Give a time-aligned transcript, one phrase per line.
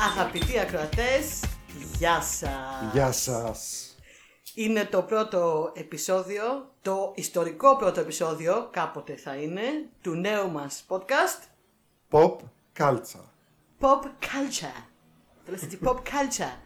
[0.00, 1.44] Αγαπητοί ακροατές,
[1.98, 2.50] γεια σας.
[2.92, 3.94] Γεια σας.
[4.54, 6.42] Είναι το πρώτο επεισόδιο,
[6.82, 9.62] το ιστορικό πρώτο επεισόδιο, κάποτε θα είναι,
[10.00, 11.42] του νέου μας podcast
[12.10, 12.36] Pop
[12.78, 13.28] Culture.
[13.80, 14.82] Pop Culture.
[15.44, 16.58] Το λες έτσι, Pop Culture.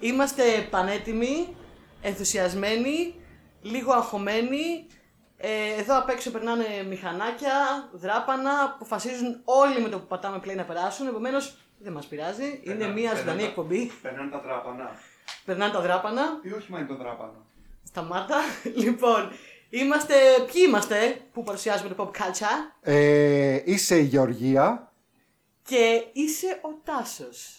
[0.00, 1.56] Είμαστε πανέτοιμοι,
[2.00, 3.14] ενθουσιασμένοι,
[3.64, 4.86] λίγο αγχωμένοι.
[5.36, 10.64] Ε, εδώ απ' έξω περνάνε μηχανάκια, δράπανα, αποφασίζουν όλοι με το που πατάμε play να
[10.64, 11.06] περάσουν.
[11.06, 12.60] Επομένως δεν μας πειράζει.
[12.62, 13.90] Είναι μια ζωντανή εκπομπή.
[14.02, 14.90] Περνάνε τα τράπανα.
[15.44, 16.22] Περνάνε τα τράπανα.
[16.42, 17.46] Ή όχι μόνο το τράπανο.
[17.84, 18.36] Σταμάτα.
[18.84, 19.30] Λοιπόν,
[19.70, 20.14] είμαστε.
[20.52, 24.92] Ποιοι είμαστε που παρουσιάζουμε το pop culture; Ε, είσαι η Γεωργία
[25.62, 27.58] Και είσαι ο Τάσος.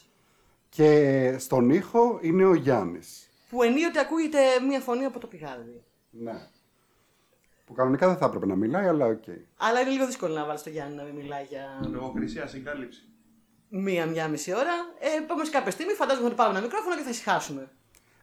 [0.70, 3.30] και στον ήχο είναι ο Γιάννης.
[3.50, 5.84] Που ενίοτε ακούγεται μία φωνή από το πηγάδι.
[6.19, 6.47] Ναι.
[7.65, 9.23] Που κανονικά δεν θα έπρεπε να μιλάει, αλλά οκ.
[9.58, 13.02] Αλλά είναι λίγο δύσκολο να βάλεις το Γιάννη να μην μιλάει για Λογοκρισία, συγκάλυψη.
[13.69, 14.73] μία-μία μισή ώρα.
[14.99, 17.69] Ε, Επομένω, κάποια στιγμή φαντάζομαι ότι πάμε ένα μικρόφωνο και θα ησυχάσουμε.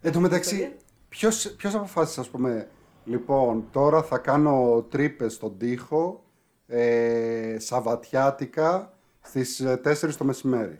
[0.00, 0.76] Εν τω μεταξύ,
[1.08, 2.68] ποιος, ποιος αποφάσισε, ας πούμε,
[3.04, 6.24] λοιπόν, τώρα θα κάνω τρύπες στον τοίχο,
[6.66, 10.77] ε, σαβατιάτικα, στις ε, 4 το μεσημέρι.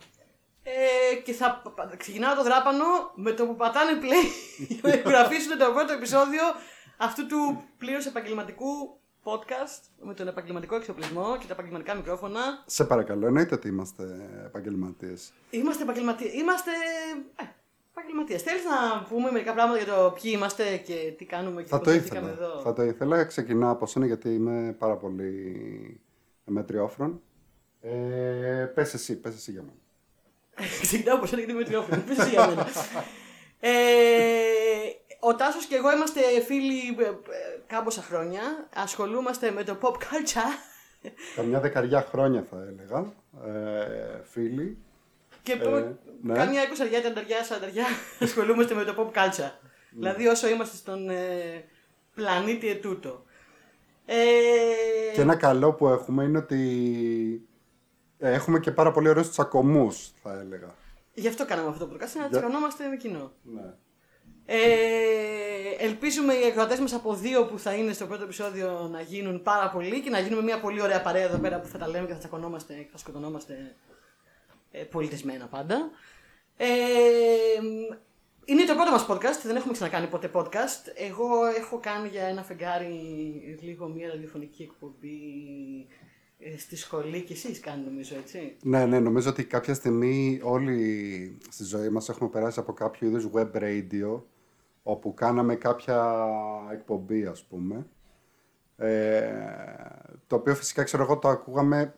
[0.63, 4.27] Ε, και θα πα- πα- ξεκινάω το δράπανο με το που πατάνε play
[4.69, 6.43] για να εγγραφήσουν το πρώτο επεισόδιο
[7.03, 12.41] αυτού του πλήρω επαγγελματικού podcast με τον επαγγελματικό εξοπλισμό και τα επαγγελματικά μικρόφωνα.
[12.67, 14.05] Σε παρακαλώ, εννοείται ότι είμαστε
[14.45, 15.33] επαγγελματίες.
[15.51, 16.31] Είμαστε επαγγελματίε.
[16.33, 16.71] Είμαστε.
[17.37, 17.45] Ε,
[17.95, 18.43] επαγγελματίες.
[18.43, 21.87] Θέλεις να πούμε μερικά πράγματα για το ποιοι είμαστε και τι κάνουμε και Θα πώς
[21.87, 22.47] το βρεθήκαμε ήθελα.
[22.47, 23.25] εδώ; Θα το ήθελα.
[23.25, 26.01] Ξεκινάω από σένα γιατί είμαι πάρα πολύ
[26.45, 27.21] μετριόφρον.
[27.81, 29.79] Ε, πες εσύ, πες εσύ για μένα.
[30.83, 32.03] Ξεκινάω από σένα γιατί είμαι τριόφωνο.
[32.07, 32.67] Πες εσύ για μένα.
[33.61, 33.71] ε,
[35.25, 37.13] ο Τάσος και εγώ είμαστε φίλοι ε, ε,
[37.67, 38.43] κάμποσα χρόνια.
[38.75, 40.53] Ασχολούμαστε με το pop culture.
[41.37, 43.13] Καμιά δεκαριά χρόνια θα έλεγα,
[43.59, 44.79] ε, φίλοι.
[45.43, 46.35] Και Ε, ναι.
[46.35, 47.85] κάμια εικοσαριά, τενταριά, σαρανταριά
[48.21, 49.51] ασχολούμαστε με το pop culture.
[49.91, 51.65] Δηλαδή όσο είμαστε στον ε,
[52.15, 53.25] πλανήτη ετούτο.
[54.07, 54.15] Ε,
[55.15, 57.49] Και ένα καλό που έχουμε είναι ότι
[58.19, 60.75] ε, έχουμε και πάρα πολύ ωραίους τσακωμούς, θα έλεγα.
[61.15, 63.33] Γι' αυτό κάναμε αυτό το podcast, να Για- τσακωνόμαστε με κοινό.
[63.43, 63.75] Ναι.
[64.47, 64.59] Ε,
[65.79, 69.71] ελπίζουμε οι εκδοτέ μας από δύο που θα είναι στο πρώτο επεισόδιο να γίνουν πάρα
[69.71, 72.13] πολύ και να γίνουμε μια πολύ ωραία παρέα εδώ πέρα που θα τα λέμε και
[72.13, 73.77] θα τσακωνόμαστε και θα σκοτωνόμαστε
[74.71, 75.91] ε, πολιτισμένα πάντα.
[76.57, 76.67] Ε,
[78.45, 80.93] είναι το πρώτο μας podcast, δεν έχουμε ξανακάνει ποτέ podcast.
[80.95, 85.19] Εγώ έχω κάνει για ένα φεγγάρι λίγο μια ραδιοφωνική εκπομπή
[85.89, 86.12] ε,
[86.59, 88.57] στη σχολή και εσείς κάνετε νομίζω έτσι.
[88.63, 93.29] Ναι, ναι, νομίζω ότι κάποια στιγμή όλοι στη ζωή μας έχουμε περάσει από κάποιο είδους
[93.33, 94.21] web radio
[94.83, 96.27] όπου κάναμε κάποια
[96.73, 97.87] εκπομπή ας πούμε
[98.77, 99.23] ε,
[100.27, 101.95] το οποίο φυσικά ξέρω εγώ το ακούγαμε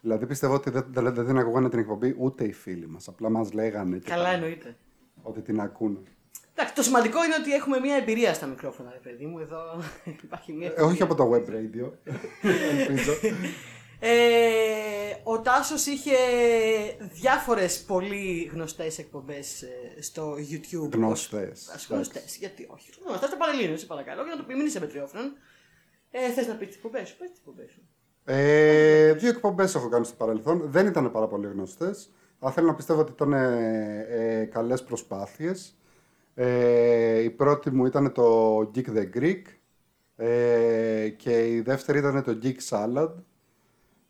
[0.00, 3.30] δηλαδή πιστεύω ότι δεν, δεν, δεν την ακούγανε την εκπομπή ούτε οι φίλοι μας απλά
[3.30, 4.76] μας λέγανε και Καλά τα- εννοείται.
[5.22, 5.98] ότι την ακούνε
[6.58, 9.38] Εντάξει, το σημαντικό είναι ότι έχουμε μια εμπειρία στα μικρόφωνα, ρε παιδί μου.
[9.38, 9.58] Εδώ
[10.24, 10.72] υπάρχει μια.
[10.76, 11.90] ε, όχι από το web radio
[12.88, 13.12] ελπίζω
[13.98, 14.10] Ε,
[15.22, 16.16] ο Τάσος είχε
[17.00, 20.90] διάφορες πολύ γνωστές εκπομπές ε, στο YouTube.
[20.92, 22.90] Γνωστές, Ας γνωστές, γιατί όχι.
[23.06, 25.32] Γνωστές στο Πανελλήνιο, σε παρακαλώ, για να το πει, μην είσαι μετριόφρον.
[26.10, 27.80] Ε, θες να πεις τις εκπομπές σου, πες τις εκπομπές σου.
[28.24, 30.62] Ε, δύο εκπομπές έχω κάνει στο παρελθόν.
[30.70, 32.10] Δεν ήταν πάρα πολύ γνωστές.
[32.38, 35.78] Αλλά θέλω να πιστεύω ότι ήταν ε, ε, καλές προσπάθειες.
[36.34, 39.42] Ε, η πρώτη μου ήταν το Geek the Greek.
[40.16, 43.12] Ε, και η δεύτερη ήταν το Geek Salad.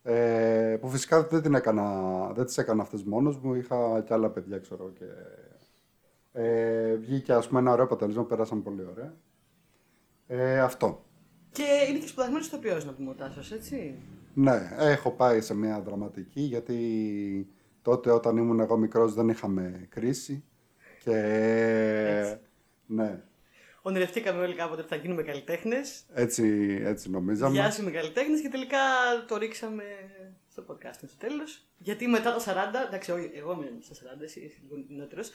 [0.09, 3.53] Ε, που φυσικά δεν, την έκανα, δεν τις έκανα αυτές μόνος μου.
[3.53, 4.91] Είχα και άλλα παιδιά, ξέρω.
[4.93, 5.05] Και,
[6.31, 8.25] ε, βγήκε ας πούμε ένα ωραίο αποτέλεσμα.
[8.25, 9.13] Πέρασαν πολύ ωραία.
[10.27, 11.05] Ε, αυτό.
[11.51, 13.95] Και είναι και σπουδασμένος ηθοποιός να πούμε ο Τάσος, έτσι.
[14.33, 17.47] Ναι, έχω πάει σε μια δραματική γιατί
[17.81, 20.43] τότε όταν ήμουν εγώ μικρός δεν είχαμε κρίση
[21.03, 21.17] και
[22.19, 22.39] Έτσι.
[22.85, 23.23] ναι,
[23.87, 26.03] Ονειρευτήκαμε όλοι κάποτε ότι θα γίνουμε καλλιτέχνες.
[26.13, 26.43] έτσι,
[26.83, 27.51] έτσι νομίζαμε.
[27.53, 28.77] Διάσημοι καλλιτέχνες και τελικά
[29.27, 29.83] το ρίξαμε
[30.51, 31.65] στο podcast στο τέλος.
[31.77, 35.29] Γιατί μετά τα 40, εντάξει, όχι, εγώ είμαι στα 40, εσύ είσαι λίγο νεότερος.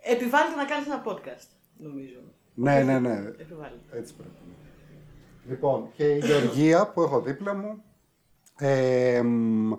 [0.00, 1.46] Επιβάλλεται να κάνεις ένα podcast,
[1.76, 2.20] νομίζω.
[2.54, 3.98] Ναι, ναι, ναι, Επιβάλλεται.
[3.98, 4.30] έτσι πρέπει.
[5.48, 7.82] Λοιπόν, και η Γεωργία που έχω δίπλα μου
[8.58, 9.72] ε, μ,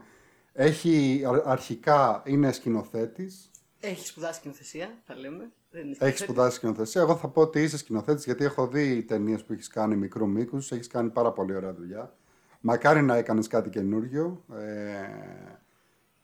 [0.53, 5.51] έχει α- αρχικά είναι σκηνοθέτης Έχει σπουδάσει σκηνοθεσία, θα λέμε.
[5.73, 6.19] Δεν είναι Έχεις σκηνοθέτης.
[6.19, 7.01] σπουδάσει σκηνοθεσία.
[7.01, 10.71] Εγώ θα πω ότι είσαι σκηνοθέτης γιατί έχω δει ταινίες που έχεις κάνει μικρού μήκους.
[10.71, 12.13] Έχεις κάνει πάρα πολύ ωραία δουλειά.
[12.61, 15.07] Μακάρι να έκανες κάτι καινούριο ε,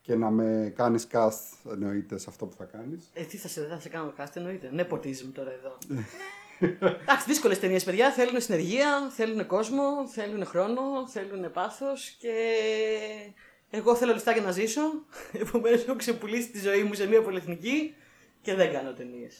[0.01, 3.09] και να με κάνεις cast εννοείται σε αυτό που θα κάνεις.
[3.13, 4.69] Ε, τι θα σε, θα σε κάνω cast, εννοείται.
[4.73, 5.77] Ναι, ποτίζουμε τώρα εδώ.
[7.01, 8.11] Εντάξει, δύσκολες ταινίες, παιδιά.
[8.11, 12.33] Θέλουν συνεργεία, θέλουν κόσμο, θέλουν χρόνο, θέλουν πάθος και.
[13.69, 14.81] Εγώ θέλω λεφτά για να ζήσω.
[15.43, 17.93] Επομένως, έχω ξεπουλήσει τη ζωή μου σε μια πολυεθνική
[18.41, 19.37] και δεν κάνω ταινίες.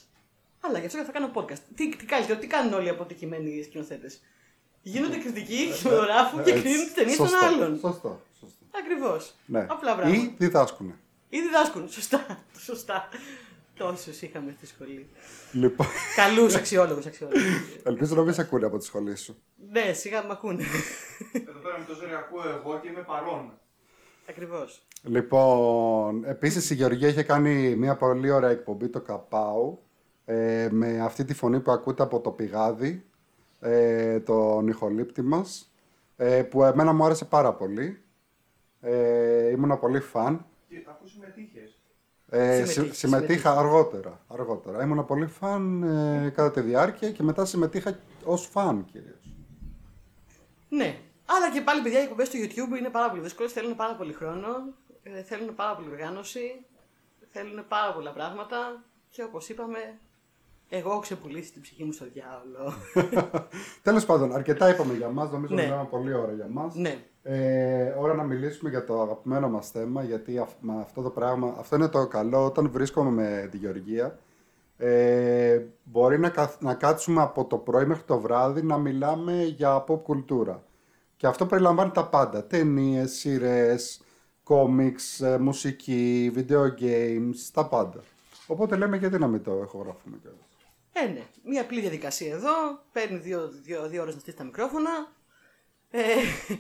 [0.62, 1.60] Αλλά γι' αυτό και θα κάνω podcast.
[1.76, 4.20] Τι, τι, καλύτερο, τι κάνουν όλοι οι αποτυχημένοι σκηνοθέτες;
[4.82, 6.62] Γίνονται κριτικοί, χειρογράφουν και Έτσι.
[6.64, 7.80] κρίνουν τις ταινίες των Σωστό, άλλων.
[7.80, 8.22] Σωστό.
[8.40, 8.66] σωστό.
[8.84, 9.34] Ακριβώς.
[9.46, 9.60] Ναι.
[9.70, 10.18] Απλά πράγματα.
[10.24, 10.96] Ή διδάσκουνε.
[11.30, 11.90] Ή διδάσκουν.
[11.90, 12.44] Σωστά.
[12.68, 13.10] Σωστά.
[13.78, 15.10] Τόσους είχαμε στη σχολή.
[15.52, 17.44] Λοιπόν, Καλούς αξιόλογους αξιόλογους.
[17.84, 19.42] ελπίζω να μην σε ακούνε από τη σχολή σου.
[19.72, 20.64] ναι, σιγά με ακούνε.
[21.34, 23.60] Εδώ πέρα με το ζόρι ακούω εγώ και είμαι παρόν.
[24.30, 24.88] Ακριβώς.
[25.04, 29.80] Λοιπόν, επίσης η Γεωργία είχε κάνει μια πολύ ωραία εκπομπή, το Καπάου,
[30.26, 33.06] ε, με αυτή τη φωνή που ακούτε από το πηγάδι,
[33.60, 35.72] ε, τον ηχολήπτη μας,
[36.16, 38.02] ε, που εμένα μου άρεσε πάρα πολύ.
[38.82, 40.46] Ε, ήμουνα πολύ φαν.
[40.68, 41.80] Και αφού συμμετείχες.
[42.30, 43.50] Ε, Συμμετείχε, συμμετείχα, συμμετείχε.
[43.50, 44.84] αργότερα, αργότερα.
[44.84, 49.36] Ήμουνα πολύ φαν ε, κατά τη διάρκεια και μετά συμμετείχα ως φαν κυρίως.
[50.70, 51.00] Ναι.
[51.36, 53.52] Αλλά και πάλι, παιδιά, οι εκπομπές στο YouTube είναι πάρα πολύ δύσκολες.
[53.52, 54.48] Θέλουν πάρα πολύ χρόνο.
[55.04, 56.66] ε, θέλουν πάρα πολύ οργάνωση.
[57.32, 58.84] Θέλουν πάρα πολλά πράγματα.
[59.10, 60.00] Και όπως είπαμε,
[60.70, 62.74] εγώ έχω ξεπουλήσει την ψυχή μου στο διάολο.
[63.84, 65.64] Τέλος πάντων, αρκετά είπαμε για μας, νομίζω Ναι.
[65.64, 66.76] μιλάμε πολύ ώρα για μας.
[66.76, 66.98] ναι.
[67.24, 71.56] Ε, ώρα να μιλήσουμε για το αγαπημένο μας θέμα, γιατί αυ- με αυτό το πράγμα,
[71.60, 74.20] αυτό είναι το καλό όταν βρίσκομαι με τη Γεωργία.
[74.78, 79.84] Ε, μπορεί να, καθ- να κάτσουμε από το πρωί μέχρι το βράδυ να μιλάμε για
[79.88, 80.64] pop κουλτούρα.
[81.20, 82.46] Και αυτό περιλαμβάνει τα πάντα.
[82.46, 84.02] Ταινίες, σειρές,
[84.44, 88.04] κόμιξ, ε, μουσική, video games, τα πάντα.
[88.48, 90.40] Οπότε λέμε γιατί να μην το ηχογραφούμε κιόλας.
[90.92, 91.24] Ε, ναι.
[91.44, 92.52] Μια απλή διαδικασία εδώ.
[92.92, 95.12] Παίρνει δύο, δύο, δύο ώρες να στήσει τα μικρόφωνα.
[95.90, 96.02] Ε,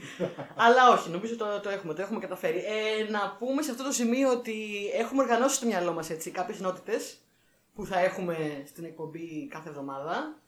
[0.65, 2.57] αλλά όχι, νομίζω το, το έχουμε, το έχουμε καταφέρει.
[2.57, 4.56] Ε, να πούμε σε αυτό το σημείο ότι
[4.94, 7.17] έχουμε οργανώσει στο μυαλό μας κάποιες ενότητες
[7.75, 10.39] που θα έχουμε στην εκπομπή κάθε εβδομάδα.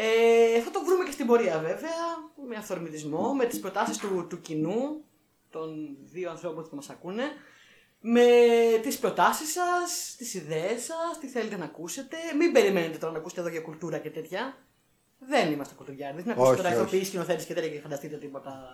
[0.00, 2.00] Ε, θα το βρούμε και στην πορεία βέβαια,
[2.48, 5.04] με αυθορμητισμό, με τις προτάσεις του, του κοινού,
[5.50, 7.22] των δύο ανθρώπων που μας ακούνε,
[8.00, 8.26] με
[8.82, 12.16] τις προτάσεις σας, τις ιδέες σας, τι θέλετε να ακούσετε.
[12.38, 14.56] Μην περιμένετε τώρα να ακούσετε εδώ για κουλτούρα και τέτοια.
[15.18, 16.82] Δεν είμαστε κουλτουριάρδες, μην ακούσετε Όχι, τώρα όχι.
[16.82, 18.68] ηθοποιείς, σκηνοθέτες και τέτοια και φανταστείτε τίποτα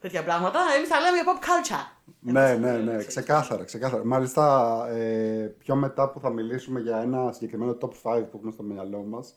[0.00, 0.60] τέτοια πράγματα.
[0.76, 2.02] Εμείς θα λέμε για pop culture.
[2.20, 4.04] Ναι, Εμείς ναι, θα ναι, λέμε, ξεκάθαρα, ξεκάθαρα.
[4.04, 8.62] Μάλιστα, ε, πιο μετά που θα μιλήσουμε για ένα συγκεκριμένο top 5 που έχουμε στο
[8.62, 9.34] μυαλό μας,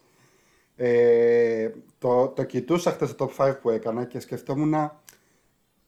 [0.75, 4.91] ε, το, το κοιτούσα χθες το top 5 που έκανα και σκεφτόμουν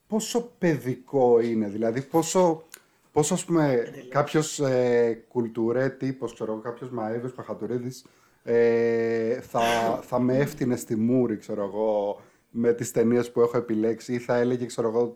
[0.08, 2.64] πόσο παιδικό είναι, δηλαδή πόσο,
[3.12, 8.06] πόσο ας πούμε κάποιος ε, κουλτουρέ τύπος, ξέρω εγώ, κάποιος Μαΐβιος Παχατουρίδης
[8.44, 9.62] ε, θα,
[10.04, 14.36] θα με έφτιανε στη μούρη, ξέρω εγώ, με τις ταινίες που έχω επιλέξει ή θα
[14.36, 15.16] έλεγε, ξέρω εγώ,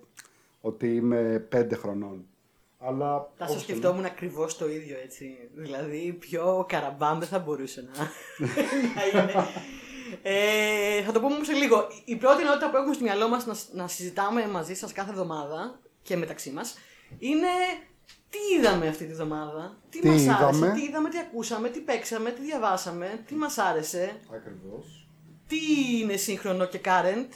[0.62, 2.26] ότι είμαι πέντε χρονών.
[2.82, 3.62] Αλλά Θα σα όχι.
[3.62, 5.50] σκεφτόμουν ακριβώς το ίδιο έτσι.
[5.54, 8.12] Δηλαδή, πιο καραμπάμ δεν θα μπορούσε να,
[9.14, 9.34] να είναι.
[10.24, 11.88] Ε, θα το πούμε όμως σε λίγο.
[12.06, 15.80] Η πρώτη ενότητα που έχουμε στο μυαλό μας να, να συζητάμε μαζί σας κάθε εβδομάδα
[16.02, 16.78] και μεταξύ μας
[17.18, 17.48] είναι
[18.30, 21.80] τι είδαμε αυτή τη εβδομάδα, τι, Τι μας άρεσε, είδαμε; τι είδαμε, τι ακούσαμε, τι
[21.80, 25.08] παίξαμε, τι διαβάσαμε, τι μας άρεσε, Ακριβώς.
[25.48, 25.58] τι
[26.02, 27.30] είναι σύγχρονο και current.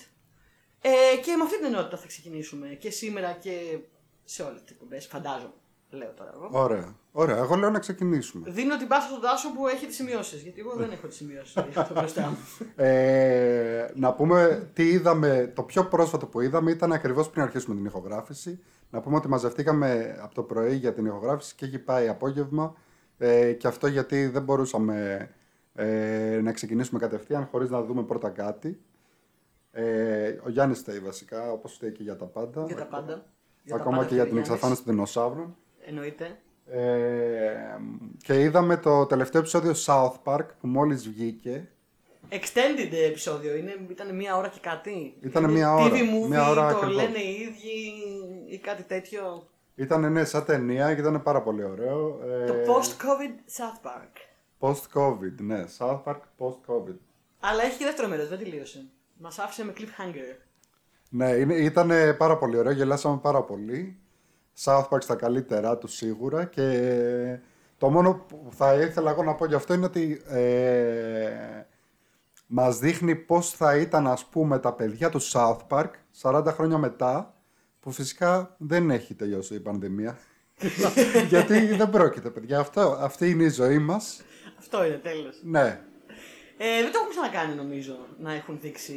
[0.82, 3.80] Ε, και με αυτή την ενότητα θα ξεκινήσουμε και σήμερα και
[4.24, 5.54] σε όλες τις εκπομπές, φαντάζομαι.
[5.90, 6.50] Λέω τώρα εγώ.
[6.52, 6.96] Ωραία.
[7.12, 7.38] Ωραία.
[7.38, 8.52] Εγώ λέω να ξεκινήσουμε.
[8.52, 11.58] Δίνω την πάσα στον Τάσο που έχει τις σημειώσεις, γιατί εγώ δεν έχω τις σημειώσεις
[11.58, 12.38] αυτό μπροστά μου.
[12.76, 17.86] Ε, να πούμε τι είδαμε, το πιο πρόσφατο που είδαμε ήταν ακριβώς πριν αρχίσουμε την
[17.86, 18.64] ηχογράφηση.
[18.90, 22.76] Να πούμε ότι μαζευτήκαμε από το πρωί για την ηχογράφηση και έχει πάει απόγευμα.
[23.18, 25.30] Ε, και αυτό γιατί δεν μπορούσαμε
[25.74, 28.82] ε, να ξεκινήσουμε κατευθείαν χωρίς να δούμε πρώτα κάτι.
[29.72, 32.66] Ε, ο Γιάννης φταίει βασικά, όπως φταίει και για τα πάντα.
[32.66, 33.26] για τα πάντα.
[33.64, 34.50] Για τα Ακόμα πάντα και για θέλει την Γιάννης.
[34.50, 35.56] εξαφάνιση των δεινοσαύρων.
[35.86, 36.38] Εννοείται.
[36.66, 37.78] Ε,
[38.24, 41.68] και είδαμε το τελευταίο επεισόδιο South Park που μόλις βγήκε.
[42.30, 45.18] Extended επεισόδιο, είναι, ήταν μία ώρα και κάτι.
[45.22, 46.96] Ήτανε Είναι μία ώρα, TV movie, μία ώρα το ακριβώς.
[46.96, 47.94] λένε οι ίδιοι
[48.54, 49.48] ή κάτι τέτοιο.
[49.76, 52.20] Ήταν ναι, σαν ταινία και ήταν πάρα πολύ ωραίο.
[52.24, 54.12] Ε, Το post-COVID South Park.
[54.60, 55.64] Post-COVID, ναι.
[55.78, 56.96] South Park post-COVID.
[57.40, 58.86] Αλλά έχει και δεύτερο μέρος, δεν τελείωσε.
[59.18, 60.36] Μας άφησε με cliffhanger.
[61.16, 63.98] Ναι, είναι, ήταν πάρα πολύ ωραίο, γελάσαμε πάρα πολύ.
[64.64, 67.40] South Park στα καλύτερά τους σίγουρα και
[67.78, 71.32] το μόνο που θα ήθελα εγώ να πω γι' αυτό είναι ότι ε,
[72.48, 75.90] μας δείχνει πώς θα ήταν ας πούμε τα παιδιά του South Park
[76.22, 77.36] 40 χρόνια μετά
[77.80, 80.18] που φυσικά δεν έχει τελειώσει η πανδημία.
[81.30, 84.22] Γιατί δεν πρόκειται παιδιά, αυτό, αυτή είναι η ζωή μας.
[84.60, 85.40] Αυτό είναι τέλος.
[85.44, 85.82] Ναι,
[86.66, 88.96] Ε, Ε, δεν το έχουν ξανακάνει νομίζω να έχουν δείξει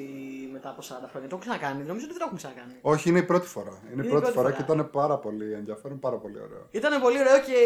[0.52, 1.28] μετά από 40 χρόνια.
[1.28, 1.82] Το έχουν ξανακάνει.
[1.82, 2.75] Νομίζω ότι δεν το έχουν ξανακάνει.
[2.80, 3.75] Όχι, είναι η πρώτη φορά.
[3.92, 4.56] Είναι η η πρώτη, πρώτη φορά, φορά.
[4.56, 6.68] και ήταν πάρα πολύ ενδιαφέρον, πάρα πολύ ωραίο.
[6.70, 7.56] Ήταν πολύ ωραίο και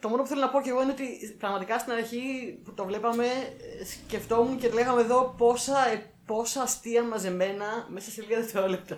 [0.00, 2.22] το μόνο που θέλω να πω και εγώ είναι ότι πραγματικά στην αρχή
[2.64, 3.26] που το βλέπαμε
[3.80, 8.96] ε, σκεφτόμουν και λέγαμε εδώ πόσα, ε, πόσα αστεία μαζεμένα μέσα σε λίγα δευτερόλεπτα.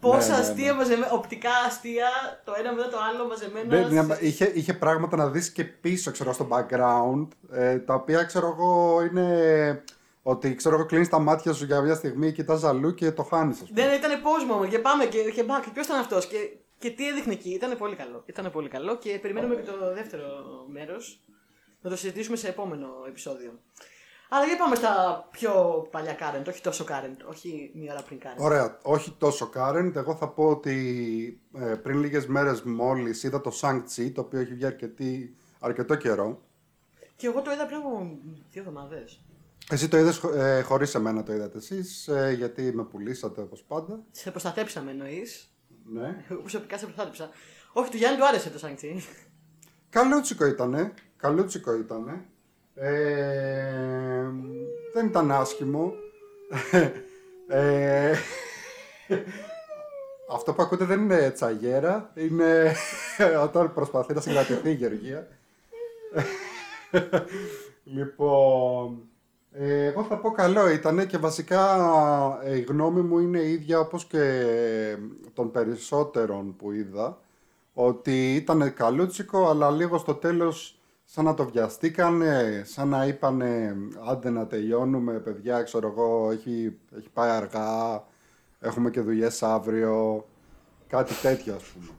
[0.00, 0.40] Πόσα ναι, ναι.
[0.40, 2.08] αστεία μαζεμένα, οπτικά αστεία,
[2.44, 3.88] το ένα μετά το άλλο μαζεμένα.
[3.88, 7.94] Ναι, ναι, σε- είχε, είχε πράγματα να δεις και πίσω, ξέρω, στο background, ε, τα
[7.94, 9.82] οποία, ξέρω εγώ, είναι
[10.22, 13.60] ότι, ξέρω εγώ, κλείνεις τα μάτια σου για μια στιγμή, κοιτάς αλλού και το χάνεις,
[13.62, 13.82] ας πούμε.
[13.82, 15.64] Δεν ήταν πόσο και πάμε και, και back.
[15.72, 16.36] Ποιος ήταν αυτός και,
[16.78, 17.50] και τι έδειχνε εκεί.
[17.50, 18.22] Ήταν πολύ καλό.
[18.26, 20.24] Ήταν πολύ καλό και περιμένουμε και το δεύτερο
[20.68, 21.20] μέρος.
[21.80, 23.52] Να το συζητήσουμε σε επόμενο επεισόδιο.
[24.30, 25.52] Αλλά για πάμε στα πιο
[25.90, 28.36] παλιά current, όχι τόσο current, όχι μία ώρα πριν current.
[28.38, 29.92] Ωραία, όχι τόσο current.
[29.94, 34.54] Εγώ θα πω ότι ε, πριν λίγες μέρες μόλις είδα το Shang-Chi, το οποίο έχει
[34.54, 36.42] βγει αρκετή, αρκετό καιρό.
[37.16, 38.18] Και εγώ το είδα πριν από
[38.50, 39.20] δύο εβδομάδες.
[39.70, 44.02] Εσύ το είδες ε, χωρίς εμένα το είδατε εσείς, ε, γιατί με πουλήσατε όπως πάντα.
[44.10, 45.52] Σε προστατέψαμε εννοείς.
[45.92, 46.24] Ναι.
[46.28, 47.30] Εγώ προσωπικά σε προστάτεψα.
[47.72, 49.02] Όχι, του Γιάννη του άρεσε το Σανκτή.
[49.90, 50.94] Καλούτσικο ήτανε.
[51.16, 52.26] Καλούτσικο ήτανε.
[52.80, 54.30] Ε,
[54.92, 55.92] δεν ήταν άσχημο.
[57.50, 58.14] Ε,
[60.34, 62.12] αυτό που ακούτε δεν είναι τσαγέρα.
[62.14, 62.74] Είναι
[63.46, 65.28] όταν προσπαθεί να συγκρατηθεί η Γεωργία.
[67.84, 69.08] λοιπόν,
[69.52, 73.78] ε, εγώ θα πω καλό ήτανε και βασικά ε, η γνώμη μου είναι η ίδια
[73.78, 74.44] όπως και
[75.34, 77.18] των περισσότερων που είδα
[77.72, 80.77] ότι ήταν καλούτσικο αλλά λίγο στο τέλος
[81.10, 83.76] σαν να το βιαστήκανε, σαν να είπανε
[84.08, 88.04] άντε να τελειώνουμε παιδιά, ξέρω εγώ, έχει, έχει πάει αργά,
[88.60, 90.26] έχουμε και δουλειές αύριο,
[90.86, 91.90] κάτι τέτοιο ας πούμε.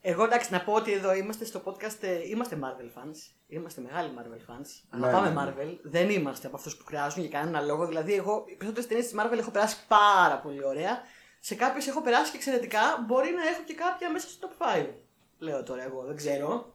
[0.00, 3.16] Εγώ εντάξει, να πω ότι εδώ είμαστε στο podcast, ε, είμαστε Marvel fans.
[3.46, 4.98] Είμαστε μεγάλοι Marvel fans.
[4.98, 5.74] Ναι, Αγαπάμε ναι, ναι.
[5.74, 5.78] Marvel.
[5.82, 7.86] Δεν είμαστε από αυτούς που χρειάζουν για κανένα λόγο.
[7.86, 10.98] Δηλαδή, εγώ οι περισσότερες ταινίες της Marvel έχω περάσει πάρα πολύ ωραία.
[11.40, 12.80] Σε κάποιες έχω περάσει και εξαιρετικά.
[13.06, 14.86] Μπορεί να έχω και κάποια μέσα στο top 5.
[15.38, 16.74] Λέω τώρα εγώ, δεν ξέρω.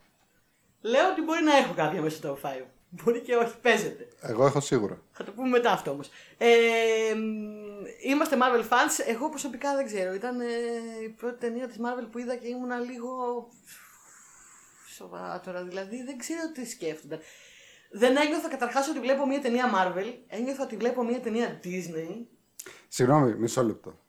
[0.86, 2.52] Λέω ότι μπορεί να έχω κάποια μέσα στο top 5.
[2.90, 4.08] Μπορεί και όχι, παίζεται.
[4.22, 5.02] Εγώ έχω σίγουρα.
[5.12, 6.10] Θα το πούμε μετά αυτό όμως.
[6.38, 6.48] Ε,
[7.16, 9.06] μ, είμαστε Marvel fans.
[9.08, 10.14] Εγώ προσωπικά δεν ξέρω.
[10.14, 10.46] Ήταν ε,
[11.04, 13.10] η πρώτη ταινία της Marvel που είδα και ήμουνα λίγο.
[14.96, 15.64] Σοβαρά τώρα.
[15.64, 17.20] Δηλαδή δεν ξέρω τι σκέφτονταν.
[17.92, 20.14] Δεν ένιωθα καταρχάς ότι βλέπω μια ταινία Marvel.
[20.28, 22.26] Ένιωθα ότι βλέπω μια ταινία Disney.
[22.88, 24.05] Συγγνώμη, μισό λεπτό.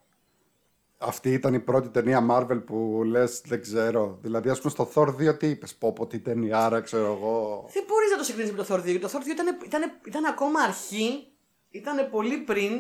[0.99, 4.19] Αυτή ήταν η πρώτη ταινία Marvel που λες δεν ξέρω.
[4.23, 7.69] Δηλαδή, ας πούμε στο Thor 2 τι είπες, πω πω τι ταινιάρα, ξέρω εγώ.
[7.73, 8.85] Δεν μπορείς να το συγκρίνεις με το Thor 2.
[8.85, 11.27] γιατί Το Thor 2 ήταν, ήταν, ήταν ακόμα αρχή.
[11.71, 12.73] Ήταν πολύ πριν.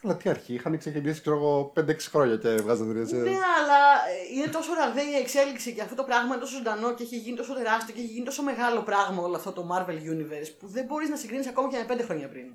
[0.00, 3.12] Καλά, τι αρχή, είχαν ξεκινήσει, ξέρω εγώ, 5-6 χρόνια και βγάζαν ταινίες.
[3.12, 6.94] Ναι, αλλά ε, είναι τόσο ραγδαία η εξέλιξη και αυτό το πράγμα είναι τόσο ζωντανό
[6.94, 9.98] και έχει γίνει τόσο τεράστιο και έχει γίνει τόσο μεγάλο πράγμα όλο αυτό το Marvel
[10.12, 12.46] Universe που δεν μπορείς να συγκρίνεις ακόμα και με 5 χρόνια πριν.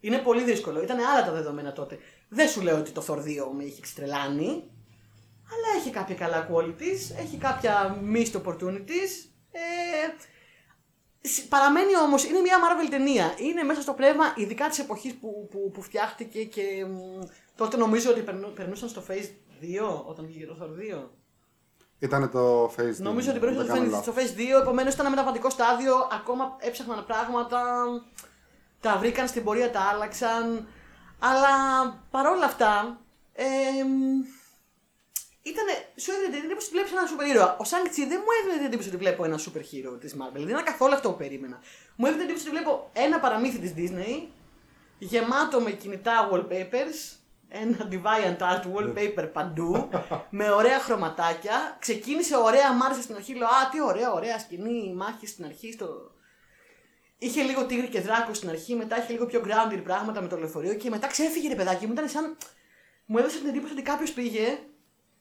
[0.00, 0.82] Είναι πολύ δύσκολο.
[0.82, 1.98] Ήταν άλλα τα δεδομένα τότε.
[2.28, 3.22] Δεν σου λέω ότι το Thor 2
[3.56, 4.46] με είχε εξτρελάνει,
[5.52, 9.12] αλλά έχει κάποια καλά qualities, έχει κάποια missed opportunities.
[9.50, 9.60] Ε,
[11.20, 13.34] Σ- Παραμένει όμως, είναι μια Marvel ταινία.
[13.38, 17.24] Είναι μέσα στο πνεύμα, ειδικά της εποχής που, που, που φτιάχτηκε και μ,
[17.56, 19.28] τότε νομίζω ότι περνού- περνούσαν στο Phase
[19.60, 21.10] 2 όταν βγήκε το Thor 2.
[21.98, 22.96] Ήταν το Phase 2.
[22.98, 24.14] Νομίζω ότι δεν περνούσαν κάνω στο, λάθος.
[24.14, 25.94] στο Phase 2, επομένως ήταν ένα μεταβατικό στάδιο.
[26.12, 27.60] Ακόμα έψαχναν πράγματα,
[28.80, 30.68] τα βρήκαν στην πορεία, τα άλλαξαν.
[31.18, 31.54] Αλλά
[32.10, 33.00] παρόλα αυτά,
[33.32, 33.44] ε,
[35.42, 37.56] ήτανε, σου έδινε την εντύπωση ότι βλέπεις ένα σούπερ ήρωα.
[37.58, 40.40] Ο Σάνκτσι δεν μου έδινε την εντύπωση ότι βλέπω ένα σούπερ hero της Marvel.
[40.44, 41.60] Δεν ήταν καθόλου αυτό που περίμενα.
[41.96, 44.26] Μου έδινε την εντύπωση ότι βλέπω ένα παραμύθι της Disney
[44.98, 47.16] γεμάτο με κινητά wallpapers,
[47.48, 49.88] ένα deviant art wallpaper παντού,
[50.38, 51.76] με ωραία χρωματάκια.
[51.78, 53.34] Ξεκίνησε ωραία, μ' άρεσε στην αρχή.
[53.34, 55.72] Λέω Α, τι ωραία, ωραία σκηνή, μάχη στην αρχή.
[55.72, 56.10] Στο...
[57.18, 60.36] Είχε λίγο τίγρη και δράκο στην αρχή, μετά είχε λίγο πιο grounded πράγματα με το
[60.36, 61.92] λεωφορείο και μετά ξέφυγε ρε παιδάκι μου.
[61.92, 62.36] Ήταν σαν.
[63.06, 64.58] Μου έδωσε την εντύπωση ότι κάποιος πήγε,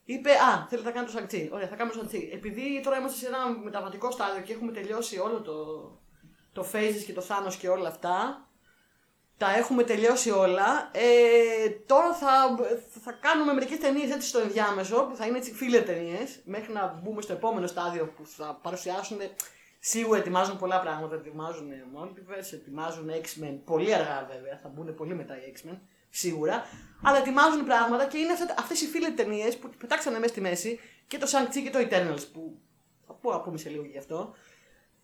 [0.05, 1.49] είπε Α, θέλετε να κάνω το σαντσί.
[1.53, 2.29] Ωραία, θα κάνω το σαντσί.
[2.33, 5.55] Επειδή τώρα είμαστε σε ένα μεταβατικό στάδιο και έχουμε τελειώσει όλο το,
[6.53, 8.47] το phases και το Thanos και όλα αυτά,
[9.37, 10.89] τα έχουμε τελειώσει όλα.
[10.93, 12.57] Ε, τώρα θα,
[13.03, 16.99] θα κάνουμε μερικές ταινίες έτσι στο ενδιάμεσο, που θα είναι έτσι φίλε ταινίες, μέχρι να
[17.03, 19.17] μπούμε στο επόμενο στάδιο που θα παρουσιάσουν.
[19.91, 21.15] Σίγουρα ετοιμάζουν πολλά πράγματα.
[21.15, 23.57] Ετοιμάζουν Multiverse, ετοιμάζουν X-Men.
[23.65, 25.77] Πολύ αργά βέβαια, θα μπουν πολύ μετά οι X-Men.
[26.09, 26.63] Σίγουρα.
[27.03, 31.17] Αλλά ετοιμάζουν πράγματα και είναι αυτές οι φίλες ταινίες που πετάξανε μέσα στη μέση και
[31.17, 32.59] το Shang-Chi και το Eternals που
[33.07, 34.35] θα πω να πούμε σε λίγο γι' αυτό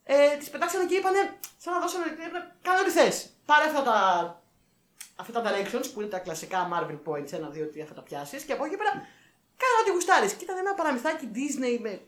[0.03, 3.29] ε, τις πετάξανε και είπανε, σαν να δώσανε, είπανε, κάνε ό,τι θες.
[3.45, 3.97] Πάρε αυτά τα,
[5.15, 8.43] αυτά τα directions που είναι τα κλασικά Marvel Points, ένα, δύο, τρία θα τα πιάσεις
[8.43, 8.91] και από εκεί πέρα
[9.61, 10.33] κάνε ό,τι γουστάρεις.
[10.33, 12.01] Και ήταν ένα παραμυθάκι Disney με,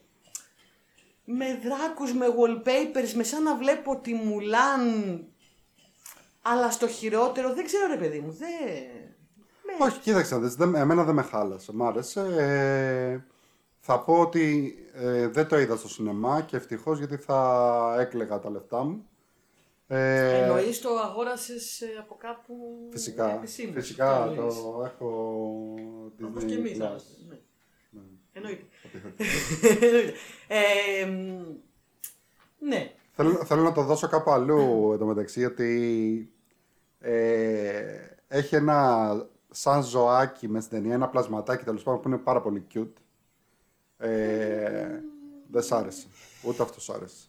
[1.26, 4.82] με δράκους, με wallpapers, με σαν να βλέπω τη Μουλάν
[6.42, 8.32] Αλλά στο χειρότερο δεν ξέρω ρε παιδί μου.
[8.32, 8.50] Δεν.
[9.80, 11.74] με- Όχι, κοίταξε, να δεις, δεν- εμένα δεν με χάλασε.
[11.74, 12.22] Μ' άρεσε.
[12.38, 13.24] Ε,
[13.80, 18.50] θα πω ότι ε, δεν το είδα στο σινεμά και ευτυχώς γιατί θα έκλεγα τα
[18.50, 19.10] λεφτά μου.
[19.88, 22.54] Ε, Εννοείς το αγόρασες από κάπου.
[22.92, 23.74] Φυσικά, επισήμως.
[23.76, 25.08] φυσικά Τι εννοείς; το έχω.
[26.26, 26.78] Όπως Disney και εμείς.
[28.36, 28.42] Plus.
[28.42, 28.50] Ναι.
[28.50, 28.58] Ναι.
[28.58, 28.66] Εννοείται.
[28.86, 29.86] Ό,τι θέλετε.
[29.86, 30.14] Εννοείται.
[30.48, 32.92] Ε, μ, ναι.
[33.12, 36.30] Θέλω, θέλω να το δώσω κάπου αλλού εντωμεταξύ γιατί
[37.00, 42.42] ε, έχει ένα σαν ζωάκι μες στην ταινία, ένα πλασματάκι τέλος πάντων που είναι πάρα
[42.42, 42.94] πολύ cute.
[43.98, 45.00] Ε,
[45.52, 46.08] δεν σ' άρεσε.
[46.44, 47.28] Ούτε αυτό σ' άρεσε.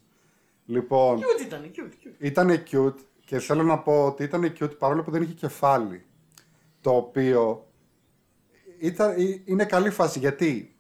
[0.66, 2.14] Λοιπόν, Cute ήταν, cute, cute.
[2.18, 6.04] ήταν cute και θέλω να πω ότι ήταν cute παρόλο που δεν είχε κεφάλι.
[6.80, 7.66] Το οποίο
[8.78, 10.75] ήταν, ε, είναι καλή φάση γιατί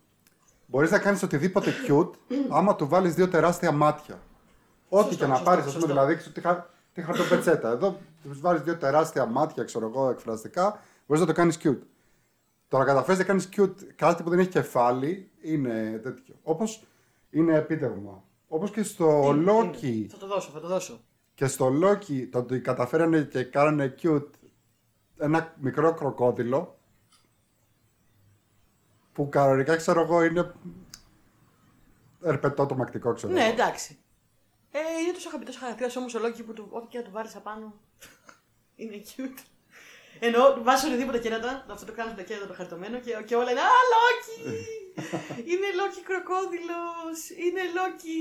[0.66, 2.10] μπορείς να κάνεις οτιδήποτε cute
[2.48, 4.18] άμα του βάλεις δύο τεράστια μάτια.
[4.88, 5.86] Ό,τι Σωστό, και να σωστό, πάρεις, ας πούμε, σωστό.
[6.00, 7.70] δηλαδή ξέρω, τη, χα- τη χαρτοπετσέτα.
[7.70, 11.78] Εδώ τους βάλεις δύο τεράστια μάτια, ξέρω εγώ, εκφραστικά, μπορείς να το κάνεις cute.
[12.68, 16.34] Το να καταφέρεις να κάνεις cute κάτι που δεν έχει κεφάλι είναι τέτοιο.
[16.42, 16.82] Όπως
[17.30, 18.22] είναι επίτευγμα.
[18.48, 19.82] Όπως και στο Είναι, Loki.
[19.82, 21.00] είναι; Θα το δώσω, θα το δώσω.
[21.34, 24.26] Και στο Loki το ότι καταφέρανε και κάνανε cute
[25.18, 26.78] ένα μικρό κροκόδιλο
[29.16, 30.52] που κανονικά ξέρω εγώ είναι
[32.22, 33.52] ερπετό το μακτικό ξέρω Ναι, εγώ.
[33.52, 33.98] εντάξει.
[34.70, 37.36] Ε, είναι τόσο αγαπητός χαρακτήρας όμως ο Λόκη που του, ό,τι και να του βάλεις
[37.36, 37.74] απάνω.
[38.80, 39.40] είναι cute.
[40.20, 43.50] Ενώ βάζεις οτιδήποτε κέρατα, αυτό το κάνω με τα κέρατα το χαρτωμένο και, και όλα
[43.50, 44.38] είναι Α, Λόκι!
[45.50, 48.18] είναι Λόκι κροκόδηλος, είναι Λόκι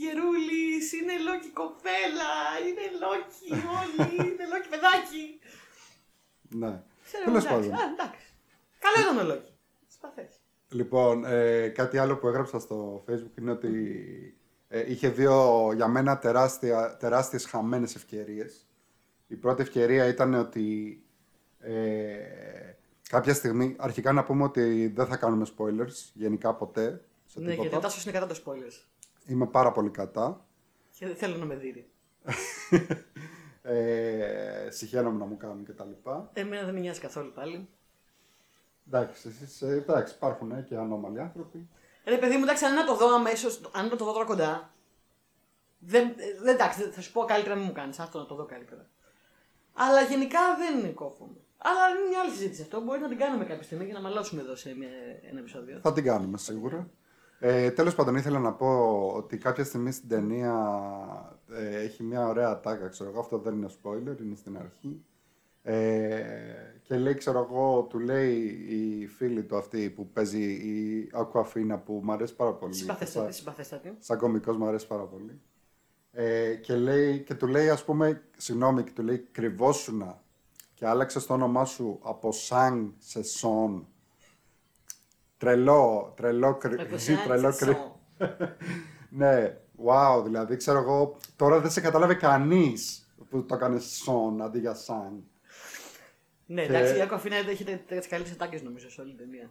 [0.00, 2.32] γερούλης, είναι Λόκι κοπέλα,
[2.66, 3.48] είναι Λόκι
[3.78, 5.24] όλοι, είναι Λόκι παιδάκι.
[6.62, 6.72] Ναι.
[7.06, 7.68] Ξέρω, Τέλος εντάξει.
[7.70, 7.84] πάντων.
[7.88, 8.26] Α, εντάξει.
[8.84, 9.24] Καλό ήταν ο
[10.04, 10.12] Λόκι.
[10.12, 10.40] Σπαθές.
[10.68, 13.70] Λοιπόν, ε, κάτι άλλο που έγραψα στο facebook είναι ότι
[14.68, 18.68] ε, είχε δύο για μένα τεράστια, τεράστιες χαμένες ευκαιρίες.
[19.26, 21.02] Η πρώτη ευκαιρία ήταν ότι
[21.58, 22.16] ε,
[23.08, 27.60] κάποια στιγμή, αρχικά να πούμε ότι δεν θα κάνουμε spoilers, γενικά ποτέ, σε Ναι, γιατί
[27.60, 27.76] τίποτα.
[27.76, 28.86] ο Τάσος είναι κατά το spoilers.
[29.26, 30.46] Είμαι πάρα πολύ κατά.
[30.98, 31.86] Και δεν θέλω να με δει.
[33.66, 35.90] Ε, συχαίνομαι να μου κάνουν κτλ.
[36.32, 37.68] Εμένα δεν με νοιάζει καθόλου πάλι.
[38.86, 41.68] Εντάξει, εσείς, ε, εντάξει, υπάρχουν ε, και ανώμαλοι άνθρωποι.
[42.04, 44.74] Ρε παιδί μου, εντάξει, αν να το δω αμέσω, αν να το δω τώρα κοντά.
[45.78, 47.98] Δεν, ε, δεν, εντάξει, δεν- θα σου πω καλύτερα να μην μου κάνεις.
[47.98, 48.86] Αυτό να το δω καλύτερα.
[49.72, 51.36] Αλλά γενικά δεν κόφομαι.
[51.58, 52.80] Αλλά είναι μια άλλη συζήτηση αυτό.
[52.80, 54.88] Μπορεί να την κάνουμε κάποια στιγμή για να μαλώσουμε εδώ σε μια,
[55.30, 55.78] ένα επεισόδιο.
[55.82, 56.90] Θα την κάνουμε σίγουρα.
[57.38, 58.68] Ε, Τέλος πάντων, ήθελα να πω
[59.14, 60.54] ότι κάποια στιγμή στην ταινία
[61.52, 63.20] ε, έχει μια ωραία τάκα, ξέρω εγώ.
[63.20, 65.04] Αυτό δεν είναι spoiler, είναι στην αρχή.
[65.66, 66.22] Ε,
[66.82, 72.00] και λέει, ξέρω εγώ, του λέει η φίλη του αυτή που παίζει η Aquafina που
[72.04, 72.74] μου αρέσει πάρα πολύ.
[72.74, 73.96] Συμπαθέστατη, Σαν- συμπαθέστατη.
[73.98, 75.40] σαν κωμικός μου αρέσει πάρα πολύ.
[76.10, 80.22] Ε, και, λέει, και του λέει, ας πούμε, συγγνώμη, και του λέει κρυβόσουνα
[80.74, 83.86] και άλλαξε το όνομά σου από Σαν σε Σον.
[85.36, 86.76] Τρελό, τρελό, κρυ...
[86.76, 87.74] Με το σαν τρελό σε κρυ...
[87.74, 87.92] σον.
[89.10, 94.58] Ναι, wow, δηλαδή, ξέρω εγώ, τώρα δεν σε κατάλαβε κανείς που το έκανε Σον αντί
[94.58, 95.24] για Σαν.
[96.46, 99.50] Ναι, Και- εντάξει, η Ακουαφίνα έχει τις καλύτερε ατάκες νομίζω σε όλη την ταινία.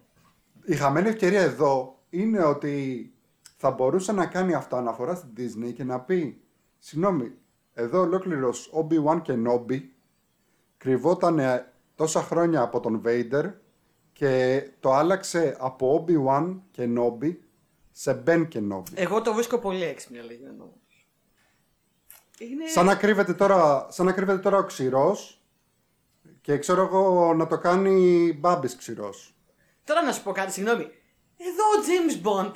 [0.64, 3.12] Η χαμένη ευκαιρία εδώ είναι ότι
[3.56, 6.44] θα μπορούσε να κάνει αυτό αναφορά στην Disney και να πει
[6.86, 7.32] Συγγνώμη,
[7.74, 9.80] εδώ ολόκληρος Obi-Wan και Nobby
[10.76, 11.40] κρυβόταν
[11.94, 13.52] τόσα χρόνια από τον Vader
[14.12, 17.36] και το άλλαξε από Obi-Wan και Nobby
[17.90, 18.92] σε Ben και Nobby.
[18.94, 21.08] Εγώ το βρίσκω πολύ έξυπνη αλλαγή όμως.
[22.38, 22.66] Είναι...
[22.66, 25.43] Σαν να κρύβεται τώρα, σαν να κρύβεται τώρα ο ξηρός
[26.44, 29.34] και ξέρω εγώ να το κάνει Μπάμπης ξηρός.
[29.84, 30.82] Τώρα να σου πω κάτι, συγγνώμη.
[31.48, 32.52] Εδώ ο James Bond,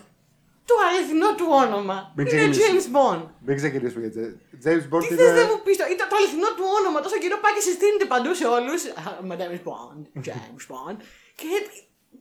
[0.64, 2.90] το αληθινό του όνομα Μην είναι ξεκινήσεις.
[2.92, 3.22] James Bond.
[3.46, 5.22] Μην ξεκινήσουμε για James- James Bond Τι είναι...
[5.22, 8.04] θες να μου πεις, το, είναι το αληθινό του όνομα, τόσο καιρό πάει και συστήνεται
[8.12, 8.80] παντού σε όλους.
[9.00, 10.96] Α, My name is Bond, James Bond.
[11.40, 11.46] Και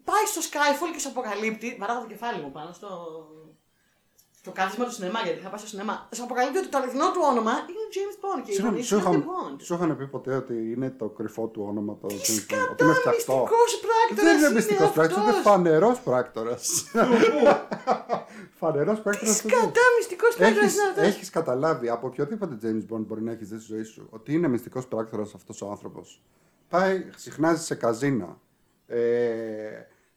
[0.09, 2.89] πάει στο Skyfall και σε αποκαλύπτει, βαράγω το κεφάλι μου πάνω στο,
[4.39, 6.07] στο κάθισμα του σινεμά, γιατί είχα πάει στο σινεμά.
[6.11, 8.95] Σε αποκαλύπτει ότι το αληθινό του όνομα είναι James Bond και η Συγγνώμη, ηρωνία σου
[8.97, 9.55] είναι είχαν, Bond.
[9.65, 12.41] σου είχαν πει ποτέ ότι είναι το κρυφό του όνομα το James Bond.
[12.41, 15.51] Σκατά, Ότι είναι φτιαχτό; μυστικός πράκτορας Δεν είναι είναι μυστικός πράκτορας, είναι αυτός.
[15.51, 16.67] φανερός πράκτορας.
[18.59, 19.35] φανερός πράκτορας.
[19.37, 21.03] Σκατά, μυστικός πράκτορας είναι αυτός.
[21.05, 24.47] Έχεις καταλάβει από οποιοδήποτε James Bond μπορεί να έχεις δει στη ζωή σου ότι είναι
[24.47, 26.21] μυστικός πράκτορας αυτός ο άνθρωπος.
[26.69, 28.39] Πάει, συχνάζει σε καζίνα.
[28.87, 28.97] Ε,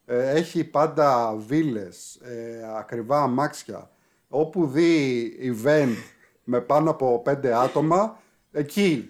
[0.05, 3.91] ε, έχει πάντα βίλες, ε, ακριβά αμάξια.
[4.33, 5.31] Όπου δει
[5.63, 5.95] event
[6.43, 8.19] με πάνω από πέντε άτομα,
[8.51, 9.09] εκεί.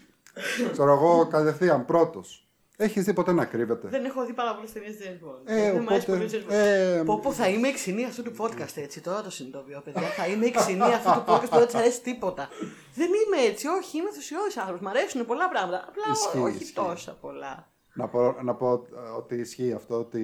[0.72, 2.46] Ξέρω εγώ κατευθείαν πρώτος.
[2.78, 5.42] Έχεις δει ποτέ να κρύβεται; Δεν έχω δει πάρα πολλές ταινίες James Bond.
[5.46, 6.56] Ε, δεν μου αρέσει οπότε, πολύ ο James Bond.
[6.56, 9.02] ε, Πω, πω, θα είμαι η ξυνή αυτού του podcast έτσι.
[9.02, 10.02] Τώρα το συνειδητοποιώ, παιδιά.
[10.02, 12.50] Θα είμαι η ξυνή αυτού του podcast που δεν της αρέσει τίποτα.
[12.96, 14.82] Δεν είμαι έτσι, όχι, είμαι ενθουσιώδη άνθρωπος.
[14.82, 15.86] Μ' αρέσουν πολλά πράγματα.
[15.88, 16.74] Απλά Ισχύει, όχι ισχύει.
[16.74, 17.72] τόσα πολλά.
[17.94, 20.22] Να πω, να πω ε, ότι ισχύει αυτό, ότι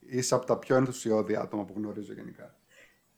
[0.00, 2.54] είσαι από τα πιο ενθουσιώδη άτομα που γνωρίζω γενικά.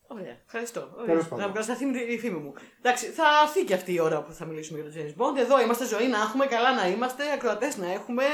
[0.08, 0.80] Ωραία, ευχαριστώ.
[0.94, 1.06] Ωραία.
[1.06, 1.44] Τέλος πάντων.
[1.44, 2.52] Να βγάλω σταθεί η φήμη μου.
[2.78, 5.38] Εντάξει, θα έρθει και αυτή η ώρα που θα μιλήσουμε για τον James Bond.
[5.38, 8.24] Εδώ είμαστε ζωή να έχουμε, καλά να είμαστε, ακροατές να έχουμε,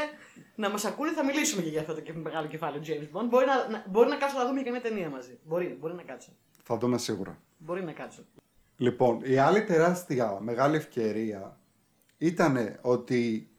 [0.55, 1.13] να μας ακούνε.
[1.13, 3.27] Θα μιλήσουμε και για αυτό το και- μεγάλο κεφάλαιο James Bond.
[3.29, 5.39] Μπορεί να, να, μπορεί να κάτσω να δούμε και μια ταινία μαζί.
[5.45, 6.31] Μπορεί, μπορεί να κάτσω.
[6.63, 7.39] Θα δούμε σίγουρα.
[7.59, 8.23] Μπορεί να κάτσω.
[8.77, 11.59] Λοιπόν, η άλλη τεράστια μεγάλη ευκαιρία
[12.19, 13.51] ήταν ότι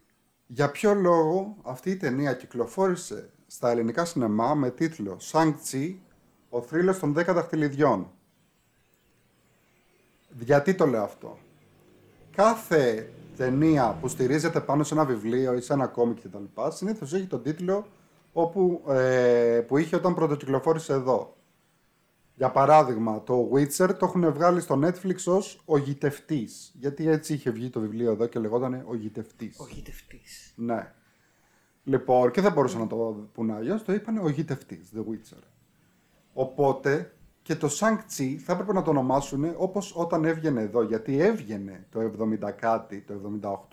[0.47, 5.95] για ποιο λόγο αυτή η ταινία κυκλοφόρησε στα ελληνικά σινεμά με τίτλο Shang-Chi,
[6.53, 8.11] ο θρύλος των 10 δαχτυλιδιών.
[10.29, 11.37] Γιατί το λέω αυτό;
[12.35, 16.43] Κάθε ταινία που στηρίζεται πάνω σε ένα βιβλίο ή σε ένα κόμικ κτλ.
[16.67, 17.87] συνήθως έχει τον τίτλο
[18.33, 21.35] όπου, ε, που είχε όταν πρωτοκυκλοφόρησε εδώ.
[22.35, 26.71] Για παράδειγμα, το Witcher το έχουν βγάλει στο Netflix ως «Ο γητευτής».
[26.73, 29.59] Γιατί έτσι είχε βγει το βιβλίο εδώ και λεγόταν «Ο γητευτής».
[29.59, 30.21] Ο γητευτή.
[30.55, 30.93] Ναι.
[31.83, 35.52] Λοιπόν, και δεν μπορούσαν να το πούνε αλλιώς, το είπαν «Ο γητευτής», The Witcher.
[36.34, 41.86] Οπότε και το Shang-Chi θα έπρεπε να το ονομάσουν όπως όταν έβγαινε εδώ, γιατί έβγαινε
[41.91, 43.13] το 70 κάτι, το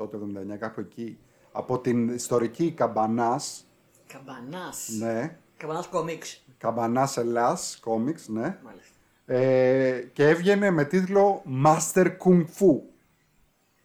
[0.00, 0.10] 78, το
[0.54, 1.18] 79, κάπου εκεί,
[1.52, 3.66] από την ιστορική Καμπανάς,
[4.06, 4.88] Καμπανάς.
[4.98, 6.44] ναι, Καμπανάς κόμιξ.
[6.58, 8.94] Καμπανάς Ελλάς, comics, ναι, Μάλιστα.
[9.26, 12.80] ε, και έβγαινε με τίτλο Master Kung Fu.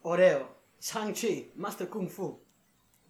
[0.01, 0.53] Ωραίο.
[0.83, 2.33] Shang-Chi, Master Kung Fu.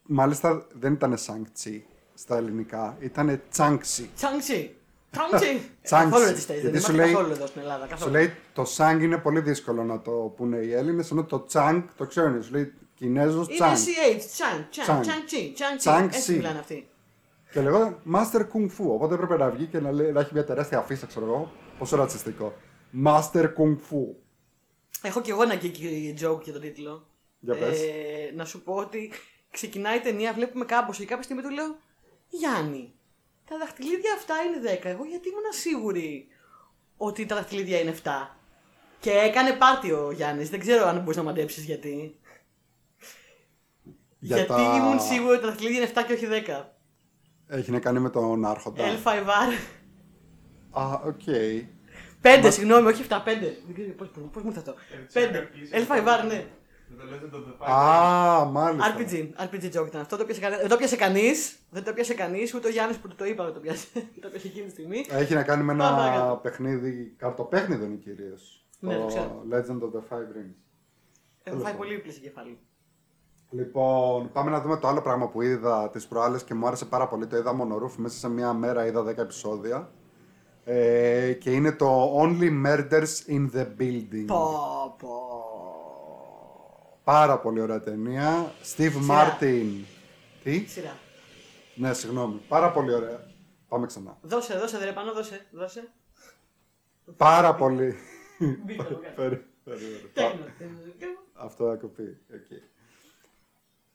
[0.04, 1.82] Μάλιστα δεν ήταν Shang-Chi
[2.14, 4.06] στα ελληνικά, ήταν Chang-Chi.
[4.20, 4.70] Shang-Chi.
[5.16, 5.44] Shang-Chi.
[5.90, 5.90] Shang-Chi.
[5.90, 7.84] Καθόλου έτσι δεν Γιατί σου είμαστε λέει- καθόλου εδώ στην Ελλάδα.
[7.84, 8.12] Σου Καθόλου.
[8.12, 12.06] λέει το Sang είναι πολύ δύσκολο να το πούνε οι Έλληνες, ενώ το Chang το
[12.06, 12.44] ξέρουν.
[12.44, 13.72] Σου λέει Κινέζος Είναι Chang.
[13.74, 15.06] CH, Chang, Chang, Chang.
[15.06, 15.92] Chang-Chi, Chang-Chi.
[16.00, 16.14] Chang-Chi.
[16.14, 16.90] Έτσι μιλάνε αυτοί.
[17.52, 18.86] Και λέγονταν Master Kung Fu.
[18.88, 21.52] Οπότε έπρεπε να βγει και να, λέει, να έχει μια τεράστια αφίσα, ξέρω εγώ.
[21.80, 22.54] Πόσο ρατσιστικό.
[23.06, 24.16] Master Kung Fu.
[25.02, 27.08] Έχω κι εγώ ένα geeky joke για τον τίτλο.
[27.40, 27.80] Για πες.
[27.82, 29.12] Ε, να σου πω ότι
[29.52, 31.78] ξεκινάει η ταινία, βλέπουμε κάμπος και κάποια στιγμή του λέω
[32.30, 32.94] Γιάννη,
[33.50, 34.86] τα δαχτυλίδια αυτά είναι 10.
[34.86, 36.28] Εγώ γιατί ήμουν σίγουρη
[36.98, 38.38] ότι τα δαχτυλίδια είναι 7.
[39.00, 40.50] Και έκανε πάρτι ο Γιάννης.
[40.50, 42.20] Δεν ξέρω αν μπορείς να μαντέψεις γιατί.
[44.20, 46.76] Για γιατί τα- ήμουν σίγουρη ότι τα δαχτυλίδια είναι 7 και όχι 10.
[47.48, 48.84] Έχει να κάνει με τον Άρχοντα.
[49.04, 49.54] L5R.
[50.72, 51.22] Α, οκ.
[52.22, 53.58] 5, συγγνώμη, όχι 7, 5.
[53.66, 54.76] Δεν ξέρω πώς, πώς μου ήρθε αυτό.
[55.04, 55.36] Έτσι, 5.
[55.36, 56.46] αγαπητοί, L5R, ναι.
[56.88, 58.96] Με το Legend of the Five Α, μάλιστα.
[58.98, 60.18] RPG, RPG joke ήταν αυτό.
[60.18, 61.58] Το πιάσε κανένα- δεν το πιάσε κανείς.
[61.70, 63.88] Δεν το πιάσε κανείς, ούτε ο Γιάννης που του το είπα δεν το πιάσε.
[64.22, 65.06] το πιάσε εκείνη τη στιγμή.
[65.10, 66.40] Έχει να κάνει με Πάμε ένα παρακάτω.
[66.42, 68.66] παιχνίδι, καρτοπαίχνιδο είναι κυρίως.
[68.80, 69.44] Ναι, το το ξέρω.
[69.52, 70.56] Legend of the Five Rings.
[71.44, 72.58] Έχω φάει πολύ πρήξιμο κεφάλι.
[73.50, 77.08] Λοιπόν, πάμε να δούμε το άλλο πράγμα που είδα τις προάλλες και μου άρεσε πάρα
[77.08, 77.28] πολύ.
[77.28, 77.96] Το είδα μονορούφι.
[77.98, 79.92] Μέσα σε μία μέρα είδα 10 επεισόδια.
[80.64, 84.26] Ε, και είναι το Only Murders in the Building.
[84.28, 85.44] Πω, πω.
[87.06, 88.52] Πάρα πολύ ωραία ταινία.
[88.76, 89.66] Steve Martin.
[90.44, 90.98] Τι; Σειρά.
[91.76, 92.42] Ναι, συγγνώμη.
[92.48, 93.20] Πάρα πολύ ωραία.
[93.68, 94.18] Πάμε ξανά.
[94.22, 95.88] Δώσε, δώσε, δεν πάνω, δώσε, δώσε.
[97.18, 97.96] Πάρα πολύ.
[98.66, 99.16] Μπήκα, το κάνω.
[99.16, 99.98] Περί- περίμενε.
[100.14, 100.46] Τέκνο.
[101.34, 102.18] Αυτό θα κοπεί.
[102.30, 102.62] Εκεί.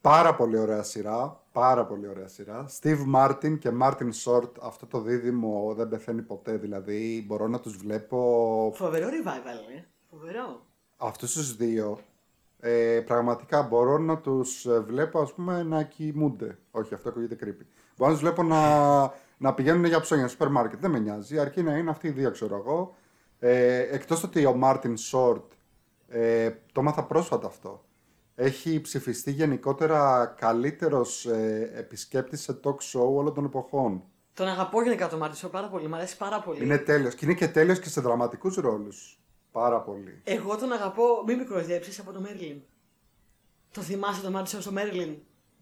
[0.00, 1.44] Πάρα πολύ ωραία σειρά.
[1.52, 2.66] Πάρα πολύ ωραία σειρά.
[2.80, 4.50] Steve Martin και Martin Short.
[4.62, 6.56] Αυτό το δίδυμο δεν πεθαίνει ποτέ.
[6.56, 9.82] Δηλαδή μπορώ να τους βλέπω Φοβερό revival, ε.
[10.10, 10.66] Φοβερό.
[10.96, 11.98] αυτούς τους δύο.
[12.60, 16.58] Ε, πραγματικά μπορώ να τους ε, βλέπω ας πούμε να κοιμούνται.
[16.70, 17.66] Όχι, αυτό ακούγεται creepy.
[17.96, 19.00] Μπορώ να τους βλέπω να,
[19.38, 20.80] να πηγαίνουν για ψώνια στο σούπερ μάρκετ.
[20.80, 22.94] Δεν με νοιάζει, αρκεί να είναι αυτοί οι δύο ξέρω εγώ.
[23.38, 25.42] Ε, εκτός ότι ο Martin Short,
[26.08, 27.84] ε, το μάθα πρόσφατα αυτό,
[28.34, 34.02] έχει ψηφιστεί γενικότερα καλύτερος ε, επισκέπτης σε talk show όλων των εποχών.
[34.34, 35.88] Τον αγαπώ γενικά τον Μάρτισο πάρα πολύ.
[35.88, 36.64] Μ' αρέσει πάρα πολύ.
[36.64, 39.19] Είναι τέλειος και είναι και τέλειος και σε δραματικούς ρόλους.
[39.52, 40.20] Πάρα πολύ.
[40.24, 42.62] Εγώ τον αγαπώ, μη μικροδιέψεις από το Μέρλιν.
[43.72, 45.16] Το θυμάσαι τον Μάρτισο στο Μέρλιν.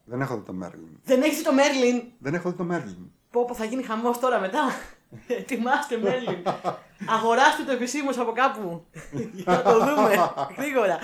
[0.05, 1.01] Δεν έχω δει το Μέρλιν.
[1.05, 2.03] Δεν έχεις το Μέρλιν.
[2.18, 3.11] Δεν έχω δει το Μέρλιν.
[3.31, 4.61] Πω, πω θα γίνει χαμός τώρα μετά.
[5.38, 6.42] Ετοιμάστε Μέρλιν.
[7.09, 8.85] Αγοράστε το επισήμως από κάπου.
[9.35, 10.33] Για να το δούμε.
[10.59, 10.98] Γρήγορα.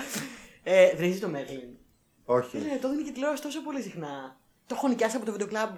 [0.63, 1.69] Ε, δεν είσαι το Μέρλιν.
[2.25, 2.57] Όχι.
[2.57, 4.37] Ε, το δίνει και τηλεόραση τόσο πολύ συχνά.
[4.67, 5.75] Το έχω νοικιάσει από το βιντεοκλαμπ.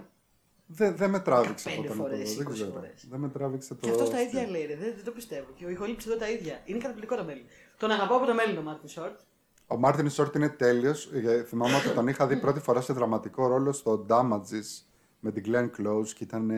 [0.67, 2.37] Δεν δεν με τράβηξε 15 ποτέ να το φορές, δω.
[2.37, 2.71] Δεν 20 ξέρω.
[2.71, 3.07] φορές.
[3.09, 3.79] Δεν με τράβηξε το.
[3.79, 4.75] Και αυτό τα ίδια λέει, ρε.
[4.75, 5.47] Δεν, δεν το πιστεύω.
[5.55, 6.61] Και ο ηχολήπτης εδώ τα ίδια.
[6.65, 7.45] Είναι καταπληκτικό το Μέρλιν.
[7.77, 9.19] Τον αγαπώ από το Μέρλιν το Μάρτιν Σόρτ.
[9.67, 11.09] Ο Μάρτιν Σόρτ είναι τέλειος.
[11.45, 14.83] Θυμάμαι ότι τον είχα δει πρώτη φορά σε δραματικό ρόλο στο Damages
[15.19, 16.51] με την Glenn Close και ήταν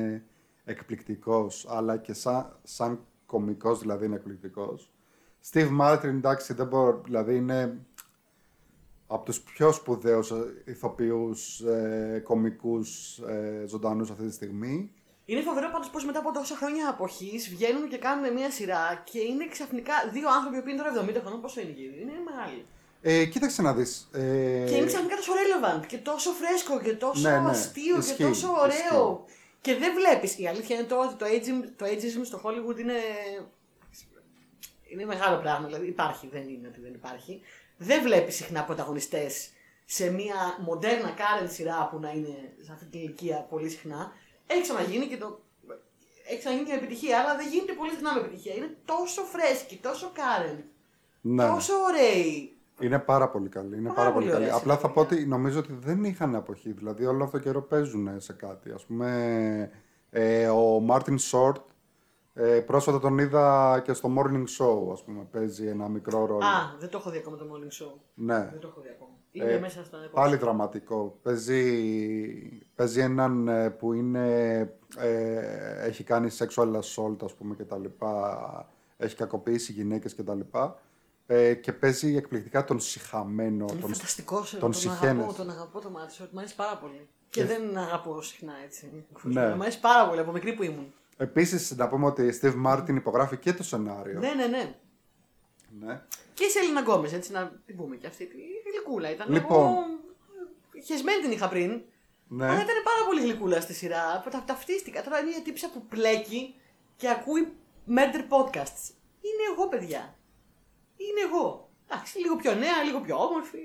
[0.63, 1.65] εκπληκτικός.
[1.69, 4.91] Αλλά και σαν, σαν κωμικό δηλαδή είναι εκπληκτικός.
[5.51, 7.01] Steve Martin, εντάξει, δεν μπορώ.
[7.05, 7.79] Δηλαδή είναι.
[9.11, 14.91] Από τους πιο σπουδαίους ε, ηθοποιούς, ε, κομικούς, ε, ζωντανούς αυτή τη στιγμή.
[15.25, 19.19] Είναι φοβερό πάντως πω μετά από τόσα χρόνια αποχής βγαίνουν και κάνουν μια σειρά και
[19.19, 21.41] είναι ξαφνικά δύο άνθρωποι που είναι τώρα 70 χρονών.
[21.41, 22.65] Πόσο είναι εκεί, είναι μεγάλοι.
[23.01, 24.09] Ε, κοίταξε να δεις.
[24.13, 24.19] Ε,
[24.67, 27.49] Και είναι ξαφνικά τόσο relevant και τόσο φρέσκο και τόσο Ναι, ναι.
[27.49, 29.25] αστείο Ισχύει, και τόσο ωραίο.
[29.61, 30.39] Και δεν βλέπεις.
[30.39, 32.99] Η αλήθεια είναι το ότι το ageism, το ageism στο Hollywood είναι.
[34.91, 35.65] Είναι μεγάλο πράγμα.
[35.65, 37.41] Δηλαδή υπάρχει, δεν είναι ότι δεν υπάρχει.
[37.81, 39.49] Δεν βλέπεις συχνά πρωταγωνιστές
[39.85, 44.11] σε μια μοντέρνα current σειρά που να είναι σε αυτή την ηλικία πολύ συχνά.
[44.47, 45.39] Έχει ξαναγίνει και το.
[46.29, 48.53] Έχει ξαναγίνει και με επιτυχία, αλλά δεν γίνεται πολύ συχνά με επιτυχία.
[48.55, 50.63] Είναι τόσο φρέσκοι, τόσο current,
[51.21, 51.47] ναι.
[51.47, 52.57] τόσο ωραίοι.
[52.79, 53.77] Είναι πάρα πολύ καλή.
[53.77, 54.45] Είναι Πάρα πάρα, πολύ πολύ καλή.
[54.45, 56.71] ωραία Απλά θα σειρά, πω ότι νομίζω ότι δεν είχαν αποχή.
[56.71, 58.71] Δηλαδή όλο αυτό το καιρό παίζουν σε κάτι.
[58.71, 59.71] Ας πούμε,
[60.09, 61.68] ε, ο Μάρτιν Σόρτ
[62.41, 66.45] ε, πρόσφατα τον είδα και στο Morning Show, ας πούμε, παίζει ένα μικρό ρόλο.
[66.45, 67.91] Α, δεν το έχω δει ακόμα το morning show.
[68.13, 68.47] ναι.
[68.51, 69.09] Δεν το έχω δει ακόμα.
[69.31, 71.19] Είναι Ε, μέσα στα Πάλι δραματικό.
[71.21, 71.63] Παίζει,
[72.75, 74.57] παίζει έναν ε, που είναι,
[74.97, 78.69] ε, έχει κάνει sexual assault, ας πούμε, και τα λοιπά.
[78.97, 80.79] Έχει κακοποιήσει γυναίκες και τα λοιπά.
[81.25, 84.49] Ε, και παίζει εκπληκτικά τον συχαμένο, Είναι τον, φανταστικός.
[84.51, 85.23] τον τον σιχαίνεσαι.
[85.23, 86.27] αγαπώ, τον αγαπώ το Μάρτιν Σορτ.
[86.31, 87.07] Μ' αρέσει πάρα πολύ.
[87.29, 89.05] Και δεν αγαπώ συχνά έτσι.
[89.23, 89.55] Ναι.
[89.55, 90.93] Μ' αρέσει πάρα πολύ από μικρή που ήμουν.
[91.21, 94.19] Επίσης, να πούμε ότι ο Steve Martin υπογράφει και το σενάριο.
[94.19, 94.75] Ναι, ναι, ναι.
[95.79, 96.01] Ναι.
[96.33, 98.23] Και η Σελίνα Γκόμες, έτσι να την πούμε και αυτή.
[98.23, 99.31] Η γλυκούλα ήταν.
[99.31, 99.61] Λοιπόν.
[99.61, 99.85] Εγώ,
[100.85, 101.81] χεσμένη την είχα πριν.
[102.27, 102.45] Ναι.
[102.45, 104.23] Αλλά ήταν πάρα πολύ γλυκούλα στη σειρά.
[104.31, 105.03] Τα, ταυτίστηκα.
[105.03, 106.55] Τώρα είναι μια τύπισσα που πλέκει
[106.95, 107.53] και ακούει
[107.87, 108.83] murder podcasts.
[109.21, 110.15] Είναι εγώ, παιδιά.
[110.95, 111.69] Είναι εγώ.
[111.87, 113.57] Εντάξει, λίγο πιο νέα, λίγο πιο όμορφη.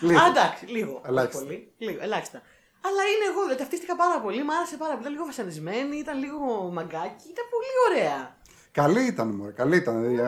[0.00, 0.18] Λίγο.
[0.18, 0.92] Α, εντάξει, λίγο.
[0.92, 1.42] όχι Ελάχιστα.
[1.44, 2.42] Πολύ, λίγο, ελάχιστα.
[2.86, 5.00] Αλλά είναι εγώ, δηλαδή ταυτίστηκα πάρα πολύ, μου άρεσε πάρα πολύ.
[5.02, 8.36] Ήταν λίγο βασανισμένη, ήταν λίγο μαγκάκι, ήταν πολύ ωραία.
[8.72, 10.04] Καλή ήταν, μωρέ, καλή ήταν.
[10.04, 10.22] Ε,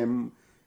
[0.00, 0.08] ε,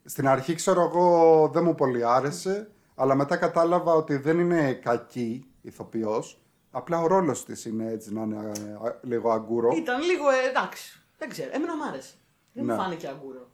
[0.05, 5.45] στην αρχή, ξέρω εγώ, δεν μου πολύ άρεσε, αλλά μετά κατάλαβα ότι δεν είναι κακή
[5.61, 6.41] ηθοποιός.
[6.71, 9.71] Απλά ο ρόλος της είναι έτσι να είναι ε, α, λίγο αγκούρο.
[9.75, 12.13] Ήταν λίγο, ε, εντάξει, δεν ξέρω, εμένα μου άρεσε.
[12.53, 12.73] Δεν Ναι.
[12.73, 13.49] μου φάνηκε αγκούρο.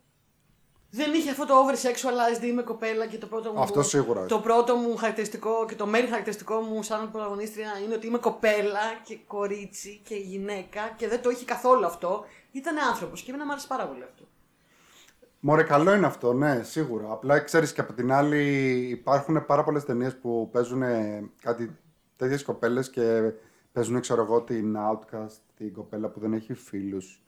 [0.95, 3.59] Δεν είχε αυτό το over sexualized είμαι κοπέλα και το πρώτο μου.
[3.59, 4.25] Αυτό σίγουρα.
[4.25, 8.79] Το πρώτο μου χαρακτηριστικό και το main χαρακτηριστικό μου σαν πρωταγωνίστρια είναι ότι είμαι κοπέλα
[9.03, 12.25] και κορίτσι και γυναίκα και δεν το είχε καθόλου αυτό.
[12.51, 14.23] Ήταν άνθρωπος και εμένα μου άρεσε πάρα πολύ αυτό.
[15.39, 17.11] Μωρέ, καλό είναι αυτό, ναι, σίγουρα.
[17.11, 18.43] Απλά ξέρεις και από την άλλη
[18.89, 20.83] υπάρχουν πάρα πολλές ταινίες που παίζουν
[21.41, 21.77] κάτι
[22.15, 23.31] τέτοιες κοπέλες και
[23.71, 27.24] παίζουν, ξέρω εγώ, την Outcast, την κοπέλα που δεν έχει φίλους,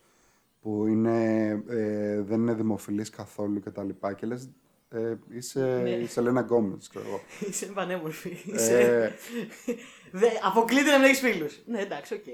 [0.62, 4.14] που είναι, ε, δεν είναι δημοφιλής καθόλου και τα λοιπά.
[4.14, 4.50] Και λες,
[4.90, 5.90] ε, είσαι Ναι.
[5.90, 7.22] η Σελένα Γκόμες, ξέρω εγώ.
[7.50, 8.30] Είσαι πανέμορφη.
[8.52, 9.14] Ε, Είσαι...
[10.12, 11.62] Δε, αποκλείται να μην έχεις φίλους.
[11.66, 12.26] Ναι, εντάξει, οκ.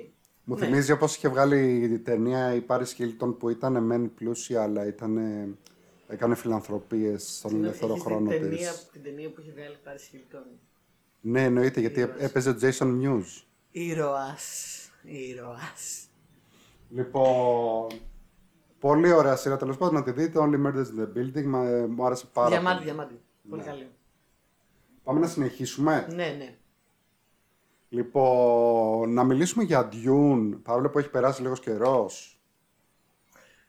[0.44, 0.66] Μου Ναι.
[0.66, 5.18] θυμίζει όπως είχε βγάλει η ταινία η Paris Hilton που ήταν μεν πλούσια, αλλά ήταν,
[6.08, 8.50] έκανε φιλανθρωπίες στον ελεύθερο Έχεις χρόνο την της.
[8.50, 10.44] ταινία, την ταινία που έχει βγάλει η Paris Hilton.
[11.22, 12.20] Ναι, εννοείται, γιατί Ήρωας.
[12.22, 13.44] έπαιζε ο Jason Mewes.
[13.72, 14.78] Ήρωας.
[15.04, 16.06] Ήρωας.
[16.90, 17.88] Λοιπόν.
[18.84, 20.40] Πολύ ωραία σειρά τέλος πάντων να τη δείτε.
[20.42, 21.44] Only Murders in the Building.
[21.46, 22.86] Μα, ε, μου άρεσε πάρα Διαμάντι, πολύ.
[22.86, 23.22] διαμάντι.
[23.50, 23.68] Πολύ Ναι.
[23.68, 23.90] καλή.
[25.04, 26.08] Πάμε να συνεχίσουμε.
[26.10, 26.56] Ναι, ναι.
[27.90, 32.42] Λοιπόν, να μιλήσουμε για Dune, παρόλο που έχει περάσει λίγος καιρός.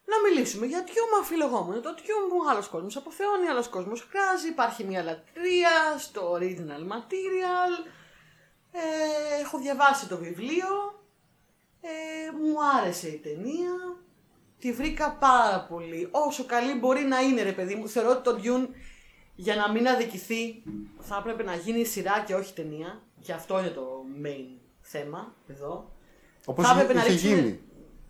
[0.04, 1.80] Να μιλήσουμε για Dune αμφιλεγόμενο.
[1.80, 4.48] Το Dune που άλλος κόσμος αποθεώνει, άλλος κόσμος χρειάζει.
[4.48, 7.86] Υπάρχει μια λατρεία στο original material.
[8.72, 11.02] Ε, έχω διαβάσει το βιβλίο.
[11.80, 13.72] Ε, μου άρεσε η ταινία.
[14.58, 16.08] Τη βρήκα πάρα πολύ.
[16.10, 17.88] Όσο καλή μπορεί να είναι, ρε παιδί μου.
[17.88, 18.68] Θεωρώ ότι το Dune
[19.34, 20.62] για να μην αδικηθεί
[21.00, 23.02] θα έπρεπε να γίνει σειρά και όχι ταινία.
[23.20, 25.92] Και αυτό είναι το main θέμα εδώ.
[26.44, 27.60] Όπως Θα έπρεπε να είχε ρίξουμε- γίνει.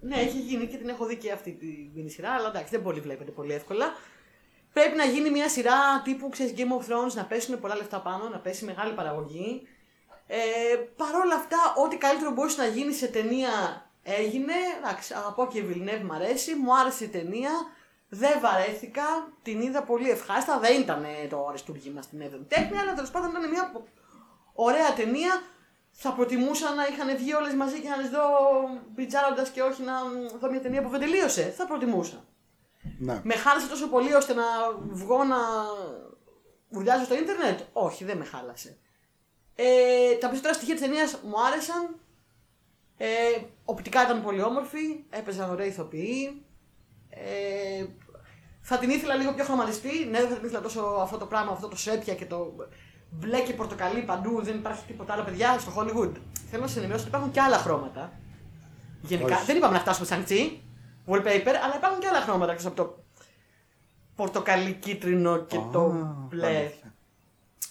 [0.00, 2.82] Ναι, έχει γίνει και την έχω δει και αυτή τη μίνι σειρά, αλλά εντάξει, δεν
[2.82, 3.86] πολύ βλέπετε πολύ εύκολα.
[4.72, 8.28] Πρέπει να γίνει μια σειρά τύπου ξέρεις, Game of Thrones, να πέσουν πολλά λεφτά πάνω,
[8.28, 9.62] να πέσει μεγάλη παραγωγή.
[10.26, 10.36] Ε,
[10.96, 13.50] Παρ' όλα αυτά, ό,τι καλύτερο μπορούσε να γίνει σε ταινία
[14.04, 14.52] έγινε.
[14.78, 17.50] Εντάξει, αγαπώ και η Villeneuve, μ' αρέσει, μου άρεσε η ταινία.
[18.08, 19.02] Δεν βαρέθηκα,
[19.42, 20.58] την είδα πολύ ευχάριστα.
[20.58, 23.86] Δεν ήταν ε, το αριστούργημα στην 7η τέχνη, αλλά τέλος πάντων ήταν μια πο-
[24.52, 25.42] ωραία ταινία.
[25.96, 28.20] Θα προτιμούσα να είχαν βγει όλες μαζί και να τις δω
[28.94, 29.92] μπιτζάροντα και όχι να
[30.40, 31.54] δω μια ταινία που δεν τελείωσε.
[31.56, 32.24] Θα προτιμούσα.
[32.98, 33.20] Ναι.
[33.24, 34.44] Με χάλασε τόσο πολύ ώστε να
[34.90, 35.36] βγω να
[36.68, 38.76] βουλιάζω στο ίντερνετ; Όχι, δεν με χάλασε.
[39.54, 41.96] Ε, τα περισσότερα στοιχεία της ταινίας μου άρεσαν.
[42.96, 43.06] Ε,
[43.64, 45.04] οπτικά ήταν πολύ όμορφη.
[45.10, 46.42] Έπαιζαν ωραία ηθοποιοί.
[47.10, 47.84] Ε,
[48.60, 50.04] θα την ήθελα λίγο πιο χρωματιστή.
[50.10, 52.54] Ναι, δεν θα την ήθελα τόσο αυτό το πράγμα, αυτό το σέπια και το
[53.10, 54.42] μπλε και πορτοκαλί παντού.
[54.42, 56.12] Δεν υπάρχει τίποτα άλλο, παιδιά, στο Hollywood.
[56.50, 58.12] Θέλω να σα ενημερώσω ότι υπάρχουν και άλλα χρώματα.
[59.02, 59.44] Γενικά, Όχι.
[59.44, 60.62] δεν είπαμε να φτάσουμε σαν τσι,
[61.06, 63.04] wallpaper, αλλά υπάρχουν και άλλα χρώματα εκτός από το
[64.14, 65.90] πορτοκαλί κίτρινο και Α, το
[66.28, 66.46] μπλε.
[66.46, 66.94] αλήθεια.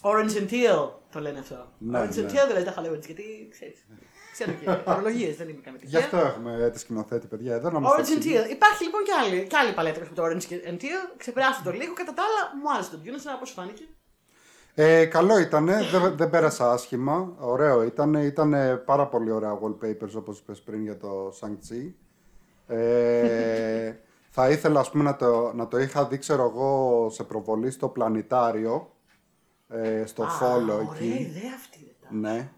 [0.01, 1.67] Orange and teal το λένε αυτό.
[1.77, 2.29] Ναι, Orange and ναι.
[2.29, 3.85] teal δεν λένε τα Hollywood γιατί ξέρεις.
[4.35, 6.03] Ξέρω και ορολογίες δεν είναι καμία Γι' τυχαία.
[6.05, 8.35] αυτό έχουμε τη σκηνοθέτη, παιδιά, εδώ να μας τα Orange and εξηγεί.
[8.47, 8.51] teal.
[8.51, 11.01] Υπάρχει λοιπόν και άλλη, και άλλη παλέτα από το Orange and teal.
[11.17, 11.93] Ξεπεράστε το λίγο.
[11.93, 13.15] Κατά τα άλλα, μου άρεσε το Dune.
[13.15, 13.83] Εσένα πώς σου φάνηκε;
[14.75, 20.39] Ε, καλό ήτανε, δεν, δεν πέρασα άσχημα, ωραίο ήτανε, ήτανε πάρα πολύ ωραία wallpapers όπως
[20.39, 21.91] είπες πριν για το Shang-Chi.
[22.67, 23.93] Ε,
[24.35, 27.87] θα ήθελα ας πούμε να το, να το είχα δει ξέρω εγώ σε προβολή στο
[27.87, 28.95] πλανητάριο,
[29.69, 31.05] ε, στο φόλο Ωραία εκεί.
[31.07, 31.95] ιδέα αυτή.
[32.01, 32.17] ρε.
[32.19, 32.49] Ναι.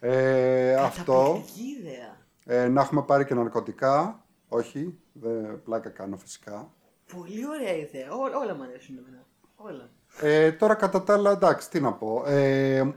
[0.00, 2.16] Ε, αυτό, Καταπληκτική ιδέα.
[2.44, 6.72] ε, να έχουμε πάρει και ναρκωτικά, όχι, δεν, πλάκα κάνω φυσικά.
[7.16, 8.10] Πολύ ωραία ιδέα.
[8.12, 9.26] Ό, όλα μου αρέσουν εμένα.
[9.56, 9.88] Όλα.
[10.20, 12.22] Ε, τώρα κατά τα άλλα, εντάξει, τι να πω.
[12.26, 12.94] Ε,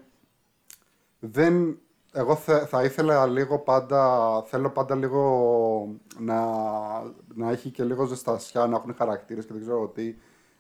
[1.20, 1.80] δεν,
[2.14, 6.42] εγώ θε- θα ήθελα λίγο πάντα, θέλω πάντα λίγο να,
[7.36, 10.16] να έχει και λίγο ζεστασιά, να έχουν χαρακτήρες και δεν ξέρω τι.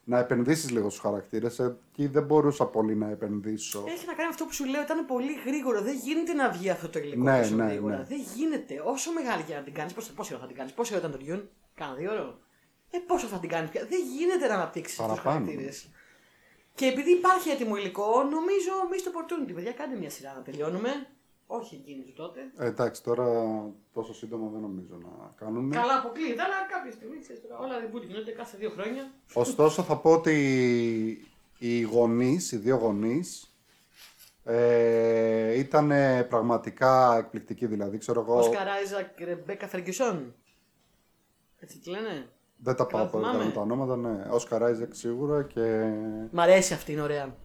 [0.05, 1.59] Να επενδύσεις λίγο στους χαρακτήρες.
[1.59, 3.83] Εκεί δεν μπορούσα πολύ να επενδύσω.
[3.87, 5.81] Έχει να κάνει αυτό που σου λέω, ήταν πολύ γρήγορο.
[5.81, 7.97] Δεν γίνεται να βγει αυτό το υλικό Ναι, τόσο ναι, γρήγορα.
[7.97, 8.03] ναι.
[8.03, 8.81] Δεν γίνεται.
[8.85, 11.19] Όσο μεγάλη και να την κάνεις, πόσο, πόσο ώρα θα την κάνεις, πόσο ώρα ήταν
[11.19, 11.43] το Dune,
[11.75, 12.37] κάνα δύο ώρα.
[12.89, 15.45] Ε, πόσο θα την κάνεις πια; Δεν γίνεται να αναπτύξεις τους Παραπάνω.
[15.45, 15.89] χαρακτήρες.
[16.75, 19.53] Και επειδή υπάρχει έτοιμο υλικό, νομίζω missed opportunity.
[19.55, 20.89] Παιδιά, κάντε μια σειρά να τελειώνουμε.
[21.59, 22.39] Όχι εκείνης του τότε.
[22.57, 23.25] Ε, εντάξει, τώρα
[23.93, 25.71] τόσο σύντομα δεν νομίζω να κάνουν.
[25.71, 29.11] Καλά αποκλείεται, αλλά κάποια στιγμή ξέρεις, τώρα, όλα reboot γίνονται κάθε δύο χρόνια.
[29.33, 30.35] Ωστόσο θα πω ότι
[31.59, 33.55] οι γονείς, οι δύο γονείς,
[34.43, 35.91] ε, ήταν
[36.29, 37.65] πραγματικά εκπληκτικοί.
[37.65, 40.33] Δηλαδή, ξέρω εγώ, Όσκαρ Άιζακ και Ρεμπέκα Φεργκισόν.
[41.59, 42.29] Έτσι τι λένε.
[42.57, 43.49] δεν τα πάω Καλά πολύ καλά θυμάμαι.
[43.49, 44.27] με τα ονόματα, ναι.
[44.29, 45.93] Όσκαρ Άιζεκ σίγουρα και
[46.31, 47.35] Μ' αρέσει αυτή, είναι ωραία.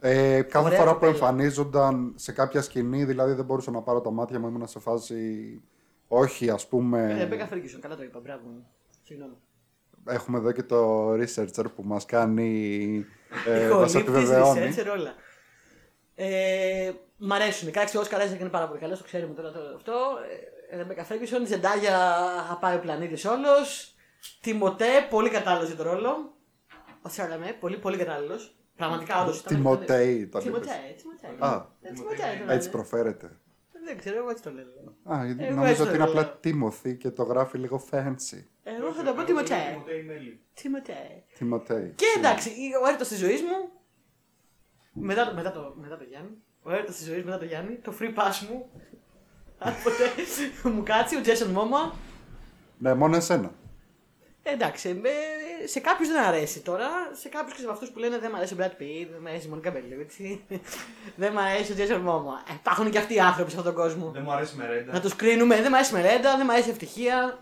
[0.00, 1.12] Ε, κάθε Ωραία φορά που κοπέλα.
[1.12, 5.60] εμφανίζονταν σε κάποια σκηνή, δηλαδή δεν μπορούσα να πάρω τα μάτια μου, ήμουν σε φάση
[6.08, 8.42] όχι ας πούμε, Ρεμπέκα Φεργκισόν, καλά το είπα, μπράβο.
[9.02, 9.34] Συγγνώμη.
[10.06, 13.04] έχουμε εδώ και το researcher που μας κάνει,
[13.46, 14.74] ε, Έχω μας λήπτης, επιβεβαιώνει.
[14.74, 15.14] researcher, όλα.
[16.14, 17.70] Ε, μ' αρέσουν.
[17.70, 19.92] Κάτσε, ο Όσκαρ Άιζακ είναι πάρα πολύ καλός, το ξέρουμε τώρα το, αυτό.
[20.70, 21.98] Ε, Ρεμπέκα Φέργκισον, Ζεντάγια
[22.48, 23.94] θα πάει ο πλανήτης όλος.
[24.40, 26.34] Τιμωτέ, πολύ κατάλληλος για τον ρόλο.
[27.02, 28.55] Ο Σαλαμέ, πολύ πολύ κατάλληλος.
[28.76, 29.42] Πραγματικά όντως.
[29.42, 31.02] Τιμωτέι τον Τιμωτέ, είπες.
[31.02, 31.44] Τιμωτέ.
[31.44, 31.66] Α.
[31.82, 32.70] Ε, Τιμωτέ, το Έτσι λένε.
[32.70, 33.30] προφέρεται.
[33.84, 34.64] Δεν ξέρω, εγώ έτσι το λέω.
[35.04, 36.06] Α, Εγώ έτσι νομίζω το ότι είναι λέω.
[36.08, 38.42] απλά Τίμωθη και το γράφει λίγο fancy.
[38.62, 39.54] Εγώ θα το πω Εγώ Τιμωτέ.
[39.54, 40.40] είμαι Τιμωτέι Μέλη.
[40.54, 41.22] Τιμωτέ.
[41.38, 41.92] Τιμωτέι.
[41.96, 42.48] Και εντάξει,
[42.84, 43.70] ο έρωτα της ζωής μου.
[44.92, 46.30] Μετά, το- μετά, το, μετά το Γιάννη.
[46.62, 47.74] Ο έρωτα της ζωής μετά το Γιάννη.
[47.74, 48.70] Το free pass μου.
[49.58, 51.92] Αν ποτέ μου κάτσει, ο Jason Momoa.
[52.78, 53.50] Ναι, μόνο εσένα.
[54.42, 54.92] Ε, εντάξει, ε,
[55.66, 56.88] σε κάποιου δεν αρέσει τώρα.
[57.12, 59.28] Σε κάποιου και σε αυτού που λένε δεν μου αρέσει ο Brad Pitt, δεν μου
[59.28, 60.44] αρέσει η Μονικά Μπελούτσι.
[61.16, 62.50] δεν μου αρέσει ο Jason Momoa.
[62.50, 64.10] Ε, υπάρχουν και αυτοί οι άνθρωποι σε αυτόν τον κόσμο.
[64.10, 64.92] Δεν μου αρέσει μερέντα.
[64.92, 65.54] Να του κρίνουμε.
[65.54, 67.38] Δεν μου αρέσει η μερέντα, δεν μου αρέσει η ευτυχία.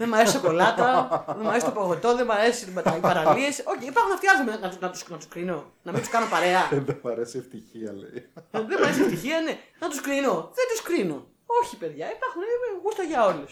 [0.00, 0.88] Δεν μου αρέσει η σοκολάτα,
[1.26, 2.64] δεν μου αρέσει το παγωτό, δεν μου αρέσει
[2.96, 3.48] οι παραλίε.
[3.72, 5.72] Όχι, υπάρχουν αυτοί οι άνθρωποι να, να, τους- να του κρίνω.
[5.82, 6.62] Να μην του κάνω παρέα.
[6.70, 8.18] Δεν μου αρέσει η ευτυχία, λέει.
[8.50, 9.54] δεν μου αρέσει η ευτυχία, ναι.
[9.78, 10.34] Να του κρίνω.
[10.58, 11.26] Δεν του κρίνω.
[11.62, 12.46] Όχι, παιδιά, υπάρχουν ε,
[12.82, 13.46] γούστα για όλου.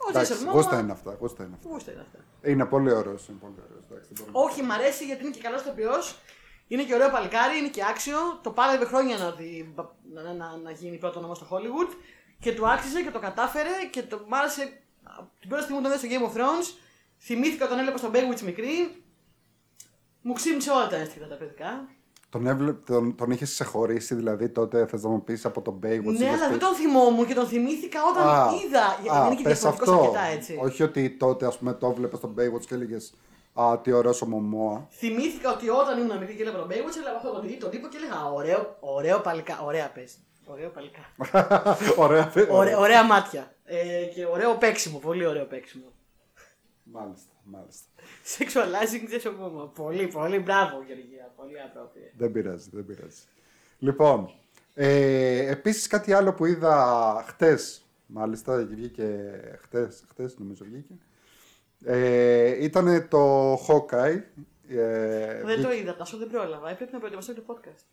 [0.00, 1.16] Ο Εντάξει, Jason Momoa- γούστα είναι αυτά.
[1.20, 1.68] Γούστα είναι αυτά.
[1.68, 2.18] Γούστα είναι αυτά.
[2.50, 3.28] Είναι πολύ ωραίος.
[3.28, 4.50] Είναι πολύ ωραίος, εντάξει, δεν μπορούμε.
[4.50, 5.92] Όχι, μ' αρέσει γιατί είναι και καλός ηθοποιό.
[6.68, 8.16] Είναι και ωραίο παλικάρι, είναι και άξιο.
[8.42, 9.74] Το πάλευε χρόνια να, δει-
[10.12, 11.94] να, να, να, να γίνει πρώτο όνομα στο Hollywood.
[12.40, 14.80] Και του άξιζε και το κατάφερε και το μ' άρεσε.
[15.02, 16.66] από Την πρώτη στιγμή που τον είδα στο Game of Thrones,
[17.18, 19.04] θυμήθηκα όταν έβλεπα στον Baywitch μικρή.
[20.22, 21.88] Μου ξύμισε όλα τα αίσθητα τα παιδικά.
[22.34, 22.72] Τον, έβλε...
[22.72, 26.02] τον, τον είχες ξεχωρίσει, δηλαδή τότε θες να μου πεις από τον Baywatch.
[26.02, 28.98] ναι, είχες αλλά πει- δεν τον θυμόμουν και τον θυμήθηκα όταν Α, είδα.
[29.02, 30.18] Γιατί α, είναι και πες διαφορετικός αυτό.
[30.18, 30.58] αρκετά έτσι.
[30.62, 33.14] Όχι ότι τότε ας πούμε, το έβλεπε στον Baywatch και έλεγες
[33.54, 34.86] Α, τι ωραίος ο Μωμόα.
[34.90, 37.96] Θυμήθηκα ότι όταν ήμουν μικρή και έβλεπα τον Baywatch, έβλεπα αυτόν τον, τον τύπο και
[37.96, 39.60] έλεγα ωραίο, ωραίο παλικά.
[39.64, 40.14] Ωραία πες.
[40.46, 41.00] Ωραίο παλικά.
[42.04, 43.52] ωραία, Ωραία, ωραία μάτια.
[43.64, 45.84] Ε, και ωραίο παίξιμο, πολύ ωραίο παίξιμο.
[46.82, 47.84] Μάλιστα, μάλιστα.
[48.38, 49.74] Sexualizing Jason Momoa.
[49.74, 51.32] Πολύ, πολύ μπράβο Γεωργία.
[51.36, 52.10] Πολύ απρόπρια.
[52.16, 53.22] Δεν πειράζει, δεν πειράζει.
[53.78, 54.30] Λοιπόν,
[54.74, 59.30] ε, επίσης κάτι άλλο που είδα χτες, μάλιστα βγήκε
[59.62, 60.94] χτες, χτες νομίζω βγήκε,
[61.84, 64.22] ε, ήταν το Hawkeye.
[64.68, 66.70] Ε, Δεν το βγήκε- είδα, τόσο δεν πρόλαβα.
[66.70, 67.84] Έπρεπε να προετοιμαστώ για το podcast.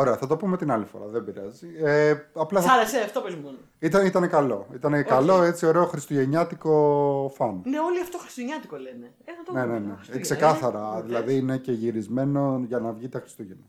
[0.00, 1.68] Ωραία, θα το πούμε την άλλη φορά, δεν πειράζει.
[1.82, 2.72] Ε, απλά Σ' θα...
[2.72, 3.56] άρεσε, αυτό πες μόνο.
[3.78, 4.66] ήταν, ήταν καλό.
[4.74, 7.60] Ήταν καλό, έτσι ωραίο χριστουγεννιάτικο φαν.
[7.64, 9.12] Ναι, όλοι αυτό χριστουγεννιάτικο λένε.
[9.24, 9.72] Ε, θα το Ναι, δούμε.
[9.78, 9.92] ναι, ναι.
[9.92, 10.98] Ε, Χριστούγεννα, Ξεκάθαρα.
[10.98, 11.02] ε.
[11.02, 13.64] Δηλαδή είναι και γυρισμένο για να βγει τα Χριστούγεννα.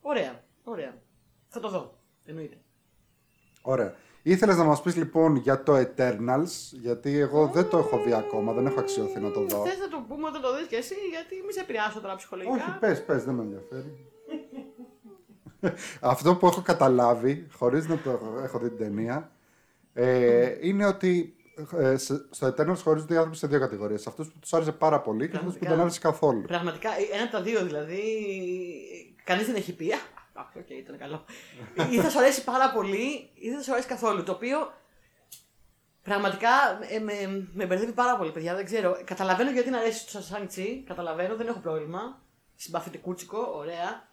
[0.00, 0.94] Ωραία, ωραία.
[1.48, 1.98] Θα το δω.
[2.24, 2.56] Εννοείται.
[3.62, 3.94] Ωραία.
[4.22, 8.52] Ήθελες να μας πεις λοιπόν για το Eternals, γιατί εγώ δεν το έχω δει ακόμα,
[8.52, 9.64] δεν έχω αξιωθεί να το δω.
[9.64, 12.54] Θες να το πούμε όταν το δεις και εσύ, γιατί μη σε επηρεάσω τώρα ψυχολογικά.
[12.54, 13.92] Όχι, πες, πες, δεν με ενδιαφέρει.
[16.00, 19.30] Αυτό που έχω καταλάβει, χωρίς να το έχω- έχω δει την ταινία,
[19.94, 21.36] ε, είναι ότι
[21.78, 24.06] ε, σε- στο Eternals χωρίζονται οι άνθρωποι σε δύο κατηγορίες.
[24.06, 25.70] Αυτούς που τους άρεσε πάρα πολύ και αυτούς που Πραγματικά.
[25.70, 26.42] δεν άρεσε καθόλου.
[26.42, 28.02] Πραγματικά, ε, ένα από τα δύο δηλαδή.
[29.24, 29.92] Κανείς δεν έχει πει.
[29.92, 29.98] Α,
[30.56, 31.24] οκ, ήταν καλό.
[31.90, 34.22] ή θα σου αρέσει πάρα πολύ, ή δεν θα σου αρέσει καθόλου.
[34.22, 34.58] Το οποίο
[36.02, 36.48] πραγματικά
[36.90, 38.54] ε, με, με μπερδεύει πάρα πολύ, παιδιά.
[38.54, 38.96] Δεν ξέρω.
[39.04, 40.84] Καταλαβαίνω γιατί να αρέσει στο Shang-Chi.
[40.86, 42.22] Καταλαβαίνω, δεν έχω πρόβλημα.
[42.56, 44.08] Συμπαθητικούτσικο, ωραία.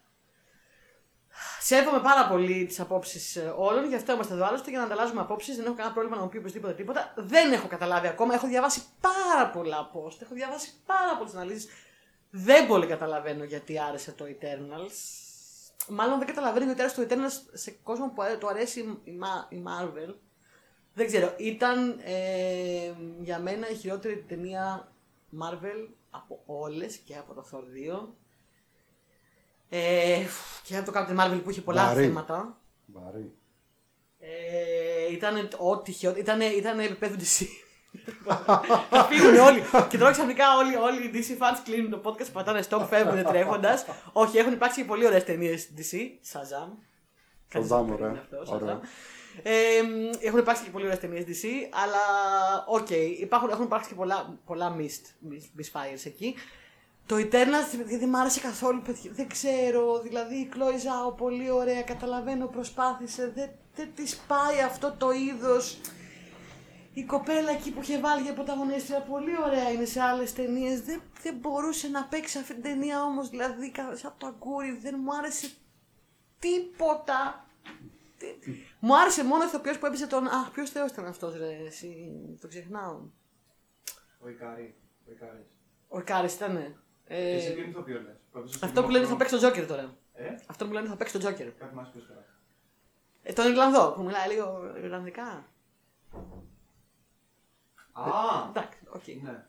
[1.61, 5.55] Σέβομαι πάρα πολύ τις απόψεις όλων, γι' αυτό είμαστε εδώ άλλωστε για να ανταλλάζουμε απόψεις.
[5.55, 7.13] Δεν έχω κανένα πρόβλημα να μου πει οποιοδήποτε τίποτα.
[7.17, 8.33] Δεν έχω καταλάβει ακόμα.
[8.33, 11.67] Έχω διαβάσει πάρα πολλά post, έχω διαβάσει πάρα πολλές αναλύσεις.
[12.29, 14.95] Δεν πολύ καταλαβαίνω γιατί άρεσε το Eternals.
[15.87, 19.63] Μάλλον δεν καταλαβαίνω γιατί άρεσε το Eternals σε κόσμο που του αρέσει η, Ma- η
[19.67, 20.13] Marvel.
[20.93, 21.33] Δεν ξέρω.
[21.37, 24.91] Ήταν ε, για μένα η χειρότερη ταινία
[25.41, 28.07] Marvel από όλες και από το Thor 2.
[29.73, 30.19] Ε,
[30.63, 32.03] και από το Captain Marvel που είχε πολλά Βαρύ.
[32.03, 32.57] θέματα.
[32.85, 33.31] Βαρύ.
[34.19, 36.23] Ε, ήταν ό,τι χειρότερο.
[36.23, 37.45] Ήταν, ήταν επίπεδο DC.
[38.89, 39.61] Θα φύγουν όλοι.
[39.89, 43.85] και τώρα ξαφνικά όλοι, όλοι οι DC fans κλείνουν το podcast, πατάνε stop, φεύγουν τρέχοντας.
[44.11, 45.95] Όχι, έχουν υπάρξει και πολύ ωραίες ταινίες DC.
[46.33, 46.69] Shazam.
[47.47, 47.95] Κανείς Shazam, δεν το ωραία.
[47.95, 48.79] περίμενε αυτό, Ωραία.
[48.79, 48.85] Shazam.
[49.43, 51.45] Ε, μ, έχουν υπάρξει και πολύ ωραίες ταινίες DC,
[51.83, 51.99] αλλά
[52.67, 56.35] οκ, υπάρχουν, έχουν υπάρξει και πολλά, πολλά missed, miss- misfires εκεί.
[57.11, 59.11] Το Eternals δεν δεν μ' άρεσε καθόλου, παιδιά.
[59.13, 59.99] Δεν ξέρω.
[59.99, 60.75] Δηλαδή η Chloe
[61.11, 63.31] Zhao πολύ ωραία, καταλαβαίνω, προσπάθησε.
[63.35, 65.79] Δεν, δεν της πάει αυτό το είδος.
[66.93, 70.81] Η κοπέλα εκεί που είχε βάλει για πρωταγωνίστρια πολύ ωραία είναι σε άλλες ταινίες.
[70.81, 74.77] Δεν, δεν μπορούσε να παίξει αυτή την ταινία όμως, δηλαδή κα- σαν το αγκούρι.
[74.81, 75.49] Δεν μου άρεσε
[76.39, 77.47] τίποτα.
[78.17, 80.27] Τι- Μου άρεσε μόνο ο ηθοποιός που έπαιζε τον.
[80.27, 81.57] Αχ, ποιος θεός ήταν αυτός, ρε.
[81.67, 82.99] Εσύ, το ξεχνάω.
[84.23, 84.75] Ο Ίκαρι.
[85.07, 85.45] Ο Ίκαρις.
[85.87, 86.80] Ο Ίκαρις ήταν.
[87.13, 89.17] Ε, Εσύ ποιον ηθοποιό λες, που έπαιζε στο αυτό που Game of λένε θα Thrones.
[89.17, 89.95] παίξει τον Τζόκερ τώρα.
[90.13, 91.47] Ε, Αυτό που λένε θα παίξει τον Τζόκερ.
[91.51, 92.25] κάτι μας πεις τώρα.
[93.23, 95.45] Ε, τον Ιρλανδό που μιλάει λίγο Ιρλανδικά.
[97.91, 98.03] Α,
[98.49, 99.07] Εντάξει, οκ.
[99.23, 99.43] ναι.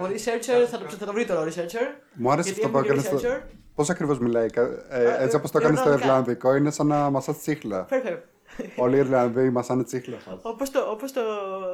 [0.00, 1.86] Ο researcher θα το, θα το βρει τώρα ο researcher.
[2.14, 3.02] Μου άρεσε Γιατί αυτό που έχουμε έκανε.
[3.02, 3.28] και Στο...
[3.28, 3.42] researcher.
[3.74, 6.08] Πώς ακριβώς μιλάει, κα- ε, Ε, έτσι όπως το ε, έκανε στο Ιρλανδικά.
[6.12, 7.84] Ιρλανδικό, είναι σαν να μασάς τσίχλα.
[7.86, 8.18] Φέρ, φέρ.
[8.76, 10.16] Όλοι οι Ιρλανδοί μασάνε τσίχλα.
[10.42, 11.20] Όπως το, όπως το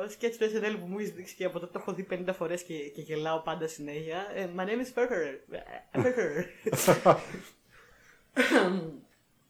[0.06, 2.62] sketch του SNL που μου έχεις δείξει και από τότε το έχω δει 50 φορές
[2.62, 4.26] και, και γελάω πάντα συνέχεια.
[4.34, 5.38] Ε, my name is Ferrer.
[5.50, 7.16] Ε, Ferrer.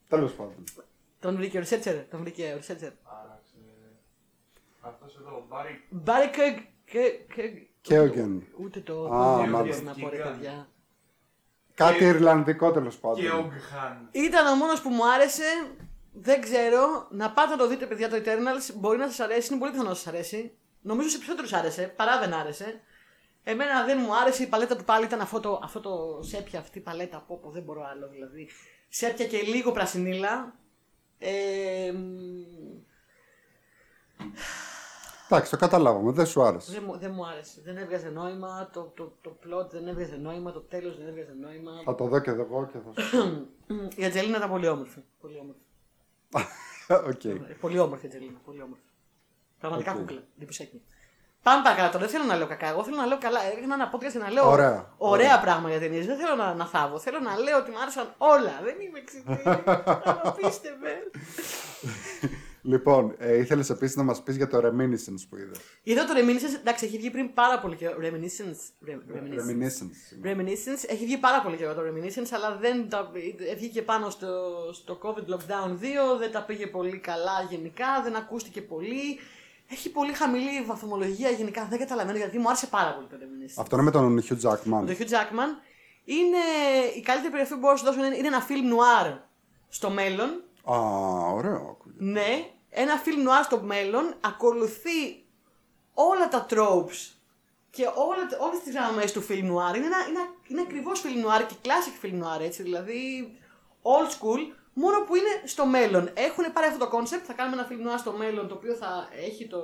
[0.08, 0.64] Τέλος πάντων.
[1.20, 2.04] τον βρήκε ο researcher.
[2.10, 2.92] Τον βρήκε ο researcher.
[3.02, 3.54] Άραξε.
[4.80, 5.84] Αυτός εδώ, ο Μπάρι.
[6.04, 6.58] Barry Keg...
[6.92, 8.40] Keg- Keg- Keoghan.
[8.60, 9.04] Ούτε το...
[9.14, 9.82] Α, ούτε το μάλιστα.
[9.82, 10.68] να πω ρε παιδιά.
[11.74, 13.48] Κάτι Και- Ιρλανδικό τέλος Και ο πάντων.
[13.48, 14.08] Γκχάν.
[14.12, 15.42] Ήταν ο μόνος που μου άρεσε.
[16.12, 17.06] Δεν ξέρω.
[17.10, 18.74] Να πάτε να το δείτε, παιδιά, το Eternals.
[18.74, 19.48] Μπορεί να σας αρέσει.
[19.50, 20.52] Είναι πολύ πιθανό να σας αρέσει.
[20.82, 21.92] Νομίζω σε περισσότερους άρεσε.
[21.96, 22.80] Παρά δεν άρεσε.
[23.42, 24.42] Εμένα δεν μου άρεσε.
[24.42, 27.16] Η παλέτα του πάλι ήταν αυτό το, αυτό το σέπια, αυτή η παλέτα.
[27.16, 28.48] Από όπου δεν μπορώ άλλο δηλαδή.
[28.88, 30.54] Σέπια και λίγο πρασινίλα.
[31.18, 32.50] Ε, μ,
[35.32, 36.72] Εντάξει, το καταλάβαμε, δεν σου άρεσε.
[36.72, 37.60] δεν, μου, δεν μου άρεσε.
[37.64, 38.70] Δεν έβγαζε νόημα.
[38.72, 40.52] Το, το, το plot δεν έβγαζε νόημα.
[40.52, 41.72] Το τέλος δεν έβγαζε νόημα.
[41.84, 45.00] Θα το δω και εγώ και θα σου Μ, Η Αντζελίνα ήταν πολύ όμορφη.
[45.20, 45.60] Πολύ όμορφη.
[47.10, 47.24] Οκ.
[47.24, 48.38] Ε, Πολύ όμορφη η Αντζελίνα.
[48.44, 48.82] Πολύ όμορφη.
[49.60, 49.98] Πραγματικά Οκ.
[49.98, 50.20] κούκλα.
[50.36, 50.82] Εντυπωσιακή.
[51.42, 51.98] Πάμε παρακάτω.
[51.98, 52.66] Δεν θέλω να λέω κακά.
[52.68, 53.40] Εγώ θέλω να λέω καλά.
[53.42, 54.70] Έκανα ένα podcast για να λέω Ωραία.
[54.70, 55.40] ωραία Ωραία.
[55.40, 56.06] πράγματα για ταινίες.
[56.06, 56.98] Δεν θέλω να, να θάβω.
[56.98, 58.60] Θέλω να λέω ότι μου άρεσαν όλα.
[58.64, 59.42] Δεν είμαι ξινή.
[60.28, 60.92] Απίστευτο.
[62.62, 65.58] Λοιπόν, ε, ήθελες επίσης να μας πεις για το Reminiscence που είδες.
[65.82, 66.58] Είδα το Reminiscence.
[66.60, 67.96] Εντάξει, έχει βγει πριν πάρα πολύ καιρό.
[68.00, 68.88] Reminiscence.
[68.88, 69.50] Re- Reminiscence.
[69.50, 70.26] Reminiscence.
[70.26, 70.84] Reminiscence.
[70.88, 73.10] Έχει βγει πάρα πολύ καιρό το Reminiscence, αλλά δεν τα...
[73.56, 74.28] βγήκε πάνω στο,
[74.72, 79.18] στο COVID Lockdown 2, δεν τα πήγε πολύ καλά γενικά, δεν ακούστηκε πολύ.
[79.72, 83.60] Έχει πολύ χαμηλή βαθμολογία γενικά, δεν καταλαβαίνω γιατί μου άρεσε πάρα πολύ το Reminiscence.
[83.60, 84.84] Αυτό είναι με τον Hugh Jackman.
[84.86, 85.50] Το Hugh Jackman
[86.04, 86.42] είναι
[86.96, 89.18] η καλύτερη περιγραφή που μπορώ να σου δώσω είναι, είναι ένα film noir
[89.68, 90.44] στο μέλλον.
[90.64, 90.78] Α,
[91.32, 91.76] ωραίο.
[92.00, 92.20] Ακούγεται.
[92.20, 95.24] Ναι, ένα film noir στο μέλλον ακολουθεί
[95.94, 97.14] όλα τα tropes
[97.70, 99.76] και όλα, όλες τις γραμμές του film noir.
[99.76, 103.32] Είναι, ένα, είναι, είναι ακριβώς film noir και classic film noir, έτσι, δηλαδή
[103.82, 106.10] old school, μόνο που είναι στο μέλλον.
[106.14, 109.08] Έχουν πάρει αυτό το concept, θα κάνουμε ένα film noir στο μέλλον, το οποίο θα
[109.26, 109.60] έχει το,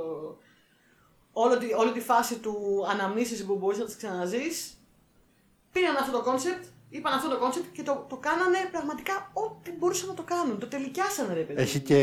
[1.33, 4.81] όλη, τη, όλη τη φάση του αναμνήσεις που μπορείς να τις ξαναζείς.
[5.73, 6.65] Πήραν αυτό το concept,
[6.97, 10.59] είπαν αυτό το concept και το, το κάνανε πραγματικά ό,τι μπορούσαν να το κάνουν.
[10.59, 11.61] Το τελικιάσανε ρε παιδί.
[11.63, 11.99] Έχει και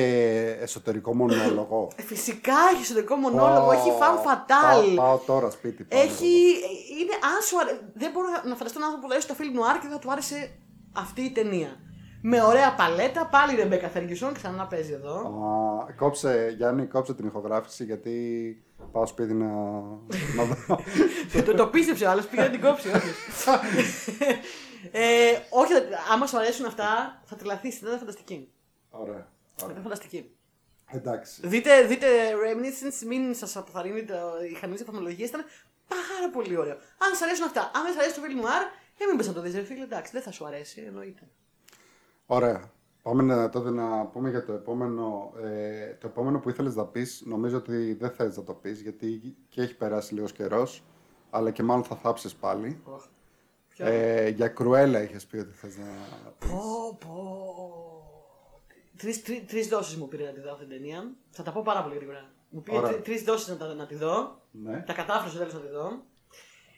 [0.61, 1.87] εσωτερικό μονόλογο.
[1.95, 4.95] Ε, Φυσικά έχει εσωτερικό μονόλογο, έχει fan Πάω- fatal.
[4.95, 5.83] Πάω τώρα σπίτι.
[5.83, 6.31] πάω Έχει.
[6.99, 7.79] Είναι, αν σου αρέ...
[7.93, 10.11] Δεν μπορώ να φανταστώ έναν άνθρωπο που του αρέσει το film noir και θα του
[10.11, 10.51] άρεσε
[10.93, 11.77] αυτή η ταινία.
[12.25, 15.15] Με ωραία παλέτα, πάλι η Ρεμπέκα Φέργκισον, ξανά παίζει εδώ.
[15.17, 18.13] Α, κόψε, Γιάννη, κόψε την ηχογράφηση γιατί
[18.91, 19.45] πάω σπίτι να,
[20.35, 20.55] να δω.
[21.33, 23.09] το, το, το πίστεψε ο άλλος, πήγε να την κόψει, όχι.
[24.91, 25.73] ε, όχι,
[26.11, 28.51] άμα σου αρέσουν αυτά, θα τρελαθείς, θα ήταν φανταστική.
[28.89, 29.27] Ωραία.
[29.55, 30.35] Θα ήταν φανταστική.
[30.85, 31.47] Εντάξει.
[31.47, 34.15] Δείτε, δείτε Reminiscence, μην σας αποθαρρύνει το,
[34.51, 35.25] η χαμηλή βαθμολογία.
[35.25, 35.45] Ήταν
[35.87, 36.73] πάρα πολύ ωραίο.
[36.73, 38.63] Αν σας αρέσουν αυτά, αν δεν σας αρέσει το film noir,
[38.97, 41.27] ε, μην πες να το δεις, ρε φίλε, εντάξει, δεν θα σου αρέσει, εννοείται.
[42.25, 42.71] Ωραία.
[43.01, 45.33] Πάμε να, τότε να πούμε για το επόμενο.
[45.43, 49.35] Ε, το επόμενο που ήθελες να πεις, νομίζω ότι δεν θες να το πεις, γιατί
[49.49, 50.83] και έχει περάσει λίγος καιρός,
[51.29, 52.81] αλλά και μάλλον θα θάψεις πάλι.
[52.83, 53.05] Οχ.
[53.73, 55.85] Ποιο; Ε, για κρουέλα είχες πει ότι θες να
[56.39, 56.49] πεις.
[56.49, 57.17] Πω, πω.
[58.97, 61.11] Τρεις, τρεις, τρεις δόσεις μου πήρε να τη δω αυτή την ταινία.
[61.31, 62.31] Θα τα πω πάρα πολύ γρήγορα.
[62.49, 62.89] Μου πήρε Ωραία.
[62.91, 64.41] τρει, τρεις δόσεις να, τα- να τη δω.
[64.51, 64.79] Ναι.
[64.87, 66.03] Τα κατάφερα στο τέλος να τη δω.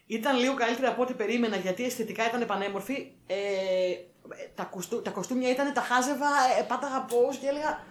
[0.06, 3.12] Ήταν λίγο καλύτερη από ό,τι περίμενα γιατί αισθητικά ήταν πανέμορφη.
[3.26, 3.36] Ε,
[4.54, 6.26] τα, κουστού, τα κοστούμια ήταν, τα χάζευα,
[6.60, 7.84] ε, πάταγα πώς και έλεγα.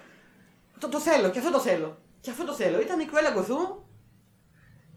[0.79, 1.97] Το, το θέλω, και αυτό το θέλω.
[2.21, 2.81] Και αυτό το θέλω.
[2.81, 3.83] Ήταν η Κρουέλα Γκοθού.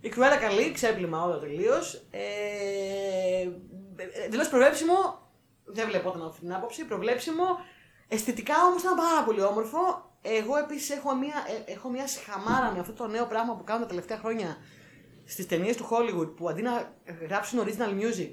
[0.00, 1.94] Η Κρουέλα καλή, ξέπλυμα όλα τελείως.
[2.10, 3.48] Ε,
[4.24, 5.28] Εντελώς προβλέψιμο.
[5.64, 6.84] Δεν βλέπω όταν αυτή την άποψη.
[6.84, 7.44] Προβλέψιμο.
[8.08, 9.78] Αισθητικά όμως ήταν πάρα πολύ όμορφο.
[10.22, 11.34] Εγώ επίσης έχω μια,
[11.66, 14.56] ε, έχω μια σχαμάρα με αυτό το νέο πράγμα που κάνουν τα τελευταία χρόνια
[15.24, 16.92] στις ταινίες του Hollywood που αντί να
[17.28, 18.32] γράψουν original music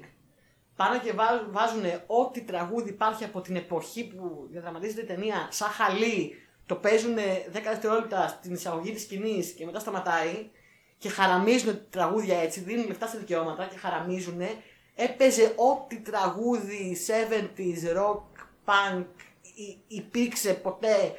[0.76, 1.12] πάνε και
[1.50, 6.34] βάζουν ό,τι τραγούδι υπάρχει από την εποχή που διαδραματίζεται η ταινία σαν χαλί,
[6.66, 7.18] το παίζουν 10
[7.52, 10.50] δευτερόλεπτα στην εισαγωγή της σκηνής και μετά σταματάει
[10.98, 14.40] και χαραμίζουν τραγούδια έτσι, δίνουν λεφτά στα δικαιώματα και χαραμίζουν.
[14.98, 18.22] Έπαιζε ό,τι τραγούδι 70s, rock,
[18.64, 19.04] punk
[19.54, 21.12] υ- υπήρξε ποτέ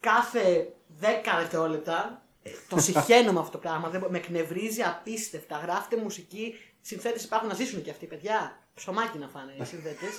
[0.00, 1.04] κάθε 10
[1.38, 2.22] δευτερόλεπτα.
[2.42, 3.88] Ε, Το συχαίνω με αυτό το πράγμα.
[3.88, 5.56] Δεν, μπο- με εκνευρίζει απίστευτα.
[5.58, 6.54] Γράφτε μουσική.
[6.80, 8.58] Συνθέτες υπάρχουν να ζήσουν και αυτοί, παιδιά.
[8.74, 10.16] Ψωμάκι να φάνε οι συνθέτες.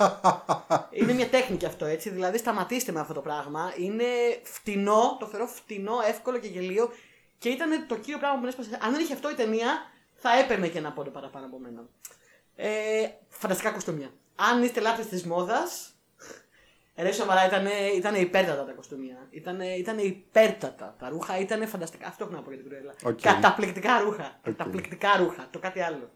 [0.92, 2.10] είναι μια τέχνη αυτό έτσι.
[2.10, 3.74] Δηλαδή, σταματήστε με αυτό το πράγμα.
[3.78, 4.06] Είναι
[4.44, 6.92] φτηνό, το θεωρώ φτηνό, εύκολο και γελοίο.
[7.38, 8.78] Και ήταν το κύριο πράγμα που με έσπασε.
[8.82, 9.82] Αν δεν είχε αυτό η ταινία,
[10.16, 11.86] θα έπαιρνε και ένα πόντο παραπάνω από μένα.
[12.56, 12.70] Ε,
[13.28, 14.10] φανταστικά κοστούμια.
[14.36, 15.90] Αν είστε λάτρες της μόδας,
[16.98, 19.28] Ρε σοβαρά, ήταν, ήταν υπέρτατα τα κοστούμια.
[19.30, 20.96] Ήταν, ήταν υπέρτατα.
[21.00, 22.08] Τα ρούχα ήταν φανταστικά.
[22.08, 22.94] Αυτό έχω να πω για την Κρουέλα.
[23.04, 23.22] Οκ.
[23.22, 24.40] Καταπληκτικά ρούχα.
[24.42, 25.48] Καταπληκτικά ρούχα.
[25.52, 26.10] Το κάτι άλλο.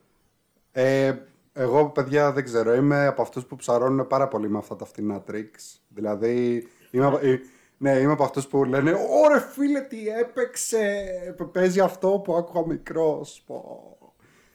[0.72, 1.18] Ε,
[1.54, 2.74] εγώ, παιδιά, δεν ξέρω.
[2.74, 5.80] Είμαι από αυτούς που ψαρώνουν πάρα πολύ με αυτά τα φτηνά tricks.
[5.88, 7.42] Δηλαδή, είμαι, από- ε,
[7.78, 11.06] ναι, είμαι από αυτούς που λένε Ωρε φίλε, τι έπαιξε!
[11.52, 13.46] Παίζει αυτό που άκουγα μικρός.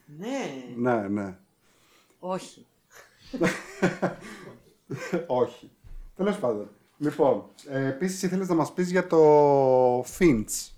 [0.05, 1.37] Ναι, Ναι, ναι.
[2.25, 2.65] Όχι.
[5.27, 5.71] Όχι.
[6.15, 6.69] Τέλος πάντων.
[6.97, 10.69] Λοιπόν, ε, επίσης ήθελες να μας πεις για το Finch.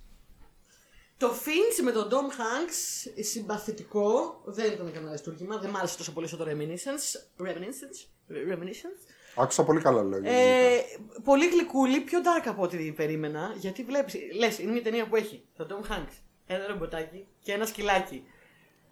[1.17, 6.13] Το Finch με τον Tom Hanks, συμπαθητικό, δεν ήταν κανένα αριστούργημα, δεν μ' άρεσε τόσο
[6.13, 7.43] πολύ στο το Reminiscence.
[7.45, 8.05] Reminiscence.
[8.29, 9.11] Reminiscence.
[9.35, 10.31] Άκουσα πολύ καλά λόγια.
[10.31, 10.79] Ε,
[11.23, 13.53] πολύ γλυκούλη, πιο dark από ό,τι περίμενα.
[13.57, 16.13] Γιατί βλέπεις, λες, είναι μια ταινία που έχει τον Tom Hanks,
[16.47, 18.23] ένα ρομποτάκι και ένα σκυλάκι.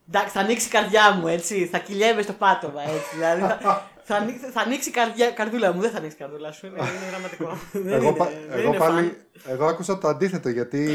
[0.07, 1.65] Εντάξει, θα ανοίξει η καρδιά μου, έτσι.
[1.65, 3.09] Θα κυλιέμαι στο πάτωμα, έτσι.
[3.13, 3.57] Δηλαδή, θα,
[4.07, 5.81] θα, ανοίξει, θα ανοίξει η καρδιά, καρδούλα μου.
[5.81, 6.65] Δεν θα ανοίξει η καρδούλα σου.
[6.65, 7.57] Είναι, είναι δραματικό.
[7.89, 9.53] δεν εγώ, είναι, πα- δεν εγώ είναι πάλι, φαν.
[9.53, 10.87] εγώ άκουσα το αντίθετο γιατί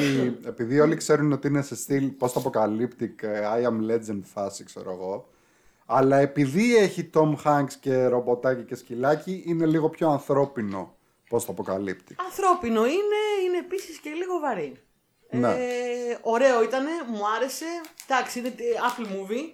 [0.47, 5.29] επειδή όλοι ξέρουν ότι είναι σε στυλ post-apocalyptic, ε, I am legend φάση ξέρω εγώ
[5.93, 10.95] αλλά επειδή έχει Tom Hanks και ρομποτάκι και σκυλάκι είναι λίγο πιο ανθρώπινο
[11.31, 12.15] post-apocalyptic.
[12.29, 14.73] Ανθρώπινο είναι, είναι επίσης και λίγο βαρύ.
[15.31, 15.49] Ναι.
[15.49, 17.65] Ε, ωραίο ήταν, μου άρεσε.
[18.09, 18.53] Εντάξει, είναι ε,
[18.89, 19.45] Apple Movie.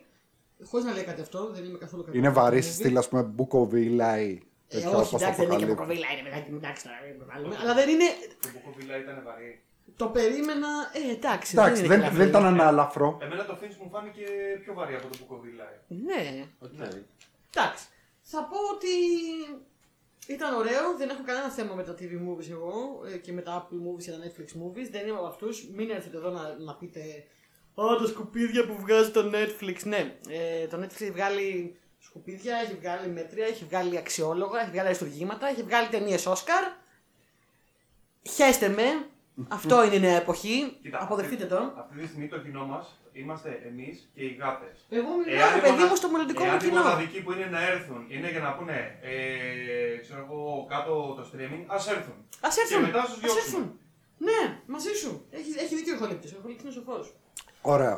[0.65, 2.19] Χωρίς να λέει κάτι αυτό, δεν είμαι καθόλου κατά.
[2.19, 2.63] Είναι Apple βαρύ Movie.
[2.63, 6.83] στη στυλ ας πούμε Bukovilla Ε, όχι, εντάξει, δεν είναι και κοκοβίλα, είναι μετά εντάξει
[6.85, 6.97] τώρα.
[7.07, 7.57] μην βάλουμε.
[7.61, 8.05] Αλλά δεν είναι.
[8.41, 9.61] Το Μπουκοβίλα ήταν βαρύ.
[9.97, 10.69] Το περίμενα.
[10.93, 11.55] Ε, εντάξει.
[11.57, 12.61] Εντάξει, είναι δεν, και δεν ήταν ελαφρύ.
[12.61, 13.19] ανάλαφρο.
[13.23, 14.25] Εμένα το Finch μου φάνηκε
[14.63, 15.65] πιο βαρύ από το Μπουκοβίλα.
[15.89, 16.47] Ναι.
[16.77, 16.89] Ναι.
[17.55, 17.85] Εντάξει.
[18.23, 18.95] Θα πω ότι
[20.27, 20.97] ήταν ωραίο.
[20.99, 22.73] Δεν έχω κανένα θέμα με τα TV movies εγώ
[23.13, 24.89] ε, και με τα Apple movies και τα Netflix movies.
[24.91, 25.69] Δεν είμαι από αυτούς.
[25.75, 27.01] Μην έρθετε εδώ να, να πείτε.
[27.75, 29.83] Α, τα σκουπίδια που βγάζει το Netflix.
[29.85, 34.87] Ναι, ε, το Netflix έχει βγάλει σκουπίδια, έχει βγάλει μέτρια, έχει βγάλει αξιόλογα, έχει βγάλει
[34.87, 36.65] αριστουργήματα, έχει βγάλει ταινίες Όσκαρ.
[38.35, 39.07] Χαίστε με.
[39.49, 40.77] Αυτό είναι η νέα εποχή.
[40.83, 41.73] Κοίτα, Αποδεχτείτε αυτή- το.
[41.81, 44.77] Αυτή τη στιγμή το κοινό μας είμαστε εμείς και οι γάτες.
[44.99, 46.83] Εγώ μιλάω, παιδί μου, στο μελλοντικό μου εάν οι κοινό.
[46.83, 48.79] μοναδικοί που είναι να έρθουν είναι για να πούνε,
[49.11, 52.17] ε, ξέρω εγώ, κάτω το streaming, ας έρθουν.
[52.47, 52.79] Α έρθουν.
[52.81, 53.45] Και μετά τους ας διώξουμε.
[53.45, 53.65] έρθουν.
[54.29, 55.11] Ναι, μαζί σου.
[55.31, 56.27] Έχει, έχει δίκιο ο Χολύπτη.
[56.37, 57.15] Ο Χολύπτη είναι σοφός.
[57.63, 57.97] Ωραία.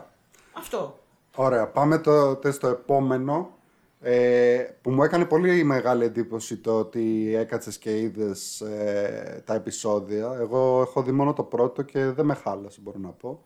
[0.52, 0.98] Αυτό.
[1.34, 3.52] Ωραία, πάμε τότε στο επόμενο.
[4.00, 10.36] Ε, που μου έκανε πολύ μεγάλη εντύπωση το ότι έκατσες και είδες ε, τα επεισόδια.
[10.40, 13.42] Εγώ έχω δει μόνο το πρώτο και δεν με χάλασε μπορώ να πω.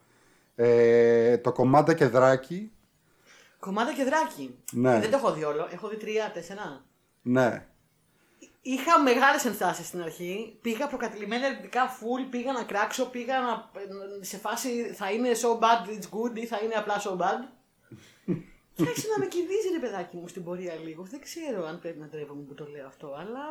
[0.64, 2.72] Ε, το κομμάτι και δράκι,
[3.58, 4.58] Κομμάτι και δράκι.
[4.72, 4.98] Ναι.
[5.00, 5.68] Δεν το έχω δει όλο.
[5.72, 6.84] Έχω δει τρία, τέσσερα.
[7.22, 7.66] ναι.
[8.64, 10.58] Είχα μεγάλες ενστάσεις στην αρχή.
[10.60, 12.26] Πήγα προκατηλημένα ερευνητικά full.
[12.30, 13.04] Πήγα να κράξω.
[13.04, 13.70] Πήγα να,
[14.20, 17.48] σε φάση θα είναι so bad it's good ή θα είναι απλά so bad.
[18.80, 21.02] Άρχισε να με κερδίζει ρε παιδάκι μου στην πορεία λίγο.
[21.10, 23.42] Δεν ξέρω αν πρέπει να ντρέπομαι που το λέω αυτό, αλλά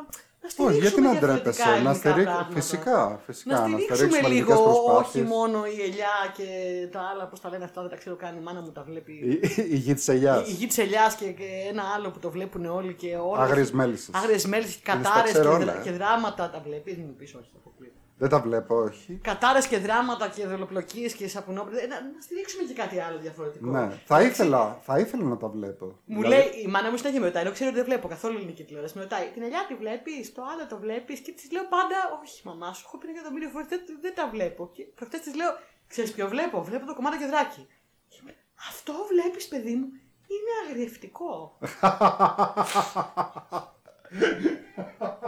[0.42, 1.62] να στηρίξουμε Όχι, γιατί να διαφορετικά ντρέπεσαι.
[1.68, 2.24] Να ελληνικά στηρίξ...
[2.24, 2.54] πράγματα.
[2.60, 3.54] Φυσικά, φυσικά.
[3.54, 5.28] Να Να στηρίξουμε στηρίξουμε λίγο, ελληνικές όχι προσπάθειες.
[5.34, 6.48] μόνο η ελιά και
[6.94, 9.12] τα άλλα, πώς τα λένε αυτά, δεν τα ξέρω καν, η μάνα μου τα βλέπει.
[9.12, 9.40] Η,
[9.74, 10.48] η γη της ελιάς.
[10.48, 13.42] Η γη της ελιάς και, και ένα άλλο που το βλέπουν όλοι και όλα.
[13.42, 14.14] Άγριες μέλισσες.
[14.14, 15.82] Άγριες μέλισσες, τα κατάρες και, ξέρω δρα- όλα, ε.
[15.82, 16.50] και δράματα.
[16.50, 17.90] Τα βλέπεις, μην μου πεις, όχι, θα αποκλείω.
[18.22, 19.18] Δεν τα βλέπω, όχι.
[19.22, 21.86] Κατάρες και δράματα και δολοπλοκίες και σαπουνόπλε.
[21.86, 23.70] Να, να στηρίξουμε και κάτι άλλο διαφορετικό.
[23.70, 25.98] Ναι, θα ήθελα, θα ήθελα να τα βλέπω.
[26.04, 28.36] Μου Δηλαδή, λέει, η μάνα μου συνέχεια με ρωτάει, ενώ ξέρω ότι δεν βλέπω καθόλου
[28.36, 28.96] ελληνική τηλεόραση.
[28.96, 31.20] Με ρωτάει, την ελιά τη βλέπεις, το άλλο το βλέπεις.
[31.20, 34.28] Και της λέω πάντα, Όχι, μαμά σου, έχω πει ένα εκατομμύριο φορές, δεν, δεν τα
[34.32, 34.70] βλέπω.
[34.72, 35.50] Και προχτέ της λέω,
[35.86, 37.66] Ξέρεις ποιο βλέπω, βλέπω το κομμάτι κεδράκι.
[38.08, 38.34] Και με,
[38.68, 39.86] Αυτό βλέπεις, παιδί μου,
[40.34, 41.34] είναι αγριευτικό.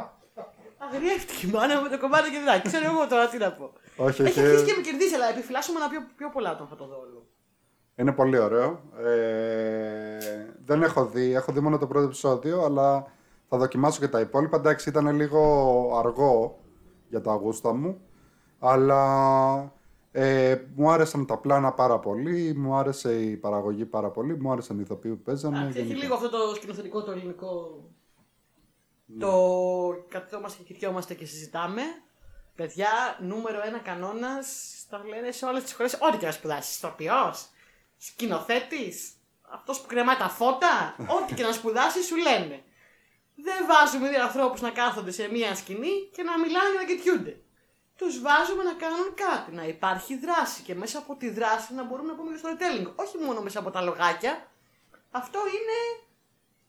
[0.95, 2.69] Αγριεύτηκε η μάνα με το κομμάτι κεδράκι.
[2.69, 3.73] Ξέρω εγώ τώρα τι να πω.
[3.97, 4.41] Όχι, Έχει όχι.
[4.41, 7.27] αρχίσει και με κερδίσει, αλλά επιφυλάσσομαι να πιω πιο πολλά όταν θα το δω όλο.
[7.97, 8.81] Είναι πολύ ωραίο.
[9.05, 10.19] Ε,
[10.65, 13.07] δεν έχω δει, έχω δει μόνο το πρώτο επεισόδιο, αλλά
[13.49, 14.57] θα δοκιμάσω και τα υπόλοιπα.
[14.57, 15.41] Εντάξει, ήταν λίγο
[16.05, 16.59] αργό
[17.09, 18.01] για τα γούστα μου,
[18.59, 19.03] αλλά
[20.13, 24.79] ε, μου άρεσαν τα πλάνα πάρα πολύ, μου άρεσε η παραγωγή πάρα πολύ, μου άρεσαν
[24.79, 25.59] οι ηθοποιοί που παίζανε.
[25.59, 26.05] Εντάξει, έχει γενικά.
[26.05, 27.85] λίγο αυτό το σκηνοθετικό το ελληνικό.
[29.19, 31.83] Το καθόμαστε και κοιτιόμαστε και συζητάμε.
[32.55, 34.47] Παιδιά, νούμερο ένα κανόνας,
[34.91, 35.99] τα λένε σε όλες τις χώρες.
[36.01, 36.77] Ό,τι και να σπουδάσεις.
[36.77, 37.49] Ηθοποιός,
[37.97, 39.13] σκηνοθέτης,
[39.51, 42.63] αυτός που κρεμάει τα φώτα, ό,τι και να σπουδάσεις σου λένε.
[43.35, 47.39] Δεν βάζουμε δύο ανθρώπους να κάθονται σε μία σκηνή και να μιλάνε και να κοιτιούνται.
[47.97, 52.13] Τους βάζουμε να κάνουν κάτι, να υπάρχει δράση και μέσα από τη δράση να μπορούμε
[52.13, 52.93] να πούμε και storytelling.
[52.95, 54.51] Όχι μόνο μέσα από τα λογάκια.
[55.11, 56.04] Αυτό είναι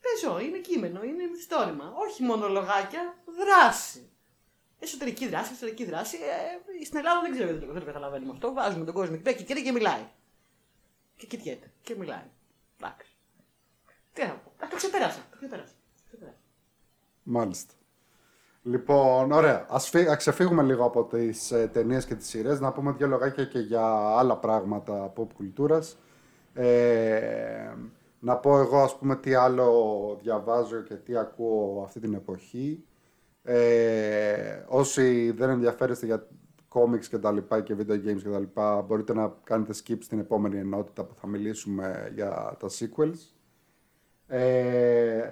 [0.05, 1.93] πεζό, είναι κείμενο, είναι μυθιστόρημα.
[2.05, 4.09] Όχι μόνο λογάκια, δράση.
[4.79, 6.17] Εσωτερική δράση, εσωτερική δράση.
[6.17, 8.53] Ε, στην Ελλάδα δεν ξέρω γιατί το, δεν το καταλαβαίνουμε αυτό.
[8.53, 10.05] Βάζουμε τον κόσμο εκεί πέρα και καίει και μιλάει.
[11.15, 12.27] Και κοιτιέται και μιλάει.
[12.79, 13.11] Εντάξει.
[14.13, 14.65] Τι να πω.
[14.65, 15.19] Α, το ξεπέρασα.
[15.31, 15.73] Το ξεπέρασα.
[15.95, 16.37] Το ξεπέρασα.
[17.23, 17.73] Μάλιστα.
[18.63, 19.65] Λοιπόν, ωραία.
[19.69, 23.07] Ας, φύ- ας ξεφύγουμε λίγο από τις ε, ταινίες και τις σειρές, να πούμε δύο
[23.07, 23.85] λογάκια και για
[24.17, 25.97] άλλα πράγματα pop κουλτούρας.
[26.53, 27.73] Ε,
[28.25, 32.83] να πω εγώ, ας πούμε, τι άλλο διαβάζω και τι ακούω αυτή την εποχή.
[33.43, 36.27] Ε, όσοι δεν ενδιαφέρεστε για
[36.73, 40.19] comics και τα λοιπά και video games και τα λοιπά, μπορείτε να κάνετε skip στην
[40.19, 43.35] επόμενη ενότητα που θα μιλήσουμε για τα sequels.
[44.27, 45.29] Ε,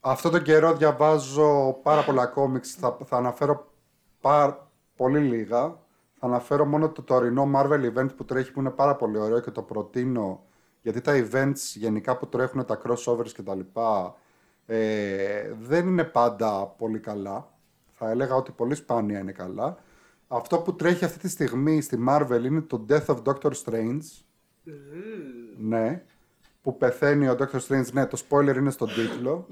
[0.00, 3.72] αυτό το καιρό διαβάζω πάρα πολλά comics, θα, θα αναφέρω
[4.20, 5.78] πάρα, πολύ λίγα.
[6.14, 9.50] Θα αναφέρω μόνο το τωρινό Marvel event που τρέχει που είναι πάρα πολύ ωραίο και
[9.50, 10.44] το προτείνω
[10.82, 14.14] γιατί τα events γενικά που τρέχουν τα crossovers και τα λοιπά
[14.66, 17.52] ε, δεν είναι πάντα πολύ καλά.
[17.94, 19.78] Θα έλεγα ότι πολύ σπάνια είναι καλά.
[20.28, 24.00] Αυτό που τρέχει αυτή τη στιγμή στη Marvel είναι το Death of Doctor Strange.
[25.58, 26.02] Ναι.
[26.62, 27.90] Που πεθαίνει ο Doctor Strange.
[27.92, 29.46] Ναι, το spoiler είναι στον τίτλο.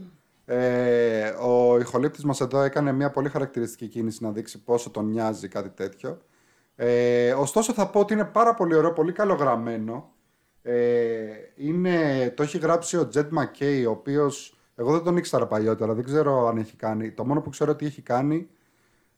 [0.44, 5.48] Ε, ο ηχολήπτης μας εδώ έκανε μια πολύ χαρακτηριστική κίνηση να δείξει πόσο τον νοιάζει
[5.48, 6.18] κάτι τέτοιο.
[6.76, 10.12] Ε, ωστόσο θα πω ότι είναι πάρα πολύ ωραίο, πολύ καλογραμμένο.
[10.62, 15.94] Ε, είναι, το έχει γράψει ο Jed McKay, ο οποίος, εγώ δεν τον ήξερα παλιότερα,
[15.94, 17.10] δεν ξέρω αν έχει κάνει.
[17.10, 18.48] Το μόνο που ξέρω ότι έχει κάνει,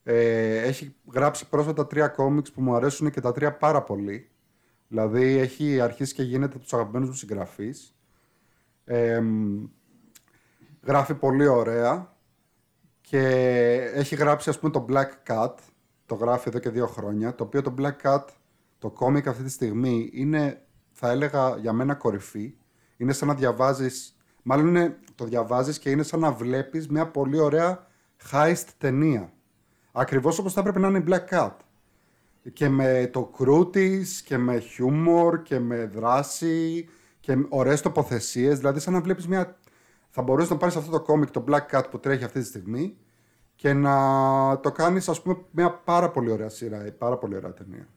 [0.03, 4.31] ε, έχει γράψει πρόσφατα τρία κόμιξ που μου αρέσουν και τα τρία πάρα πολύ.
[4.89, 7.95] Δηλαδή έχει αρχίσει και γίνεται από τους αγαπημένους μου συγγραφείς.
[8.85, 9.23] Ε,
[10.83, 12.17] γράφει πολύ ωραία
[13.01, 13.19] και
[13.95, 15.55] έχει γράψει ας πούμε το Black Cat,
[16.07, 18.25] το γράφει εδώ και δύο χρόνια, το οποίο το Black Cat,
[18.79, 20.63] το κόμικ αυτή τη στιγμή είναι,
[21.03, 22.55] θα έλεγα για μένα κορυφή.
[22.97, 27.39] Είναι σαν να διαβάζεις, μάλλον είναι, το διαβάζεις και είναι σαν να βλέπεις μια πολύ
[27.39, 27.87] ωραία
[28.31, 29.33] heist ταινία.
[29.93, 31.51] Ακριβώς όπως θα έπρεπε να είναι η Black Cat.
[32.53, 36.89] Και με το κρού της και με χιούμορ και με δράση
[37.21, 38.59] και με ωραίες τοποθεσίες.
[38.59, 39.59] Δηλαδή σαν να βλέπεις μια...
[40.11, 42.97] Θα μπορούσε να πάρεις αυτό το κόμικ, το Black Cat που τρέχει αυτή τη στιγμή
[43.55, 43.95] και να
[44.61, 47.89] το κάνεις ας πούμε μια πάρα πολύ ωραία σειρά, ή πάρα πολύ ωραία ταινία.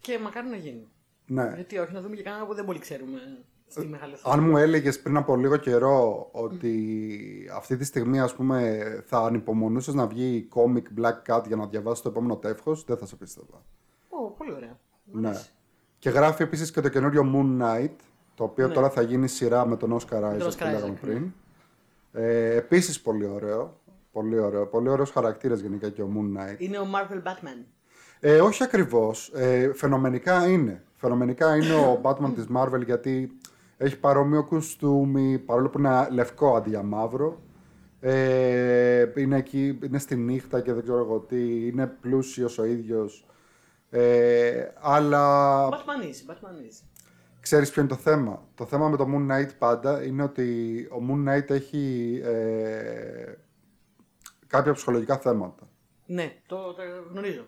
[0.00, 0.88] Και μακάρι να γίνει.
[1.30, 1.52] Ναι.
[1.54, 3.18] Γιατί όχι, να δούμε και κανένα που δεν πολύ ξέρουμε
[3.66, 4.34] στη μεγάλη οθόνη.
[4.36, 9.94] Αν μου έλεγες πριν από λίγο καιρό ότι αυτή τη στιγμή ας πούμε θα ανυπομονούσες
[9.94, 13.62] να βγει κόμικ Black Cat για να διαβάσεις το επόμενο τεύχος, δεν θα σε πίστευα.
[14.08, 14.78] Ω, πολύ ωραία.
[15.04, 15.28] Μ' Ναι.
[15.28, 15.50] αρέσει.
[15.98, 17.94] Και γράφει επίσης και το καινούριο Moon Knight,
[18.34, 18.74] το οποίο Ναι.
[18.74, 21.10] τώρα θα γίνει σειρά με τον Oscar Isaac Oscar που λέγαμε Isaac, ναι.
[21.12, 21.32] πριν.
[22.12, 23.80] Ε, επίσης πολύ ωραίο.
[24.12, 24.66] Πολύ ωραίο.
[24.66, 26.60] Πολύ ωραίος χαρακτήρας γενικά και ο Moon Knight.
[26.60, 27.64] Είναι ο Marvel Batman.
[28.20, 29.32] Ε, όχι ακριβώς.
[29.34, 30.82] Ε, φαινομενικά είναι.
[31.00, 33.38] Φαινομενικά είναι ο Batman της Marvel γιατί
[33.76, 37.40] έχει παρόμοιο κουστούμι, παρόλο που είναι λευκό αντί για μαύρο.
[38.00, 43.26] Ε, είναι εκεί, είναι στη νύχτα και δεν ξέρω εγώ τι, είναι πλούσιος ο ίδιος.
[43.90, 46.82] Ε, αλλά Batman is, Batman is.
[47.40, 51.02] Ξέρεις ποιο είναι το θέμα; Το θέμα με το Moon Knight πάντα είναι ότι ο
[51.08, 53.32] Moon Knight έχει ε,
[54.46, 55.68] κάποια ψυχολογικά θέματα.
[56.06, 57.46] Ναι, το, το γνωρίζω.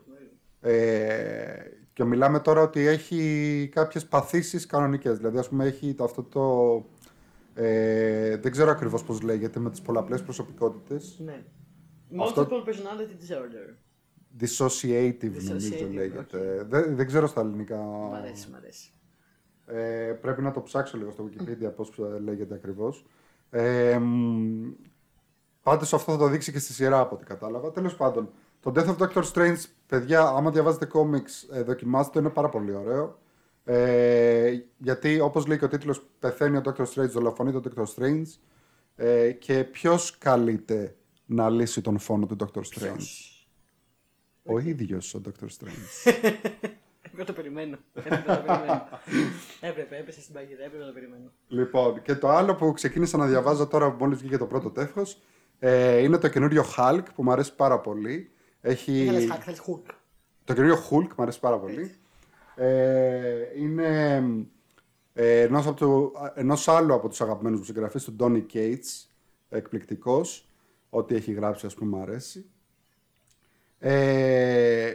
[0.61, 1.55] Ε,
[2.01, 5.17] και μιλάμε τώρα ότι έχει κάποιες παθήσεις κανονικές.
[5.17, 6.85] Δηλαδή, ας πούμε, έχει το, αυτό το...
[7.55, 11.21] Ε, δεν ξέρω ακριβώς πώς λέγεται, με τις πολλαπλές προσωπικότητες.
[11.25, 11.43] Ναι.
[12.21, 13.75] Αυτό- Multiple personality disorder.
[14.41, 16.67] Dissociative, νομίζω Dissociative, λέγεται.
[16.69, 17.77] Δεν, δεν ξέρω στα ελληνικά.
[17.77, 18.91] Μ' αρέσει, μ' αρέσει.
[19.67, 23.07] Ε, πρέπει να το ψάξω λίγο στο Wikipedia πώς ε, λέγεται ακριβώς.
[23.51, 24.71] Ε, μ,
[25.63, 27.71] πάντως αυτό θα το δείξει και στη σειρά από ό,τι κατάλαβα.
[27.71, 28.31] Τέλος πάντων,
[28.61, 29.57] το Death of Doctor Strange,
[29.91, 33.19] παιδιά, άμα διαβάζετε comics, ε, δοκιμάστε το, είναι πάρα πολύ ωραίο.
[33.65, 38.27] Ε, γιατί όπως λέει και ο τίτλος, πεθαίνει ο Doctor Strange, δολοφονεί τον Doctor Strange
[38.97, 43.07] ε, και ποιος καλείται να λύσει τον φόνο του Doctor Strange;
[44.43, 46.13] Ο ίδιος ο Doctor Strange.
[47.03, 47.79] Έπρεπε να το περιμένω.
[47.95, 48.89] Έπρεπε να το περιμένω.
[49.61, 51.33] έπρεπε, έπεσε στην παγίδα, έπρεπε να το περιμένω.
[51.49, 55.19] Λοιπόν, και το άλλο που ξεκίνησα να διαβάζω τώρα που μόλις βγήκε το πρώτο τεύχος
[55.59, 58.31] ε, είναι το καινούριο Hulk που μου αρέσει πάρα πολύ.
[58.61, 59.05] Έχει...
[59.05, 59.95] Θέλεις hack, θέλεις hook.
[60.45, 61.95] Το καινούριο Hulk μου αρέσει πάρα πολύ.
[62.55, 64.23] Ε, είναι
[65.13, 69.09] ε, ενός, από του, ενός άλλου από τους αγαπημένους μου συγγραφείς, του Donny Cates,
[69.49, 70.49] εκπληκτικός,
[70.91, 72.45] ό,τι έχει γράψει ας πούμε μου αρέσει.
[73.79, 74.93] Ε,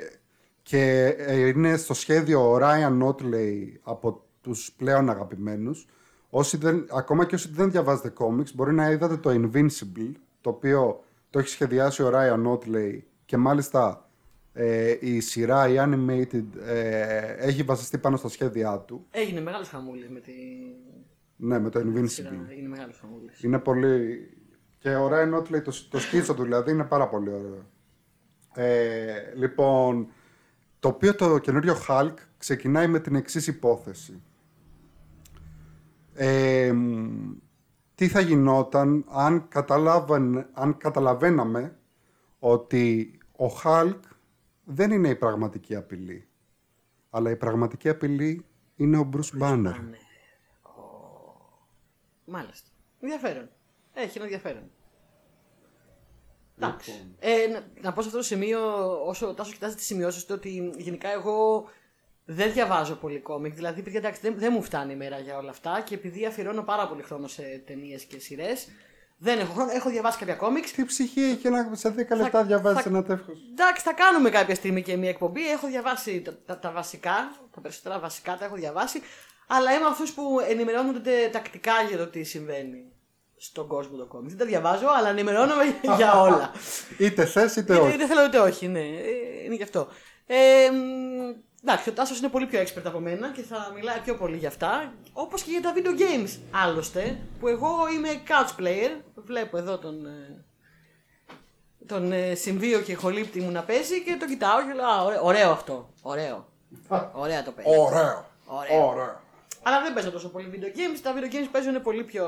[0.63, 5.88] και ε, είναι στο σχέδιο ο Ryan Notley από τους πλέον αγαπημένους.
[6.30, 10.11] Όσοι δεν, ακόμα και όσοι δεν διαβάζετε comics, μπορεί να είδατε το Invincible,
[10.41, 14.10] το οποίο το έχει σχεδιάσει ο Ryan Notley και μάλιστα
[14.54, 19.06] ε, η σειρά, η animated, ε, έχει βασιστεί πάνω στα σχέδιά του.
[19.12, 20.32] Έγινε μεγάλος χαμούλης με τη
[21.36, 22.30] Ναι, με το σειρά.
[22.30, 22.50] Invincible.
[22.50, 23.44] Έγινε μεγάλος χαμούλης.
[23.44, 24.30] Είναι πολύ...
[24.80, 27.66] Και ο Ryan Notley, το, το σκίτσο του δηλαδή, είναι πάρα πολύ ωραίο.
[28.54, 30.08] Ε, λοιπόν,
[30.80, 34.22] το οποίο το καινούριο Hulk ξεκινάει με την εξής υπόθεση.
[36.14, 37.32] Ε, μ,
[37.96, 41.76] τι θα γινόταν αν, καταλάβαν, αν καταλαβαίναμε
[42.40, 44.00] ότι ο Hulk
[44.64, 46.28] δεν είναι η πραγματική απειλή.
[47.10, 49.62] Αλλά η πραγματική απειλή είναι ο Bruce Banner.
[49.90, 49.98] Ναι.
[50.62, 50.72] Ω,
[52.26, 52.70] Μάλιστα.
[53.00, 53.50] Ενδιαφέρον.
[53.94, 54.72] Έχει ένα ενδιαφέρον.
[56.58, 56.92] Εντάξει.
[56.92, 57.16] Λοιπόν.
[57.20, 58.60] Ε, να, να πω σε αυτό το σημείο,
[59.06, 61.70] όσο ο Τάσο κοιτάζει τις σημειώσεις του, ότι γενικά εγώ
[62.26, 63.54] δεν διαβάζω πολύ κόμικ.
[63.54, 66.64] Δηλαδή, παιδιά, εντάξει, δεν, δεν μου φτάνει η μέρα για όλα αυτά και επειδή αφιερώνω
[66.64, 68.68] πάρα πολύ χρόνο σε ταινίες και σειρές,
[69.18, 69.72] δεν έχω χρόνο.
[69.72, 70.70] Έχω διαβάσει κάποια κόμικ.
[70.72, 74.55] Τι ψυχή έχει να σε 10 λεπτά διαβάζει θα- ένα τεύχος; Εντάξει, θα κάνουμε κάποια
[74.55, 75.49] στιγμή και μια εκπομπή.
[75.51, 79.01] Έχω διαβάσει τα, τα, τα βασικά, τα περισσότερα βασικά τα έχω διαβάσει.
[79.47, 82.91] Αλλά είμαι αυτού που ενημερώνονται τακτικά για το τι συμβαίνει
[83.38, 84.30] στον κόσμο το κόμικ.
[84.30, 85.63] Δεν τα διαβάζω, αλλά ενημερώνομαι
[85.97, 86.51] για όλα.
[86.97, 87.95] Είτε θες είτε είτε, όχι.
[87.95, 88.80] είτε θέλω είτε όχι, ναι.
[88.80, 89.88] Ε, Είναι γι' αυτό.
[90.26, 90.76] Ε, μ,
[91.66, 94.47] εντάξει, ο Τάσος είναι πολύ πιο expert από μένα και θα μιλάει πιο πολύ για
[94.47, 94.93] αυτά.
[95.13, 96.39] Όπως και για τα video games.
[96.51, 99.01] Άλλωστε, που εγώ είμαι couch player.
[99.16, 100.05] Βλέπω εδώ τον.
[100.05, 100.45] ε,
[101.88, 105.26] τον ε, συμβείο και χολύπτη μου να παίζει και το κοιτάω και λέω «Α, ωραίο,
[105.26, 105.89] ωραίο αυτό.
[106.01, 106.47] Ωραίο.
[107.13, 107.80] Ωραία το παίζει.
[107.80, 108.26] Ωραίο.
[108.45, 108.88] Ωραίο.
[108.88, 109.22] Ωραίο.
[109.63, 110.99] Αλλά δεν παίζω τόσο πολύ video games.
[111.03, 112.26] Τα video games παίζουν πολύ πιο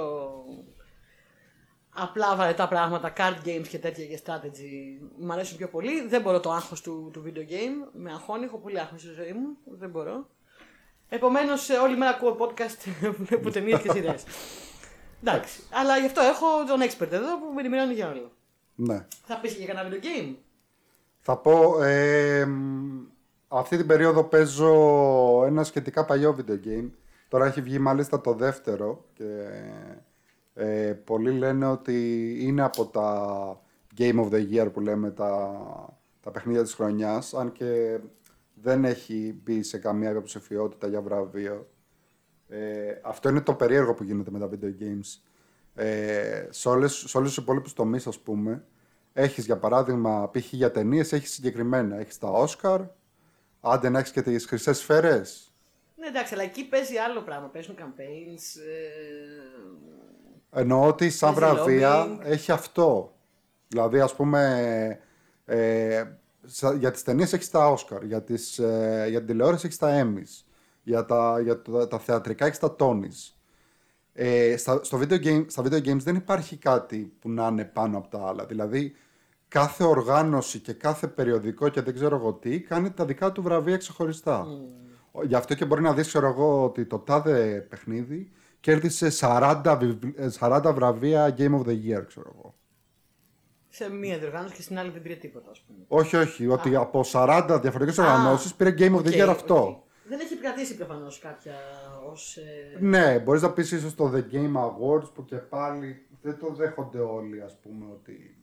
[1.97, 5.05] απλά βαρετά πράγματα, card games και τέτοια και strategy.
[5.19, 6.07] Μ' αρέσουν πιο πολύ.
[6.07, 7.89] Δεν μπορώ το άγχος του, του video game.
[7.93, 9.57] Με αγχώνει, έχω πολύ άγχος στη ζωή μου.
[9.65, 10.27] Δεν μπορώ.
[11.09, 14.23] Επομένως, όλη μέρα ακούω podcast που βλέπω ταινίες και σειρές.
[15.23, 15.61] Εντάξει.
[15.71, 18.31] Αλλά γι' αυτό έχω τον expert εδώ που με ενημερώνει για όλα.
[18.75, 19.05] Ναι.
[19.25, 20.35] Θα πεις και για κανένα video game;
[21.19, 23.05] Θα πω, ε, μ,
[23.47, 24.73] αυτή την περίοδο παίζω
[25.45, 26.89] ένα σχετικά παλιό video game.
[27.27, 29.23] Τώρα έχει βγει μάλιστα το δεύτερο και
[30.57, 33.61] ε, πολλοί λένε ότι είναι από τα
[33.97, 35.59] Game of the Year που λέμε τα,
[36.21, 37.99] τα παιχνίδια της χρονιάς αν και
[38.53, 41.69] δεν έχει μπει σε καμία υποψηφιότητα για βραβείο.
[42.47, 45.21] Ε, αυτό είναι το περίεργο που γίνεται με τα video games.
[45.75, 48.65] Ε, σε, όλες, σε όλους τους υπόλοιπους τομείς, ας πούμε,
[49.13, 50.53] έχεις για παράδειγμα, π.χ.
[50.53, 51.97] για ταινίες έχεις συγκεκριμένα.
[51.97, 52.87] Έχεις τα Oscar,
[53.61, 55.51] άντε να έχεις και τις χρυσές σφαίρες.
[55.95, 57.47] Ναι, εντάξει, αλλά εκεί παίζει άλλο πράγμα.
[57.47, 58.61] Παίζουν campaigns.
[58.67, 59.96] Ε...
[60.51, 62.19] Εννοώ ότι σαν Παίζει βραβεία lobbying.
[62.23, 63.11] έχει αυτό.
[63.67, 64.99] Δηλαδή, ας πούμε,
[65.45, 66.03] ε,
[66.45, 70.03] σα- για τις ταινίες έχεις τα Oscar, για, τις, ε, για την τηλεόραση έχεις τα
[70.03, 70.43] Emmys,
[70.83, 73.31] για τα, για τα, τα θεατρικά έχεις τα Tonys.
[74.13, 77.97] Ε, στα, στο video game, στα video games δεν υπάρχει κάτι που να είναι πάνω
[77.97, 78.45] από τα άλλα.
[78.45, 78.95] Δηλαδή,
[79.47, 83.77] κάθε οργάνωση και κάθε περιοδικό και δεν ξέρω εγώ τι κάνει τα δικά του βραβεία
[83.77, 84.47] ξεχωριστά.
[85.23, 90.19] Γι' αυτό και μπορεί να δεις, ξέρω εγώ, ότι το τάδε παιχνίδι κέρδισε 40, βιβλ-
[90.19, 92.55] ε, 40 βραβεία Game of the Year, ξέρω εγώ.
[93.69, 95.79] Σε μία διοργάνωση και στην άλλη δεν πήρε τίποτα, ας πούμε.
[95.87, 99.29] Όχι, όχι, ότι από 40 διαφορετικές Α, οργανώσεις πήρε Game of the οκ, Year οκ.
[99.29, 99.83] αυτό.
[100.09, 101.55] Δεν έχει επικρατήσει προφανώς κάποια
[102.11, 102.37] ως.
[102.37, 102.77] Ε...
[102.79, 106.99] Ναι, μπορείς να πεις ίσως το The Game Awards που και πάλι δεν το δέχονται
[106.99, 107.85] όλοι, ας πούμε.
[107.91, 108.37] Ότι...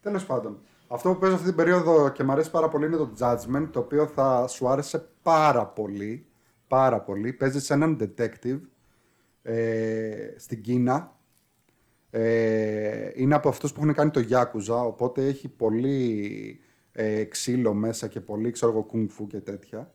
[0.00, 0.58] Τέλος πάντων.
[0.88, 3.78] Αυτό που παίζω αυτή την περίοδο και μου αρέσει πάρα πολύ είναι το Judgment, το
[3.78, 6.26] οποίο θα σου άρεσε πάρα πολύ.
[6.68, 7.32] Πάρα πολύ.
[7.32, 8.60] Παίζεις έναν detective
[9.46, 11.18] ε, στην Κίνα.
[12.10, 16.60] Ε, είναι από αυτούς που έχουν κάνει το Yakuza, οπότε έχει πολύ
[16.92, 19.94] ε, ξύλο μέσα και πολύ, ξέρω εγώ, κουνγκ και τέτοια.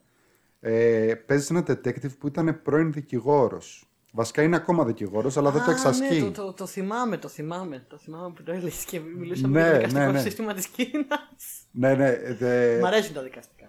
[0.59, 3.83] Ε, παίζει ένα detective που ήταν πρώην δικηγόρος.
[4.11, 6.15] Βασικά είναι ακόμα δικηγόρος, αλλά δεν το εξασκεί.
[6.15, 7.85] Ναι, το, το, το, θυμάμαι, το θυμάμαι.
[7.87, 10.19] Το θυμάμαι που το έλεγες και μιλούσαμε Ναι, για το δικαστικό ναι, ναι.
[10.19, 11.67] σύστημα της Κίνας.
[11.71, 12.17] Ναι, ναι.
[12.33, 13.68] δε- Μ' αρέσουν τα δικαστικά.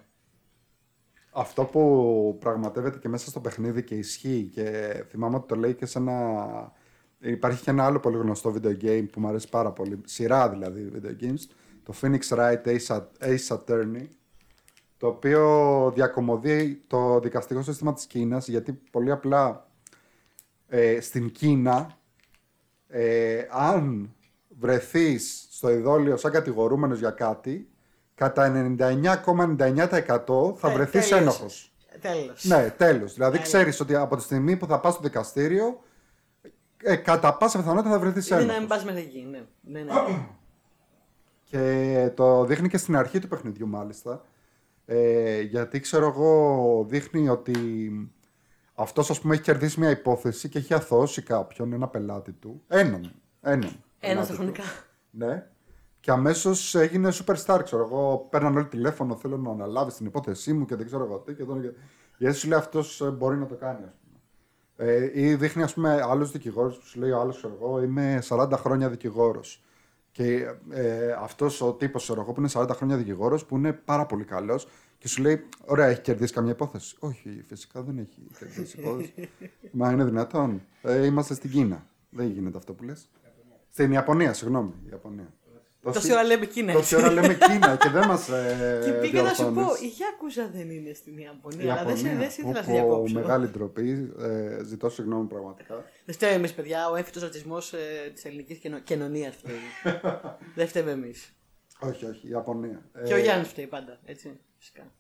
[1.31, 5.87] Αυτό που πραγματεύεται και μέσα στο παιχνίδι και ισχύει και θυμάμαι ότι το λέει και
[5.87, 6.73] σε ένα...
[7.19, 10.91] Υπάρχει και ένα άλλο πολύ γνωστό video game που μου αρέσει πάρα πολύ, σειρά δηλαδή
[10.95, 11.41] video games,
[11.83, 14.07] το Phoenix Wright Ace, Ace Attorney,
[14.97, 19.71] το οποίο διακομωδεί το δικαστικό σύστημα της Κίνας γιατί πολύ απλά
[20.69, 21.99] ε, στην Κίνα
[22.87, 24.15] ε, αν
[24.49, 27.70] βρεθείς στο ειδόλιο σαν κατηγορούμενος για κάτι
[28.21, 31.15] κατά 99,99% θα Ε, βρεθείς τέλειωσε.
[31.17, 31.73] ένοχος.
[32.01, 32.33] Τέλο.
[32.43, 33.15] Ναι, τέλος.
[33.15, 33.47] Δηλαδή Τέλος.
[33.49, 35.81] ξέρεις ότι από τη στιγμή που θα πας στο δικαστήριο
[36.83, 38.59] ε, κατά πάσα πιθανότητα θα βρεθείς Είναι να ένοχος.
[38.61, 39.27] μην πας μέχρι εκεί.
[39.31, 39.43] Ναι.
[39.61, 39.93] ναι, ναι.
[41.51, 44.25] Και το δείχνει και στην αρχή του παιχνιδιού μάλιστα.
[44.87, 47.55] Ε, γιατί ξέρω εγώ δείχνει ότι
[48.75, 52.63] αυτός ας πούμε έχει κερδίσει μια υπόθεση και έχει αθώσει κάποιον, ένα πελάτη του.
[52.69, 53.13] Έναν.
[53.43, 53.61] Έναν.
[53.61, 54.39] Ένα πελάτη στα του.
[54.41, 54.63] χρονικά.
[55.11, 55.47] Ναι.
[56.01, 58.27] Και αμέσως έγινε superstar, ξέρω εγώ.
[58.31, 61.35] Παίρναν όλοι τηλέφωνο, θέλω να αναλάβεις την υπόθεσή μου και δεν ξέρω εγώ τι.
[61.35, 61.61] Και τώρα...
[61.61, 61.73] και-
[62.19, 64.19] Γιατί σου λέει αυτός μπορεί να το κάνει, ας πούμε.
[64.93, 68.23] Ε, ή δείχνει, ας πούμε, άλλους δικηγόρους που σου λέει ο άλλος, ξέρω εγώ, είμαι
[68.29, 69.65] 40 χρόνια δικηγόρος.
[70.13, 74.07] Και ε, αυτός ο τύπος, ξέρω εγώ, που είναι 40 χρόνια δικηγόρος, που είναι πάρα
[74.07, 76.97] πολύ καλός και σου λέει, Ωραία, έχει κερδίσει καμία υπόθεση.
[76.99, 79.29] Όχι, φυσικά δεν έχει κερδίσει υπόθεση.
[79.73, 80.63] Μα είναι δυνατόν.
[80.83, 81.87] Ε, είμαστε στην Κίνα.
[82.11, 83.09] Δεν γίνεται αυτό που λες.
[83.71, 84.73] Στην Ιαπωνία, συγγνώμη.
[84.91, 85.33] Ιαπωνία.
[85.83, 86.73] Τόση ώρα λέμε Κίνα.
[86.73, 88.29] Τόση ώρα λέμε Κίνα και δεν μας.
[88.29, 89.81] Ε, Και πήγα να σου πω, διορθώνεις.
[89.81, 91.65] η Γιάκουζα δεν είναι στην Ιαπωνία.
[91.65, 92.19] Η Αλλά δεν σε, Ιαπωνία.
[92.27, 93.15] δεν σε ήθελα να σε Πω, πω, διακόψω.
[93.15, 94.13] Μεγάλη ντροπή.
[94.21, 95.85] Ε, ζητώ συγγνώμη πραγματικά.
[96.05, 96.91] Δεν φταίμε εμείς, παιδιά.
[96.91, 99.93] Ο έμφυτο ρατσισμός ε, της ελληνικής κοινωνίας φταίει.
[100.57, 101.33] δεν φταίμε εμείς.
[101.81, 102.83] όχι, όχι, η Ιαπωνία.
[103.05, 103.99] Και ο Ε, Γιάννης φταίει πάντα.
[104.05, 104.41] Έτσι.
[104.59, 104.93] Φυσικά.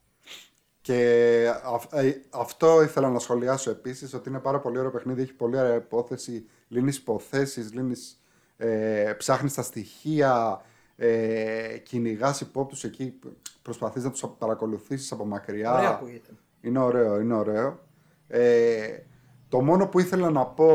[0.80, 5.22] Και αυ- ε, αυτό ήθελα να σχολιάσω επίσης, ότι είναι πάρα πολύ ωραίο παιχνίδι.
[5.22, 6.46] Έχει πολύ ωραία υπόθεση.
[6.68, 8.20] Λύνεις υποθέσεις, λύνεις,
[8.56, 10.62] ε, ψάχνεις τα στοιχεία,
[11.02, 13.18] ε, κυνηγάς υπόπτους εκεί.
[13.62, 15.74] Προσπαθείς να τους παρακολουθήσεις από μακριά.
[15.74, 16.30] Ωραία ακούγεται.
[16.60, 17.78] Είναι ωραίο, είναι ωραίο.
[18.26, 18.98] Ε,
[19.48, 20.72] το μόνο που ήθελα να πω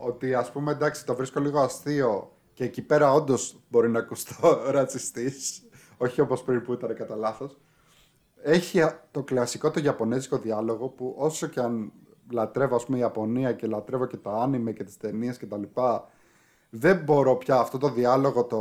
[0.00, 4.58] ότι ας πούμε εντάξει το βρίσκω λίγο αστείο και εκεί πέρα όντως μπορεί να ακουστώ
[4.74, 5.62] ρατσιστής,
[5.96, 7.58] όχι όπως πριν που ήταν κατά λάθος.
[8.42, 11.92] Έχει α- το κλασικό το ιαπωνέζικο διάλογο που όσο και αν
[12.30, 15.56] λατρεύω ας πούμε η Ιαπωνία και λατρεύω και τα άνιμε και τις ταινίες και τα
[15.56, 16.10] λοιπά
[16.70, 18.58] δεν μπορώ πια αυτό το διάλογο το,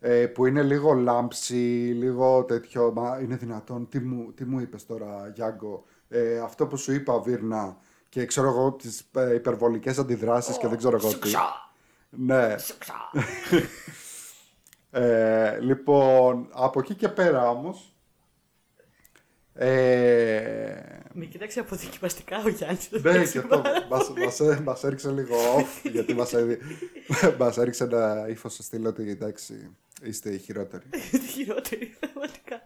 [0.00, 1.54] ε, που είναι λίγο λάμψη,
[1.98, 2.92] λίγο τέτοιο.
[2.92, 7.18] Μα είναι δυνατόν, τι μου, τι μου είπες τώρα, Γιάνγκο, ε, αυτό που σου είπα,
[7.20, 7.76] Βίρνα,
[8.08, 11.12] και ξέρω εγώ τις ε, υπερβολικές αντιδράσεις και δεν ξέρω εγώ τι.
[11.12, 11.70] Σουξά!
[12.10, 12.58] Ναι.
[12.58, 12.94] Σουξά!
[14.90, 17.92] Ε, λοιπόν, από εκεί και πέρα όμως,
[19.54, 20.72] ε,
[21.12, 22.88] Με κοιτάξει αποδοκιμαστικά ο Γιάννης.
[23.02, 26.60] ναι, και αυτό μας, μας, έ- μας έριξε λίγο off, γιατί μας, έδι-
[27.38, 30.84] μας έριξε ένα ύφος στο στήλο ότι εντάξει, είστε οι χειρότεροι.
[31.10, 32.60] Τη χειρότερη, πραγματικά.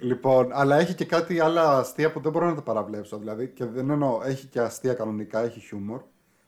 [0.00, 3.18] Λοιπόν, αλλά έχει και κάτι άλλα αστεία που δεν μπορώ να τα παραβλέψω.
[3.18, 6.02] Δηλαδή, και δεν εννοώ, έχει και αστεία κανονικά, έχει χιούμορ.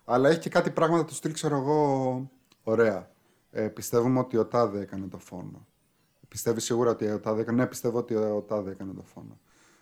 [0.04, 2.30] Αλλά έχει και κάτι πράγματα του στυλ, ξέρω εγώ,
[2.62, 3.10] ωραία.
[3.50, 5.66] Ε, πιστεύουμε ότι ο Τάδε έκανε το φόνο.
[6.28, 7.62] Πιστεύεις σίγουρα ότι ο Τάδε έκανε.
[7.62, 9.38] Ναι, πιστεύω ότι ο Τάδε έκανε το φόνο.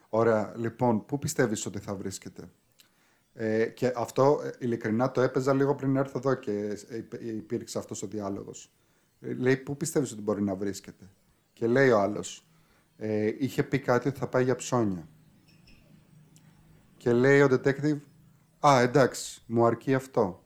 [0.09, 0.53] Ωραία.
[0.57, 2.43] Λοιπόν, πού πιστεύεις ότι θα βρίσκεται;
[3.35, 7.79] Ε, και αυτό ε, ειλικρινά το έπαιζα λίγο πριν έρθω εδώ και ε, υπ- υπήρξε
[7.79, 8.73] αυτός ο διάλογος.
[9.27, 11.11] Ε, λέει, πού πιστεύεις ότι μπορεί να βρίσκεται;
[11.53, 12.47] Και λέει ο άλλος,
[12.97, 15.09] ε, είχε πει κάτι ότι θα πάει για ψώνια.
[16.97, 18.01] Και λέει ο detective,
[18.67, 20.45] α, εντάξει, μου αρκεί αυτό.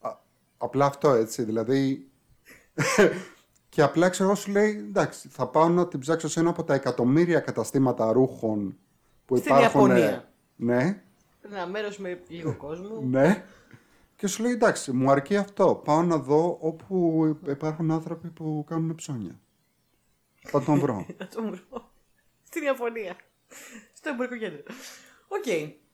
[0.00, 0.10] Α,
[0.58, 2.10] απλά αυτό έτσι, δηλαδή...
[3.68, 6.64] και απλά ξέρω εγώ σου λέει, εντάξει, θα πάω να την ψάξω σε ένα από
[6.64, 8.78] τα εκατομμύρια καταστήματα ρούχων
[9.24, 9.80] που Στην υπάρχουν.
[9.80, 10.32] Ιαπωνία.
[10.56, 11.02] Ναι,
[11.40, 13.00] Ένα μέρος με λίγο κόσμο.
[13.00, 13.44] ναι.
[14.20, 15.74] Και σου λέει, εντάξει, μου αρκεί αυτό.
[15.84, 19.40] Πάω να δω όπου υπάρχουν άνθρωποι που κάνουν ψώνια.
[20.48, 21.06] Θα τον βρω.
[21.18, 21.90] Να το βρω.
[22.46, 23.16] Στην Ιαπωνία.
[23.92, 24.62] Στο εμπορικό κέντρο.
[25.28, 25.46] Οκ.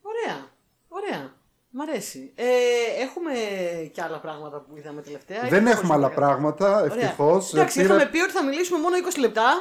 [0.03, 0.47] Ωραία.
[0.89, 1.35] Ωραία.
[1.71, 2.33] Μ' αρέσει.
[2.35, 2.45] Ε,
[3.03, 3.33] έχουμε
[3.93, 5.49] και άλλα πράγματα που είδαμε τελευταία.
[5.49, 6.95] Δεν Ή έχουμε άλλα χωρίς πράγματα, Ωραία.
[6.97, 7.53] ευτυχώς.
[7.53, 9.53] Εντάξει, είχαμε πει ότι θα μιλήσουμε μόνο 20 λεπτά.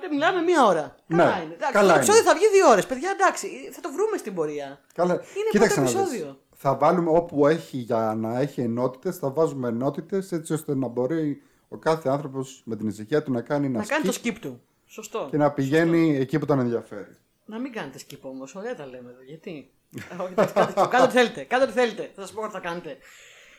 [0.00, 0.94] δεν μιλάμε μία ώρα.
[1.06, 1.54] Ναι, Καλά είναι.
[1.54, 1.96] Εντάξει, καλά το είναι.
[2.02, 2.86] επεισόδιο θα βγει δύο ώρες.
[2.86, 4.80] Παιδιά, εντάξει, θα το βρούμε στην πορεία.
[4.94, 5.12] Καλά.
[5.14, 6.12] Είναι Κοίταξε πρώτο να δεις.
[6.12, 6.39] επεισόδιο.
[6.62, 11.42] Θα βάλουμε όπου έχει για να έχει ενότητες, θα βάζουμε ενότητες έτσι ώστε να μπορεί
[11.68, 14.34] ο κάθε άνθρωπος με την ησυχία του να κάνει ένα Να κάνει το skip skip
[14.40, 14.60] του.
[14.86, 15.26] Σωστό.
[15.30, 17.16] και να πηγαίνει εκεί που τον ενδιαφέρει.
[17.44, 18.54] Να μην κάνετε skip όμως.
[18.54, 19.22] Ωραία τα λέμε εδώ.
[19.26, 19.70] Γιατί;
[20.10, 21.42] Ε, Όχι, εντάξει, κάντε, κάντε ό,τι θέλετε.
[21.42, 22.10] Κάντε ό,τι θέλετε.
[22.14, 22.96] Θα σας πω τι θα κάνετε.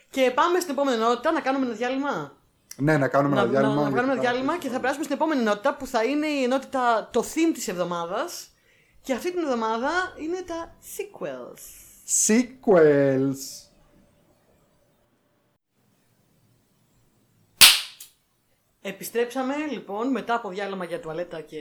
[0.09, 2.37] Και πάμε στην επόμενη ενότητα να κάνουμε ένα διάλειμμα.
[2.77, 3.73] Ναι, να κάνουμε Να, ένα διάλειμμα.
[3.75, 6.03] να, να γιατί κάνουμε ένα θα- διάλειμμα και θα περάσουμε στην επόμενη ενότητα που θα
[6.03, 8.49] είναι η ενότητα το theme της εβδομάδας
[9.01, 9.89] και αυτή την εβδομάδα
[10.23, 11.63] είναι τα sequels.
[12.11, 13.39] Sequels.
[18.81, 21.57] Επιστρέψαμε λοιπόν μετά από διάλειμμα για τουαλέτα και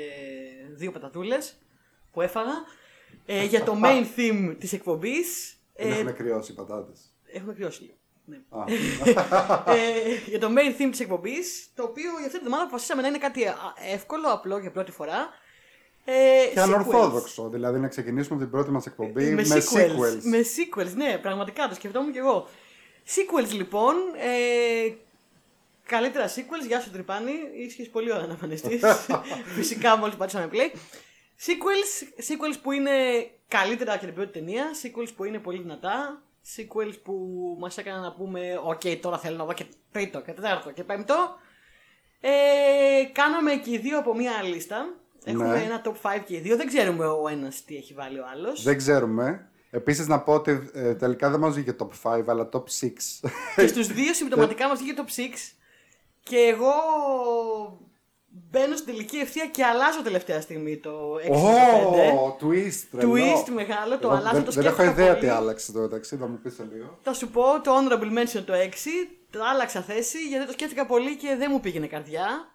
[0.70, 1.58] δύο πατατούλες
[2.12, 2.52] που έφαγα
[3.26, 5.54] ε, για το main theme της εκπομπής.
[5.76, 7.14] Δεν Ε, έχουν κρυώσει οι πατάτες.
[7.32, 7.94] έχουμε κρυώσει λίγο.
[8.24, 8.36] Ναι.
[8.48, 8.64] Α.
[9.74, 13.08] ε, για το main theme της εκπομπής, το οποίο για αυτή την εβδομάδα αποφασίσαμε να
[13.08, 13.56] είναι κάτι α,
[13.92, 15.28] εύκολο, απλό για πρώτη φορά.
[16.12, 16.62] Ε, Και sequels.
[16.62, 17.48] ανορθόδοξο.
[17.48, 19.76] Δηλαδή να ξεκινήσουμε την πρώτη μας εκπομπή με, με, sequels.
[19.76, 20.20] sequels.
[20.22, 22.48] Με sequels, ναι, πραγματικά το σκεφτόμουν κι εγώ.
[23.06, 23.94] Sequels λοιπόν.
[24.16, 24.94] Ε,
[25.86, 27.32] καλύτερα sequels, γεια σου τρυπάνι.
[27.56, 28.82] Είχες πολύ ώρα να εμφανιστείς.
[29.56, 30.76] Φυσικά μόλις πατήσαμε play.
[31.46, 32.90] Sequels, sequels που είναι
[33.48, 34.64] καλύτερα και την πρώτη ταινία.
[34.82, 36.22] Sequels που είναι πολύ δυνατά.
[36.56, 37.14] Sequels που
[37.58, 41.34] μας έκαναν να πούμε: Οκ, τώρα θέλω να δω και τρίτο και τέταρτο και πέμπτο.
[42.20, 44.94] Ε, κάναμε και οι δύο από μία λίστα.
[45.24, 45.62] Έχουμε Ναι.
[45.62, 46.56] ένα top 5 και οι δύο.
[46.56, 48.62] Δεν ξέρουμε ο ένας τι έχει βάλει ο άλλος.
[48.62, 49.44] Δεν ξέρουμε.
[49.70, 52.62] Επίσης να πω ότι ε, τελικά δεν μας βγήκε top 5, αλλά top 6.
[53.56, 55.22] και στους δύο συμπτωματικά μας βγήκε top 6.
[56.22, 56.72] Και εγώ
[58.50, 62.18] μπαίνω στην τελική ευθεία και αλλάζω τελευταία στιγμή το 6 στο 5.
[62.18, 63.12] Ω, twist, τρελό.
[63.14, 65.20] Twist μεγάλο, το Εγώ αλλάζω, δεν, το Δεν έχω σκέφτηκα ιδέα πολύ.
[65.26, 66.98] τι άλλαξε το μεταξύ, θα μου πεις σε λίγο.
[67.02, 68.56] Θα σου πω το honorable mention το 6.
[69.30, 72.49] Το άλλαξα θέση γιατί το σκέφτηκα πολύ και δεν μου πήγαινε καρδιά.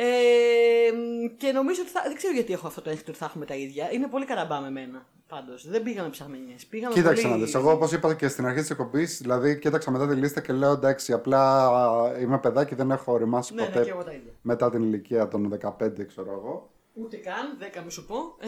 [0.00, 0.90] Ε,
[1.36, 3.54] και νομίζω ότι θα, δεν ξέρω γιατί έχω αυτό το αίσθημα ότι θα έχουμε τα
[3.54, 3.92] ίδια.
[3.92, 5.06] Είναι πολύ καραμπά με μένα.
[5.28, 5.68] Πάντως.
[5.68, 6.54] Δεν πήγαμε ψαμένιε.
[6.68, 7.34] Πήγαμε Κοίταξε πολύ...
[7.34, 7.54] να δεις.
[7.54, 10.72] Εγώ, όπως είπα και στην αρχή της εκπομπής, δηλαδή κοίταξα μετά τη λίστα και λέω
[10.72, 11.70] εντάξει, απλά
[12.20, 14.32] είμαι παιδάκι, δεν έχω οριμάσει Ναι, ναι, ποτέ και εγώ τα ίδια.
[14.42, 16.70] μετά την ηλικία των 15, ξέρω εγώ.
[16.94, 18.16] Ούτε καν, 10 μη σου πω.
[18.38, 18.46] Ε,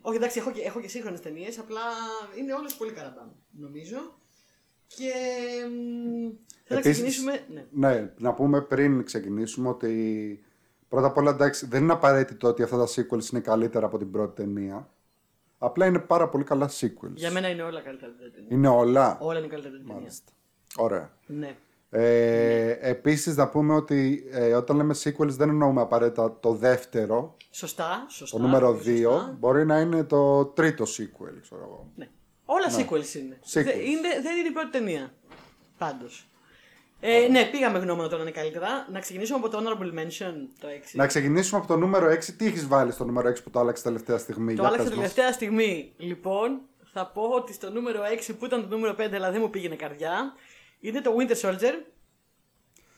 [0.00, 1.80] όχι, εντάξει, έχω και, έχω και σύγχρονες ταινίες, απλά
[2.38, 3.96] είναι όλες πολύ καραμπάμ, νομίζω.
[4.86, 5.12] Και.
[5.68, 6.30] μ,
[6.64, 7.40] Θέλω να Επίσης- ξεκινήσουμε.
[7.48, 7.88] Ναι.
[7.88, 10.44] Ναι, να πούμε πριν ξεκινήσουμε ότι
[10.92, 14.10] πρώτα απ' όλα εντάξει, δεν είναι απαραίτητο ότι αυτά τα sequels είναι καλύτερα από την
[14.10, 14.88] πρώτη ταινία.
[15.58, 17.14] Απλά είναι πάρα πολύ καλά sequels.
[17.14, 18.48] Για μένα είναι όλα καλύτερα από την ταινία.
[18.50, 20.00] Είναι όλα; Όλα είναι καλύτερα από την ταινία.
[20.00, 20.32] Μάλιστα.
[20.76, 21.10] Ωραία.
[21.26, 21.56] Ναι.
[21.90, 28.04] Ε, επίσης να πούμε ότι ε, όταν λέμε sequels δεν εννοούμε απαραίτητα το δεύτερο, Σωστά,
[28.08, 28.36] σωστά.
[28.36, 29.36] το νούμερο πολύ 2, σωστά.
[29.38, 31.90] μπορεί να είναι το τρίτο sequel, ξέρω εγώ.
[31.96, 32.08] Ναι.
[32.44, 33.38] Όλα sequels είναι.
[33.44, 33.64] Sequels.
[33.64, 34.08] Δε- είναι.
[34.22, 35.12] Δεν είναι η πρώτη ταινία.
[35.78, 36.26] Πάντως.
[37.04, 38.86] Ε, ναι, πήγαμε γνώμονα τώρα είναι καλύτερα.
[38.90, 40.70] Να ξεκινήσουμε από το honorable mention το 6.
[40.92, 42.24] Να ξεκινήσουμε από το νούμερο 6.
[42.36, 44.96] Τι έχεις βάλει στο νούμερο 6 που το άλλαξες τελευταία στιγμή; Το Για άλλαξα πες
[44.96, 45.00] μας.
[45.00, 45.92] τελευταία στιγμή.
[45.96, 46.60] Λοιπόν,
[46.92, 49.76] θα πω ότι στο νούμερο 6 που ήταν το νούμερο 5 αλλά δεν μου πήγαινε
[49.76, 50.32] καρδιά
[50.80, 51.74] είναι το Winter Soldier.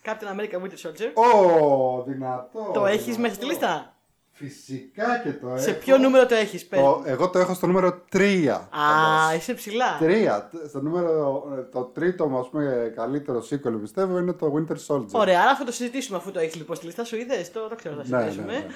[0.04, 1.10] Captain America Winter Soldier.
[1.14, 2.70] Ω, δυνατό.
[2.74, 3.20] το έχεις δυνατό.
[3.22, 3.93] μέσα στη λίστα;
[4.36, 5.58] Φυσικά και το έχω.
[5.58, 6.80] Σε ποιο νούμερο το έχεις, πες.
[6.80, 8.46] Το, εγώ το έχω στο νούμερο 3.
[8.48, 9.98] Α, είσαι ψηλά.
[10.00, 10.42] 3.
[10.68, 15.06] Στο νούμερο, το τρίτο μου, ας πούμε, καλύτερο sequel πιστεύω είναι το Winter Soldier.
[15.12, 17.74] Ωραία, άρα θα το συζητήσουμε αφού το έχεις λοιπόν στη λίστα σου, είδες, το, το
[17.74, 18.52] ξέρω, θα Ναι, ναι, συζητήσουμε.
[18.58, 18.66] ναι.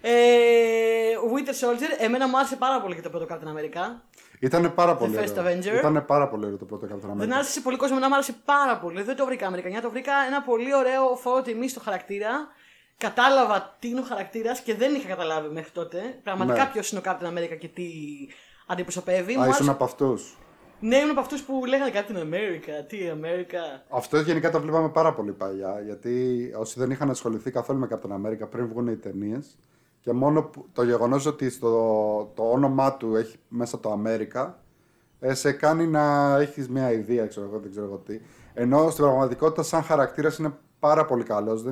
[0.00, 0.10] Ε,
[1.34, 4.00] Winter Soldier, εμένα μου άρεσε πάρα πολύ και το πρώτο Captain America.
[4.40, 5.44] Ήτανε πάρα πολύ First ωραίο.
[5.58, 5.78] Avenger.
[5.78, 7.32] Ήτανε πάρα πολύ ωραίο το πρώτο Captain Δεν America.
[7.34, 9.02] άρεσε σε πολύ κόσμο, εμένα μου άρεσε πάρα πολύ.
[9.02, 12.30] Δεν το βρήκα Αμερικανιά, το βρήκα ένα πολύ ωραίο φόρο τιμή στο χαρακτήρα.
[12.98, 15.98] Κατάλαβα τι είναι ο χαρακτήρας και δεν είχα καταλάβει μέχρι τότε.
[16.22, 16.70] Πραγματικά Ναι.
[16.72, 17.84] ποιος είναι ο Captain America και τι
[18.66, 19.32] αντιπροσωπεύει.
[19.34, 19.70] Α, Μου ήσουν άρεσε...
[19.70, 20.38] από αυτούς.
[20.80, 23.82] Ναι, ήμουν από αυτούς που λέγανε Captain America, τι America.
[23.88, 25.80] Αυτό γενικά το βλέπαμε πάρα πολύ παλιά.
[25.84, 29.58] Γιατί όσοι δεν είχαν ασχοληθεί καθόλου με Captain America πριν βγουν οι ταινίες.
[30.00, 34.50] Και μόνο που- το γεγονός ότι στο, το όνομά του έχει μέσα το America
[35.20, 38.20] ε, σε κάνει να έχεις μια ιδέα, ξέρω εγώ, δεν ξέρω εγώ τι.
[38.54, 41.64] Ενώ στην πραγματικότητα, σαν χαρακτήρας είναι πάρα πολύ καλός.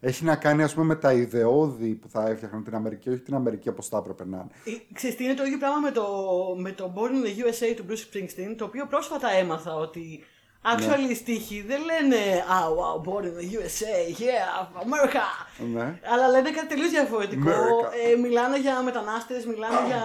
[0.00, 3.34] Έχει να κάνει, ας πούμε, με τα ιδεώδη που θα έφτιαχναν την Αμερική, όχι την
[3.34, 4.76] Αμερική όπως θα έπρεπε να είναι.
[4.76, 6.06] Ε, Ξέρεις τι είναι το ίδιο πράγμα με το,
[6.58, 10.24] με το Born in the USA του Bruce Springsteen, το οποίο πρόσφατα έμαθα ότι
[10.62, 12.16] actually οι στίχοι δεν λένε
[12.48, 15.26] Ah, wow, Born in the USA, yeah, America.
[15.74, 16.00] Ναι.
[16.12, 17.50] Αλλά λένε κάτι τελείως διαφορετικό.
[17.50, 18.12] America.
[18.12, 20.02] Ε, μιλάνε για μετανάστες, μιλάνε για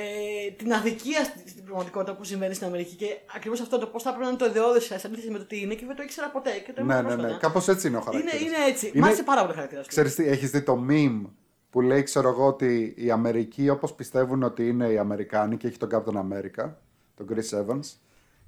[0.00, 2.94] ε, την αδικία στη- στην πραγματικότητα που συμβαίνει στην Αμερική.
[2.94, 5.44] Και ακριβώς αυτό το πώς θα έπρεπε να είναι το ιδεώδες σε αντίθεση με το
[5.46, 6.50] τι είναι και δεν το ήξερα ποτέ.
[6.66, 7.14] Και το Ναι, έμαθα ναι, ναι.
[7.22, 7.46] πρόσφατα.
[7.46, 8.40] Κάπως έτσι είναι ο Είναι, χαρακτήρας.
[8.40, 8.90] είναι έτσι.
[8.94, 9.82] Μ' άρεσε πάρα πολύ ο χαρακτήρα.
[9.86, 11.22] Ξέρεις τι, έχεις δει το meme
[11.70, 15.76] που λέει, ξέρω εγώ, ότι η Αμερική όπως πιστεύουν ότι είναι οι Αμερικάνοι και έχει
[15.76, 16.70] τον Captain America,
[17.16, 17.84] τον Chris Evans,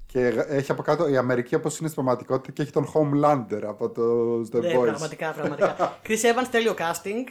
[0.07, 3.88] και έχει από κάτω η Αμερική όπως είναι στην πραγματικότητα και έχει τον Homelander από
[3.90, 4.03] το
[4.40, 4.82] The Ναι, Boys.
[4.82, 5.76] πραγματικά, πραγματικά.
[6.07, 7.24] Chris Evans, τέλειο casting.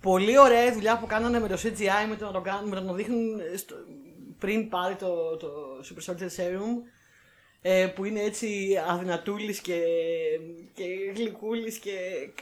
[0.00, 2.74] Πολύ ωραία η δουλειά που κάνανε με το CGI, με το να το, κάνουν, με
[2.74, 3.74] το να το δείχνουν στο,
[4.38, 5.48] πριν πάρει το, το
[5.82, 6.82] Super Soldier Serum.
[7.70, 9.80] Ε, που είναι έτσι αδυνατούλης και,
[10.74, 11.92] και γλυκούλης και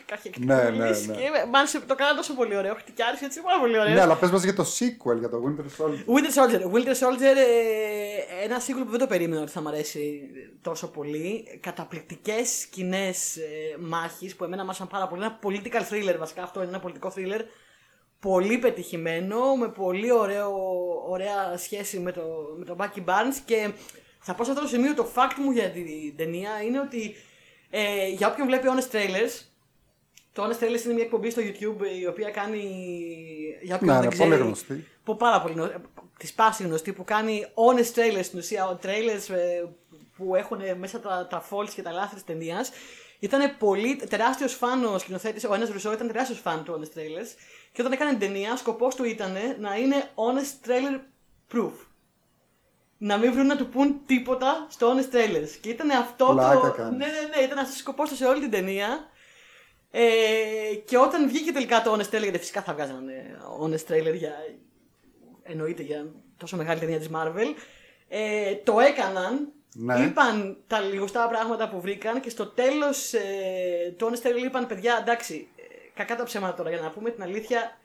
[0.06, 1.14] καχεκτούλης Ναι, ναι, ναι.
[1.14, 3.94] και μάλιστα το κάνανε τόσο πολύ ωραίο, χτυκιάρης έτσι πάρα πολύ ωραίο.
[3.94, 6.14] Ναι, αλλά πες μας για το sequel, για το Winter Soldier.
[6.14, 6.60] Winter Soldier.
[6.74, 10.20] Winter Soldier, ε, ένα sequel που δεν το περίμενα ότι θα μου αρέσει
[10.62, 11.58] τόσο πολύ.
[11.60, 15.22] Καταπληκτικές σκηνές ε, μάχης που εμένα μου άρεσαν πάρα πολύ.
[15.22, 17.40] Ένα political thriller βασικά αυτό είναι ένα πολιτικό thriller.
[18.20, 20.52] Πολύ πετυχημένο, με πολύ ωραίο,
[21.08, 22.22] ωραία σχέση με, το,
[22.58, 23.70] με τον Bucky Barnes και
[24.26, 27.14] θα πω σε αυτό το σημείο το fact μου για την ταινία είναι ότι
[27.70, 29.44] ε, για όποιον βλέπει honest trailers
[30.32, 32.62] το Honest Trailers είναι μια εκπομπή στο YouTube η οποία κάνει.
[33.62, 34.28] Για όποιον Ναι, δεν ναι, ξέρει.
[34.28, 34.86] πολύ γνωστή.
[35.04, 35.74] Που πάρα πολύ γνωστή.
[36.18, 38.78] Της πάσης γνωστή που κάνει honest trailers στην ουσία.
[38.82, 39.64] Trailers ε,
[40.16, 42.70] που έχουν μέσα τα, τα faults και τα λάθη της ταινίας.
[43.18, 47.28] Ήταν πολύ τεράστιος φαν ο σκηνοθέτης, ο ένας Ρουσό ήταν τεράστιος φαν του Honest Trailers.
[47.72, 51.00] Και όταν έκανε την ταινία, σκοπός του ήταν να είναι honest trailer
[51.52, 51.72] proof.
[52.98, 55.48] Να μην βρουν να του πούν τίποτα στο honest trailers.
[55.60, 56.72] Και ήταν αυτό Πλάκα το.
[56.72, 56.98] κάνεις.
[56.98, 59.10] Ναι, ναι, ναι, ήταν αυτός ο σκοπός τους σε όλη την ταινία.
[59.90, 64.32] Ε, και όταν βγήκε τελικά το honest trailer, γιατί φυσικά θα βγάζανε honest trailer για.
[65.42, 67.54] εννοείται για τόσο μεγάλη ταινία της Marvel.
[68.08, 69.50] Ε, το έκαναν.
[69.78, 69.98] Ναι.
[69.98, 74.98] Είπαν τα λιγοστά πράγματα που βρήκαν και στο τέλος ε, το honest trailer είπαν παιδιά
[75.00, 75.62] εντάξει, ε,
[75.94, 77.78] κακά τα ψέματα τώρα για να πούμε την αλήθεια.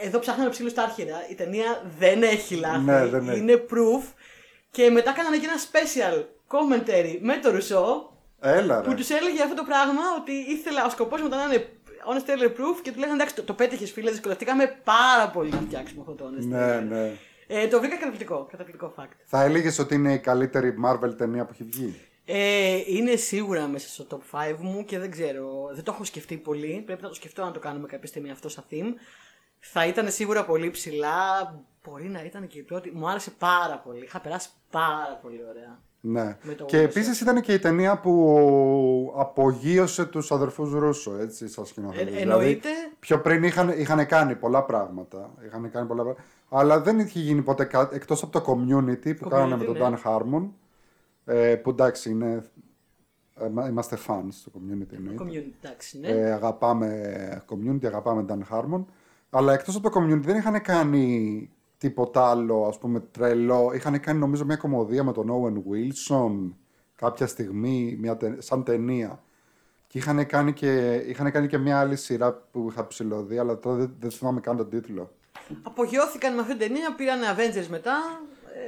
[0.00, 1.16] Ε, εδώ ψάχναμε ψήλου στα άρχιρα.
[1.30, 2.78] Η ταινία δεν έχει λάθη.
[2.80, 3.38] Ναι, δεν έχει.
[3.38, 4.12] είναι proof.
[4.70, 8.88] Και μετά κάνανε και ένα special commentary με το Ρουσό Έλα ρε.
[8.88, 11.68] που τους έλεγε αυτό το πράγμα ότι ήθελα ο σκοπός μου ήταν να είναι
[12.08, 15.58] honest trailer proof και του λέγανε εντάξει το, το πέτυχες φίλε, δυσκολευτήκαμε πάρα πολύ να
[15.60, 16.82] φτιάξουμε αυτό το honest Ναι, trailer.
[16.88, 17.12] ναι.
[17.46, 19.10] Ε, το βρήκα καταπληκτικό, καταπληκτικό fact.
[19.24, 23.88] Θα έλεγες ότι είναι η καλύτερη Marvel ταινία που έχει βγει; Ε, είναι σίγουρα μέσα
[23.88, 26.82] στο top 5 μου και δεν ξέρω, δεν το έχω σκεφτεί πολύ.
[26.86, 28.92] Πρέπει να το σκεφτώ να το κάνουμε κάποια στιγμή αυτό σαν theme.
[29.64, 31.16] Θα ήταν σίγουρα πολύ ψηλά.
[31.84, 32.90] Μπορεί να ήταν και η πρώτη.
[32.94, 34.04] Μου άρεσε πάρα πολύ.
[34.04, 35.80] Είχα περάσει πάρα πολύ ωραία.
[36.00, 36.36] Ναι.
[36.42, 41.48] Με το Και Winter επίσης ήταν και η ταινία που απογείωσε τους αδερφούς Ρούσο, έτσι,
[41.48, 42.16] σαν σκηνοθέτης.
[42.16, 42.68] Ε, εννοείται.
[42.98, 47.42] πιο πριν είχαν, είχαν κάνει πολλά πράγματα, είχαν κάνει πολλά πράγματα, αλλά δεν είχε γίνει
[47.42, 49.96] ποτέ κάτι, εκτός από το community που Community, κάνανε με τον ναι.
[50.04, 50.48] Dan Harmon,
[51.24, 52.44] ε, που εντάξει είναι,
[53.34, 55.24] ε, μα- είμαστε fans του community εννοείται.
[55.24, 56.08] Community, εντάξει, ναι.
[56.08, 58.84] Ε, αγαπάμε community, αγαπάμε Dan Harmon.
[59.34, 63.70] Αλλά εκτός από το community δεν είχαν κάνει τίποτα άλλο, ας πούμε, τρελό.
[63.74, 66.52] Είχαν κάνει νομίζω μια κομμωδία με τον Owen Wilson
[66.96, 69.22] κάποια στιγμή, μια, τε- σαν ταινία.
[69.86, 73.76] Και είχαν κάνει και, είχαν κάνει και μια άλλη σειρά που είχα ψηλωδεί, αλλά τώρα
[73.76, 75.10] δεν, δεν θυμάμαι καν τον τίτλο.
[75.62, 78.20] Απογειώθηκαν με αυτήν την ταινία, πήραν Avengers μετά.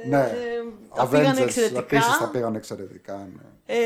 [0.03, 1.79] Ε, ναι, και τα πήγαν εξαιρετικά.
[1.79, 3.41] επίσης τα πήγαν εξαιρετικά, ναι.
[3.65, 3.77] Ε,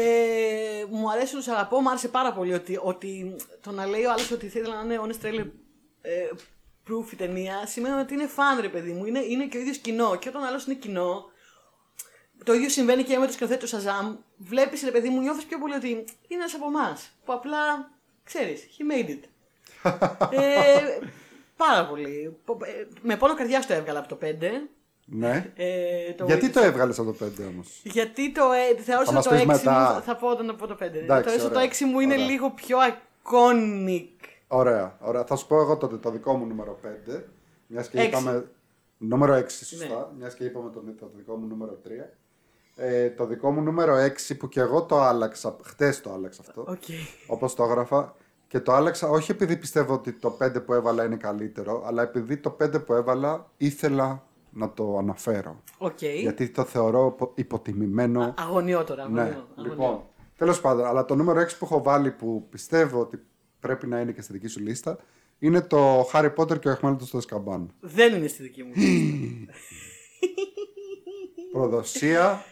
[0.89, 1.79] μου αρέσουν, τους αγαπώ.
[1.81, 5.01] Μου άρεσε πάρα πολύ ότι, ότι το να λέει ο άλλος ότι θέλει να είναι
[5.03, 5.45] honest trailer
[6.01, 6.11] ε,
[6.87, 9.05] proof η ταινία σημαίνει ότι είναι φαν, ρε παιδί μου.
[9.05, 10.15] Είναι, είναι και ο ίδιος κοινό.
[10.15, 11.23] Και όταν ο άλλος είναι κοινό,
[12.43, 14.15] το ίδιο συμβαίνει και με το σκηνοθέτη του Σαζάμ.
[14.37, 16.05] Βλέπεις, ρε παιδί μου, νιώθεις πιο πολύ ότι είναι
[16.41, 17.11] ένας από εμάς.
[17.25, 17.89] Που απλά
[18.23, 19.19] ξέρεις, he made it.
[20.31, 20.99] ε,
[21.57, 22.37] πάρα πολύ.
[22.65, 24.69] Ε, Με πόνο καρδιάς το έβγαλα από το 5.
[25.05, 25.51] ναι.
[25.55, 29.23] Ε, το Γιατί Winter το έβγαλες από το 5 όμως; γιατί το ε, θεώρησα μας
[29.23, 29.93] το πεις 6 μετά.
[29.95, 30.01] μου.
[30.01, 30.81] Θα πω όταν το πω το 5.
[30.81, 31.69] Εντάξει, θεώρησα το ωραία.
[31.71, 32.25] 6 μου είναι Ωραία.
[32.25, 34.07] λίγο πιο iconic.
[34.51, 35.23] Ωραία, ωραία.
[35.25, 36.79] Θα σου πω εγώ τότε το δικό μου νούμερο
[37.09, 37.21] 5.
[37.67, 38.09] Μιας και Έξι.
[38.09, 38.51] είπαμε.
[38.97, 39.85] Νούμερο 6, σωστά.
[39.87, 40.17] Ναι.
[40.17, 41.89] Μιας και είπαμε το, το δικό μου νούμερο 3.
[42.75, 43.95] Ε, το δικό μου νούμερο
[44.29, 45.55] 6 που και εγώ το άλλαξα.
[45.63, 46.61] Χτες το άλλαξα αυτό.
[46.67, 46.83] Οκ.
[47.27, 48.15] Όπως το έγραφα.
[48.47, 52.37] Και το άλλαξα όχι επειδή πιστεύω ότι το 5 που έβαλα είναι καλύτερο, αλλά επειδή
[52.37, 55.61] το 5 που έβαλα ήθελα να το αναφέρω.
[55.77, 56.01] Οκ.
[56.01, 58.33] Γιατί το θεωρώ υπο- υποτιμημένο.
[58.37, 59.03] Αγωνιώ τώρα.
[59.03, 59.23] Αγωνιώ.
[59.23, 59.45] Ναι, αγωνιώ.
[59.73, 60.01] λοιπόν.
[60.37, 63.23] Τέλος πάντων, αλλά το νούμερο 6 που έχω βάλει που πιστεύω ότι
[63.59, 64.99] πρέπει να είναι και στη δική σου λίστα
[65.39, 67.73] είναι το Harry Potter και ο Αιχμάλωτος στο Αζκαμπάν.
[67.79, 68.73] Δεν είναι στη δική μου.
[71.51, 72.43] Προδοσία,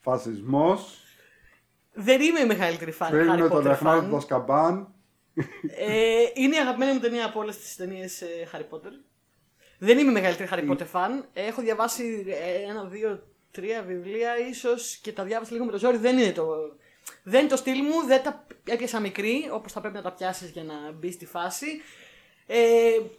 [0.00, 0.98] φασισμός,
[1.92, 4.10] Δεν είμαι η μεγαλύτερη φαν Harry φίλοι τον Potter Εχμάλωτο fan.
[4.10, 4.94] στο Σκαμπάν.
[5.76, 8.22] ε, είναι η αγαπημένη μου ταινία από όλες τις ταινίες
[8.52, 8.90] Harry Potter.
[9.78, 11.22] Δεν είμαι η μεγαλύτερη Harry Potter fan.
[11.32, 15.96] Έχω διαβάσει ε, ένα, δύο, τρία βιβλία ίσως και τα διάβασα λίγο με το ζόρι.
[15.96, 16.46] Δεν είναι το,
[17.24, 18.06] δεν είναι το στυλ μου.
[18.06, 21.66] Δεν τα έπιασα μικρή όπως θα πρέπει να τα πιάσεις για να μπει στη φάση.
[22.46, 22.56] Ε,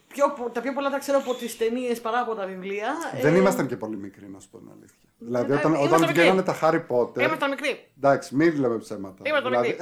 [0.08, 2.94] πιο, πο- τα πιο πολλά τα ξέρω από τις ταινίες παρά από τα βιβλία.
[3.22, 4.98] Δεν Ε, ήμασταν και πολύ μικροί, να σου πω την αλήθεια.
[5.18, 6.22] Δηλαδή, ε, όταν, ήμασταν όταν μικροί.
[6.22, 7.20] βγαίνανε τα Harry Potter.
[7.24, 7.88] Ήμασταν μικροί.
[7.98, 9.24] Εντάξει, μην λέμε ψέματα.
[9.30, 9.76] Ήμασταν δηλαδή,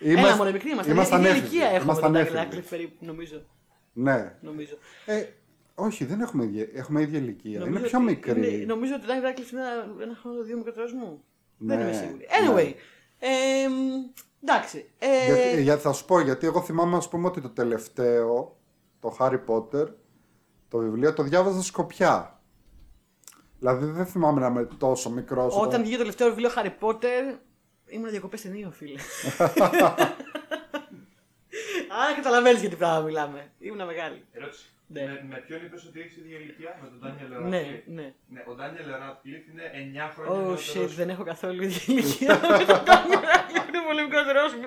[0.00, 0.92] Ένα είμαστε- μόνο μικρή είμαστε.
[0.92, 1.46] ήμασταν ίδια έφηβοι.
[1.46, 2.48] ηλικία έχουμε Ήμασταν με τον έφηβοι.
[2.62, 3.42] Radcliffe περίπου, νομίζω.
[3.92, 4.34] Ναι.
[4.40, 4.78] νομίζω.
[5.06, 5.24] Ε,
[5.74, 7.58] όχι, δεν έχουμε ίδια, έχουμε ίδια ηλικία.
[7.58, 8.54] Νομίζω είναι πιο ότι μικρή.
[8.54, 11.24] είναι- νομίζω ότι ο Daniel Radcliffe είναι ένα, ένα χρόνο δύο μικρότερος μου.
[11.58, 12.26] Δεν Ναι, είμαι σίγουρη.
[12.42, 12.50] ναι.
[12.52, 12.72] Anyway.
[13.18, 14.10] Ε, μ,
[14.42, 14.90] εντάξει.
[14.98, 18.56] Ε, Γιατί, για, θα σου πω, γιατί εγώ θυμάμαι ας πούμε ότι το τελευταίο
[19.00, 19.86] το Harry Potter,
[20.68, 22.40] το βιβλίο, το διάβαζα σκοπιά.
[23.58, 25.56] Δηλαδή δεν θυμάμαι να είμαι τόσο μικρός.
[25.56, 27.38] Όταν βγήκε το τελευταίο βιβλίο Harry Potter,
[27.86, 29.00] ήμουν διακοπές ταινίων, φίλε.
[32.02, 33.50] Άρα καταλαβαίνεις για τι πράγμα μιλάμε.
[33.58, 34.24] Ήμουν μεγάλη.
[34.32, 34.64] Ερώτηση.
[34.88, 35.02] Ναι.
[35.02, 37.82] Με, με ποιον είπες ότι έχεις ίδια ηλικία, με τον Ντάνιελ Ναι, Radcliffe.
[37.98, 38.06] ναι.
[38.34, 39.64] Ναι, ο Ντάνιελ Radcliffe είναι
[40.08, 40.92] 9 χρόνια Oh νεότερος.
[40.92, 44.66] shit, δεν έχω καθόλου ίδια ηλικία με τον Daniel Radcliffe, είναι πολύ μικρότερος μου.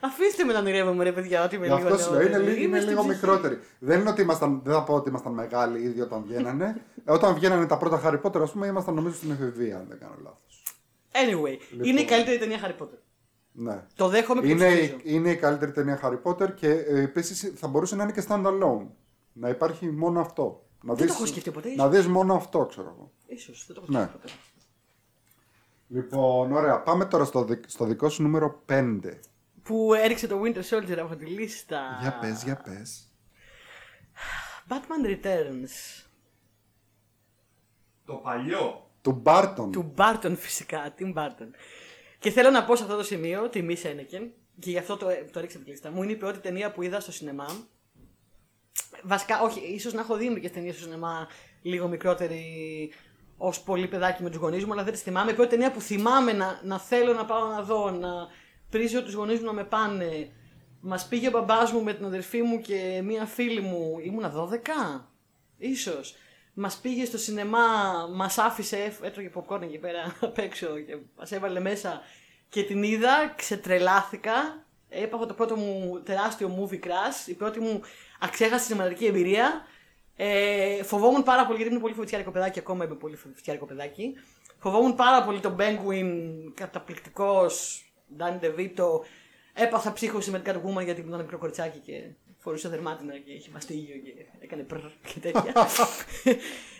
[0.00, 2.50] Αφήστε με να ονειρεύομαι, ρε παιδιά, ότι είμαι Γι' λίγο αυτό σου λέω, είναι, νεότερη.
[2.50, 3.14] λί- Είμαι είναι στην λίγο ψυχή.
[3.20, 3.60] μικρότεροι.
[3.78, 6.80] Δεν είναι ότι ήμασταν, δεν θα πω ότι ήμασταν μεγάλοι ήδη όταν βγαίνανε.
[7.04, 9.98] Ε, όταν βγαίνανε τα πρώτα Harry Potter, ας πούμε, ήμασταν νομίζω στην εφηβεία, αν δεν
[9.98, 10.62] κάνω λάθος.
[11.12, 12.98] Anyway, είναι η καλύτερη ταινία Harry Potter.
[13.52, 13.84] Ναι.
[13.94, 14.96] Το δέχομαι και Είναι, υποστηρίζω.
[14.96, 18.24] η- είναι η καλύτερη ταινία Harry Potter και ε, επίσης θα μπορούσε να είναι και
[18.28, 18.86] standalone.
[19.32, 20.64] Να υπάρχει μόνο αυτό.
[20.82, 23.10] Να Δεν το δεις- έχω σκεφτεί ποτέ, Να δεις μόνο αυτό, ξέρω εγώ.
[23.26, 23.98] Ίσως, δεν το έχω Ναι.
[24.08, 24.32] σκεφτεί ποτέ.
[25.88, 26.80] Λοιπόν, ωραία.
[26.82, 29.20] Πάμε τώρα στο, δι- στο δικό σου νούμερο 5.
[29.62, 31.80] Που έριξε το Winter Soldier από τη λίστα.
[32.00, 33.12] Για πες, για πες.
[34.68, 36.04] Batman Returns.
[38.04, 38.90] Το παλιό.
[39.02, 39.70] Του Μπάρτον.
[39.72, 41.48] Του Barton φυσικά, Tim Barton.
[42.20, 45.38] Και θέλω να πω σε αυτό το σημείο, τιμή Σένεκεν, και γι' αυτό το, το
[45.38, 45.90] έριξα από τη λίστα.
[45.90, 47.46] Μου είναι η πρώτη ταινία που είδα στο σινεμά.
[49.02, 51.28] Βασικά, όχι, ίσως να έχω δει μερικές ταινίες στο σινεμά
[51.62, 52.44] λίγο μικρότερη
[53.36, 55.30] ως πολύ παιδάκι με τους γονείς μου, αλλά δεν τις θυμάμαι.
[55.30, 58.10] Η πρώτη ταινία που θυμάμαι να, να θέλω να πάω να δω, να
[58.70, 60.30] πρίζω τους γονείς μου να με πάνε.
[60.80, 63.98] Μας πήγε ο μπαμπάς μου με την αδερφή μου και μία φίλη μου.
[64.02, 65.06] Ήμουνα 12,
[65.56, 66.14] ίσως.
[66.62, 67.58] Μας πήγε στο σινεμά,
[68.12, 72.00] μας άφησε, έτρωγε popcorn εκεί πέρα απ' έξω και μας έβαλε μέσα
[72.48, 74.66] και την είδα, ξετρελάθηκα.
[74.88, 77.80] Έπαθα το πρώτο μου τεράστιο movie crash, η πρώτη μου
[78.20, 79.66] αξέχαστη cinematic εμπειρία.
[80.16, 84.14] Ε, φοβόμουν πάρα πολύ, γιατί είμαι πολύ φοβητιάρικο παιδάκι, ακόμα είμαι πολύ φοβητιάρικο παιδάκι.
[84.58, 86.10] Φοβόμουν πάρα πολύ τον Penguin,
[86.54, 87.84] καταπληκτικός,
[88.18, 89.00] Danny DeVito.
[89.54, 92.10] Έπαθα ψύχωση με την Catwoman γιατί ήμουν ένα μικρό κοριτσάκι και
[92.42, 94.78] φορούσε δερμάτινα και είχε μαστίγιο και έκανε πρρ
[95.14, 95.52] και τέτοια.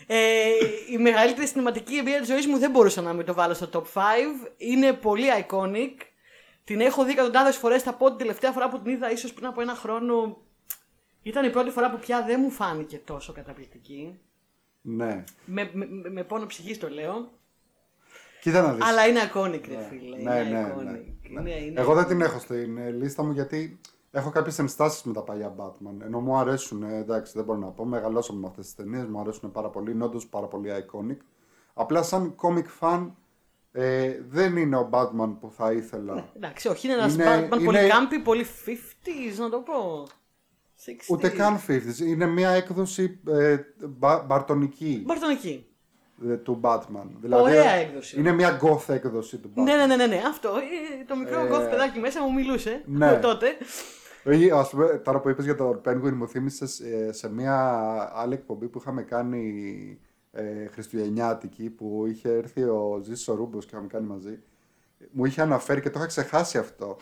[0.07, 0.17] ε,
[0.91, 3.83] η μεγαλύτερη συναισθηματική εμπειρία της ζωής μου δεν μπορούσα να μην το βάλω στο top
[3.99, 4.01] 5.
[4.57, 5.93] Είναι πολύ iconic.
[6.63, 7.81] Την έχω δει εκατοντάδες φορές.
[7.83, 10.41] Θα πω την τελευταία φορά που την είδα, ίσως πριν από ένα χρόνο.
[11.23, 14.19] Ήταν η πρώτη φορά που πια δεν μου φάνηκε τόσο καταπληκτική.
[14.81, 15.23] Ναι.
[15.45, 17.31] Με, με, με- με πόνο ψυχής το λέω.
[18.41, 18.83] Κοίτα να δεις.
[18.85, 20.17] Αλλά είναι iconic, ρε Ναι, φίλε.
[20.17, 20.83] ναι, είναι ναι, iconic.
[20.83, 20.99] ναι.
[21.39, 23.79] Είναι- είναι- Εγώ δεν την έχω στην ε, λίστα μου γιατί
[24.11, 26.01] έχω κάποιες ενστάσεις με τα παλιά Batman.
[26.03, 27.85] Ενώ μου αρέσουν, ε, εντάξει, δεν μπορώ να πω.
[27.85, 29.91] Μεγαλώσαμε με αυτές τις ταινίες, μου αρέσουν πάρα πολύ.
[29.91, 31.17] Είναι όντως πάρα πολύ iconic.
[31.73, 33.11] Απλά σαν comic fan
[33.71, 36.29] ε, δεν είναι ο Batman που θα ήθελα.
[36.35, 40.07] Εντάξει, όχι, είναι ένας Είναι- Batman είναι- πολύ κάμπι, πολύ 50s, να το πω.
[40.85, 41.09] 60s.
[41.09, 41.99] Ούτε καν 50s.
[41.99, 43.57] Είναι μια έκδοση ε,
[43.87, 45.65] μπα, μπαρτονική Μπαρτονική.
[46.29, 47.07] ε, του Batman.
[47.21, 48.19] Δηλαδή, Ωραία έκδοση.
[48.19, 49.63] Είναι μια goth έκδοση του Batman.
[49.63, 50.49] Ναι, ναι, ναι, ναι, ναι, αυτό.
[50.49, 53.19] ε, Το μικρό Ε, γκοφ παιδάκι μέσα μου μιλούσε ναι.
[53.21, 53.47] τότε.
[54.23, 57.57] Ή, ας πούμε, τώρα που είπες για τον Penguin μου θύμισες ε, σε μια
[58.13, 59.99] άλλη εκπομπή που είχαμε κάνει
[60.31, 64.39] ε, Χριστουγεννιάτικη που είχε έρθει ο Ζήσης ο Ρούμπος και είχαμε κάνει μαζί
[65.11, 66.97] μου είχε αναφέρει και το είχα ξεχάσει αυτό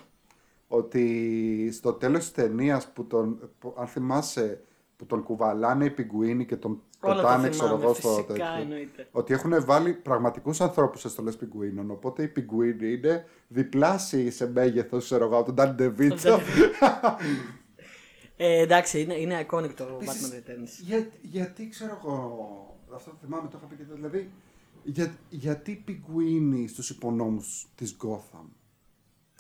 [0.68, 4.64] ότι στο τέλος της ταινίας που τον, που, αν θυμάσαι
[4.96, 8.26] που τον κουβαλάνε οι πιγκουίνοι και τον Όλα τα πετάνε ξέρω θυμάμαι, εγώ στο φυσικά
[8.34, 9.08] τέτοιο εννοείται.
[9.12, 11.92] ότι έχουν βάλει πραγματικούς ανθρώπους σε στολέ πιγκουίνων.
[11.92, 16.40] Οπότε οι πιγκουίνοι είναι διπλάσιοι σε μέγεθος, ξέρω εγώ, από τον Ντάνι Ντεβίτσο.
[18.38, 20.84] Ε, εντάξει, είναι, είναι iconic το Επίσης, Batman Returns.
[20.86, 22.48] Για, γιατί ξέρω εγώ.
[22.96, 24.32] Αυτό το θυμάμαι, το είχα πει και τότε, Δηλαδή,
[24.84, 28.46] για, γιατί πιγκουίνοι στους υπονόμους της Gotham;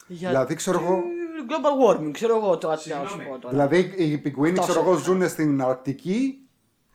[0.08, 1.02] Για- Δηλαδή, ξέρω εγώ.
[1.50, 3.24] Global warming, ξέρω εγώ το τι να σου Συγγνώμη.
[3.30, 3.50] πω τώρα.
[3.70, 4.68] Δηλαδή, οι πιγκουίνοι, Τόσο.
[4.72, 6.49] ξέρω εγώ, ζουν στην Αρκτική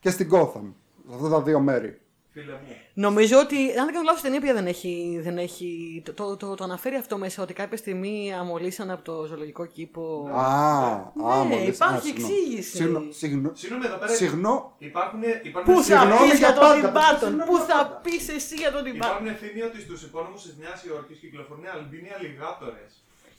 [0.05, 0.73] και στην Gotham.
[1.09, 1.99] Σε αυτά τα δύο μέρη.
[2.33, 2.77] Φίλε μου.
[2.95, 5.21] Νομίζω ότι, αν δεν κάνω λάθος, η ταινία πια δεν έχει.
[5.23, 9.25] Δεν έχει το, το, το, το αναφέρει αυτό μέσα ότι κάποια στιγμή αμολύσαν από το
[9.27, 10.29] ζωολογικό κήπο.
[10.33, 12.33] Α, α, Ναι, μόλις- υπάρχει α, συγγνώμη.
[12.35, 12.77] εξήγηση.
[12.77, 14.13] Συγγνώ- συγγνώ- Συγγνώμη εδώ πέρα.
[14.13, 17.57] Συγγνώ, Υπάρχουν, υπάρχουν, Πού θα Συγγνώμη πεις για για τον πάντα, Tim Burton, συγγνώμη Πού
[17.57, 18.01] για θα πάντα.
[18.05, 21.65] πεις εσύ για τον Tim Burton; υπάρχουν ευθύνη ότι στους υπονόμους της Νέας Υόρκης κυκλοφορούν
[21.75, 22.91] αλμπίνοι αλιγάτορες.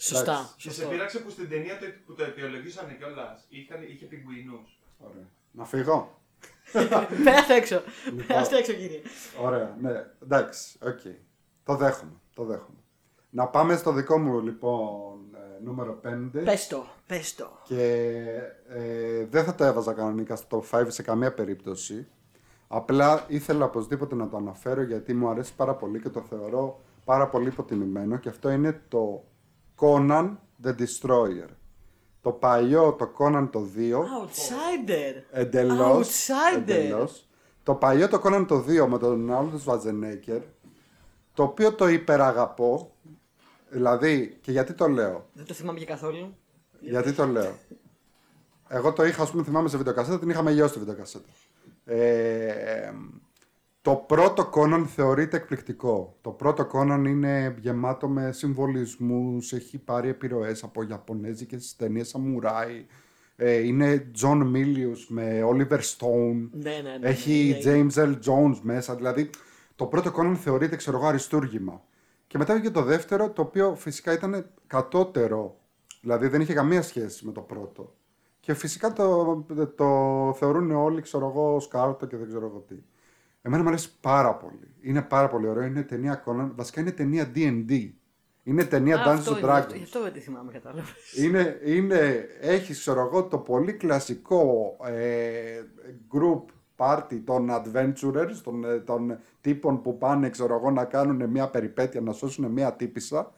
[0.09, 0.37] Σωστά.
[0.37, 0.53] Εντάξει.
[0.61, 0.89] Και σε σωστό.
[0.91, 3.37] πείραξε που στην ταινία το, που το αιτιολογήσανε κιόλας.
[3.93, 4.67] Είχε πιγκουινούς.
[5.07, 5.27] Ωραία.
[5.59, 5.97] Να φύγω.
[7.23, 7.81] Πέρασε έξω.
[8.05, 8.25] Λοιπόν.
[8.27, 9.01] Πέρασε έξω, κύριε.
[9.41, 10.05] Ωραία, ναι.
[10.23, 10.99] Εντάξει, οκ.
[11.63, 12.77] Το δέχομαι, το δέχομαι.
[13.29, 16.29] Να πάμε στο δικό μου λοιπόν ε, νούμερο 5.
[16.43, 17.47] Πες το, πες το.
[17.63, 18.13] Και
[18.67, 22.07] ε, δεν θα το έβαζα κανονικά στο top 5 σε καμία περίπτωση.
[22.67, 27.27] Απλά ήθελα οπωσδήποτε να το αναφέρω γιατί μου αρέσει πάρα πολύ και το θεωρώ πάρα
[27.27, 29.23] πολύ υποτιμημένο και αυτό είναι το
[29.79, 31.49] Conan the Destroyer.
[32.25, 35.21] Το παλιό, το Conan το 2, Outsider.
[35.31, 36.57] εντελώς, Outsider.
[36.57, 37.27] εντελώς.
[37.63, 40.41] Το παλιό το Conan το 2 με τον Arnold Schwarzenegger,
[41.33, 42.91] το οποίο το υπεραγαπώ,
[43.69, 46.35] δηλαδή, και γιατί το λέω, Δεν το θυμάμαι και καθόλου.
[46.79, 47.55] γιατί το λέω;
[48.67, 51.29] Εγώ το είχα, ας πούμε, θυμάμαι σε βιντεοκασέτα, την είχα μεγιώσει τη βιντεοκασέτα.
[51.85, 52.91] Ε,
[53.85, 56.17] το πρώτο Conan θεωρείται εκπληκτικό.
[56.21, 62.85] Το πρώτο Conan είναι γεμάτο με συμβολισμούς, έχει πάρει επιρροές από Ιαπωνέζικες ταινίες σαμουράι.
[63.35, 66.49] Ε, είναι John Milius με Oliver Stone.
[66.51, 67.87] Ναι, ναι, ναι, έχει ναι, ναι.
[67.95, 68.11] James L.
[68.11, 68.95] Jones μέσα.
[68.95, 69.29] Δηλαδή,
[69.75, 71.81] το πρώτο Conan θεωρείται, ξέρω εγώ, αριστούργημα.
[72.27, 75.57] Και μετά βγήκε το δεύτερο, το οποίο φυσικά ήταν κατώτερο.
[76.01, 77.95] Δηλαδή, δεν είχε καμία σχέση με το πρώτο.
[78.39, 79.45] Και φυσικά το,
[79.75, 79.85] το
[80.37, 82.75] θεωρούν όλοι, ξέρω εγώ, σκάρτο και δεν ξέρω εγώ τι.
[83.47, 84.73] Εμένα μου αρέσει πάρα πολύ.
[84.81, 85.63] Είναι πάρα πολύ ωραίο.
[85.63, 86.51] Είναι ταινία Conan.
[86.55, 87.91] Βασικά είναι ταινία D&D.
[88.43, 89.55] Είναι ταινία Α, Dungeons αυτό and είναι, Dragons.
[89.57, 90.87] αυτό- Γι' αυτό δεν τη θυμάμαι, κατάλαβα.
[91.17, 95.61] Είναι, είναι, έχεις ξέρω εγώ το πολύ κλασικό ε,
[96.13, 96.43] group
[96.77, 102.01] party των adventurers, των, ε, των τύπων που πάνε ξέρω εγώ να κάνουν μια περιπέτεια,
[102.01, 103.31] να σώσουν μια τύπησα,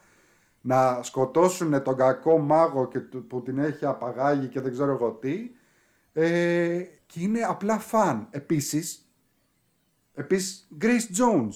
[0.62, 5.12] να σκοτώσουν τον κακό μάγο και, του- που την έχει απαγάγει και δεν ξέρω εγώ
[5.12, 5.52] τι.
[6.14, 8.28] Ε, και είναι απλά φαν.
[8.32, 9.07] Επίσης,
[10.18, 11.56] επίσης Grace Jones.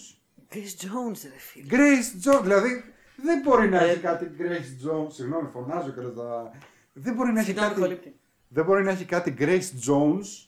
[0.53, 1.65] Chris Jones, ρε φίλε.
[1.69, 2.83] Grace Jones, δηλαδή
[3.23, 5.07] δεν μπορεί να Ε, έχει κάτι Grace Jones.
[5.11, 6.51] Συγγνώμη, φωνάζω και τα.
[6.93, 7.81] Δεν μπορεί να έχει Συγγνώμη, κάτι.
[7.81, 8.15] Χολύπτη.
[8.47, 10.47] Δεν μπορεί να έχει κάτι Grace Jones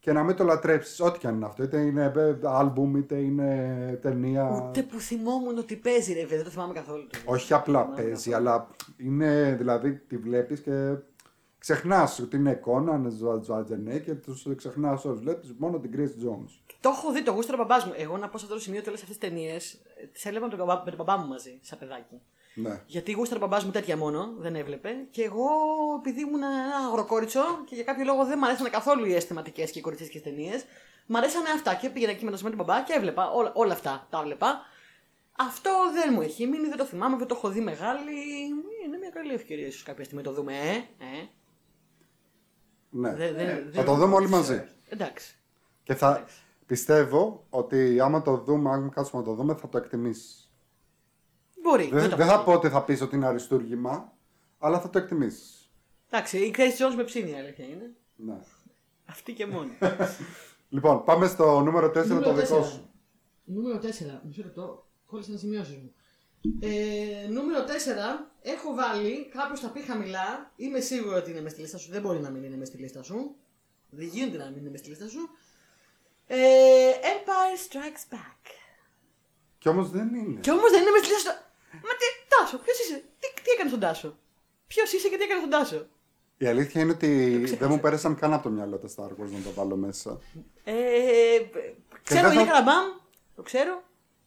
[0.00, 1.00] και να μην το λατρέψεις.
[1.00, 1.62] Ό,τι και αν είναι αυτό.
[1.62, 4.66] Είτε είναι ε, άλμπουμ, είτε είναι ταινία.
[4.68, 6.36] Ούτε που θυμόμουν ότι παίζει, ρε φίλε.
[6.36, 7.06] Δεν το θυμάμαι καθόλου.
[7.24, 8.48] Όχι απλά Δεν θυμάμαι παίζει, καθόλου.
[8.50, 10.94] αλλά είναι δηλαδή τη βλέπεις και
[11.58, 13.10] ξεχνάς ότι είναι εικόνα, είναι
[13.42, 15.20] Ζουατζενέ και τους ξεχνάς όλους.
[15.20, 16.50] Βλέπεις μόνο την Grace Jones.
[16.80, 17.92] Το έχω δει, το γούσταρα μπαμπάς μου.
[17.96, 19.78] Εγώ να πω σε αυτό το σημείο ότι όλες αυτές τις ταινίες
[20.12, 22.20] τις έβλεπα με τον, μπαμπά, με τον μπαμπά μου μαζί, σαν παιδάκι.
[22.54, 22.82] Ναι.
[22.86, 24.90] Γιατί γούσταρα μπαμπάς μου τέτοια μόνο, δεν έβλεπε.
[25.10, 25.48] Και εγώ,
[25.98, 29.78] επειδή ήμουν ένα αγροκόριτσο και για κάποιο λόγο δεν μου αρέσαν καθόλου οι αισθηματικές και
[29.78, 30.64] οι κοριτσίστικε ταινίες,
[31.06, 33.30] μ' αρέσανε αυτά και πήγαινα εκεί με τον σημείο του μπαμπά και έβλεπα.
[33.30, 34.60] Όλα, όλα αυτά τα έβλεπα.
[35.36, 38.12] Αυτό δεν μου έχει μείνει, δεν το θυμάμαι, δεν το έχω δει μεγάλη.
[38.84, 40.74] Είναι μια καλή ευκαιρία ίσως κάποια στιγμή να το δούμε, ε.
[41.04, 41.28] ε.
[42.90, 43.14] Ναι.
[43.14, 44.64] Δεν- δεν- Θα δεν- το δούμε όλοι μαζί.
[44.88, 45.36] Εντάξει.
[45.82, 46.24] Και θα
[46.66, 50.52] πιστεύω ότι άμα το δούμε, αν κάτσουμε να το δούμε, θα το εκτιμήσεις.
[51.62, 51.88] Μπορεί.
[51.92, 52.44] Δεν, το δεν έχω θα δει.
[52.44, 54.12] πω ότι θα πεις ότι είναι αριστούργημα,
[54.58, 55.70] αλλά θα το εκτιμήσεις.
[56.10, 57.90] Εντάξει, η Grace Jones με ψήνει η αλήθεια είναι.
[58.16, 58.38] Ναι.
[59.04, 59.78] Αυτή και μόνη.
[60.70, 61.92] Λοιπόν, πάμε στο νούμερο 4,
[62.22, 62.90] το δικό σου.
[63.44, 64.20] Νούμερο 4.
[64.26, 64.86] Μισό λεπτό.
[65.06, 65.92] Κόλλησα να σημειώσεις μου.
[66.60, 67.68] Ε, νούμερο 4.
[68.42, 70.52] Έχω βάλει, κάποιος θα πει χαμηλά.
[70.56, 71.90] Είμαι σίγουρο ότι είναι μες στη λίστα σου.
[71.90, 73.34] Δεν μπορεί να μην είναι μες στη λίστα σου.
[73.90, 75.28] Δεν γίνεται να μην είναι μες στη λίστα σου.
[76.26, 76.36] Ε,
[76.90, 78.42] Empire Strikes Back.
[79.58, 80.40] Κι όμως δεν είναι.
[80.40, 81.38] Και όμως δεν είναι μες στη λίστα σου.
[81.72, 84.18] Μα τι, Τάσο, ποιος είσαι; Τι, τι έκανες στον Τάσο;
[84.66, 85.86] Ποιος είσαι και τι έκανες στον Τάσο;
[86.38, 87.60] Η αλήθεια είναι ότι ξέχασα.
[87.66, 90.20] δεν μου πέρασαν καν από το μυαλό τα Star Wars να το βάλω μέσα.
[90.64, 90.74] Ε,
[92.02, 92.86] ξέρω, δεν είναι θα- καραμπάμ.
[93.36, 93.82] Το ξέρω.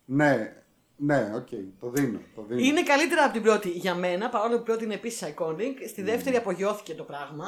[0.06, 0.61] Ναι,
[1.06, 1.48] ναι, οκ,
[1.80, 2.20] το δίνω.
[2.36, 2.62] Το δίνω.
[2.62, 5.76] Είναι καλύτερα από την πρώτη για μένα, παρόλο που η πρώτη είναι επίσης iconic.
[5.88, 7.46] Στη δεύτερη απογειώθηκε το πράγμα.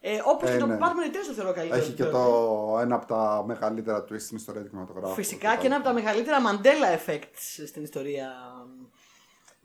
[0.00, 0.76] Ε, Όπως Ε, και το ναι.
[0.80, 1.80] Batman Returns το θεωρώ καλύτερο.
[1.80, 2.26] Έχει από και την πρώτη.
[2.26, 5.14] το ένα από τα μεγαλύτερα twist στην ιστορία του κινηματογράφου.
[5.14, 8.30] Φυσικά και ένα από τα μεγαλύτερα Mandela effects στην ιστορία.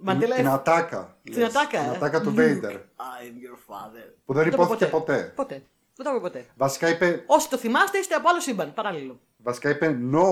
[0.05, 0.49] Mandela Την effect.
[0.49, 1.17] ατάκα.
[1.23, 1.55] Την λες.
[1.55, 1.95] ατάκα, Την ε.
[1.95, 2.71] ατάκα του Luke, Vader.
[2.71, 4.13] I am your father.
[4.25, 5.31] Που δεν το είπε υπόθηκε ποτέ.
[5.35, 5.63] Ποτέ.
[5.95, 6.45] Δεν το είπε ποτέ.
[6.57, 8.73] Βασικά είπε, Όσοι το θυμάστε, είστε από άλλο σύμπαν.
[8.73, 9.19] Παράλληλο.
[9.37, 10.27] βασικά είπε No,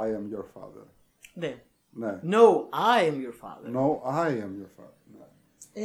[0.00, 0.84] I am your father.
[1.34, 1.62] Ναι.
[1.94, 2.20] Ναι.
[2.24, 2.40] No,
[2.96, 3.74] I am your father.
[3.76, 3.86] No,
[4.24, 4.96] I am your father.
[5.16, 5.24] Ναι.
[5.72, 5.84] Ε,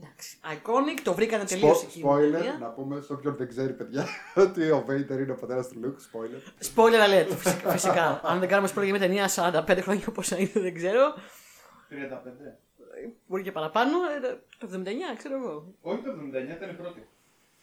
[0.00, 0.38] εντάξει.
[0.54, 1.98] Iconic, το βρήκανε τελείως Spo- εκεί.
[1.98, 2.58] η spoiler, ταινία.
[2.60, 4.06] να πούμε σε όποιον δεν ξέρει, παιδιά,
[4.44, 6.16] ότι ο Vader είναι ο πατέρας του Luke.
[6.16, 6.66] Spoiler.
[6.74, 7.70] Spoiler alert, φυσικά.
[7.70, 8.20] φυσικά.
[8.24, 9.28] Αν δεν κάνουμε spoiler για μια ταινία
[9.66, 11.14] 45 χρόνια όπως είναι, δεν ξέρω.
[11.90, 12.58] 35.
[13.26, 13.90] Μπορεί και παραπάνω.
[14.22, 15.74] ε, Το 79, ξέρω εγώ.
[15.82, 17.00] Όχι το 79, ήταν η πρώτη.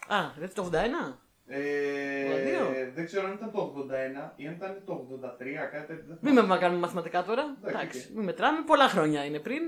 [0.08, 1.20] Α, δεν το 81.
[1.52, 2.92] Ε, δύο.
[2.96, 5.28] δεν ξέρω αν ήταν το 81 ή αν ήταν το 83,
[5.72, 6.04] κάτι τέτοιο.
[6.08, 6.54] δεν Μην θυμάμαι.
[6.54, 7.44] με κάνουμε μαθηματικά τώρα.
[7.64, 8.16] Εντάξει, Εντάξει, οκ.
[8.16, 8.64] μην μετράμε.
[8.66, 9.62] Πολλά χρόνια είναι πριν.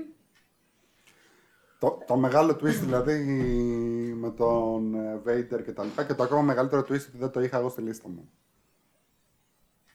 [1.78, 3.18] Το, το μεγάλο twist δηλαδή
[4.16, 7.40] με τον ε, Vader και τα λοιπά και το ακόμα μεγαλύτερο twist ότι δεν το
[7.40, 8.30] είχα εγώ στη λίστα μου.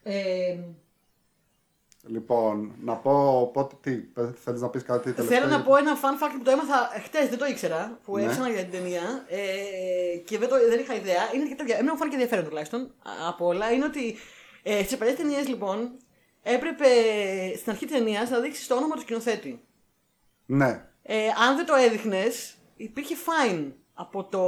[0.03, 0.57] Ε,
[2.07, 5.39] Λοιπόν, να πω πότε τι, πες- θέλεις να πεις κάτι τελευταίο.
[5.39, 8.23] θέλω να πω ένα fun fact που το έμαθα χτες, δεν το ήξερα, που Ναι.
[8.23, 11.21] έψανα για την ταινία ε, και δεν, το, δεν είχα ιδέα.
[11.33, 13.71] Είναι αρκετά, εμένα μου φάνηκε ενδιαφέρον τουλάχιστον α- από όλα.
[13.71, 14.15] Είναι ότι
[14.63, 15.91] ε, στι παλιές ταινίες λοιπόν
[16.43, 16.85] έπρεπε
[17.57, 19.61] στην αρχή της ταινίας να δείξεις το όνομα του σκηνοθέτη.
[20.45, 24.41] Ναι, Ε, αν δεν το έδειχνες, υπήρχε fine από το.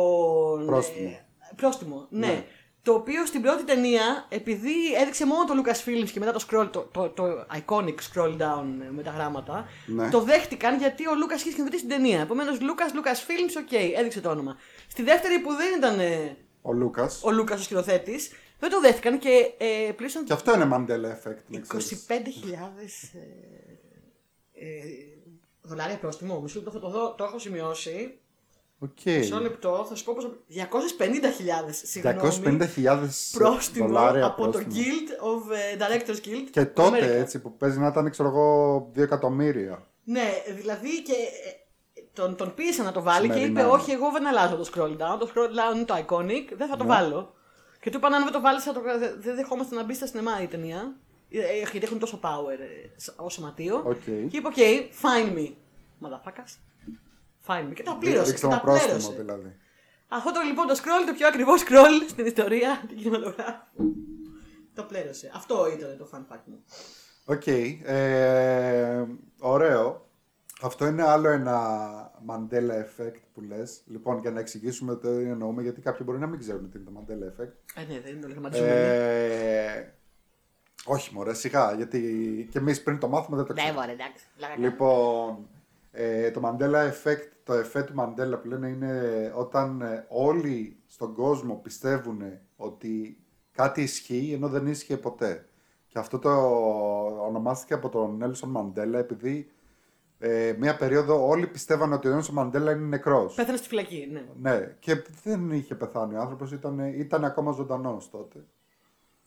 [0.66, 1.08] Πρόστιμο.
[1.10, 1.20] Ε,
[1.56, 2.28] πρόστιμο, ναι.
[2.28, 2.46] Ναι.
[2.82, 6.80] Το οποίο στην πρώτη ταινία, επειδή έδειξε μόνο το Lucasfilms και μετά το scroll, το,
[6.92, 7.24] το, το
[7.58, 10.10] iconic scroll down με τα γράμματα, Ναι.
[10.10, 12.20] το δέχτηκαν γιατί ο Lucas είχε σκηνοθετήσει την ταινία.
[12.22, 14.58] Επομένως, Lucas, Lucasfilms, οκ, έδειξε το όνομα.
[14.88, 17.24] Στη δεύτερη που δεν ήταν ε, ο Λούκας.
[17.24, 21.38] ο Lucas ο σκηνοθέτης, δεν το δέχτηκαν και ε, πλήρωσαν Και αυτό είναι Mandela Effect,
[21.48, 23.04] να 25.000 ξέρεις.
[23.14, 23.20] ε,
[24.54, 24.68] ε,
[25.62, 26.40] δολάρια πρόστιμο.
[26.42, 28.20] Μισό λεπτό θα το δω, το έχω σημειώσει.
[28.80, 29.04] Οκ.
[29.04, 30.38] Μισό λεπτό, θα σου πω πόσο.
[30.50, 32.20] 250.000 συγγνώμη.
[32.76, 33.00] 250.000
[33.32, 34.76] πρόστιμο δολάρια από το πρόστιμο.
[34.76, 36.48] Guild of ε, Directors Guild.
[36.52, 37.20] Και του τότε America.
[37.20, 39.88] έτσι που παίζει να ήταν, ξέρω εγώ, 2 εκατομμύρια.
[40.04, 43.74] Ναι, δηλαδή και ε, τον, τον πίεσε να το βάλει και Σημερινά, είπε: ναι.
[43.76, 45.20] Όχι, εγώ δεν αλλάζω το scroll down.
[45.20, 46.90] Το scroll down είναι το iconic, δεν θα το Ναι.
[46.90, 47.34] βάλω.
[47.82, 48.82] Και του είπαν: Αν δεν το βάλεις, το...
[49.00, 50.96] δεν δεν δεχόμαστε να μπει στα σινεμά η ταινία.
[51.32, 53.84] Ε, ε, Γιατί έχουν τόσο power ε, ως σωματείο.
[53.86, 54.04] Οκ.
[54.04, 54.60] Και είπε: OK,
[55.02, 55.48] fine me.
[56.02, 56.54] Motherfuckers.
[57.50, 57.74] Fine me.
[57.74, 58.30] Και τα πλήρωσε.
[58.32, 59.16] Ρίξτε Και ένα τα πρόστιμο πλήρωσε.
[59.22, 59.56] δηλαδή.
[60.08, 63.96] Αυτό το λοιπόν το scroll, το πιο ακριβό scroll στην ιστορία του κινηματογράφου.
[64.74, 65.32] Το πλήρωσε.
[65.36, 66.64] Αυτό ήταν το fun fact μου.
[67.26, 67.48] Οκ.
[67.48, 69.04] ε,
[69.40, 70.08] ωραίο.
[70.62, 71.58] Αυτό είναι άλλο ένα
[72.30, 73.82] Mandela Effect που λες.
[73.88, 76.92] Λοιπόν, για να εξηγήσουμε τι εννοούμε, γιατί κάποιοι μπορεί να μην ξέρουν τι είναι το
[77.00, 77.54] Mandela Effect.
[77.76, 78.76] Ε, ναι, δεν είναι το λεγματιζόμενο.
[78.76, 79.94] Ε,
[80.86, 82.00] όχι μωρέ, σιγά, γιατί
[82.52, 83.80] και εμείς πριν το μάθουμε δεν το Ναι, ξέρουμε.
[83.82, 84.26] μωρέ, εντάξει.
[84.38, 85.48] πλάκα Λοιπόν,
[85.92, 91.14] ε, το Mandela Effect, το effect του Mandela που λένε είναι όταν ε, όλοι στον
[91.14, 92.22] κόσμο πιστεύουν
[92.56, 95.46] ότι κάτι ισχύει ενώ δεν ίσχυε ποτέ.
[95.88, 96.30] Και αυτό το
[97.26, 99.52] ονομάστηκε από τον Nelson Mandela επειδή
[100.20, 103.34] ε, μία περίοδο όλοι πιστεύαν ότι ο Nelson Mandela είναι νεκρός.
[103.34, 104.26] Πέθανε στη φυλακή, ναι.
[104.40, 108.46] Ναι, και δεν είχε πεθάνει ο άνθρωπος, ήταν, ήταν ακόμα ζωντανός τότε.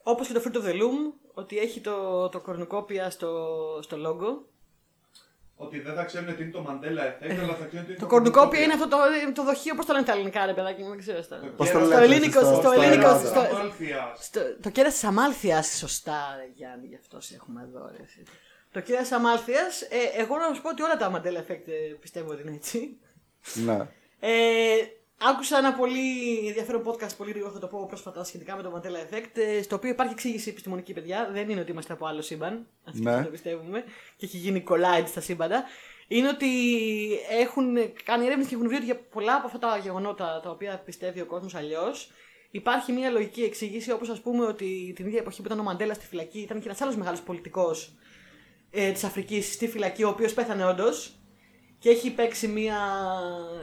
[0.02, 3.28] Όπως και το Fruit of the Loom, ότι έχει το, το κορνικόπια στο,
[3.82, 4.51] στο logo.
[5.64, 8.06] Ότι δεν θα ξέρουν τι είναι το Mandela Effect, αλλά θα ξέρουν τι είναι Το
[8.06, 8.96] κορνικόπια είναι αυτό το,
[9.34, 11.22] το δοχείο, πώς το λένε τα ελληνικά, ρε παιδάκι, μου, δεν ξέρω.
[11.22, 11.36] Στα...
[11.56, 13.26] Πώς το κέρας- λέτε, ελληνικό, στο- στο στο ελληνικό, Ελλάδα.
[13.28, 14.24] στο- Αμάλφιας.
[14.26, 17.90] Στο, το κέρα τη Αμάλθεια, σωστά, ρε Γιάννη, γι' αυτό σε έχουμε εδώ.
[17.96, 18.02] Ρε.
[18.04, 18.22] εσύ.
[18.72, 21.94] Το κέρα τη Αμάλθεια, ε, εγώ να σου πω ότι όλα τα Mandela Effect ε,
[22.00, 22.98] πιστεύω ότι είναι έτσι.
[23.66, 23.78] Ναι.
[25.20, 28.72] Ε, άκουσα ένα πολύ ενδιαφέρον podcast, πολύ γρήγορα θα το πω πρόσφατα σχετικά με το
[28.76, 31.28] Mandela Effect, ε, στο οποίο υπάρχει εξήγηση επιστημονική, παιδιά.
[31.32, 33.22] Δεν είναι ότι είμαστε από άλλο σύμπαν, αυτή Ναι.
[33.22, 33.84] το πιστεύουμε,
[34.16, 35.64] και έχει γίνει collide στα σύμπαντα.
[36.08, 36.48] Είναι ότι
[37.30, 40.82] έχουν κάνει έρευνες και έχουν βρει ότι για πολλά από αυτά τα γεγονότα τα οποία
[40.84, 42.10] πιστεύει ο κόσμος αλλιώς,
[42.50, 45.94] υπάρχει μια λογική εξήγηση, όπως ας πούμε ότι την ίδια εποχή που ήταν ο Μαντέλα
[45.94, 47.94] στη φυλακή, ήταν και ένας άλλος μεγάλος πολιτικός
[48.70, 51.16] ε, της Αφρικής στη φυλακή, ο οποίος πέθανε όντως.
[51.78, 52.78] Και έχει παίξει μια,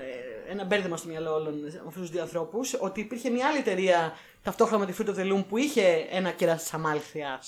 [0.01, 2.73] ε, ένα μπέρδεμα στο μυαλό όλων με αυτούς τους δύο ανθρώπους.
[2.80, 4.13] Ότι υπήρχε μια άλλη εταιρεία
[4.43, 7.40] ταυτόχρονα με τη Fruit of the Loom που είχε ένα κέρας της Αμάλθειας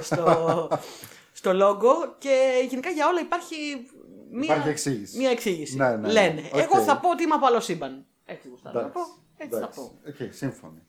[0.00, 0.68] στο,
[1.38, 2.14] στο logo.
[2.18, 3.56] Και γενικά για όλα υπάρχει
[4.30, 5.18] μια, Υπάρχει εξήγηση.
[5.18, 5.76] Μια εξήγηση.
[5.76, 6.12] Ναι, ναι, ναι.
[6.12, 6.42] Λένε.
[6.52, 6.60] Οκ.
[6.60, 8.06] Εγώ θα πω ότι είμαι από άλλο σύμπαν.
[8.24, 9.00] Έτσι γουστάρω να πω.
[9.00, 9.80] Εντάξει, Έτσι θα εντάξει.
[10.18, 10.24] πω.
[10.26, 10.82] Οκ, σύμφωνοι.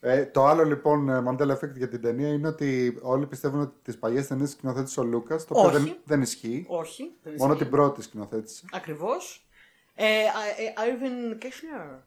[0.00, 3.74] Ε, το άλλο λοιπόν ε, Mandela Effect για την ταινία είναι ότι όλοι πιστεύουν ότι
[3.82, 5.78] τις παλιές ταινίες σκηνοθέτησε ο Λούκας, το οποίο Όχι.
[5.78, 6.64] δεν, δεν ισχύει.
[6.68, 7.12] Όχι.
[7.22, 7.64] δεν Μόνο ισχύει.
[7.64, 8.64] την πρώτη σκηνοθέτησε.
[8.72, 9.43] Ακριβώς.
[9.94, 11.98] Ε, ε, ε, Irvin Kirchner.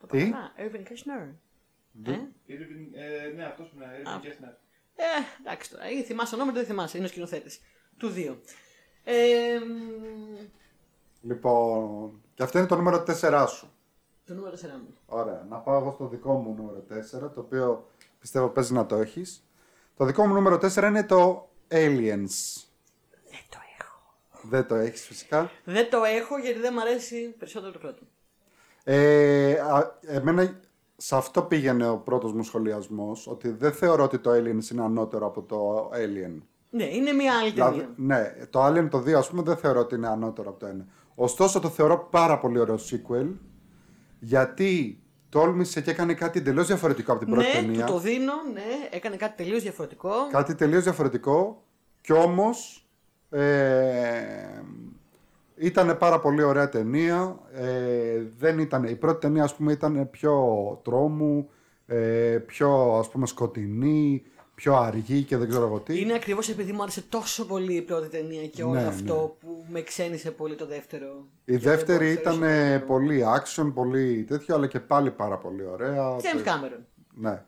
[0.00, 0.70] Το Τι; είπα καλά.
[0.70, 1.34] Irvin Kirchner.
[2.04, 2.12] Ε;
[2.48, 4.54] Irving, ε, Ναι, αυτός που είναι, Irving Kessner.
[4.96, 5.04] Ε,
[5.40, 5.90] εντάξει τώρα.
[5.90, 6.96] Ή θυμάσαι ονόματα, δεν θυμάσαι.
[6.96, 7.60] Είναι ο σκηνοθέτης.
[7.96, 8.40] Του δύο.
[9.04, 10.46] Ε, μ,
[11.22, 13.70] Λοιπόν, και αυτό είναι το νούμερο 4 σου.
[14.26, 14.96] το νούμερο 4 μου.
[15.06, 15.46] Ωραία.
[15.48, 16.84] Να πάω εγώ στο δικό μου νούμερο
[17.26, 17.90] 4, το οποίο
[18.20, 19.46] πιστεύω παίζει να το έχεις.
[19.96, 22.64] Το δικό μου νούμερο 4 είναι το Aliens.
[24.50, 24.84] Δεν το έχω.
[24.84, 25.50] Δεν το έχεις φυσικά.
[25.64, 28.02] Δεν το έχω γιατί δεν μου αρέσει περισσότερο το πρώτο.
[28.84, 30.60] Ε, α, εμένα
[30.96, 35.26] σε αυτό πήγαινε ο πρώτος μου σχολιασμός, ότι δεν θεωρώ ότι το Aliens είναι ανώτερο
[35.26, 36.40] από το Alien.
[36.70, 37.94] Ναι, είναι μια άλλη Δηλαδή, ταινία.
[37.96, 40.84] ναι, το Alien το 2 ας πούμε δεν θεωρώ ότι είναι ανώτερο από το 1.
[41.14, 43.26] Ωστόσο το θεωρώ πάρα πολύ ωραίο sequel,
[44.18, 47.84] γιατί τόλμησε και έκανε κάτι εντελώς διαφορετικό από την πρώτη Ναι, ταινία.
[47.86, 50.10] του το δίνω, ναι, έκανε κάτι τελείως διαφορετικό.
[50.30, 51.62] Κάτι τελείως διαφορετικό
[52.00, 52.85] και όμως
[53.40, 54.62] ε,
[55.56, 57.38] ήταν πάρα πολύ ωραία ταινία.
[57.54, 60.34] Ε, δεν ήταν, η πρώτη ταινία ας πούμε ήταν πιο
[60.84, 61.48] τρόμου,
[61.86, 64.22] ε, πιο ας πούμε σκοτεινή,
[64.54, 66.00] πιο αργή και δεν ξέρω εγώ τι.
[66.00, 69.64] Είναι ακριβώς επειδή μου άρεσε τόσο πολύ η πρώτη ταινία και όλο Ναι, αυτό που
[69.70, 71.06] με ξένησε πολύ το δεύτερο.
[71.44, 72.92] Η Και δεν δεύτερη μπορούσα ήταν να ε, το δω.
[72.92, 76.16] πολύ action, πολύ τέτοιο, αλλά και πάλι πάρα πολύ ωραία.
[76.16, 76.80] James Το- Cameron.
[77.14, 77.42] Ναι.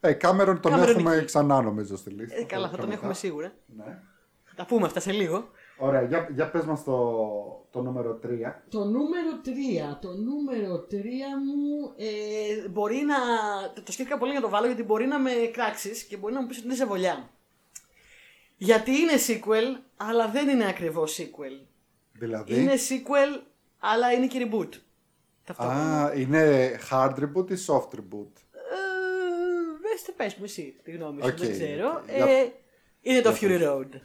[0.00, 1.24] Ε, Κάμερον τον Cameron έχουμε εκεί.
[1.24, 2.36] ξανά νομίζω στη λίστα.
[2.38, 2.98] Ε, καλά, θα πιο τον μετά.
[3.00, 3.52] έχουμε σίγουρα.
[3.76, 3.98] Ναι.
[4.60, 5.48] Θα τα πούμε αυτά σε λίγο.
[5.78, 6.96] Ωραία, για, για πες μας το,
[7.70, 8.28] το νούμερο 3.
[8.70, 9.98] Το νούμερο 3.
[10.00, 13.16] Το νούμερο 3 μου ε, μπορεί να.
[13.84, 16.46] Το σκέφτηκα πολύ να το βάλω γιατί μπορεί να με κράξεις και μπορεί να μου
[16.46, 17.30] πεις ότι είναι σε βολιά.
[18.56, 21.66] Γιατί είναι sequel, αλλά δεν είναι ακριβώς sequel.
[22.12, 23.42] Δηλαδή; Είναι sequel,
[23.78, 24.68] αλλά είναι και reboot.
[25.44, 26.04] Ταυτόχρονα.
[26.04, 28.80] Α, είναι hard reboot ή soft reboot; Ε,
[29.82, 32.02] Βέστε, πες μου εσύ τη γνώμη σου, Οκ, δεν ξέρω.
[32.02, 32.14] οκ.
[32.14, 32.52] Για- Ε,
[33.00, 33.68] είναι το για Fury πες.
[33.68, 34.00] Road.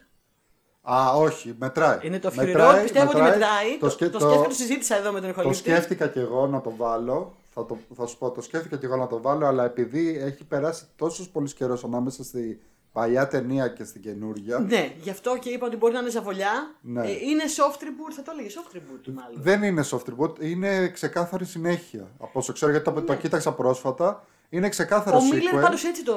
[0.94, 1.98] Α, όχι, μετράει.
[2.02, 3.78] Είναι το Fury Μετράει, Road, πιστεύω ότι μετράει.
[3.80, 5.57] Το, σκε- το, σκέφτηκα, το συζήτησα εδώ με τον το Ιχολίτη.
[5.57, 7.36] σκέφτηκα κι εγώ να το βάλω.
[7.49, 10.44] Θα, το, θα σου πω, το σκέφτηκα κι εγώ να το βάλω, αλλά επειδή έχει
[10.44, 14.60] περάσει τόσος πολύς καιρός ανάμεσα στη παλιά ταινία και στην καινούργια.
[14.60, 16.76] Ναι, γι' αυτό και είπα ότι μπορεί να είναι ζαβολιά.
[16.82, 17.02] Ναι.
[17.02, 19.41] Ε, είναι soft reboot, θα το έλεγε soft reboot μάλλον.
[19.41, 22.07] Δεν είναι soft reboot, είναι ξεκάθαρη συνέχεια.
[22.20, 24.24] Από όσο ξέρω, γιατί το, το κοίταξα πρόσφατα.
[24.56, 25.23] Είναι ξεκάθαρο Ναι.
[25.23, 25.61] Ο Μίλλερ sequel.
[25.61, 26.15] πάντως έτσι το,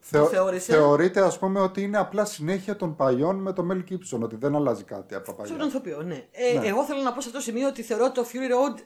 [0.00, 0.72] Θεω- το θεώρησε.
[0.72, 4.54] Θεωρείται, ας πούμε, ότι είναι απλά συνέχεια των παλιών με το Mel Gibson, ότι δεν
[4.54, 5.66] αλλάζει κάτι από τα Στον παλιά.
[5.72, 6.26] ηθοποιό, ναι.
[6.30, 6.66] Ε, Ναι.
[6.66, 8.78] Εγώ θέλω να πω σε αυτό το σημείο ότι θεωρώ το Fury Road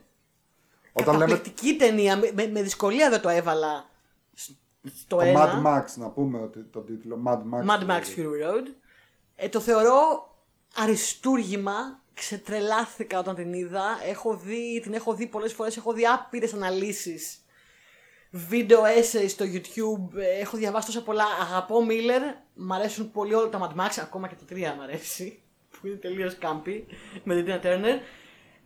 [0.93, 2.17] Όταν λέμε καταπληκτική ταινία.
[2.17, 3.89] Με, με, με δυσκολία δεν το έβαλα
[4.35, 5.63] στο το ένα.
[5.65, 7.71] Mad Max, να πούμε ότι το τίτλο Mad Max.
[7.71, 8.67] Mad Max Fury Road.
[9.37, 10.29] Ε, το θεωρώ
[10.77, 11.73] αριστούργημα.
[12.15, 13.85] Ξετρελάθηκα όταν την είδα.
[14.09, 15.77] Έχω δει, την έχω δει πολλές φορές.
[15.77, 17.45] Έχω δει άπειρες αναλύσεις.
[18.31, 20.17] Βίντεο essays στο YouTube.
[20.19, 21.25] Ε, Έχω διαβάσει τόσα πολλά.
[21.41, 22.23] Αγαπώ Μίλλερ.
[22.55, 23.91] Μ' αρέσουν πολύ όλα τα Mad Max.
[24.03, 25.43] Ακόμα και το 3 μ' αρέσει.
[25.81, 26.87] Που είναι τελείως κάμπι.
[27.25, 27.99] Με την Tina Turner.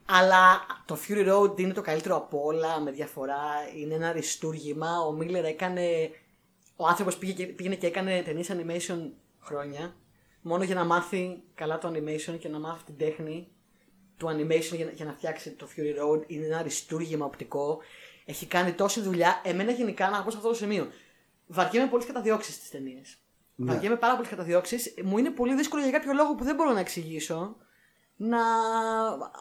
[0.07, 3.41] Αλλά το Fury Road είναι το καλύτερο από όλα με διαφορά.
[3.77, 4.99] Είναι ένα αριστούργημα.
[5.01, 6.11] Ο Μίλλερ έκανε.
[6.77, 9.11] Ο άνθρωπος πήγε και- πήγαινε και έκανε ταινίες animation
[9.41, 9.97] χρόνια.
[10.43, 13.49] Μόνο για να μάθει καλά το animation και να μάθει την τέχνη
[14.17, 16.23] του animation για, να- για να φτιάξει το Fury Road.
[16.27, 17.79] Είναι ένα αριστούργημα οπτικό.
[18.25, 19.41] Έχει κάνει τόση δουλειά.
[19.45, 20.89] Εμένα γενικά να πω σε αυτό το σημείο.
[21.47, 23.17] Βαριέμαι πολλέ καταδιώξεις στις ταινίες.
[23.55, 23.73] Ναι.
[23.73, 24.95] Βαριέμαι πάρα πολλέ καταδιώξεις.
[25.05, 27.57] Μου είναι πολύ δύσκολο για κάποιο λόγο που δεν μπορώ να εξηγήσω
[28.17, 28.41] να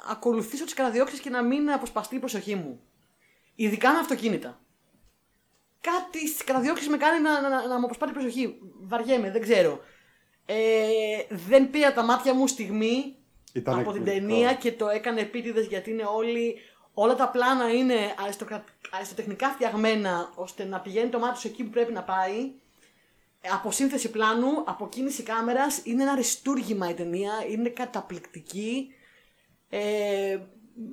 [0.09, 2.81] ακολουθήσω τις καταδιώξεις και να μην αποσπαστεί η προσοχή μου.
[3.55, 4.59] Ειδικά με αυτοκίνητα.
[5.81, 8.59] Κάτι στις καταδιώξεις με κάνει να, να, να, να μου αποσπάρει η προσοχή.
[8.81, 9.79] Βαριέμαι, δεν ξέρω.
[10.45, 10.55] Ε,
[11.29, 13.15] δεν πήρα τα μάτια μου στιγμή
[13.53, 14.27] Ήταν από την εκπληκτικό.
[14.27, 16.55] ταινία και το έκανε επίτηδες γιατί είναι όλοι.
[16.93, 21.69] Όλα τα πλάνα είναι αριστοκρα- αριστοτεχνικά φτιαγμένα ώστε να πηγαίνει το μάτι σου εκεί που
[21.69, 22.51] πρέπει να πάει.
[23.41, 28.93] Ε, Από σύνθεση πλάνου, από κίνηση κάμερας, είναι ένα αριστούργημα η ταινία, είναι καταπληκτική.
[29.69, 30.39] Ε,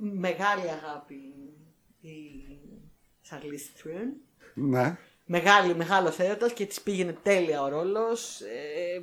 [0.01, 1.15] μεγάλη αγάπη
[2.01, 2.09] η
[3.29, 4.07] Charlize Theron.
[4.53, 4.97] Ναι.
[5.25, 8.41] Μεγάλη, μεγάλος έρωτας και της πήγαινε τέλεια ο ρόλος.
[8.41, 9.01] Ε,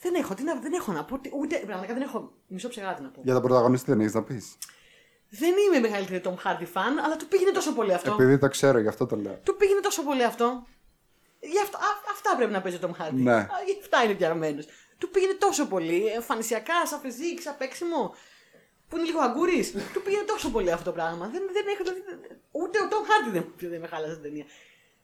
[0.00, 3.02] δεν έχω, τι να, δεν έχω να πω, τι- ούτε, πραγματικά δεν έχω μισό ψεγάτι
[3.02, 3.20] να πω.
[3.24, 4.56] Για τον πρωταγωνιστή δεν έχεις να πεις.
[5.30, 8.12] Δεν είμαι μεγαλύτερη Tom Hardy fan, αλλά του πήγαινε τόσο πολύ αυτό.
[8.12, 9.38] Επειδή το ξέρω, γι' αυτό το λέω.
[9.42, 10.66] Του πήγαινε τόσο πολύ αυτό.
[11.40, 13.12] Γι' αυτό α, αυτά πρέπει να παίζει ο Tom Hardy.
[13.12, 13.32] Ναι.
[13.34, 14.62] Α, γι' αυτά είναι φτιαγμένο.
[14.98, 16.06] Του πήγαινε τόσο πολύ.
[16.06, 18.14] Εμφανισιακά, σαν φυσική, σαν παίξιμο.
[18.88, 19.72] Που είναι λίγο αγκούρης.
[19.92, 21.28] του πήγαινε τόσο πολύ αυτό το πράγμα.
[21.32, 24.44] Δεν, δεν έχω, δεν- ούτε ο Tom Hardy δεν, δεν με χάλασε την ταινία.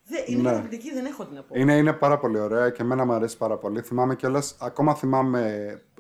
[0.07, 0.49] Δεν, είναι Ναι.
[0.49, 1.55] καταπληκτική, δεν έχω τι να πω.
[1.59, 3.81] Είναι, είναι πάρα πολύ ωραία και εμένα μου αρέσει πάρα πολύ.
[3.81, 5.43] Θυμάμαι κιόλας, ακόμα θυμάμαι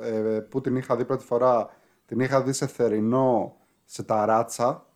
[0.01, 0.11] ε,
[0.51, 1.77] που την είχα δει πρώτη φορά.
[2.07, 4.87] Την είχα δει σε θερινό σε ταράτσα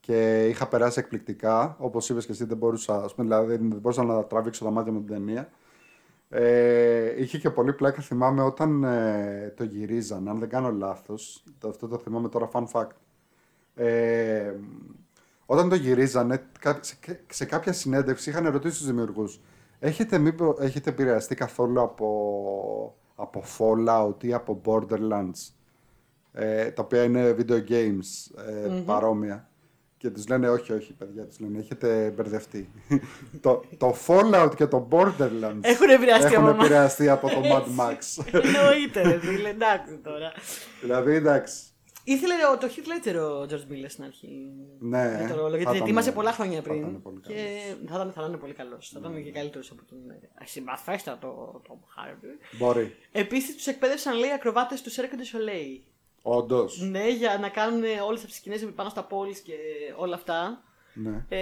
[0.00, 1.76] και είχα περάσει εκπληκτικά.
[1.78, 4.92] Όπως είπες και εσύ, δεν μπορούσα, ας πούμε, δηλαδή, δεν μπορούσα να τραβήξω τα μάτια
[4.92, 5.48] με την ταινία.
[6.28, 11.68] Ε, είχε και πολύ πλάκα, θυμάμαι, όταν ε, το γυρίζαν, αν δεν κάνω λάθος, το,
[11.68, 12.96] αυτό το θυμάμαι τώρα, fun fact.
[13.74, 14.54] Ε,
[15.46, 16.96] όταν το γυρίζανε, κα- σε,
[17.30, 19.40] σε κάποια συνέντευξη είχαν ρωτήσει τους δημιουργούς
[19.82, 25.52] έχετε, μήπως, έχετε επηρεαστεί καθόλου από, από Fallout ή από Borderlands,
[26.32, 29.46] ε, τα οποία είναι video games ε, παρόμοια.
[29.96, 32.70] Και τους λένε όχι, όχι παιδιά, τους λένε έχετε μπερδευτεί.
[33.40, 36.64] το, το Fallout και το Borderlands Έχουν επηρεαστεί έχουν από εμάς.
[36.64, 38.24] επηρεαστεί από το Mad Max.
[38.42, 40.32] Εννοείται, ρε φίλε, εντάξει τώρα.
[40.80, 41.62] δηλαδή εντάξει.
[42.04, 44.48] Ήθελε ο, το Heath Ledger ο George Miller στην αρχή.
[44.78, 46.76] Ναι, για το ρόλο, θα γιατί ήταν- ετοίμασε πολλά χρόνια θα πριν.
[46.80, 47.34] ήταν πολύ και
[47.88, 48.90] θα ήταν, θα ήταν πολύ καλός.
[48.94, 52.56] Θα ήταν και καλύτερος από τον ε, συμπαθέστατο Tom Hardy.
[52.58, 52.94] Μπορεί.
[53.12, 55.80] Επίσης τους εκπαίδευσαν λέει ακροβάτες του Cirque du Soleil.
[56.22, 56.80] Όντως.
[56.90, 59.54] Ναι, για να κάνουν όλες αυτέ τις σκηνές πάνω στα πόλεις και
[59.96, 60.62] όλα αυτά.
[60.94, 61.24] Ναι.
[61.28, 61.38] Ε,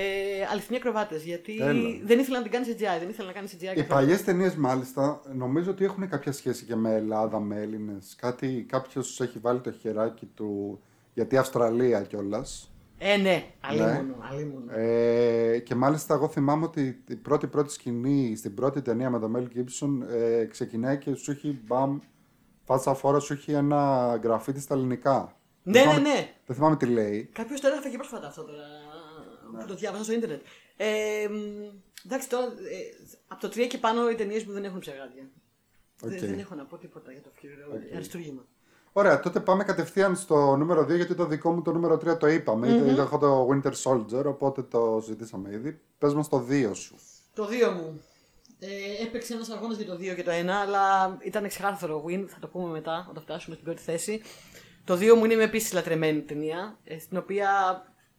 [0.50, 1.22] αληθινοί ακροβάτες.
[1.24, 1.98] Γιατί Έλα.
[2.04, 3.62] δεν ήθελα να την κάνει CGI, δεν ήθελα να κάνει CGI.
[3.62, 3.86] Οι καθόλου.
[3.88, 8.14] παλιές ταινίες, μάλιστα, νομίζω ότι έχουν κάποια σχέση και με Ελλάδα, με Έλληνες.
[8.18, 10.80] Κάτι, κάποιος έχει βάλει το χεράκι του.
[11.14, 12.70] Γιατί Αυστραλία κιόλας.
[12.98, 14.14] Ε, ναι, αλίμονο.
[14.30, 14.72] αλίμονο.
[14.72, 19.30] Ε, και μάλιστα, εγώ θυμάμαι ότι η πρώτη πρώτη σκηνή στην πρώτη ταινία με τον
[19.30, 21.98] Μέλ Gibson ε, ξεκινάει και σου έχει μπαμ.
[22.70, 25.36] Φάτσα φόρα σου έχει ένα γραφίτι στα ελληνικά.
[25.62, 26.34] Ναι, Δεν ναι, θυμάμαι- ναι.
[26.46, 27.30] Δεν θυμάμαι τι λέει.
[27.32, 28.62] Κάποιος το έγραφε και πρόσφατα αυτό τώρα.
[29.60, 30.40] Που το διάβασα στο ίντερνετ.
[30.76, 30.86] Ε,
[31.30, 31.34] μ,
[32.06, 32.50] εντάξει, τώρα ε,
[33.28, 35.28] από το 3 και πάνω οι ταινίες μου δεν έχουν ψεγάδια.
[36.00, 36.18] Δεν, Οκ.
[36.18, 37.94] δεν έχω να πω τίποτα για το Fury Road.
[37.94, 38.42] Αριστούργημα.
[38.92, 42.26] Ωραία, τότε πάμε κατευθείαν στο νούμερο 2, γιατί το δικό μου το νούμερο 3 το
[42.26, 42.68] είπαμε.
[42.94, 42.98] Mm-hmm.
[42.98, 45.80] Έχω το Winter Soldier, οπότε το συζητήσαμε ήδη.
[45.98, 46.94] Πες μας το 2 σου.
[47.34, 48.00] Το 2 μου.
[48.60, 52.24] Ε, έπαιξε ένας αγώνας για το 2 και το 1, αλλά ήταν ξεκάθαρο win.
[52.28, 54.22] Θα το πούμε μετά όταν φτάσουμε στην πρώτη θέση.
[54.84, 57.48] Το 2 μου είναι με επίσης λατρεμένη ταινία, ε, στην οποία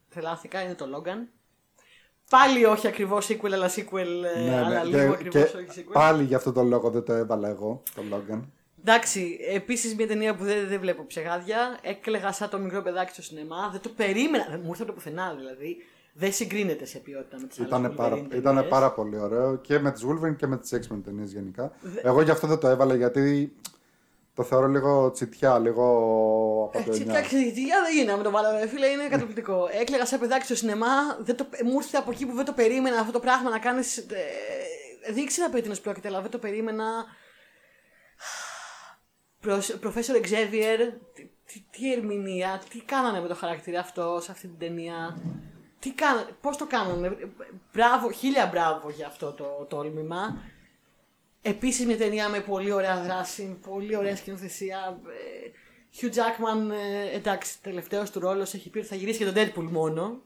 [0.10, 1.28] τρελάθηκα, είναι το Logan.
[2.30, 5.92] Πάλι όχι ακριβώς sequel, αλλά sequel, ε, αλλά λίγο Και, ακριβώς και όχι sequel.
[5.94, 8.42] πάλι για αυτό το λόγο δεν το έβαλα εγώ, το Logan.
[8.80, 11.80] Εντάξει, επίσης μια ταινία που δεν, δεν βλέπω ψεγάδια.
[11.82, 13.70] Έκλεγα σαν το μικρό παιδάκι στο σινεμά.
[13.72, 14.48] Δεν το περίμενα.
[14.50, 15.78] Δεν μου ήρθε από το πουθενά δηλαδή.
[16.14, 19.92] Δεν συγκρίνεται σε ποιότητα με τις άλλες Ήταν πάρα, ήτανε πάρα πολύ ωραίο και με
[19.92, 21.72] τις Wolverine και με τις X-Men ταινίες γενικά.
[22.04, 23.56] Εγώ γι' αυτό δεν το έβαλα γιατί
[24.34, 25.86] το θεωρώ λίγο τσιτιά, λίγο
[26.74, 27.14] Έτσι, απαταιωνιά.
[27.18, 29.68] εντάξει, για δεν γίνεται με το βάλω, ρε φίλε, είναι καταπληκτικό.
[29.72, 33.00] Έκλαιγα σαν παιδάκι στο σινεμά, δεν το, μου ήρθε από εκεί που δεν το περίμενα
[33.00, 33.98] αυτό το πράγμα να κάνεις.
[33.98, 34.04] Ε,
[35.14, 37.06] δεν ήξερα περί τίνο πρόκειται, αλλά δεν το περίμενα.
[39.80, 40.78] Προφέσορ Xavier,
[41.14, 45.18] τι, τι, τι ερμηνεία, τι κάνανε με το χαρακτήρα αυτό σε αυτή την ταινία;
[45.82, 47.18] Τι κάνανε, πώς το κάνανε;
[47.74, 50.38] Μπράβο, χίλια μπράβο για αυτό το τόλμημα.
[51.42, 55.00] Επίσης μια ταινία με πολύ ωραία δράση, πολύ ωραία σκηνοθεσία.
[55.08, 55.50] Ε,
[56.02, 59.70] Hugh Jackman, ε, εντάξει, τελευταίος του ρόλος έχει πει ότι θα γυρίσει και τον Deadpool
[59.72, 60.22] μόνο.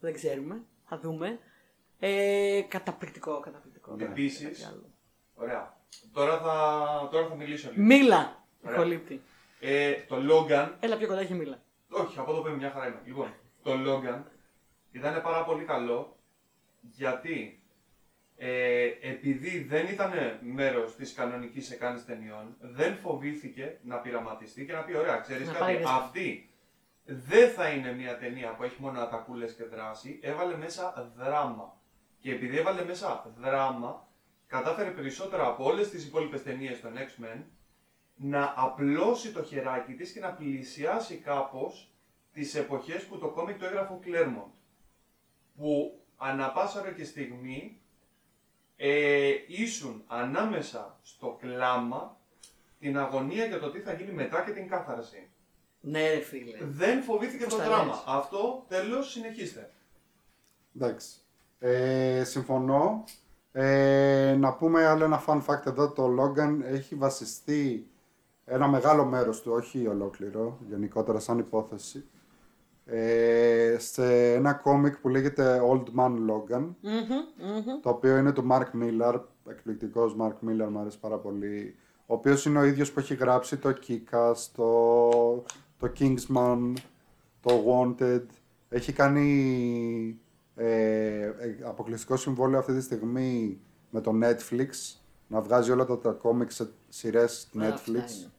[0.00, 1.38] Δεν ξέρουμε, θα δούμε.
[1.98, 3.96] Ε, καταπληκτικό, καταπληκτικό.
[3.98, 4.84] Επίσης, Κάτι άλλο.
[5.34, 5.76] Ωραία.
[6.12, 7.82] Τώρα θα, τώρα θα μιλήσω λίγο.
[7.82, 8.76] Μίλα, Ωραία.
[8.78, 9.22] κολλήπτη.
[9.60, 11.62] Ε, το Logan Έλα πιο κοντά και μίλα.
[11.90, 13.00] Όχι, από εδώ πέρα μια χαρά είμαι.
[13.04, 14.22] Λοιπόν, το Logan
[14.92, 16.16] ήταν πάρα πολύ καλό
[16.80, 17.62] γιατί
[18.36, 24.80] ε, επειδή δεν ήταν μέρος της κανονικής εκάνης ταινιών, δεν φοβήθηκε να πειραματιστεί και να
[24.80, 25.92] πει: Ωραία, ξέρεις Να κάτι, πάρει ρίσκο.
[25.92, 26.50] αυτή
[27.04, 30.18] δεν θα είναι μια ταινία που έχει μόνο ατακούλες και δράση.
[30.22, 31.76] Έβαλε μέσα δράμα.
[32.20, 34.08] Και επειδή έβαλε μέσα δράμα,
[34.46, 37.42] κατάφερε περισσότερο από όλες τις υπόλοιπες ταινίες των X-Men
[38.14, 41.92] να απλώσει το χεράκι της και να πλησιάσει κάπως
[42.32, 44.57] τις εποχές που το κόμικ το έγραφε ο Claremont.
[45.58, 47.80] Που ανά πάσα ώρα και στιγμή
[48.76, 52.16] ε, ήσουν ανάμεσα στο κλάμα,
[52.80, 55.28] την αγωνία για το τι θα γίνει μετά και την κάθαρση.
[55.80, 56.56] Ναι, ρε φίλε.
[56.60, 57.84] Δεν φοβήθηκε Πώς το τα δράμα.
[57.84, 58.02] λες.
[58.06, 59.70] Αυτό τέλος συνεχίστε.
[60.76, 61.18] Εντάξει.
[61.58, 63.04] Ε, συμφωνώ.
[63.52, 65.90] Ε, να πούμε άλλο ένα fun fact εδώ.
[65.90, 67.86] Το Logan έχει βασιστεί
[68.44, 72.04] ένα μεγάλο μέρος του, όχι ολόκληρο, γενικότερα σαν υπόθεση,
[72.90, 76.92] ε, σε ένα κόμικ που λέγεται Old Man Logan, Μμμ,
[77.38, 77.80] μμμ.
[77.82, 79.20] το οποίο είναι του Mark Miller,
[79.50, 83.56] εκπληκτικός Mark Miller, μου αρέσει πάρα πολύ, ο οποίος είναι ο ίδιος που έχει γράψει
[83.56, 85.10] το Kikas, το,
[85.78, 86.72] το Kingsman,
[87.40, 88.24] το Wanted,
[88.68, 90.20] έχει κάνει
[90.54, 91.32] ε, ε,
[91.62, 93.60] αποκλειστικό συμβόλαιο αυτή τη στιγμή
[93.90, 98.30] με το Netflix, να βγάζει όλα τα, τα κόμικ σε σειρές Ναι, αυτά Netflix.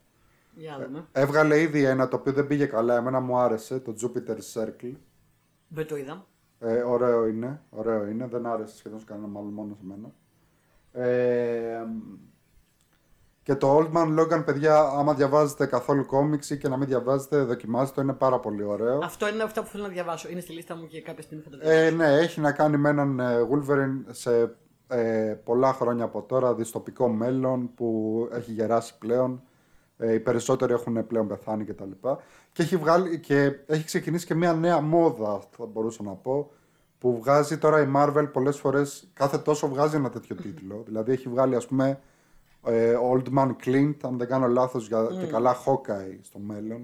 [0.60, 0.76] Είναι.
[0.76, 1.08] Για δούμε.
[1.12, 4.96] Έβγαλε ήδη ένα το οποίο δεν πήγε καλά, εμένα μου άρεσε, το Jupiter Circle.
[5.68, 6.26] Δεν το είδα.
[6.60, 10.12] Ε, ωραίο είναι, ωραίο είναι, δεν άρεσε σχεδόν σε κανένα μάλλον μόνο σε μένα.
[10.92, 11.86] Ε,
[13.44, 17.44] και το Old Man Logan, παιδιά, άμα διαβάζετε καθόλου κόμιξ ή και να μην διαβάζετε,
[17.44, 19.00] δοκιμάστε το, είναι πάρα πολύ ωραίο.
[19.04, 20.30] Αυτό είναι αυτό που θέλω να διαβάσω.
[20.30, 21.86] Είναι στη λίστα μου και κάποια στιγμή θα το διαβάσω.
[21.86, 24.56] Ε, ναι, έχει να κάνει με έναν ε, Wolverine σε
[24.88, 29.44] ε, πολλά χρόνια από τώρα, δυστοπικό μέλλον που έχει γεράσει πλέον.
[30.02, 31.84] Ε, οι περισσότεροι έχουν πλέον πεθάνει κτλ.
[32.02, 32.16] Και,
[32.52, 36.52] και, έχει βγάλει, και έχει ξεκινήσει και μια νέα μόδα, θα μπορούσα να πω,
[36.98, 40.84] που βγάζει τώρα η Marvel πολλές φορές, κάθε τόσο βγάζει ένα τέτοιο τίτλο.
[40.86, 42.00] δηλαδή έχει βγάλει ας πούμε
[42.64, 46.82] ε, Old Man Clint, αν δεν κάνω λάθος, για, και καλά Hawkeye στο μέλλον.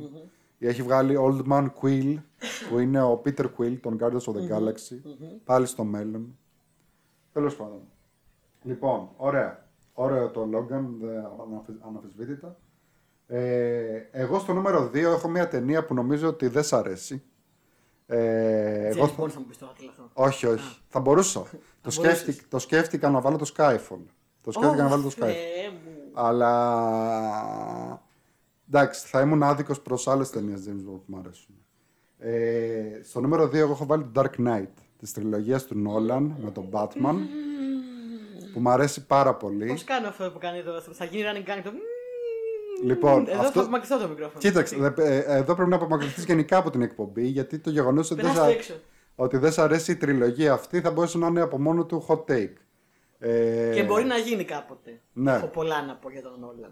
[0.57, 2.15] Ή Έχει βγάλει Old Man Quill,
[2.69, 4.95] που είναι ο Peter Quill, των Guardians of the Galaxy,
[5.43, 6.37] πάλι στο μέλλον.
[7.33, 7.81] Τέλος πάντων.
[8.63, 9.63] Λοιπόν, ωραία.
[9.93, 12.57] Ωραίο το Logan, δε- αναφι- αναμφισβήτητα.
[13.27, 17.23] Ε, εγώ στο νούμερο 2 έχω μια ταινία που νομίζω ότι δεν σ' αρέσει.
[18.07, 20.09] Ε, εγώ James θα- Bond θα μου πεις τώρα τι λαθώ.
[20.13, 20.77] όχι, όχι.
[20.87, 21.39] Θα μπορούσα.
[21.41, 21.47] το,
[21.81, 21.93] μπορούσες.
[21.93, 23.99] σκέφτηκα, το σκέφτηκα να βάλω το Skyfall.
[24.41, 25.19] Το σκέφτηκα να βάλω το Skyfall.
[25.19, 26.01] Θεέ μου.
[26.13, 28.01] Αλλά.
[28.67, 31.55] Εντάξει, θα ήμουν άδικος προς άλλες ταινίες James Bond που μου αρέσουν.
[32.17, 34.67] Ε, στο νούμερο 2 εγώ έχω βάλει το Dark Knight
[34.99, 37.15] τη τριλογία του Nolan με τον Batman.
[38.53, 39.65] που μου αρέσει πάρα πολύ.
[39.65, 41.71] Πώς κάνω αυτό που κάνει εδώ, θα γίνει running gang το.
[42.83, 44.39] Λοιπόν, εδώ αυτό- θα απομακρυνθώ το μικρόφωνο.
[44.39, 48.21] Κοίταξε, δε- ε, εδώ πρέπει να απομακρυνθείς γενικά από την εκπομπή γιατί το γεγονός ότι,
[48.21, 48.73] δεν Περάστε σα- έξω.
[49.15, 52.31] ότι δεν σ' αρέσει η τριλογία αυτή θα μπορούσε να είναι από μόνο του hot
[52.31, 52.53] take.
[53.19, 54.99] Ε, Και μπορεί να γίνει κάποτε.
[55.13, 55.31] ναι.
[55.33, 56.71] Έχω πολλά να πω για τον Νόλαν.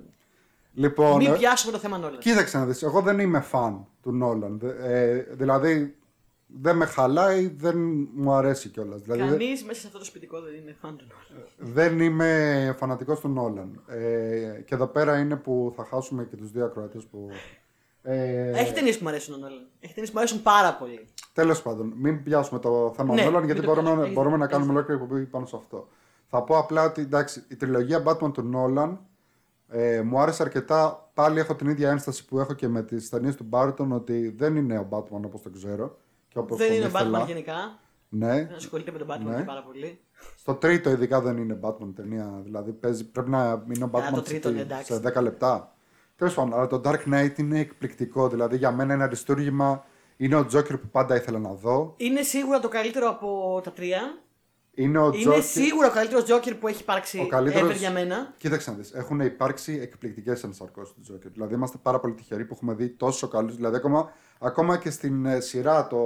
[0.74, 2.20] Λοιπόν, Μην ε, πιάσουμε το θέμα Νόλαν.
[2.20, 4.60] Κοίταξε να δεις, εγώ δεν είμαι φαν του Νόλαν.
[4.84, 5.96] Ε, δηλαδή,
[6.62, 9.02] δεν με χαλάει, δεν μου αρέσει κιόλας.
[9.02, 11.48] Δηλαδή, δεν- Κανείς μέσα σε αυτό το σπιτικό δεν είναι φαν του Νόλαν.
[11.58, 13.82] δεν είμαι φανατικός του Νόλαν.
[13.88, 17.30] Ε, και εδώ πέρα είναι που θα χάσουμε και τους δύο ακροατές που...
[18.02, 19.68] Ε, Έχει ταινίες που μου αρέσουν ο Νόλαν.
[19.80, 21.08] Έχει ταινίες που μου αρέσουν πάρα πολύ.
[21.34, 24.14] Τέλος πάντων, μην πιάσουμε το θέμα Ναι, Νόλαν, μην γιατί το μπορούμε, πιάσουμε.
[24.14, 25.88] μπορούμε να Έχεις- κάνουμε ολόκληρη εκπομπή πάνω σε αυτό.
[26.28, 29.00] Θα πω απλά ότι εντάξει, η τριλογία Batman του Νόλαν
[29.70, 31.10] ε, μου άρεσε αρκετά.
[31.14, 34.56] Πάλι έχω την ίδια ένσταση που έχω και με τις ταινίες του Μπάρτον ότι δεν
[34.56, 35.98] είναι ο Batman όπως τον ξέρω.
[36.34, 37.24] Και όπως δεν τον είναι ο ήθελα.
[37.24, 37.80] Batman γενικά.
[38.10, 38.28] Ναι.
[38.46, 39.36] Δεν ασχολείται με τον Batman Ναι.
[39.36, 40.00] και πάρα πολύ.
[40.38, 42.40] Στο τρίτο ειδικά δεν είναι Batman ταινία.
[42.44, 44.94] Δηλαδή παίζει, πρέπει να είναι ο Batman το σε τρίτο, τι- ναι, εντάξει.
[44.94, 45.76] σε 10 λεπτά.
[46.16, 48.28] Τέλος πάντων, αλλά το Dark Knight είναι εκπληκτικό.
[48.30, 49.86] Δηλαδή για μένα είναι αριστούργημα.
[50.18, 51.94] Είναι ο Τζόκερ που πάντα ήθελα να δω.
[51.98, 54.02] Είναι σίγουρα το καλύτερο από τα τρία.
[54.76, 57.92] Είναι ο Είναι Joker- σίγουρα ο καλύτερος Τζόκερ που έχει υπάρξει Ο καλύτερος- ever για
[57.92, 58.34] μένα.
[58.38, 58.92] Κοίταξε να δεις.
[58.94, 61.32] Έχουν υπάρξει εκπληκτικές ενσαρκώσεις του Τζόκερ.
[61.32, 63.56] Δηλαδή είμαστε πάρα πολύ τυχεροί που έχουμε δει τόσο καλούς.
[63.56, 65.98] Δηλαδή ακόμα, ακόμα και στην ε, σειρά το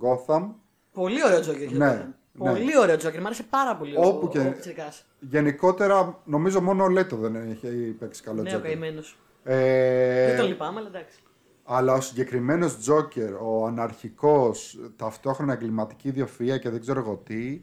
[0.00, 0.48] Gotham.
[0.92, 1.70] Πολύ ωραίο Τζόκερ.
[1.70, 1.90] Ναι, Ναι,
[2.32, 2.50] ναι.
[2.50, 3.20] Πολύ ωραίο Τζόκερ.
[3.20, 5.06] Μ' άρεσε πάρα πολύ ο- Όπου και- ο Πιτσιρικάς.
[5.20, 7.68] Γενικότερα νομίζω μόνο ο Λέτο δεν έχει
[7.98, 8.70] παίξει καλό Ναι, ο Τζόκερ.
[8.70, 9.18] καημένος.
[9.44, 11.18] Ε, Δεν τον λυπάμαι, αλλά εντάξει.
[11.64, 17.60] αλλά ο συγκεκριμένος Τζόκερ, ο αναρχικός, ταυτόχρονα εγκληματική ιδιοφυΐα και δεν ξέρω εγώ τι,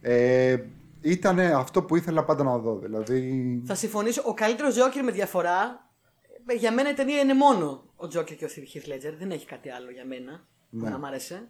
[0.00, 0.56] ε,
[1.00, 2.78] ήταν αυτό που ήθελα πάντα να δω.
[2.78, 4.22] Δηλαδή, Θα συμφωνήσω.
[4.26, 5.90] Ο καλύτερος Τζόκερ με διαφορά.
[6.46, 9.14] ε, Για μένα η ταινία είναι μόνο ο Τζόκερ και ο Heath Ledger.
[9.18, 10.90] Δεν έχει κάτι άλλο για μένα που Ναι.
[10.90, 11.48] να μ' άρεσε.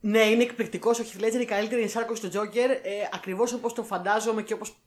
[0.00, 2.70] Ναι, είναι εκπληκτικός ο Heath Ledger, η καλύτερη ενσάρκωση του Τζόκερ.
[2.70, 2.78] Ε,
[3.12, 4.82] Ακριβώς όπως το φαντάζομαι και όπως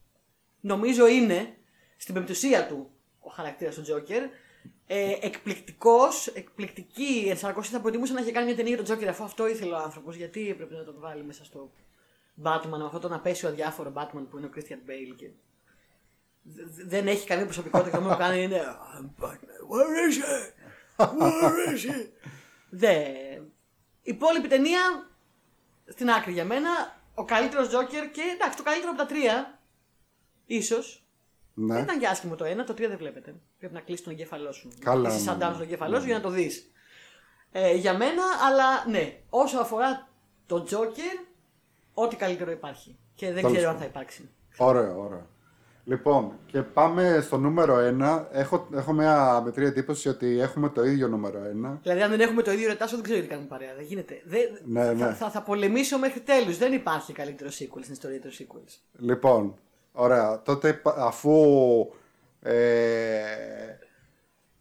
[0.61, 1.53] νομίζω είναι
[1.97, 2.89] στην πεμπτουσία του
[3.19, 4.23] ο χαρακτήρας του Τζόκερ.
[4.88, 7.72] Ε, εκπληκτικός, εκπληκτική ενσάρκωση.
[7.72, 10.15] Θα προτιμούσα να είχε κάνει μια ταινία για τον Τζόκερ αφού αυτό ήθελε ο άνθρωπος.
[10.15, 11.72] Γιατί έπρεπε να τον βάλει μέσα στο
[12.44, 15.16] Batman με αυτό τον απέσιο αδιάφορο Batman που είναι ο Christian Bale.
[15.16, 15.30] Και...
[16.44, 18.62] Δε- Δεν έχει καμία προσωπικότητα και το μόνο που κάνει είναι
[18.98, 20.52] I'm Batman, where is he?
[21.20, 22.08] Where is he?
[22.70, 22.95] Δε.
[24.03, 25.10] Η υπόλοιπη ταινία
[25.86, 26.70] στην άκρη για μένα.
[27.16, 29.60] Ο καλύτερος Τζόκερ και εντάξει, το καλύτερο από τα τρία.
[30.45, 31.06] Ίσως.
[31.53, 31.74] ναι.
[31.74, 33.36] Δεν ήταν και άσχημο το ένα, το τρία δεν βλέπετε.
[33.60, 34.70] Πρέπει να κλείσει τον εγκέφαλό σου.
[34.80, 35.45] Καλά, Είσαι ναι, σαν ναι.
[35.45, 36.72] ναι, στον εγκέφαλό σου για να το δεις.
[37.52, 40.08] Ε, για μένα, αλλά ναι, όσο αφορά
[40.45, 41.16] τον Τζόκερ,
[41.93, 42.95] ό,τι καλύτερο υπάρχει.
[43.15, 43.89] Και δεν Τέλος ξέρω αν πάντων.
[43.91, 44.30] θα υπάρξει.
[44.57, 45.26] Ωραίο, ωραίο.
[45.85, 48.26] Λοιπόν, και πάμε στο νούμερο 1.
[48.31, 51.77] Έχω, έχω μια μικρή εντύπωση ότι έχουμε το ίδιο νούμερο 1.
[51.81, 53.73] Δηλαδή, αν δεν έχουμε το ίδιο ρετάσο, δεν ξέρω τι κάνουμε παρέα.
[53.76, 54.22] Δεν γίνεται.
[54.26, 55.13] Δεν, Ναι, θα, ναι.
[55.13, 56.57] Θα, θα, πολεμήσω μέχρι τέλους.
[56.57, 58.77] Δεν υπάρχει καλύτερο sequel στην ιστορία των sequels.
[58.99, 59.53] Λοιπόν,
[59.91, 60.41] ωραία.
[60.41, 61.34] Τότε πα- αφού.
[62.41, 63.22] Ε,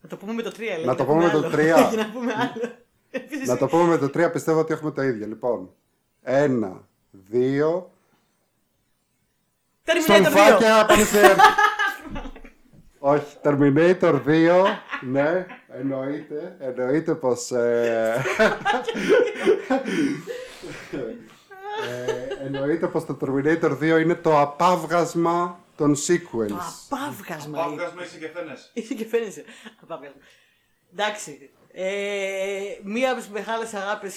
[0.00, 0.84] Να το πούμε με το 3, λέει.
[0.90, 1.80] Να το πούμε με το τρία.
[1.80, 2.72] Για να πούμε άλλο.
[3.10, 5.26] Επίσης, να το πούμε με το 3, πιστεύω ότι έχουμε το ίδιο.
[5.26, 5.70] Λοιπόν,
[6.24, 6.72] 1,
[7.32, 7.82] 2.
[10.02, 10.30] Στον Terminator 2.
[10.30, 11.20] φάκια πάμε σε.
[13.02, 14.64] Όχι, Terminator 2.
[15.00, 16.56] ναι, εννοείται.
[16.58, 17.50] Εννοείται πως.
[17.50, 18.22] Ε,
[21.88, 26.58] ε, εννοείται πως το Terminator 2 είναι το απάβγασμα των Το sequels.
[26.90, 27.64] απάβγασμα.
[27.64, 28.70] Παύγασμα είσαι και φαίνεσαι.
[28.72, 29.44] Είσαι και φαίνεσαι.
[29.82, 30.20] Απάβγασμα.
[30.92, 31.50] Εντάξει.
[31.72, 34.10] Ε, μία από τις μεγάλες αγάπη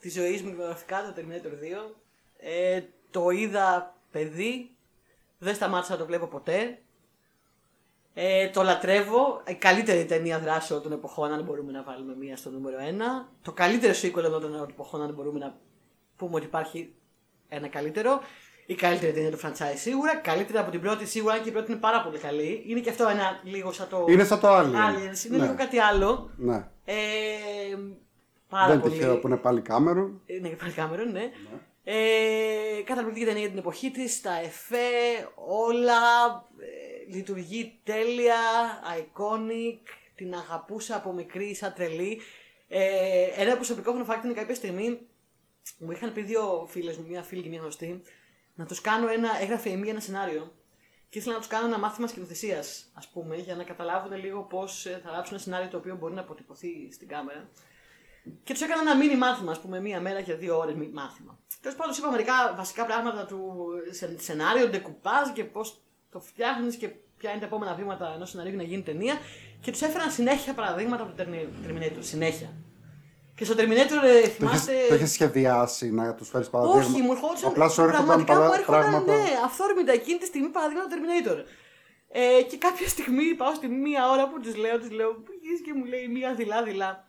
[0.00, 1.94] της ζωής μου κινηματογραφικά, το Terminator 2.
[2.38, 4.70] Ε, το είδα παιδί.
[5.38, 6.78] Δεν σταμάτησα να το βλέπω ποτέ.
[8.14, 9.42] Ε, το λατρεύω.
[9.46, 13.28] Η καλύτερη ταινία δράσεων των εποχών, αν μπορούμε να βάλουμε μία στο νούμερο 1.
[13.42, 15.58] Το καλύτερο sequel των εποχών, αν μπορούμε να
[16.16, 16.94] πούμε ότι υπάρχει
[17.48, 18.20] ένα καλύτερο.
[18.66, 20.16] Η καλύτερη ταινία του franchise σίγουρα.
[20.16, 22.64] Καλύτερη από την πρώτη σίγουρα, αν και η πρώτη είναι πάρα πολύ καλή.
[22.66, 24.04] Είναι και αυτό ένα λίγο σαν το.
[24.08, 24.64] Είναι σαν το Alien.
[24.64, 25.24] Aliens.
[25.26, 25.42] Είναι Ναι.
[25.42, 26.30] λίγο κάτι άλλο.
[26.36, 26.68] Ναι.
[26.84, 26.94] Ε,
[28.56, 28.92] πάρα Δεν πολύ.
[28.92, 30.22] τυχαίο που είναι πάλι Κάμερον.
[30.26, 31.30] Είναι και πάλι Κάμερον, ναι.
[31.84, 34.78] Ε, καταπληκτική ταινία για την εποχή της, τα εφέ,
[35.34, 35.94] όλα,
[36.58, 38.34] ε, λειτουργεί τέλεια,
[38.98, 42.20] iconic, την αγαπούσα από μικρή σαν τρελή.
[42.68, 44.98] Ε, ένα προσωπικό fun fact είναι κάποια στιγμή
[45.78, 48.02] μου είχαν πει δύο φίλες μου, μια φίλη και μια γνωστή,
[48.54, 50.52] να τους κάνω ένα, έγραφε η μία ένα σενάριο
[51.08, 54.86] και ήθελα να τους κάνω ένα μάθημα σκηνοθεσίας, ας πούμε, για να καταλάβουν λίγο πώς
[55.02, 57.48] θα γράψουν ένα σενάριο το οποίο μπορεί να αποτυπωθεί στην κάμερα.
[58.44, 61.38] Και τους έκανα ένα μίνι μάθημα, ας πούμε, μία μέρα για δύο ώρες μάθημα.
[61.60, 65.80] Τέλος πάντων, τους είπα μερικά βασικά πράγματα του σε- σενάριο, ντεκουπάζ και πώς
[66.10, 66.88] το φτιάχνεις και
[67.18, 69.14] ποια είναι τα επόμενα βήματα ενός σενάριου για να γίνει ταινία.
[69.60, 71.98] Και τους έφεραν συνέχεια παραδείγματα από το Termi- Terminator.
[72.00, 72.48] Συνέχεια.
[73.34, 74.72] Και στο Terminator, ε, Το έχεις, θυμάστε.
[74.88, 77.48] το έχεις σχεδιάσει να τους φέρεις παραδείγματα; Όχι, μου ερχόντουσαν.
[77.50, 79.12] Απλά σου έρχονταν πραγματικά μου παρα- έρχονταν, πράγματα.
[79.12, 81.38] Ναι, αυθόρμητα εκείνη τη στιγμή παραδείγματα Terminator.
[82.08, 85.62] Ε, και κάποια στιγμή πάω στη μία ώρα που τη λέω, τη λέω, που γυρίζει
[85.62, 87.05] και μου λέει μία δειλά-δειλά.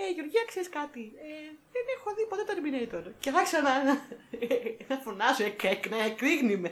[0.00, 3.04] Ε, Γεωργία, ξέρεις κάτι; Ε, δεν έχω δει ποτέ Terminator.
[3.22, 3.94] Και άρχισα να, να,
[4.90, 6.70] να φωνάζω, εκ, εκ, να εκρήγνει με.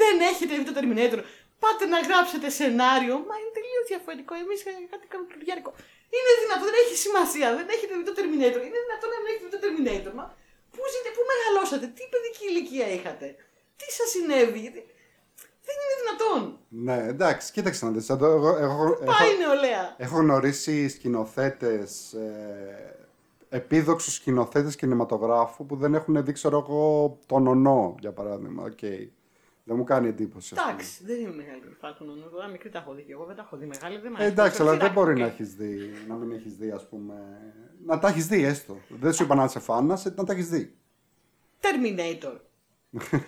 [0.00, 1.20] Δεν έχετε δει το Terminator.
[1.62, 3.14] Πάτε να γράψετε σενάριο.
[3.28, 4.32] Μα είναι τελείως διαφορετικό.
[4.44, 4.60] Εμείς
[4.92, 5.70] κάτι κάνουμε κλουδιάρικο.
[6.14, 7.46] Είναι δυνατόν, δεν έχει σημασία.
[7.58, 8.60] Δεν έχετε δει το Terminator.
[8.68, 10.12] Είναι δυνατόν να μην έχετε δει το Terminator.
[10.18, 10.24] Μα
[10.72, 13.26] πού ζείτε, πού μεγαλώσατε, τι παιδική ηλικία είχατε,
[13.78, 14.80] τι σας συνέβη; Γιατί...
[15.68, 16.58] Δεν είναι δυνατόν.
[16.68, 18.08] Ναι, εντάξει, κοίταξε να δεις.
[18.08, 22.96] Εδώ, εγώ, εγώ, Πάει η έχω, νεολαία; έχω γνωρίσει σκηνοθέτες, ε,
[23.48, 28.62] επίδοξους σκηνοθέτες κινηματογράφου που δεν έχουν δει, ξέρω εγώ, τον Νονό, για παράδειγμα.
[28.64, 28.78] Οκ.
[29.64, 30.54] Δεν μου κάνει εντύπωση.
[30.54, 30.72] ας πούμε.
[30.72, 32.08] Εντάξει, δεν είμαι μεγάλη φάτον.
[32.08, 33.98] Εγώ μικρή τα έχω δει και εγώ δεν τα έχω δει μεγάλη.
[33.98, 34.32] Δεν μ' Ε, αρέσει.
[34.32, 35.18] εντάξει, Το αλλά δεν φυλάκι, μπορεί οκ.
[35.18, 37.14] να έχεις δει, να μην έχεις δει, ας πούμε.
[37.86, 38.76] Να τα έχεις δει έστω.
[39.00, 40.74] Δεν σου είπα να είσαι φάνας, ε, να τα έχεις δει.
[41.60, 42.36] Terminator.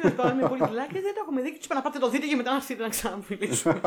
[0.01, 1.51] Τέλος πάντων, είμαι πολύ κιλά και δεν το έχουμε δει.
[1.53, 3.81] Και του είπα να πάτε το δείτε και μετά να έρθετε να ξαναμιλήσουμε.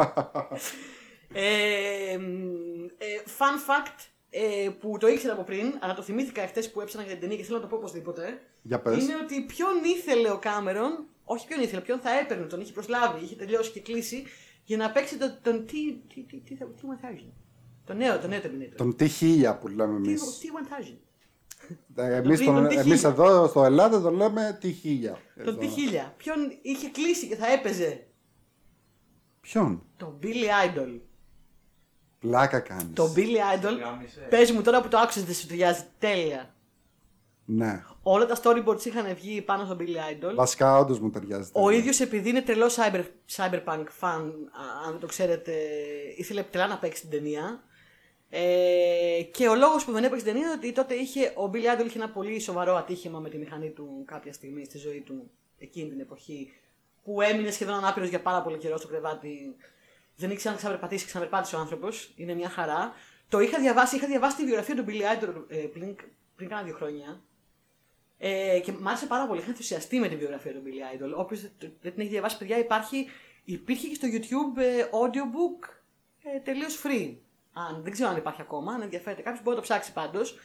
[1.34, 3.06] ε, μ, ε,
[3.38, 4.08] fun fact.
[4.30, 7.38] ε, που το ήξερα από πριν, αλλά το θυμήθηκα εχθέ που έψανα για την ταινία
[7.38, 8.42] και θέλω να το πω οπωσδήποτε.
[8.62, 9.04] Για πες.
[9.04, 13.24] Είναι ότι ποιον ήθελε ο Κάμερον, όχι ποιον ήθελε, ποιον θα έπαιρνε, τον είχε προσλάβει,
[13.24, 14.24] είχε τελειώσει και κλείσει,
[14.64, 17.32] για να παίξει τον, τον T, T, T, T, T, T1000.
[17.86, 18.76] Το νέο, το νέο Terminator.
[18.76, 20.14] Τον T1000 που λέμε εμεί.
[20.14, 20.18] T1000.
[20.18, 21.04] Εμεί τον
[21.96, 22.78] T1000.
[22.78, 25.44] εμείς εδώ στο Ελλάδα τον λέμε T1000.
[25.44, 26.12] Τον T1000.
[26.18, 28.08] Ποιον είχε κλείσει και θα έπαιζε;
[29.42, 31.00] Ποιον; Τον Billy Idol.
[32.20, 32.94] Πλάκα κάνεις.
[32.94, 33.80] Τον Billy Idol.
[33.84, 34.28] Γάμισε.
[34.30, 36.54] Πες μου τώρα που το άκουσες δεν σου ταιριάζει τέλεια.
[37.46, 37.84] Ναι.
[38.02, 40.36] Όλα τα storyboards είχαν βγει πάνω στον Billy Idol.
[40.36, 41.50] Βασικά όντως μου ταιριάζει.
[41.54, 43.04] Ο ίδιος επειδή είναι τρελός cyber,
[43.36, 44.22] cyberpunk fan,
[44.52, 45.54] α, αν δεν το ξέρετε,
[46.18, 47.64] ήθελε τρελά να παίξει την ταινία.
[48.36, 51.80] Ε, και ο λόγος που δεν έπαιξε την ταινία είναι ότι τότε είχε, ο Billy
[51.80, 55.32] Idol είχε ένα πολύ σοβαρό ατύχημα με τη μηχανή του κάποια στιγμή στη ζωή του
[55.58, 56.54] εκείνη την εποχή.
[57.04, 59.56] Που έμεινε σχεδόν ανάπηρος για πάρα πολύ καιρό στο κρεβάτι.
[60.16, 62.14] Δεν ήξερε να ξαναπερπατήσει, ξαναπερπάτησε ο άνθρωπος.
[62.16, 62.94] Είναι μια χαρά.
[63.30, 65.96] Το είχα διαβάσει, είχα διαβάσει τη βιογραφία του Billy Idol ε, πριν,
[66.36, 67.22] πριν κάνα δύο χρόνια.
[68.18, 69.40] Ε, και μ' άρεσε πάρα πολύ.
[69.40, 71.18] Είχα ενθουσιαστεί με τη βιογραφία του Billy Idol.
[71.18, 73.08] Όποιος δεν την έχει διαβάσει, παιδιά, υπάρχει,
[73.44, 75.70] υπήρχε και στο YouTube ε, audiobook
[76.24, 77.16] ε, τελείως free.
[77.54, 80.36] Αν, δεν ξέρω αν υπάρχει ακόμα, αν ενδιαφέρεται κάποιος μπορεί να το ψάξει πάντως.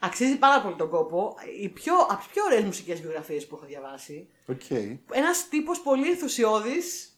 [0.00, 1.34] Αξίζει πάρα πολύ τον κόπο.
[1.60, 4.28] Η πιο, από τις πιο ωραίες μουσικές βιογραφίες που έχω διαβάσει.
[4.46, 4.70] Οκ.
[5.12, 7.12] Ένας τύπος πολύ ενθουσιώδης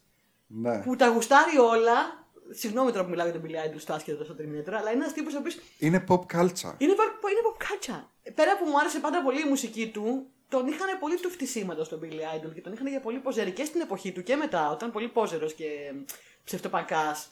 [0.46, 0.78] Ναι.
[0.82, 2.28] που τα γουστάρει όλα.
[2.50, 5.12] Συγγνώμη τώρα που μιλάω για τον Billy Idol στο άσχετο στο Terminator, αλλά είναι ένας
[5.12, 6.74] τύπος ο οποίος Είναι pop culture.
[6.78, 8.04] είναι, pop- είναι pop culture.
[8.34, 12.00] Πέρα που μου άρεσε πάντα πολύ η μουσική του, τον είχαν πολύ του φτισίματο τον
[12.02, 14.92] Billy Idol και τον είχαν για πολύ ποζερή και στην εποχή του και μετά, όταν
[14.92, 15.92] πολύ πόζερο και
[16.44, 17.30] ψευτοπακάς.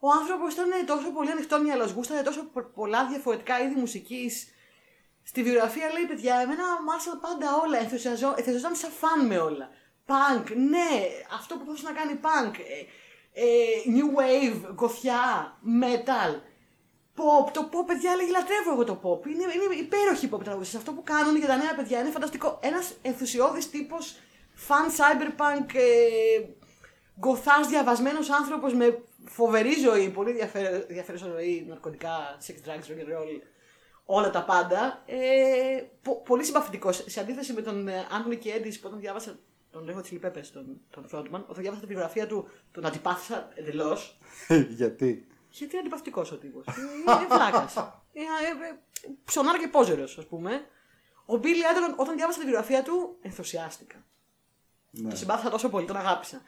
[0.00, 4.48] Ο άνθρωπος ήταν τόσο πολύ ανοιχτό μυαλό, γούσταρε τόσο πο- πολλά διαφορετικά είδη μουσικής.
[5.22, 7.78] Στη βιογραφία λέει: Παιδιά, εμένα μου άρεσαν πάντα όλα.
[7.78, 9.68] Ενθουσιαζό- Ενθουσιαζόταν σαν φαν με όλα.
[10.06, 10.88] Punk, ναι,
[11.38, 12.54] αυτό που θέλει να κάνει punk.
[12.58, 12.80] Ε,
[13.42, 13.46] ε,
[13.96, 15.22] new wave, γκοφιά,
[15.82, 16.32] metal.
[17.16, 19.26] Pop, το pop, παιδιά, λέγει λατρεύω εγώ το pop.
[19.26, 20.78] Είναι, είναι υπέροχη pop τραγουδιστές.
[20.80, 22.58] Αυτό που κάνουν για τα νέα παιδιά είναι φανταστικό.
[22.62, 24.16] Ένας ενθουσιώδης τύπος,
[24.68, 26.40] fan cyberpunk, ε,
[27.18, 33.08] γκοθάς διαβασμένος άνθρωπος με φοβερή ζωή, πολύ ενδιαφέρον- ενδιαφέρουσα ζωή, ναρκωτικά, sex, drugs, rock and
[33.18, 33.42] roll,
[34.04, 35.02] όλα τα πάντα.
[35.06, 37.04] Ε, πο- πολύ συμπαθητικός.
[37.06, 39.38] Σε αντίθεση με τον ε, Anthony Kiedis που όταν διάβασα
[39.70, 44.18] τον Lego Chili Peppers, τον, τον frontman, όταν διάβασα τη βιογραφία του, τον αντιπάθησα εντελώς.
[44.78, 46.64] Γιατί; Γιατί είναι αντιπαθητικός ο τύπος.
[46.66, 47.74] Είναι, είναι βλάκας.
[48.12, 48.78] Είναι ε, ε,
[49.24, 50.52] ψωνάρα και πόζερος, ας πούμε.
[51.26, 54.04] Ο Billy Idol, όταν διάβασα τη βιογραφία του, ενθουσιάστηκα.
[54.90, 55.10] Ναι.
[55.10, 56.42] Το συμπάθησα τόσο πολύ, τον αγάπησα.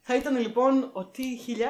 [0.00, 1.60] Θα ήταν λοιπόν ο T1000,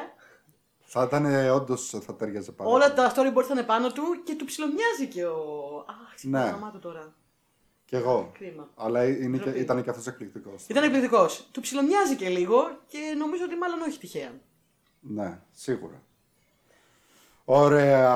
[0.89, 2.95] Θα ήταν όντως θα ταιριάζει πάρα όλα πολύ.
[2.95, 5.85] τα storyboards ήταν πάνω του και του ψιλομοιάζει και ο.
[5.87, 6.49] Αχ, ξυπνάει Ναι.
[6.49, 7.13] το όνομά του τώρα.
[7.85, 8.31] Κι εγώ.
[8.39, 8.69] Κρίμα.
[8.75, 9.59] Αλλά είναι και, Ντροπή.
[9.59, 10.63] ήταν και αυτός εκπληκτικός.
[10.67, 11.47] Ήταν εκπληκτικός.
[11.51, 14.31] Του ψιλομοιάζει και λίγο και νομίζω ότι μάλλον όχι τυχαία.
[14.99, 16.01] Ναι, σίγουρα.
[17.45, 18.15] Ωραία.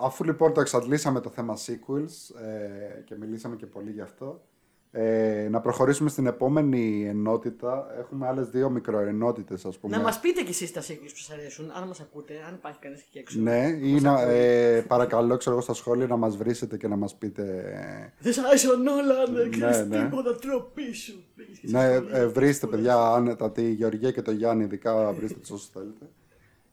[0.00, 4.42] Αφού λοιπόν το εξαντλήσαμε το θέμα sequels ε, και μιλήσαμε και πολύ γι' αυτό,
[4.98, 7.86] ε, να προχωρήσουμε στην επόμενη ενότητα.
[7.98, 9.96] Έχουμε άλλες δύο μικροενότητες, ας πούμε.
[9.96, 12.78] Να μας πείτε κι εσείς τα sequels που σας αρέσουν, αν μας ακούτε, αν υπάρχει
[12.78, 13.40] κανείς εκεί έξω.
[13.40, 17.14] Ναι, ή να, ε, παρακαλώ, ξέρω εγώ, στα σχόλια να μας βρίσετε και να μας
[17.14, 17.42] πείτε...
[17.42, 20.02] ε, Δεν σ' άρεσε ο Νόλαν, δεν Ναι, ξέρεις ναι.
[20.02, 21.24] τίποτα, τροπή σου.
[21.36, 22.16] Δεν έχεις και Ναι, σχόλια.
[22.18, 26.06] ε, βρίστε παιδιά άνετα τη Γεωργία και το Γιάννη, ειδικά βρίστε τους όσους θέλετε.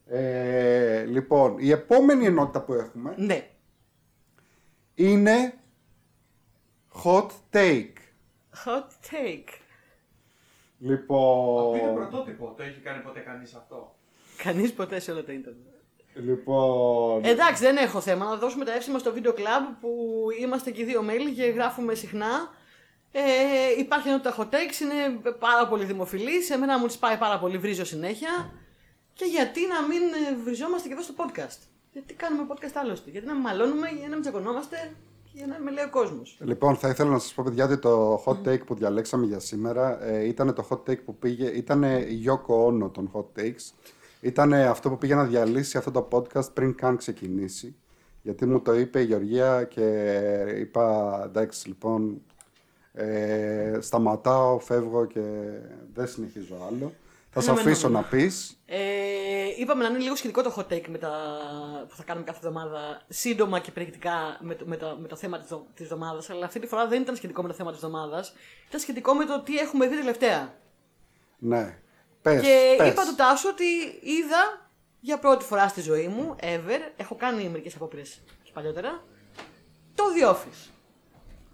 [0.06, 3.48] Ε, λοιπόν, η επόμενη ενότητα που έχουμε Ναι.
[4.94, 5.54] είναι
[7.04, 7.92] hot take.
[8.64, 9.48] Hot take.
[10.80, 12.54] Αυτό είναι Λοιπόν, πρωτότυπο.
[12.56, 13.94] Το έχει κάνει ποτέ κανείς αυτό;
[14.42, 15.62] Κανείς ποτέ σε όλο το ίντερνετ.
[16.14, 18.24] λοιπόν, Εντάξει, δεν έχω θέμα.
[18.24, 20.08] Να δώσουμε τα εύσημα στο βίντεο club που
[20.40, 22.48] είμαστε και οι δύο μέλη και γράφουμε συχνά.
[23.12, 23.20] Ε,
[23.78, 26.50] υπάρχει ένα hot takes, είναι πάρα πολύ δημοφιλής.
[26.50, 28.52] Εμένα μου τη πάει πάρα πολύ, βρίζω συνέχεια.
[29.12, 31.58] Και γιατί να μην ε, βριζόμαστε και εδώ στο podcast;
[31.92, 35.58] Γιατί κάνουμε podcast άλλωστε; Γιατί να μην μαλώνουμε, για να μην τσακωνόμαστε; και για να
[35.58, 36.38] με λέει ο κόσμος.
[36.40, 40.04] λοιπόν, θα ήθελα να σας πω παιδιά ότι το hot take που διαλέξαμε για σήμερα
[40.04, 43.72] ε, ήταν το hot take που πήγε, ήταν η Yoko Ono των hot takes.
[44.20, 47.76] Ήταν αυτό που πήγε να διαλύσει αυτό το podcast πριν καν ξεκινήσει.
[48.22, 50.16] Γιατί μου το είπε η Γεωργία και
[50.58, 52.22] είπα εντάξει λοιπόν
[52.92, 55.20] ε, σταματάω, φεύγω και
[55.94, 56.92] δεν συνεχίζω άλλο.
[57.34, 57.70] Θα σε Αναμενόμενο.
[57.70, 58.58] αφήσω να πεις.
[58.66, 58.78] Ε,
[59.58, 61.10] είπαμε να είναι λίγο σχετικό το hot take με τα,
[61.88, 65.38] που θα κάνουμε κάθε εβδομάδα, σύντομα και περιεκτικά με το, με το, με το θέμα
[65.38, 67.82] της, δο- της εβδομάδας, αλλά αυτή τη φορά δεν ήταν σχετικό με το θέμα της
[67.82, 68.34] εβδομάδας,
[68.68, 70.54] ήταν σχετικό με το τι έχουμε δει τελευταία.
[71.38, 71.78] Ναι.
[72.22, 72.88] Πες, και πες.
[72.92, 73.64] είπα του Τάσου ότι
[74.00, 74.68] είδα
[75.00, 79.02] για πρώτη φορά στη ζωή μου, ever, έχω κάνει μερικές απόπειρες και παλιότερα,
[79.94, 80.70] το The Office.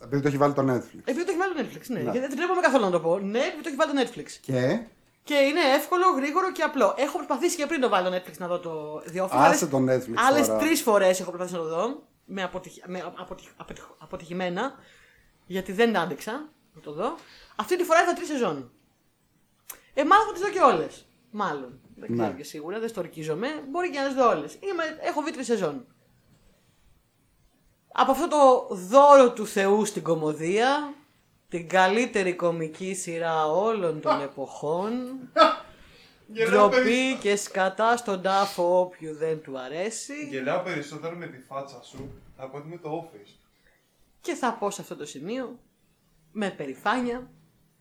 [0.03, 0.99] Επειδή το έχει βάλει το Netflix.
[1.05, 1.97] Επειδή το έχει βάλει το Netflix, ναι.
[1.97, 2.03] Ναι.
[2.03, 3.19] Γιατί δεν τρέπομαι καθόλου να το πω.
[3.19, 4.27] Ναι, επειδή το έχει βάλει το Netflix.
[4.41, 4.81] Και;
[5.25, 6.95] Και είναι εύκολο, γρήγορο και απλό.
[6.97, 9.29] Έχω προσπαθήσει και πριν το βάλω Netflix να δω το The Office.
[9.31, 10.59] άσε το Netflix Άλλες τώρα.
[10.59, 12.03] τρεις φορές έχω προσπαθήσει να το δω.
[12.25, 12.75] με, αποτυχ...
[12.87, 13.49] με αποτυχ...
[13.57, 14.75] αποτυχ- αποτυχημένα,
[15.47, 16.33] γιατί δεν άντεξα
[16.75, 17.15] να το δω.
[17.57, 18.71] Αυτή τη φορά είδα τρεις σεζόν.
[19.95, 21.07] Ε, μάλλον θα τις δω και όλες.
[21.31, 21.81] Μάλλον.
[21.97, 22.35] Δεν ξέρω Ναι.
[22.37, 23.49] και σίγουρα, δεν στο ορκίζομαι.
[23.71, 24.59] Μπορεί και να τις δω όλες.
[25.03, 25.87] Έχω δει τρεις σεζόν.
[27.93, 30.95] Από αυτό το δώρο του Θεού στην κομμωδία,
[31.51, 34.93] την καλύτερη κομική σειρά όλων των εποχών,
[36.27, 40.27] Γελάω, ντροπή περι- και σκατά στον τάφο όποιου δεν του αρέσει.
[40.31, 43.39] Γελάω περισσότερο με τη φάτσα σου από ότι με το office.
[44.21, 45.59] Και θα πω σε αυτό το σημείο,
[46.33, 47.31] με περηφάνεια,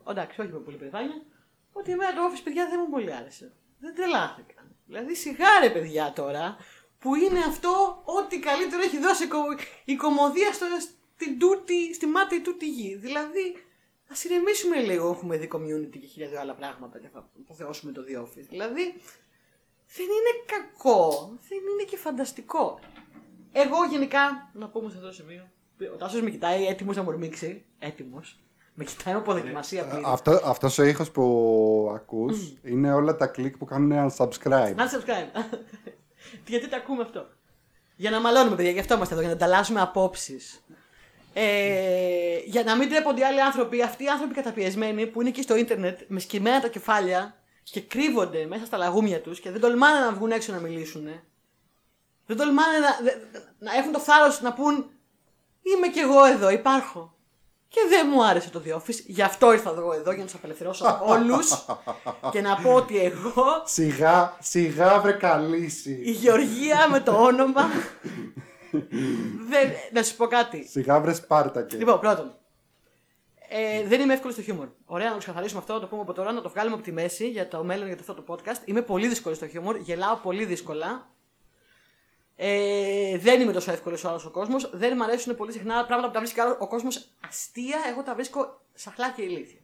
[0.09, 1.21] εντάξει, όχι με πολύ περηφάνεια,
[1.71, 3.51] ότι εμένα το office, παιδιά, δεν μου πολύ άρεσε.
[3.79, 4.53] Δεν τρελάθηκα.
[4.85, 6.57] Δηλαδή, σιγά ρε παιδιά τώρα,
[6.99, 10.65] που είναι αυτό ό,τι καλύτερο έχει δώσει κο- η κομμωδία στο,
[11.19, 12.95] στην τούτη, στη μάτη τούτη γη.
[12.95, 13.55] Δηλαδή,
[14.11, 15.09] ας ηρεμήσουμε λίγο.
[15.09, 18.47] Έχουμε δει community και χίλια δύο άλλα πράγματα και θα αποθεώσουμε το The Office.
[18.49, 18.83] Δηλαδή,
[19.95, 21.29] δεν είναι κακό.
[21.49, 22.79] Δεν είναι και φανταστικό.
[23.51, 25.49] Εγώ γενικά, να πούμε σε αυτό το σημείο,
[25.93, 27.65] ο Τάσος με κοιτάει έτοιμος να μου ορμήξει.
[27.79, 28.39] Έτοιμος.
[28.73, 30.03] Με κοιτάει με αποδοκιμασία πλήρη.
[30.05, 34.73] Αυτό, αυτός ο ήχος που ακούς είναι όλα τα κλικ που κάνουν unsubscribe.
[34.75, 35.57] Να subscribe.
[36.47, 37.27] Γιατί τα ακούμε αυτό;
[37.95, 40.63] Για να μαλώνουμε, παιδιά, γι' αυτό είμαστε εδώ, για να ανταλλάσσουμε απόψεις.
[41.33, 45.41] Ε, για να μην τρέπονται οι άλλοι άνθρωποι, αυτοί οι άνθρωποι καταπιεσμένοι που είναι εκεί
[45.41, 49.99] στο ίντερνετ με σκυμμένα τα κεφάλια και κρύβονται μέσα στα λαγούμια τους και δεν τολμάνε
[50.05, 51.07] να βγουν έξω να μιλήσουν.
[52.25, 53.15] Δεν τολμάνε να, δε-
[53.59, 54.89] να έχουν το θάρρος να πούν
[55.75, 57.13] Είμαι κι εγώ εδώ, υπάρχω.
[57.67, 60.33] Και δεν μου άρεσε το The Office, γι' αυτό ήρθα εγώ εδώ για να τους
[60.33, 61.65] απελευθερώσω όλους
[62.31, 66.01] και να πω ότι εγώ Σιγά, σιγά βρε καλύση.
[66.05, 67.69] η Γεωργία με το όνομα.
[69.49, 70.67] Δεν, να σου πω κάτι.
[70.67, 71.77] Σιγά βρες Σπάρτακε.
[71.77, 72.33] Λοιπόν, πρώτον.
[73.49, 74.67] Ε, δεν είμαι εύκολος στο χιούμορ.
[74.85, 76.91] Ωραία, να το ξεκαθαρίσουμε αυτό, να το πούμε από τώρα, να το βγάλουμε από τη
[76.91, 78.61] μέση για το μέλλον για αυτό το podcast.
[78.65, 81.07] Είμαι πολύ δύσκολο στο χιούμορ, γελάω πολύ δύσκολα.
[82.35, 84.69] Ε, δεν είμαι τόσο εύκολος άλλος ο κόσμος.
[84.73, 87.77] Δεν μου αρέσουν πολύ συχνά πράγματα που τα βρίσκει άλλο ο κόσμος αστεία.
[87.91, 89.59] Εγώ τα βρίσκω σαχλά και ηλίθια.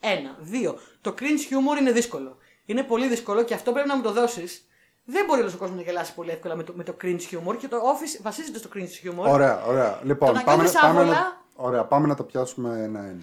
[0.00, 0.36] Ένα.
[0.40, 0.78] Δύο.
[1.00, 2.36] Το cringe humor είναι δύσκολο.
[2.64, 4.69] Είναι πολύ δύσκολο και αυτό πρέπει να μου το δώσεις.
[5.12, 7.56] Δεν μπορεί όλος ο κόσμος να γελάσει πολύ εύκολα με το, με το cringe humor
[7.58, 9.30] και το office βασίζεται στο cringe humor.
[9.32, 10.00] Ωραία, ωραία.
[10.04, 11.14] Λοιπόν, Το να πάμε, νιώθεις πάμε, άβολα.
[11.14, 13.22] να, ωραία, πάμε να το πιάσουμε ένα-ένα.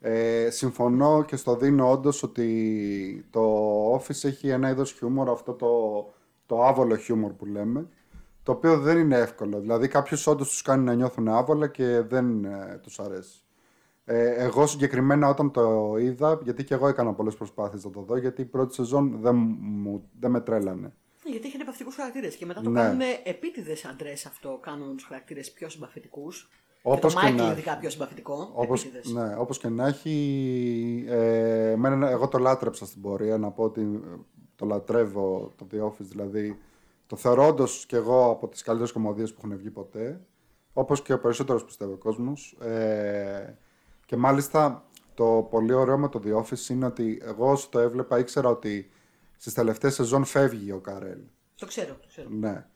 [0.00, 5.68] Ε, συμφωνώ και στο δίνω όντως ότι το Office έχει ένα είδος χιούμορ, αυτό το,
[6.46, 7.86] το άβολο χιούμορ που λέμε,
[8.42, 9.60] το οποίο δεν είναι εύκολο.
[9.60, 13.44] Δηλαδή, κάποιου όντως τους κάνει να νιώθουν άβολα και δεν ε, τους αρέσει.
[14.04, 18.16] Ε, εγώ συγκεκριμένα όταν το είδα, γιατί και εγώ έκανα πολλές προσπάθειες να το δω,
[18.16, 20.92] γιατί η πρώτη σεζόν δεν, μου, δεν με τρέλανε.
[21.30, 22.80] Ναι, γιατί έχει αντιπαθητικού χαρακτήρες και μετά το Ναι.
[22.80, 24.58] κάνουν επίτηδες αντρές αυτό.
[24.62, 26.50] Κάνουν τους χαρακτήρες πιο συμπαθητικούς.
[26.82, 28.50] Όπως και και το Μάικλ να ειδικά πιο συμπαθητικό.
[28.54, 29.12] Όπως, επίτηδες.
[29.12, 33.80] ναι, όπως και να έχει, ε, εμένα, εγώ το λάτρεψα στην πορεία, να πω ότι
[33.80, 34.16] ε,
[34.56, 36.58] το λατρεύω το The Office, δηλαδή
[37.06, 40.20] το θεωρώ όντως και εγώ από τις καλύτερες κομμωδίες που έχουν βγει ποτέ,
[40.72, 42.56] όπως και ο περισσότερος πιστεύω κόσμος.
[42.60, 43.56] Ε,
[44.06, 44.84] και μάλιστα
[45.14, 48.90] το πολύ ωραίο με το The Office είναι ότι εγώ όσο το έβλεπα ήξερα ότι
[49.40, 51.18] στις τελευταίες σεζόν φεύγει ο Καρέλ.
[51.56, 52.28] Το ξέρω, το ξέρω.
[52.30, 52.66] Ναι.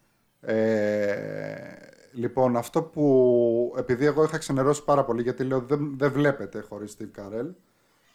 [0.40, 1.76] Ε,
[2.12, 3.74] λοιπόν, αυτό που.
[3.76, 7.50] Επειδή εγώ είχα ξενερώσει πάρα πολύ, γιατί λέω δεν, δεν βλέπετε χωρίς Steve Carell.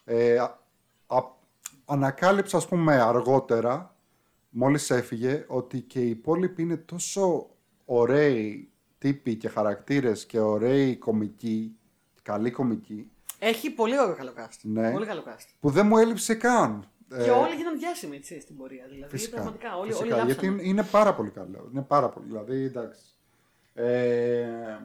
[0.06, 0.60] Ε, α-
[1.08, 1.38] α-
[1.86, 3.96] ανακάλυψα, ας πούμε, αργότερα,
[4.50, 7.50] μόλις έφυγε, ότι και οι υπόλοιποι είναι τόσο
[7.86, 11.76] ωραίοι τύποι και χαρακτήρες και ωραίοι κομικοί,
[12.22, 14.58] καλοί κομικοί, Έχει πολύ ωραίο καλό cast.
[14.62, 14.92] Ναι.
[14.92, 15.46] Πολύ καλό cast.
[15.60, 16.88] που δεν μου έλειψε καν.
[17.10, 18.86] Και Ε, όλοι γίναν διάσημοι έτσι, στην πορεία.
[18.90, 19.36] Δηλαδή, Φυσικά.
[19.36, 20.62] πραγματικά όλοι, φυσικά, όλοι γιατί λάψανε.
[20.62, 21.70] είναι, είναι πάρα πολύ καλό.
[21.72, 22.26] Είναι πάρα πολύ.
[22.28, 23.02] Δηλαδή, εντάξει.
[23.74, 24.78] Ε,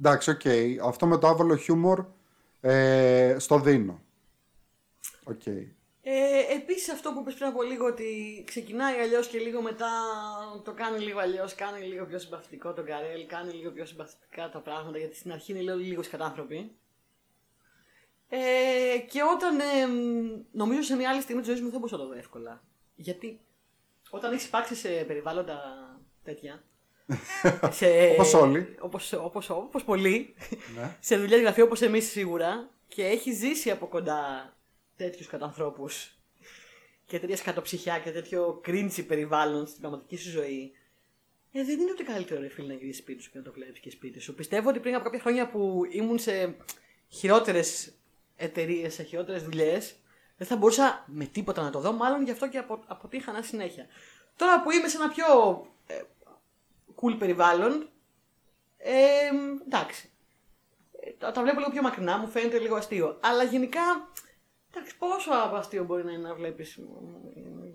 [0.00, 0.40] εντάξει, οκ.
[0.86, 2.04] Αυτό με το άβολο χιούμορ
[2.60, 4.00] ε, στο δίνω.
[5.24, 5.46] Οκ.
[5.46, 5.64] Ε,
[6.54, 9.90] Επίσης αυτό που είπες πριν από λίγο ότι ξεκινάει αλλιώς και λίγο μετά
[10.64, 14.58] το κάνει λίγο αλλιώς, κάνει λίγο πιο συμπαθητικό τον Καρέλ, κάνει λίγο πιο συμπαθητικά τα
[14.60, 16.70] πράγματα γιατί στην αρχή είναι λίγο, λίγο σκατάνθρωποι.
[18.28, 18.38] Ε,
[19.16, 22.02] και όταν ε, μ, νομίζω σε μια άλλη στιγμή της ζωής μου δεν μπορούσα να
[22.02, 22.62] το δω εύκολα.
[22.94, 23.40] Γιατί
[24.10, 25.60] όταν έχεις υπάρξει σε περιβάλλοντα
[26.24, 26.64] τέτοια.
[27.78, 28.76] σε, Όπως όλοι.
[28.80, 30.34] Όπως, όπως, όπως πολλοί.
[30.76, 30.96] Ναι.
[31.00, 32.70] σε δουλειά γραφείου όπως εμείς σίγουρα.
[32.88, 34.52] Και έχεις ζήσει από κοντά
[34.96, 36.18] τέτοιους κατανθρώπους
[37.06, 40.72] και τέτοια σκατοψυχιά και τέτοιο κρίντζι περιβάλλον στην πραγματική σου ζωή.
[41.52, 43.80] Ε, δεν είναι ούτε καλύτερο ρε φίλε να γυρίσεις σπίτι σου και να το βλέπει
[43.80, 44.34] και σπίτι σου.
[44.34, 46.56] Πιστεύω ότι πριν από κάποια χρόνια που ήμουν σε
[47.08, 47.92] χειρότερες
[48.36, 49.96] εταιρείες, σε χειρότερε δουλειές,
[50.36, 53.86] δεν θα μπορούσα με τίποτα να το δω, μάλλον γι' αυτό και απο, αποτύχανα συνέχεια.
[54.36, 55.24] Τώρα που είμαι σε ένα πιο
[55.86, 56.00] ε,
[57.00, 57.88] cool περιβάλλον,
[58.76, 58.92] ε,
[59.66, 60.10] εντάξει.
[61.00, 63.18] Ε, τα, τα βλέπω λίγο πιο μακρινά, μου φαίνεται λίγο αστείο.
[63.22, 63.80] Αλλά γενικά,
[64.70, 66.78] εντάξει, πόσο αστείο μπορεί να είναι να βλέπεις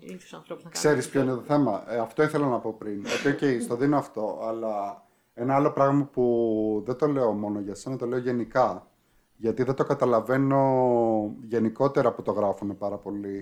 [0.00, 0.72] λύνει του ανθρώπους να κάνουν.
[0.72, 3.04] Ξέρεις ποιο είναι το θέμα; Ε, αυτό ήθελα να πω πριν.
[3.06, 7.74] Ότι, οκ, στο δίνω αυτό, αλλά ένα άλλο πράγμα που δεν το λέω μόνο για
[7.74, 8.86] σένα, το λέω γενικά.
[9.36, 10.60] Γιατί δεν το καταλαβαίνω
[11.42, 13.40] γενικότερα που το γράφουν πάρα πολύ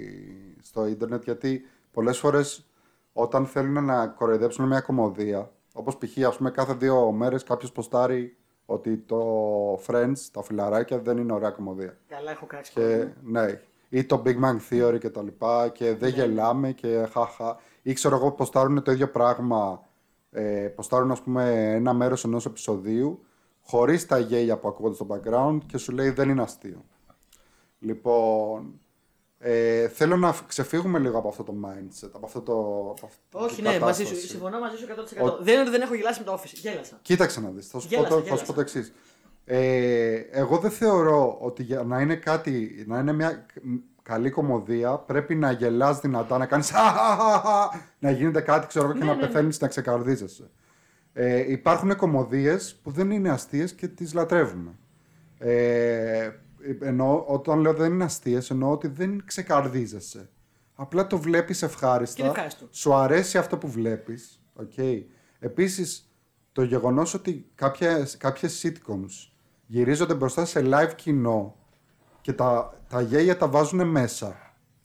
[0.62, 1.22] στο ίντερνετ.
[1.22, 1.62] Γιατί
[1.92, 2.66] πολλές φορές
[3.12, 6.26] όταν θέλουν να κοροϊδέψουν μια κομμωδία, όπως π.χ.
[6.26, 8.36] ας πούμε κάθε δύο μέρες κάποιος ποστάρει
[8.66, 9.20] ότι το
[9.86, 11.96] Friends, τα φιλαράκια δεν είναι ωραία κομμωδία.
[12.08, 12.72] Καλά, έχω κράξει.
[12.72, 17.56] Και, ναι, ή το Big Bang Theory και τα λοιπά και δεν γελάμε και χαχα.
[17.82, 19.82] Ή ξέρω εγώ ποστάρουν το ίδιο πράγμα,
[20.30, 23.24] ε, ποστάρουν ας πούμε ένα μέρος ενός επεισοδίου
[23.70, 26.84] χωρίς τα γέλια που ακούγονται στο background και σου λέει δεν είναι αστείο.
[27.78, 28.80] Λοιπόν,
[29.38, 32.52] ε, θέλω να ξεφύγουμε λίγο από αυτό το mindset, από αυτό το.
[32.97, 34.09] Από αυτή την Όχι, ναι, μαζί σου.
[34.09, 34.26] κατάσταση.
[34.28, 35.38] Συμφωνώ μαζί σου 100%.
[35.40, 36.52] Δεν είναι ότι δεν έχω γελάσει με το office.
[36.52, 36.98] Γέλασα.
[37.02, 38.44] Κοίταξε να δεις, θα σου, πω, Γέλασα, το, θα σου γέλασα.
[38.47, 38.92] πω το εξής.
[39.44, 43.47] Ε, εγώ δεν θεωρώ ότι για να είναι κάτι, να είναι μια
[44.02, 48.98] καλή κομμωδία πρέπει να γελάς δυνατά, να κάνεις «Χαχαχαχα», να γίνεται κάτι ξέρω εγώ και
[48.98, 49.26] Ναι, να ναι, ναι.
[49.26, 50.51] πεθαίνεις να ξεκαρδίζεσαι.
[51.12, 54.78] Ε, υπάρχουν κομμωδίες που δεν είναι αστείες και τις λατρεύουμε.
[55.38, 56.30] Ε,
[56.80, 60.28] εννοώ, όταν λέω δεν είναι αστείες, εννοώ ότι δεν ξεκαρδίζεσαι.
[60.74, 62.16] Απλά το βλέπεις ευχάριστα.
[62.16, 62.66] Και είναι ευχάριστο.
[62.70, 64.42] Σου αρέσει αυτό που βλέπεις.
[64.60, 65.04] Okay.
[65.38, 66.14] Επίσης,
[66.52, 69.30] το γεγονός ότι κάποιες, κάποιες sitcoms
[69.66, 71.56] γυρίζονται μπροστά σε live κοινό
[72.20, 74.36] και τα, τα γέλια τα βάζουν μέσα.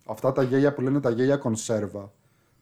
[0.06, 2.14] Αυτά τα γέλια που λένε τα γέλια κονσέρβα.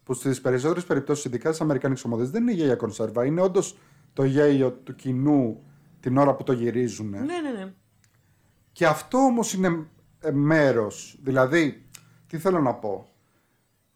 [0.04, 3.26] Που στις περισσότερες περιπτώσεις, ειδικά στις αμερικάνικες ομάδες, δεν είναι γέλια κονσέρβα.
[3.26, 3.78] Είναι όντως
[4.14, 5.64] το γέλιο του κοινού
[6.00, 7.10] την ώρα που το γυρίζουν.
[7.10, 7.74] Ναι, ναι, ναι.
[8.72, 9.88] Και αυτό όμως είναι
[10.20, 11.20] ε, μέρος.
[11.22, 11.90] Δηλαδή,
[12.28, 13.08] τι θέλω να πω.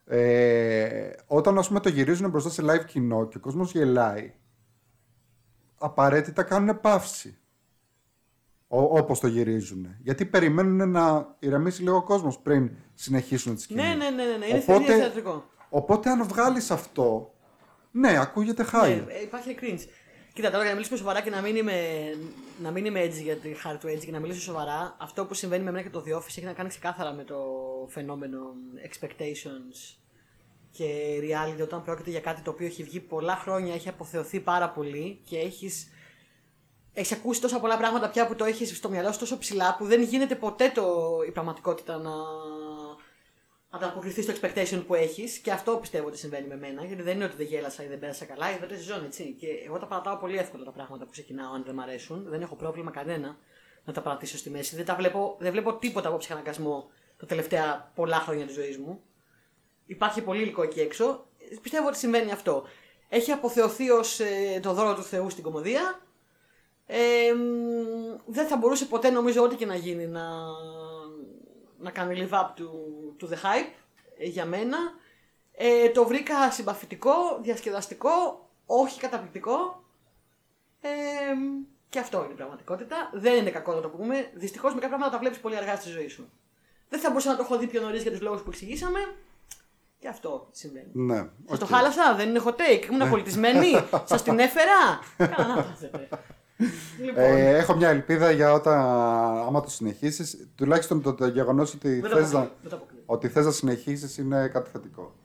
[0.05, 4.33] Ε, όταν ας πούμε το γυρίζουν μπροστά σε live κοινό και ο κόσμος γελάει,
[5.77, 7.37] απαραίτητα κάνουν παύση.
[8.67, 9.87] Ό, όπως το γυρίζουν.
[9.99, 13.81] Γιατί περιμένουν να ηρεμήσει λίγο ο κόσμος πριν συνεχίσουν τη σκηνή.
[13.81, 14.45] Ναι, ναι, ναι, ναι, ναι.
[14.45, 14.97] Είναι Οπότε- Οπότε...
[14.97, 15.49] θεατρικό.
[15.69, 17.33] Οπότε αν βγάλεις αυτό,
[17.91, 19.03] ναι, ακούγεται χάρη.
[19.05, 19.87] Ναι, ε, υπάρχει cringe.
[20.33, 21.81] Κοίτα, τώρα για να μιλήσουμε σοβαρά και να μην είμαι,
[22.61, 25.33] να μην είμαι έτσι για τη χάρη του έτσι και να μιλήσω σοβαρά, αυτό που
[25.33, 27.35] συμβαίνει με μένα και το The Office έχει να κάνει ξεκάθαρα με το
[27.87, 28.39] φαινόμενο
[28.89, 29.97] expectations
[30.71, 34.69] και reality όταν πρόκειται για κάτι το οποίο έχει βγει πολλά χρόνια, έχει αποθεωθεί πάρα
[34.69, 35.87] πολύ και έχεις,
[36.93, 39.85] έχεις ακούσει τόσα πολλά πράγματα πια που το έχεις στο μυαλό σου τόσο ψηλά που
[39.85, 40.83] δεν γίνεται ποτέ το,
[41.27, 42.11] η πραγματικότητα να
[43.69, 46.85] ανταποκριθείς στο expectation που έχεις και αυτό πιστεύω ότι συμβαίνει με μένα.
[46.85, 49.35] Γιατί δεν είναι ότι δεν γέλασα ή δεν πέρασα καλά, η δεύτερη σεζόν, έτσι.
[49.39, 52.25] Και εγώ τα παρατάω πολύ εύκολα τα πράγματα που ξεκινάω, αν δεν μ' αρέσουν.
[52.29, 53.37] Δεν έχω πρόβλημα κανένα
[53.83, 54.75] να τα παρατήσω στη μέση.
[54.75, 59.01] Δεν, τα βλέπω, δεν βλέπω τίποτα από ψυχαναγκασμό τα τελευταία πολλά χρόνια της ζωής μου.
[59.85, 61.25] Υπάρχει πολύ υλικό εκεί έξω.
[61.61, 62.63] Πιστεύω ότι συμβαίνει αυτό.
[63.09, 64.19] Έχει αποθεωθεί ως
[64.61, 66.01] το δώρο του Θεού στην κομμωδία.
[66.85, 70.21] Ε, μ, δεν θα μπορούσε ποτέ νομίζω ό,τι και να γίνει να,
[71.79, 72.71] να κάνει live up to,
[73.17, 73.73] to the hype
[74.17, 74.77] ε, για μένα.
[75.51, 79.83] Ε, το βρήκα συμπαθητικό, διασκεδαστικό, όχι καταπληκτικό.
[80.81, 80.89] Ε,
[81.89, 83.09] και αυτό είναι η πραγματικότητα.
[83.13, 84.31] Δεν είναι κακό να το πούμε.
[84.33, 86.29] Δυστυχώς μερικά πράγματα τα βλέπεις πολύ αργά στη ζωή σου.
[86.89, 88.99] Δεν θα μπορούσα να το έχω δει πιο νωρίς για τους λόγους που εξηγήσαμε.
[89.99, 90.89] Και αυτό συμβαίνει.
[90.93, 91.71] Ναι, Σας το οκ.
[91.71, 92.85] χάλασα, δεν είναι hot take.
[92.91, 93.71] Ήμουν πολιτισμένη.
[94.09, 94.99] Σας την έφερα.
[95.17, 96.09] Καλά να πάθετε.
[97.01, 98.77] Λοιπόν, Ε, έχω μια ελπίδα για όταν,
[99.47, 102.75] άμα το συνεχίσεις, τουλάχιστον το, το γεγονός ότι δεν το θες να, αποκλείω, δεν το
[102.75, 103.01] αποκλείω.
[103.05, 105.15] ότι θες να συνεχίσεις είναι κάτι θετικό.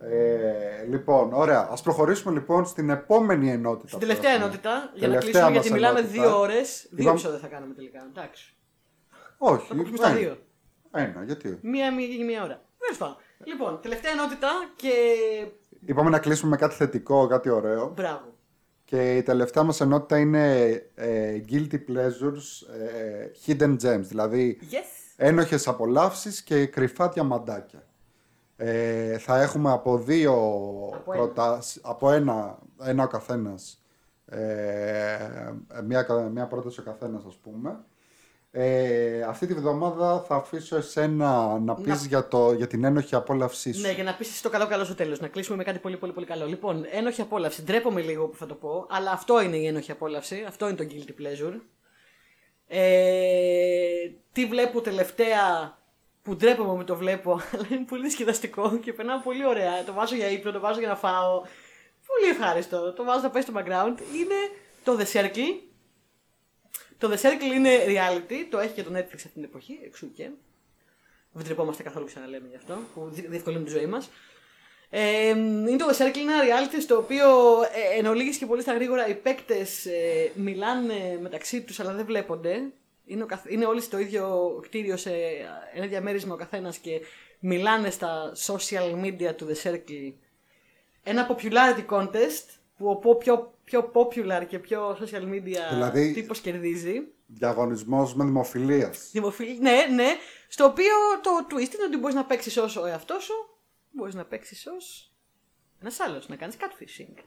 [0.00, 1.68] Ε, λοιπόν, ωραία.
[1.70, 3.86] Ας προχωρήσουμε λοιπόν στην επόμενη ενότητα.
[3.86, 4.44] Στην που τελευταία έχουμε.
[4.44, 6.22] ενότητα, για να Τελευταία κλείσουμε, γιατί μας μιλάμε ενότητα.
[6.22, 6.86] δύο ώρες.
[6.90, 8.06] Δύο Είπαμε- επεισόδια θα κάνουμε τελικά.
[8.10, 8.54] Εντάξει.
[9.38, 10.16] Όχι, Θα πούμε στα ένα.
[10.18, 10.36] δύο.
[10.92, 11.58] Ένα, γιατί.
[11.62, 12.62] Μία, μία, μία ώρα.
[12.78, 13.16] Τέλος πάντων.
[13.44, 14.92] Λοιπόν, τελευταία ενότητα και.
[15.86, 17.92] Είπαμε να κλείσουμε με κάτι θετικό, κάτι ωραίο.
[17.96, 18.36] Μπράβο.
[18.90, 20.62] Και η τελευταία μας ενότητα είναι
[20.94, 24.00] ε, Guilty Pleasures ε, Hidden Gems.
[24.02, 25.12] Δηλαδή Yes.
[25.16, 27.82] ένοχες απολαύσεις και κρυφά διαμαντάκια.
[28.56, 30.32] Ε, θα έχουμε από δύο
[30.94, 31.22] Από ένα.
[31.24, 33.82] προτάσεις, από ένα, ένα ο καθένας,
[34.26, 35.50] ε,
[35.84, 37.78] μια, κα- μια πρόταση ο καθένας ας πούμε.
[38.50, 43.72] Ε, αυτή τη βδομάδα θα αφήσω εσένα να πεις για, το, για την ένοχη απόλαυσή
[43.72, 43.80] σου.
[43.80, 45.20] Ναι, για να πεις το καλό καλό στο τέλος.
[45.20, 46.46] Να κλείσουμε με κάτι πολύ πολύ πολύ καλό.
[46.46, 47.62] Λοιπόν, ένοχη απόλαυση.
[47.62, 50.44] Ντρέπομαι λίγο που θα το πω, αλλά αυτό είναι η ένοχη απόλαυση.
[50.48, 51.60] Αυτό είναι το guilty pleasure.
[52.66, 55.76] Ε, τι βλέπω τελευταία
[56.22, 59.84] που ντρέπομαι που το βλέπω, αλλά είναι πολύ διασκεδαστικό και περνάω πολύ ωραία.
[59.84, 61.42] Το βάζω για ύπνο, το βάζω για να φάω.
[62.06, 62.92] Πολύ ευχάριστο.
[62.92, 63.98] Το βάζω να πάει στο background.
[64.14, 64.34] Είναι
[64.84, 65.67] το The Circle.
[66.98, 70.30] Το The Circle είναι reality, το έχει και το Netflix αυτή την εποχή, εξού και.
[71.32, 74.10] Δεν τρεπόμαστε καθόλου ξαναλέμε γι' αυτό, που δυ- διευκολύνει τη ζωή μας.
[74.90, 77.26] Ε, είναι το The Circle, είναι ένα reality στο οποίο
[77.62, 82.04] ε, εν ολίγης και πολύ στα γρήγορα οι παίκτες ε, μιλάνε μεταξύ τους αλλά δεν
[82.04, 82.62] βλέπονται.
[83.04, 85.10] είναι, ο καθ- είναι όλοι στο ίδιο κτίριο σε
[85.74, 87.00] ένα διαμέρισμα ο καθένας και
[87.40, 90.12] μιλάνε στα social media του The Circle.
[91.02, 92.44] Ένα popularity contest
[92.78, 97.02] που ο πο- πιο, πιο popular και πιο social media Δηλαδή- τύπος κερδίζει.
[97.26, 98.92] Διαγωνισμός με δημοφιλία.
[99.12, 99.46] Δημοφιλ...
[99.60, 100.06] Ναι, ναι.
[100.48, 100.92] Στο οποίο
[101.22, 103.34] το twist είναι ότι μπορείς να παίξεις ω ο εαυτός σου,
[103.90, 105.12] μπορείς να παίξεις ως
[105.82, 107.22] ένας άλλος, να κάνεις catfishing.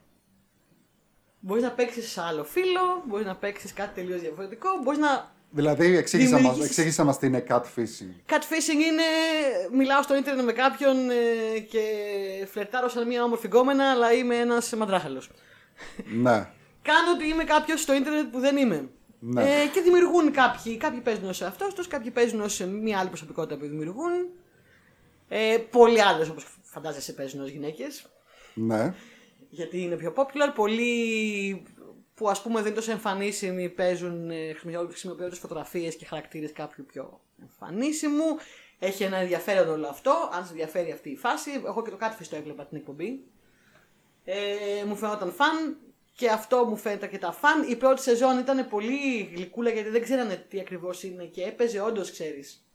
[1.39, 5.31] Μπορείς να παίξεις άλλο φίλο, μπορείς να παίξεις κάτι τελείως διαφορετικό, μπορείς να.
[5.53, 8.31] Δηλαδή, εξήγησα μας, Δημιουργήσεις- εξήγησα μας τι είναι catfishing.
[8.33, 9.03] Catfishing είναι.
[9.71, 11.81] Μιλάω στο ίντερνετ με κάποιον ε, και
[12.51, 15.29] φλερτάρω σαν μια όμορφη γκόμενα, αλλά είμαι ένας μαντράχαλος.
[16.21, 16.49] Ναι.
[16.81, 18.89] Κάνω ότι είμαι κάποιος στο ίντερνετ που δεν είμαι.
[19.19, 19.41] Ναι.
[19.41, 20.77] Ε, και δημιουργούν κάποιοι.
[20.77, 24.11] Κάποιοι παίζουν ως εαυτός του, κάποιοι παίζουν ως μια άλλη προσωπικότητα που δημιουργούν.
[25.27, 28.05] Ε, πολλοί άντρε όπως φαντάζεσαι παίζουν ως γυναίκες.
[28.53, 28.93] Ναι.
[29.49, 30.51] Γιατί είναι πιο popular.
[30.55, 31.63] Πολλοί
[32.13, 37.19] που ας πούμε δεν είναι τόσο εμφανίσιμοι παίζουν, ε, χρησιμοποιώντας φωτογραφίες και χαρακτήρες κάποιου πιο
[37.41, 38.25] εμφανίσιμου.
[38.79, 40.29] Έχει ένα ενδιαφέρον όλο αυτό.
[40.33, 43.23] Αν σε ενδιαφέρει αυτή η φάση, εγώ και το Catfish το έβλεπα την εκπομπή.
[44.23, 45.77] Ε, μου φαινόταν φαν
[46.15, 47.69] και αυτό μου φαίνεται και τα φαν.
[47.69, 52.11] Η πρώτη σεζόν ήταν πολύ γλυκούλα γιατί δεν ξέρανε τι ακριβώς είναι και έπαιζε όντως,
[52.11, 52.65] ξέρεις.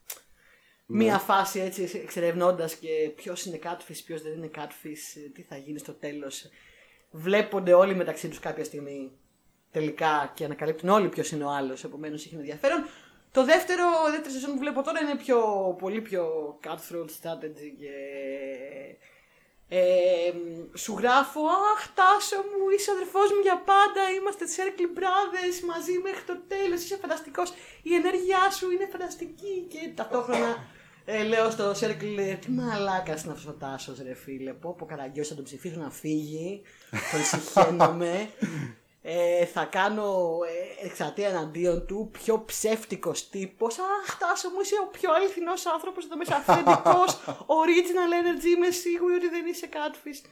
[0.86, 5.56] Μία φάση έτσι εξερευνώντας και ποιος είναι catfish, ποιος δεν είναι catfish, ε, τι θα
[5.56, 6.48] γίνει στο τέλος.
[7.10, 9.12] Βλέπονται όλοι μεταξύ τους κάποια στιγμή
[9.70, 11.84] τελικά και ανακαλύπτουν όλοι ποιος είναι ο άλλος.
[11.84, 12.84] Επομένως έχει ενδιαφέρον.
[13.32, 15.40] Το δεύτερο, η δεύτερη σεζόν που βλέπω τώρα είναι πιο,
[15.78, 17.92] πολύ πιο cutthroat strategy και
[19.68, 20.32] ε,
[20.74, 21.40] σου γράφω
[21.72, 26.36] Αχ Τάσο μου είσαι ο αδερφός μου για πάντα Είμαστε Circle Brothers μαζί μέχρι το
[26.48, 27.52] τέλος Είσαι φανταστικός
[27.82, 30.50] Η ενέργειά σου είναι φανταστική Και ταυτόχρονα
[31.04, 34.86] ε, λέω στο Circle ε, Τι μαλάκας είναι αυτός ο Τάσος ρε φίλε Πω πω
[34.86, 36.62] καραγκιός θα τον ψηφίσω να φύγει
[37.12, 38.28] Τον συχαίνομαι
[39.08, 40.38] ε, θα κάνω
[40.82, 43.78] ε, εξατία εναντίον του, πιο ψεύτικος τύπος.
[43.78, 47.18] Αχ, Τάσο μου, είσαι ο πιο αληθινός άνθρωπος εδώ μέσα, αυθεντικός,
[47.60, 50.30] original energy, είμαι σίγουρη ότι δεν είσαι catfish.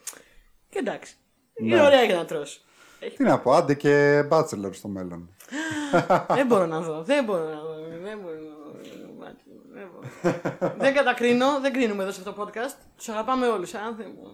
[0.69, 1.15] Και εντάξει,
[1.53, 1.81] είναι Ναι.
[1.81, 2.65] ωραία για να τρως.
[2.99, 5.35] Έχει- Τι να πω, άντε και bachelor στο μέλλον.
[6.37, 8.53] δεν μπορώ να δω, δεν μπορώ να δω, δεν μπορώ να δω.
[9.73, 10.73] Δεν, μπορώ.
[10.77, 12.77] δεν κατακρίνω, δεν κρίνουμε εδώ σε αυτό το podcast.
[12.97, 14.33] Τους αγαπάμε όλους, αν δεν μπορώ.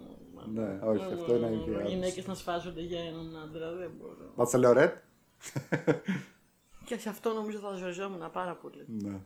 [0.54, 4.34] Ναι, όχι, αυτό είναι η Οι γυναίκες να σφάζονται για έναν άντρα, δεν μπορώ.
[4.36, 4.94] Bachelorette.
[6.86, 8.86] Και σε αυτό νομίζω θα ζοριζόμουν πάρα πολύ.
[8.88, 9.20] Ναι.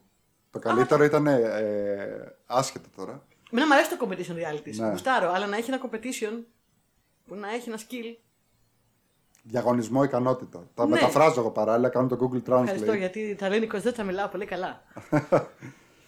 [0.51, 3.25] Το καλύτερο ήταν ε, άσχετο τώρα.
[3.51, 4.75] Εμένα μου αρέσει το competition reality.
[4.75, 4.89] Ναι.
[4.89, 6.43] Γουστάρω, αλλά να έχει ένα competition
[7.27, 8.17] που να έχει ένα skill.
[9.43, 10.67] Διαγωνισμό ικανότητα.
[10.73, 10.89] Τα Ναι.
[10.91, 12.97] μεταφράζω εγώ παράλληλα, κάνω το Google Ευχαριστώ Translate.
[12.97, 14.81] γιατί τα ελληνικό δεν τα μιλάω πολύ καλά.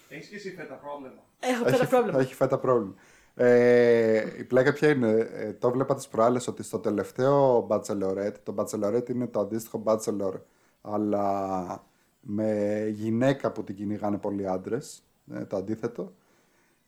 [0.10, 1.22] Έχεις και εσύ φέτα πρόβλημα.
[1.40, 2.20] Έχω πέρα Έχει, πρόβλημα.
[2.20, 2.94] έχει φέτα πρόβλημα.
[3.40, 8.56] Ε, η πλάκα ποια είναι, ε, το βλέπα τις προάλλες ότι στο τελευταίο Bachelorette, το
[8.58, 10.34] Bachelorette είναι το αντίστοιχο Bachelor,
[10.82, 11.86] αλλά
[12.20, 15.04] με γυναίκα που την κυνηγάνε πολλοί άντρες,
[15.48, 16.14] το αντίθετο.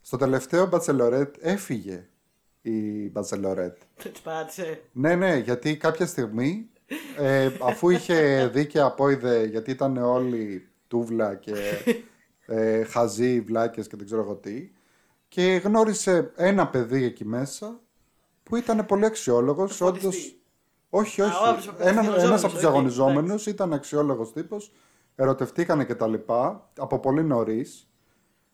[0.01, 2.07] Στο τελευταίο Bachelorette έφυγε
[2.61, 3.77] η Bachelorette.
[4.03, 4.81] Τα παράτησε.
[4.91, 6.69] Ναι, ναι, γιατί κάποια στιγμή,
[7.17, 11.55] ε, αφού είχε δει και απόειδε, γιατί ήταν όλοι τούβλα και
[12.45, 14.69] ε, χαζοί, βλάκες και δεν ξέρω εγώ τι,
[15.29, 17.79] και γνώρισε ένα παιδί εκεί μέσα
[18.43, 20.05] που ήταν πολύ αξιόλογος, Φωτιστή.
[20.07, 20.33] όντως...
[20.89, 21.35] Όχι, Α, όχι.
[21.35, 24.71] ο άλλος ο Ένα, διαγωνιζόμενος, ένας από τους οκ, διαγωνιζόμενους ήταν αξιόλογος τύπος,
[25.15, 27.87] ερωτευτήκανε και τα λοιπά, από πολύ νωρίς.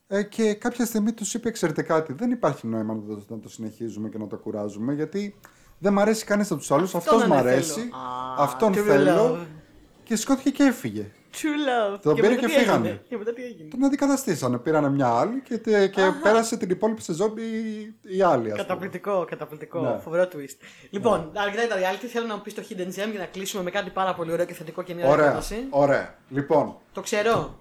[0.07, 3.49] Ε, και κάποια στιγμή τους είπε ξέρετε κάτι, δεν υπάρχει νόημα να το, να το
[3.49, 5.39] συνεχίζουμε και να το κουράζουμε, γιατί
[5.80, 7.49] δεν μ' αρέσει κανείς από τους άλλους, Αυτόν αυτός μ' δεν θέλω.
[7.53, 9.45] αρέσει, Α, αυτόν true θέλω love.
[10.03, 11.11] και σηκώθηκε και έφυγε.
[11.36, 11.99] True love.
[12.02, 12.88] Τον πήρε μετά και τι φύγανε.
[12.88, 16.70] έγινε; Και μετά τι έγινε; Τον αντικαταστήσανε, πήρανε μια άλλη και, τε- και πέρασε την
[16.70, 18.45] υπόλοιπη σεζόν η, η άλλη.
[18.45, 18.56] ας πούμε.
[18.56, 19.80] Καταπληκτικό, καταπληκτικό.
[19.82, 19.99] Ναι.
[20.03, 20.57] Φοβερό twist.
[20.90, 22.06] Λοιπόν, αρκετά τα reality.
[22.12, 24.45] Θέλω να μου πεις το hidden gem για να κλείσουμε με κάτι πάρα πολύ ωραίο
[24.45, 25.68] και θετικό και μια Ωραία, ερώτηση.
[25.70, 26.16] ωραία.
[26.30, 27.56] Λοιπόν, Το ξέρω.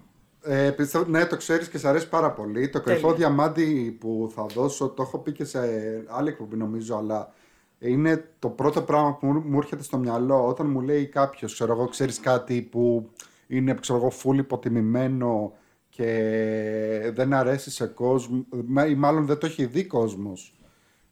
[0.47, 2.69] Ε, πιστεύω, ναι, το ξέρεις και σε αρέσει πάρα πολύ.
[2.69, 3.15] Το κρυφό Τέλεια.
[3.15, 5.59] διαμάντι που θα δώσω, το έχω πει και σε
[6.07, 7.33] άλλη εκπομπή νομίζω, αλλά
[7.79, 11.73] είναι το πρώτο πράγμα που μου, μου έρχεται στο μυαλό όταν μου λέει κάποιος, ξέρω
[11.73, 13.09] εγώ, ξέρεις κάτι που
[13.47, 15.53] είναι, ξέρω εγώ, φουλ υποτιμημένο
[15.89, 20.55] και δεν αρέσει σε κόσμο, μα- ή μάλλον δεν το έχει δει κόσμος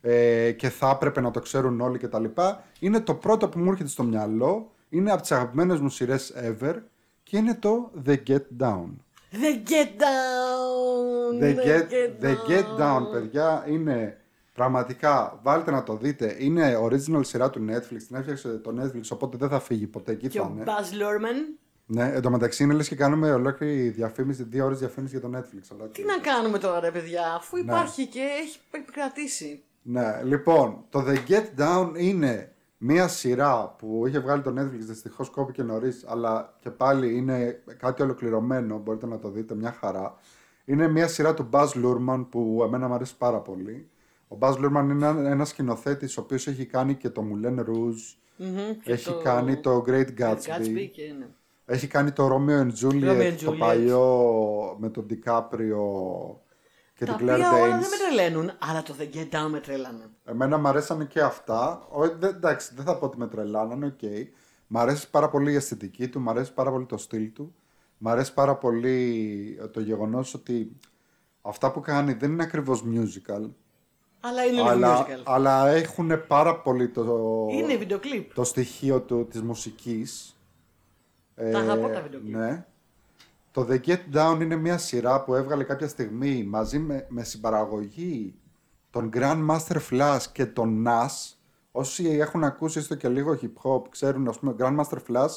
[0.02, 3.60] ε, και θα έπρεπε να το ξέρουν όλοι και τα λοιπά, είναι το πρώτο που
[3.60, 6.76] μου έρχεται στο μυαλό, είναι από τις αγαπημένες μου σειρές ever
[7.24, 8.86] και είναι το The Get Down.
[9.32, 11.42] The get down.
[11.44, 14.18] The Get, The Get Down, παιδιά, είναι
[14.54, 19.38] πραγματικά, βάλτε να το δείτε, είναι original σειρά του Netflix, την έφτιαξε το Netflix, οπότε
[19.38, 20.64] δεν θα φύγει ποτέ, εκεί Και θα ο είναι.
[20.66, 21.58] Buzz Lurman.
[21.86, 25.38] Ναι, εν τω μεταξύ είναι λες και κάνουμε ολόκληρη διαφήμιση, δύο ώρες διαφήμιση για το
[25.38, 25.62] Netflix.
[25.68, 26.10] Τι ολόκληρη.
[26.10, 27.62] να κάνουμε τώρα, ρε παιδιά, αφού Ναι.
[27.62, 29.64] υπάρχει και έχει επικρατήσει.
[29.82, 32.54] Ναι, λοιπόν, το The Get Down είναι
[32.86, 38.02] Μία σειρά που είχε βγάλει το Netflix, δυστυχώς κόπηκε νωρίς, αλλά και πάλι είναι κάτι
[38.02, 38.78] ολοκληρωμένο.
[38.78, 40.16] Μπορείτε να το δείτε, μια χαρά.
[40.66, 43.90] Είναι μια σειρά του Buzz Lurman που εμένα μου αρέσει πάρα πολύ.
[44.28, 48.80] Ο Buzz Lurman είναι ένα σκηνοθέτης ο οποίος έχει κάνει και το Moulin Rouge, Μμμ,
[48.84, 51.28] και έχει το κάνει το Great Gatsby, Gatsby και ναι.
[51.66, 53.58] Έχει κάνει το Romeo and Juliet, Romeo and το Juliet.
[53.60, 56.36] παλιό με τον DiCaprio
[56.96, 57.90] και Τα την Claire οποία όλα δεν Danes.
[57.90, 60.10] με τρελαίνουν, αλλά το The Get Down με τρέλανε.
[60.26, 61.88] Εμένα μου αρέσανε και αυτά.
[61.92, 64.00] Ο, δε, εντάξει, δεν θα πω ότι με τρελάνανε, οκ.
[64.68, 67.56] Μ' αρέσει πάρα πολύ η αισθητική του, μ' αρέσει πάρα πολύ το στυλ του.
[67.98, 70.72] Μ' αρέσει πάρα πολύ το γεγονός ότι
[71.42, 73.50] αυτά που κάνει δεν είναι ακριβώς musical.
[74.20, 75.22] Αλλά είναι λίγο αλλά, musical.
[75.24, 78.34] αλλά έχουν πάρα πολύ το, Είναι βίντεο κλιπ.
[78.34, 80.33] το στοιχείο του, της μουσικής.
[81.36, 82.36] Τα αγαπώ τα βίντεο κλιπ.
[82.36, 82.66] Ναι.
[83.52, 88.36] Το The Get Down είναι μια σειρά που έβγαλε κάποια στιγμή μαζί με, με συμπαραγωγή
[88.90, 91.36] τον Grandmaster Flash και τον Nas.
[91.72, 95.30] Όσοι έχουν ακούσει έστω και λίγο hip hop ξέρουν, ας πούμε, Grandmaster Flash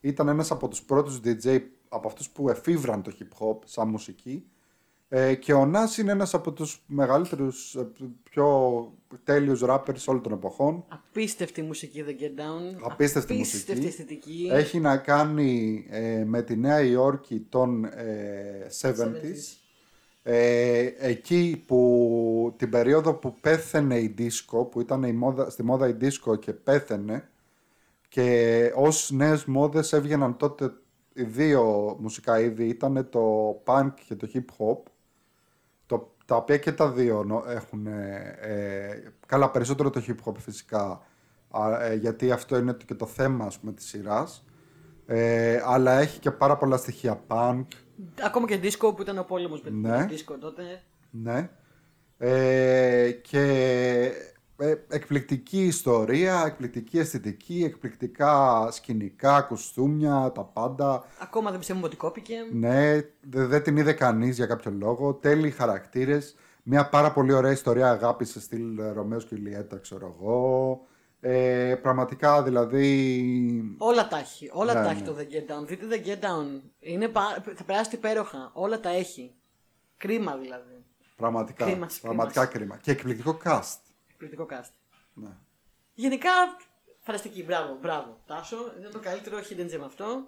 [0.00, 4.44] ήταν ένας από τους πρώτους DJ από αυτούς που εφήβραν το hip hop σαν μουσική.
[5.12, 7.88] Ε, και ο Nas είναι ένας από τους μεγαλύτερους, ε,
[8.22, 8.92] πιο
[9.24, 10.84] τέλειους rappers όλων των εποχών.
[10.88, 12.78] Απίστευτη μουσική The Get Down.
[12.80, 13.34] Απίστευτη Απίστευτη
[13.74, 13.86] μουσική.
[13.86, 14.48] αισθητική.
[14.52, 19.60] Έχει να κάνει ε, με τη Νέα Υόρκη των ε, 70s.
[20.22, 25.88] Ε, εκεί που την περίοδο που πέθαινε η disco, που ήταν η μόδα, στη μόδα
[25.88, 27.28] η disco και πέθαινε
[28.08, 30.72] και ως νέες μόδες έβγαιναν τότε
[31.12, 34.92] οι δύο μουσικά είδη, ήταν το punk και το hip hop, το,
[36.30, 41.00] τα οποία και τα δύο νο- έχουν, ε, ε, καλά περισσότερο το hip hop φυσικά,
[41.50, 44.44] α, ε, γιατί αυτό είναι και το θέμα ας πούμε της σειράς,
[45.06, 47.64] ε, αλλά έχει και πάρα πολλά στοιχεία punk,
[48.24, 50.06] Ακόμα και disco που ήταν ο πόλεμος με Ναι.
[50.06, 50.62] το disco τότε.
[51.10, 51.50] Ναι.
[52.18, 54.10] Ε, και ε,
[54.88, 61.04] εκπληκτική ιστορία, εκπληκτική αισθητική, εκπληκτικά σκηνικά, κοστούμια, τα πάντα.
[61.18, 62.34] Ακόμα δεν πιστεύουμε ότι κόπηκε.
[62.52, 65.14] Ναι, δε- δεν την είδε κανείς για κάποιο λόγο.
[65.14, 66.34] Τέλειοι χαρακτήρες.
[66.62, 70.80] Μια πάρα πολύ ωραία ιστορία αγάπης σε στυλ ε, Ρωμαίος και Ηλιέτα, ξέρω εγώ.
[71.20, 73.74] Ε, πραγματικά δηλαδή...
[73.78, 74.50] Όλα τα έχει.
[74.52, 75.06] Όλα Ναι, τα έχει ναι.
[75.06, 75.66] το The Get Down.
[75.66, 76.60] Δείτε The Get Down.
[76.80, 77.22] Είναι πα...
[77.54, 78.50] Θα περάσετε υπέροχα.
[78.54, 79.34] Όλα τα έχει.
[79.96, 80.84] Κρίμα δηλαδή.
[81.16, 82.58] Πραγματικά, Κρίμα, πραγματικά κρίμα.
[82.64, 82.76] κρίμα.
[82.82, 83.78] Και εκπληκτικό cast.
[84.22, 84.70] Εκπληκτικό cast.
[85.14, 85.28] Ναι.
[85.94, 86.30] Γενικά,
[87.00, 87.44] φανταστική.
[87.44, 88.20] Μπράβο, μπράβο.
[88.26, 90.26] Τάσο, είναι το καλύτερο hidden gem αυτό.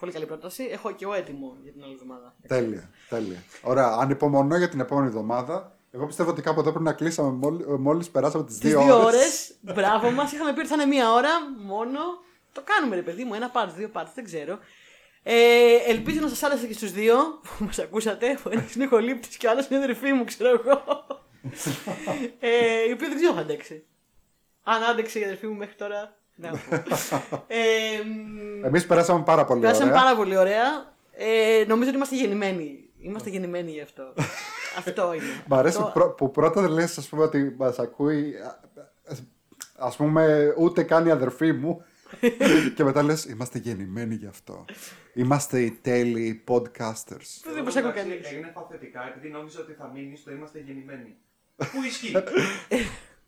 [0.00, 0.64] Πολύ καλή πρόταση.
[0.70, 2.34] Έχω και εγώ έτοιμο για την άλλη εβδομάδα.
[2.48, 3.42] Τέλεια, τέλεια.
[3.62, 5.76] Ωραία, ανυπομονώ για την επόμενη εβδομάδα.
[5.90, 8.94] Εγώ πιστεύω ότι κάπου εδώ πρέπει να κλείσαμε μόλι μόλις περάσαμε τις Τις δύο, δύο
[9.04, 9.14] ώρες.
[9.14, 10.32] ώρες, μπράβο μας.
[10.32, 11.98] Είχαμε πει ότι θα είναι μία ώρα μόνο.
[12.52, 13.34] Το κάνουμε, ρε παιδί μου.
[13.34, 14.58] Ένα part, δύο parts, δεν ξέρω.
[15.22, 18.38] Ε, ελπίζω να σας άρεσε και στους δύο που μας ακούσατε.
[18.46, 20.82] Ο ένα είναι χολύπτη και ο άλλος είναι αδερφή μου, ξέρω εγώ.
[22.40, 23.84] Ε, η οποία δεν ξέρω αν θα αντέξει.
[24.62, 26.16] Αν άντεξε η αδερφή μου μέχρι τώρα.
[26.34, 27.44] δεν θα πω.
[27.48, 27.56] ε,
[28.04, 30.02] μ, Εμείς περάσαμε πάρα πολύ Περάσαμε ωραία.
[30.02, 30.94] πάρα πολύ ωραία.
[31.12, 32.78] Ε, νομίζω ότι είμαστε γεννημένοι.
[32.98, 34.14] Είμαστε γεννημένοι γι' αυτό.
[34.78, 35.42] αυτό είναι.
[35.46, 38.60] Μ' αρέσει Αυτό- πρω- που πρώτα λες ας πούμε ότι μας ακούει α-
[39.10, 39.16] α-
[39.76, 41.84] ας πούμε ούτε καν η αδερφή μου
[42.76, 44.64] και μετά λες είμαστε γεννημένοι γι' αυτό.
[45.14, 47.52] Είμαστε οι τέλειοι podcasters.
[47.54, 48.30] Δεν προσέχω Εντάξει, κανείς.
[48.30, 51.16] Έγινε παθητικά επειδή νόμιζα ότι θα μείνεις στο είμαστε γεννημένοι.
[51.56, 52.12] Πού ισχύει;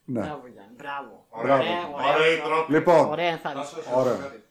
[0.09, 0.21] Ναι.
[0.21, 0.75] Μπράβο, Γιάννη.
[0.77, 1.27] Μπράβο.
[1.43, 1.63] Μπράβο.
[1.63, 2.43] Ωραία, Ωραία η ωραία.
[2.45, 2.73] τρόπη.
[2.73, 3.69] Λοιπόν, Ωραία Να ενθάρρυνση.
[3.75, 4.15] σου Ωραία.
[4.15, 4.43] πω κάτι.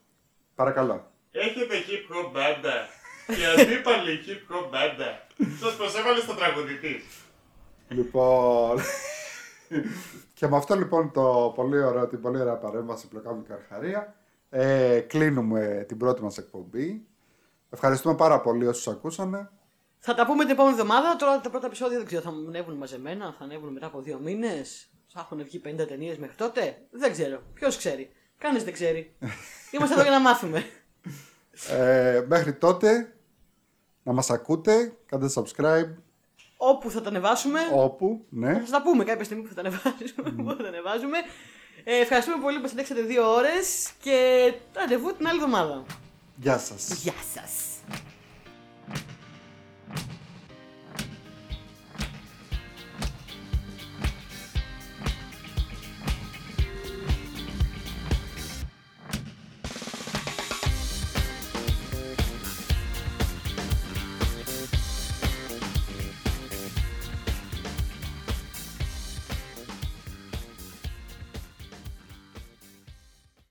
[0.56, 1.12] παρακαλώ.
[1.32, 2.88] Έχετε hip hop μπάντα
[3.36, 5.28] και αντίπαλη hip hop μπάντα.
[5.62, 7.04] Σας προσέβαλε στο τραγουδητή.
[7.88, 8.80] Λοιπόν.
[10.38, 14.16] και με αυτό λοιπόν το πολύ ωραίο, την πολύ ωραία παρέμβαση πλοκάμου και αρχαρία
[14.50, 17.06] ε, κλείνουμε την πρώτη μας εκπομπή.
[17.70, 19.50] Ευχαριστούμε πάρα πολύ όσους ακούσανε.
[20.08, 21.16] Θα τα πούμε την επόμενη εβδομάδα.
[21.16, 24.90] Τώρα τα πρώτα επεισόδια δεν ξέρω, θα ανέβουν μαζεμένα, θα ανέβουν μετά από δύο μήνες.
[25.14, 26.78] Θα έχουν βγει 50 ταινίες μέχρι τότε.
[26.92, 27.42] Δεν ξέρω.
[27.54, 28.12] Ποιος ξέρει.
[28.38, 29.16] Κανείς δεν ξέρει.
[29.72, 30.66] Είμαστε εδώ για να μάθουμε.
[31.70, 33.16] Ε, μέχρι τότε
[34.04, 35.94] να μας ακούτε, κάντε subscribe
[36.58, 37.60] Όπου θα τα ανεβάσουμε.
[37.74, 38.54] όπου, ναι.
[38.54, 40.44] Θα σας τα πούμε κάποια στιγμή που θα τα ανεβάζουμε.
[40.44, 41.18] που θα τα ανεβάζουμε.
[41.84, 45.86] Ε, ευχαριστούμε πολύ που συντέξατε δύο ώρες και ραντεβού την άλλη εβδομάδα.
[46.36, 46.94] Γεια σας.
[47.04, 47.76] Γεια σας.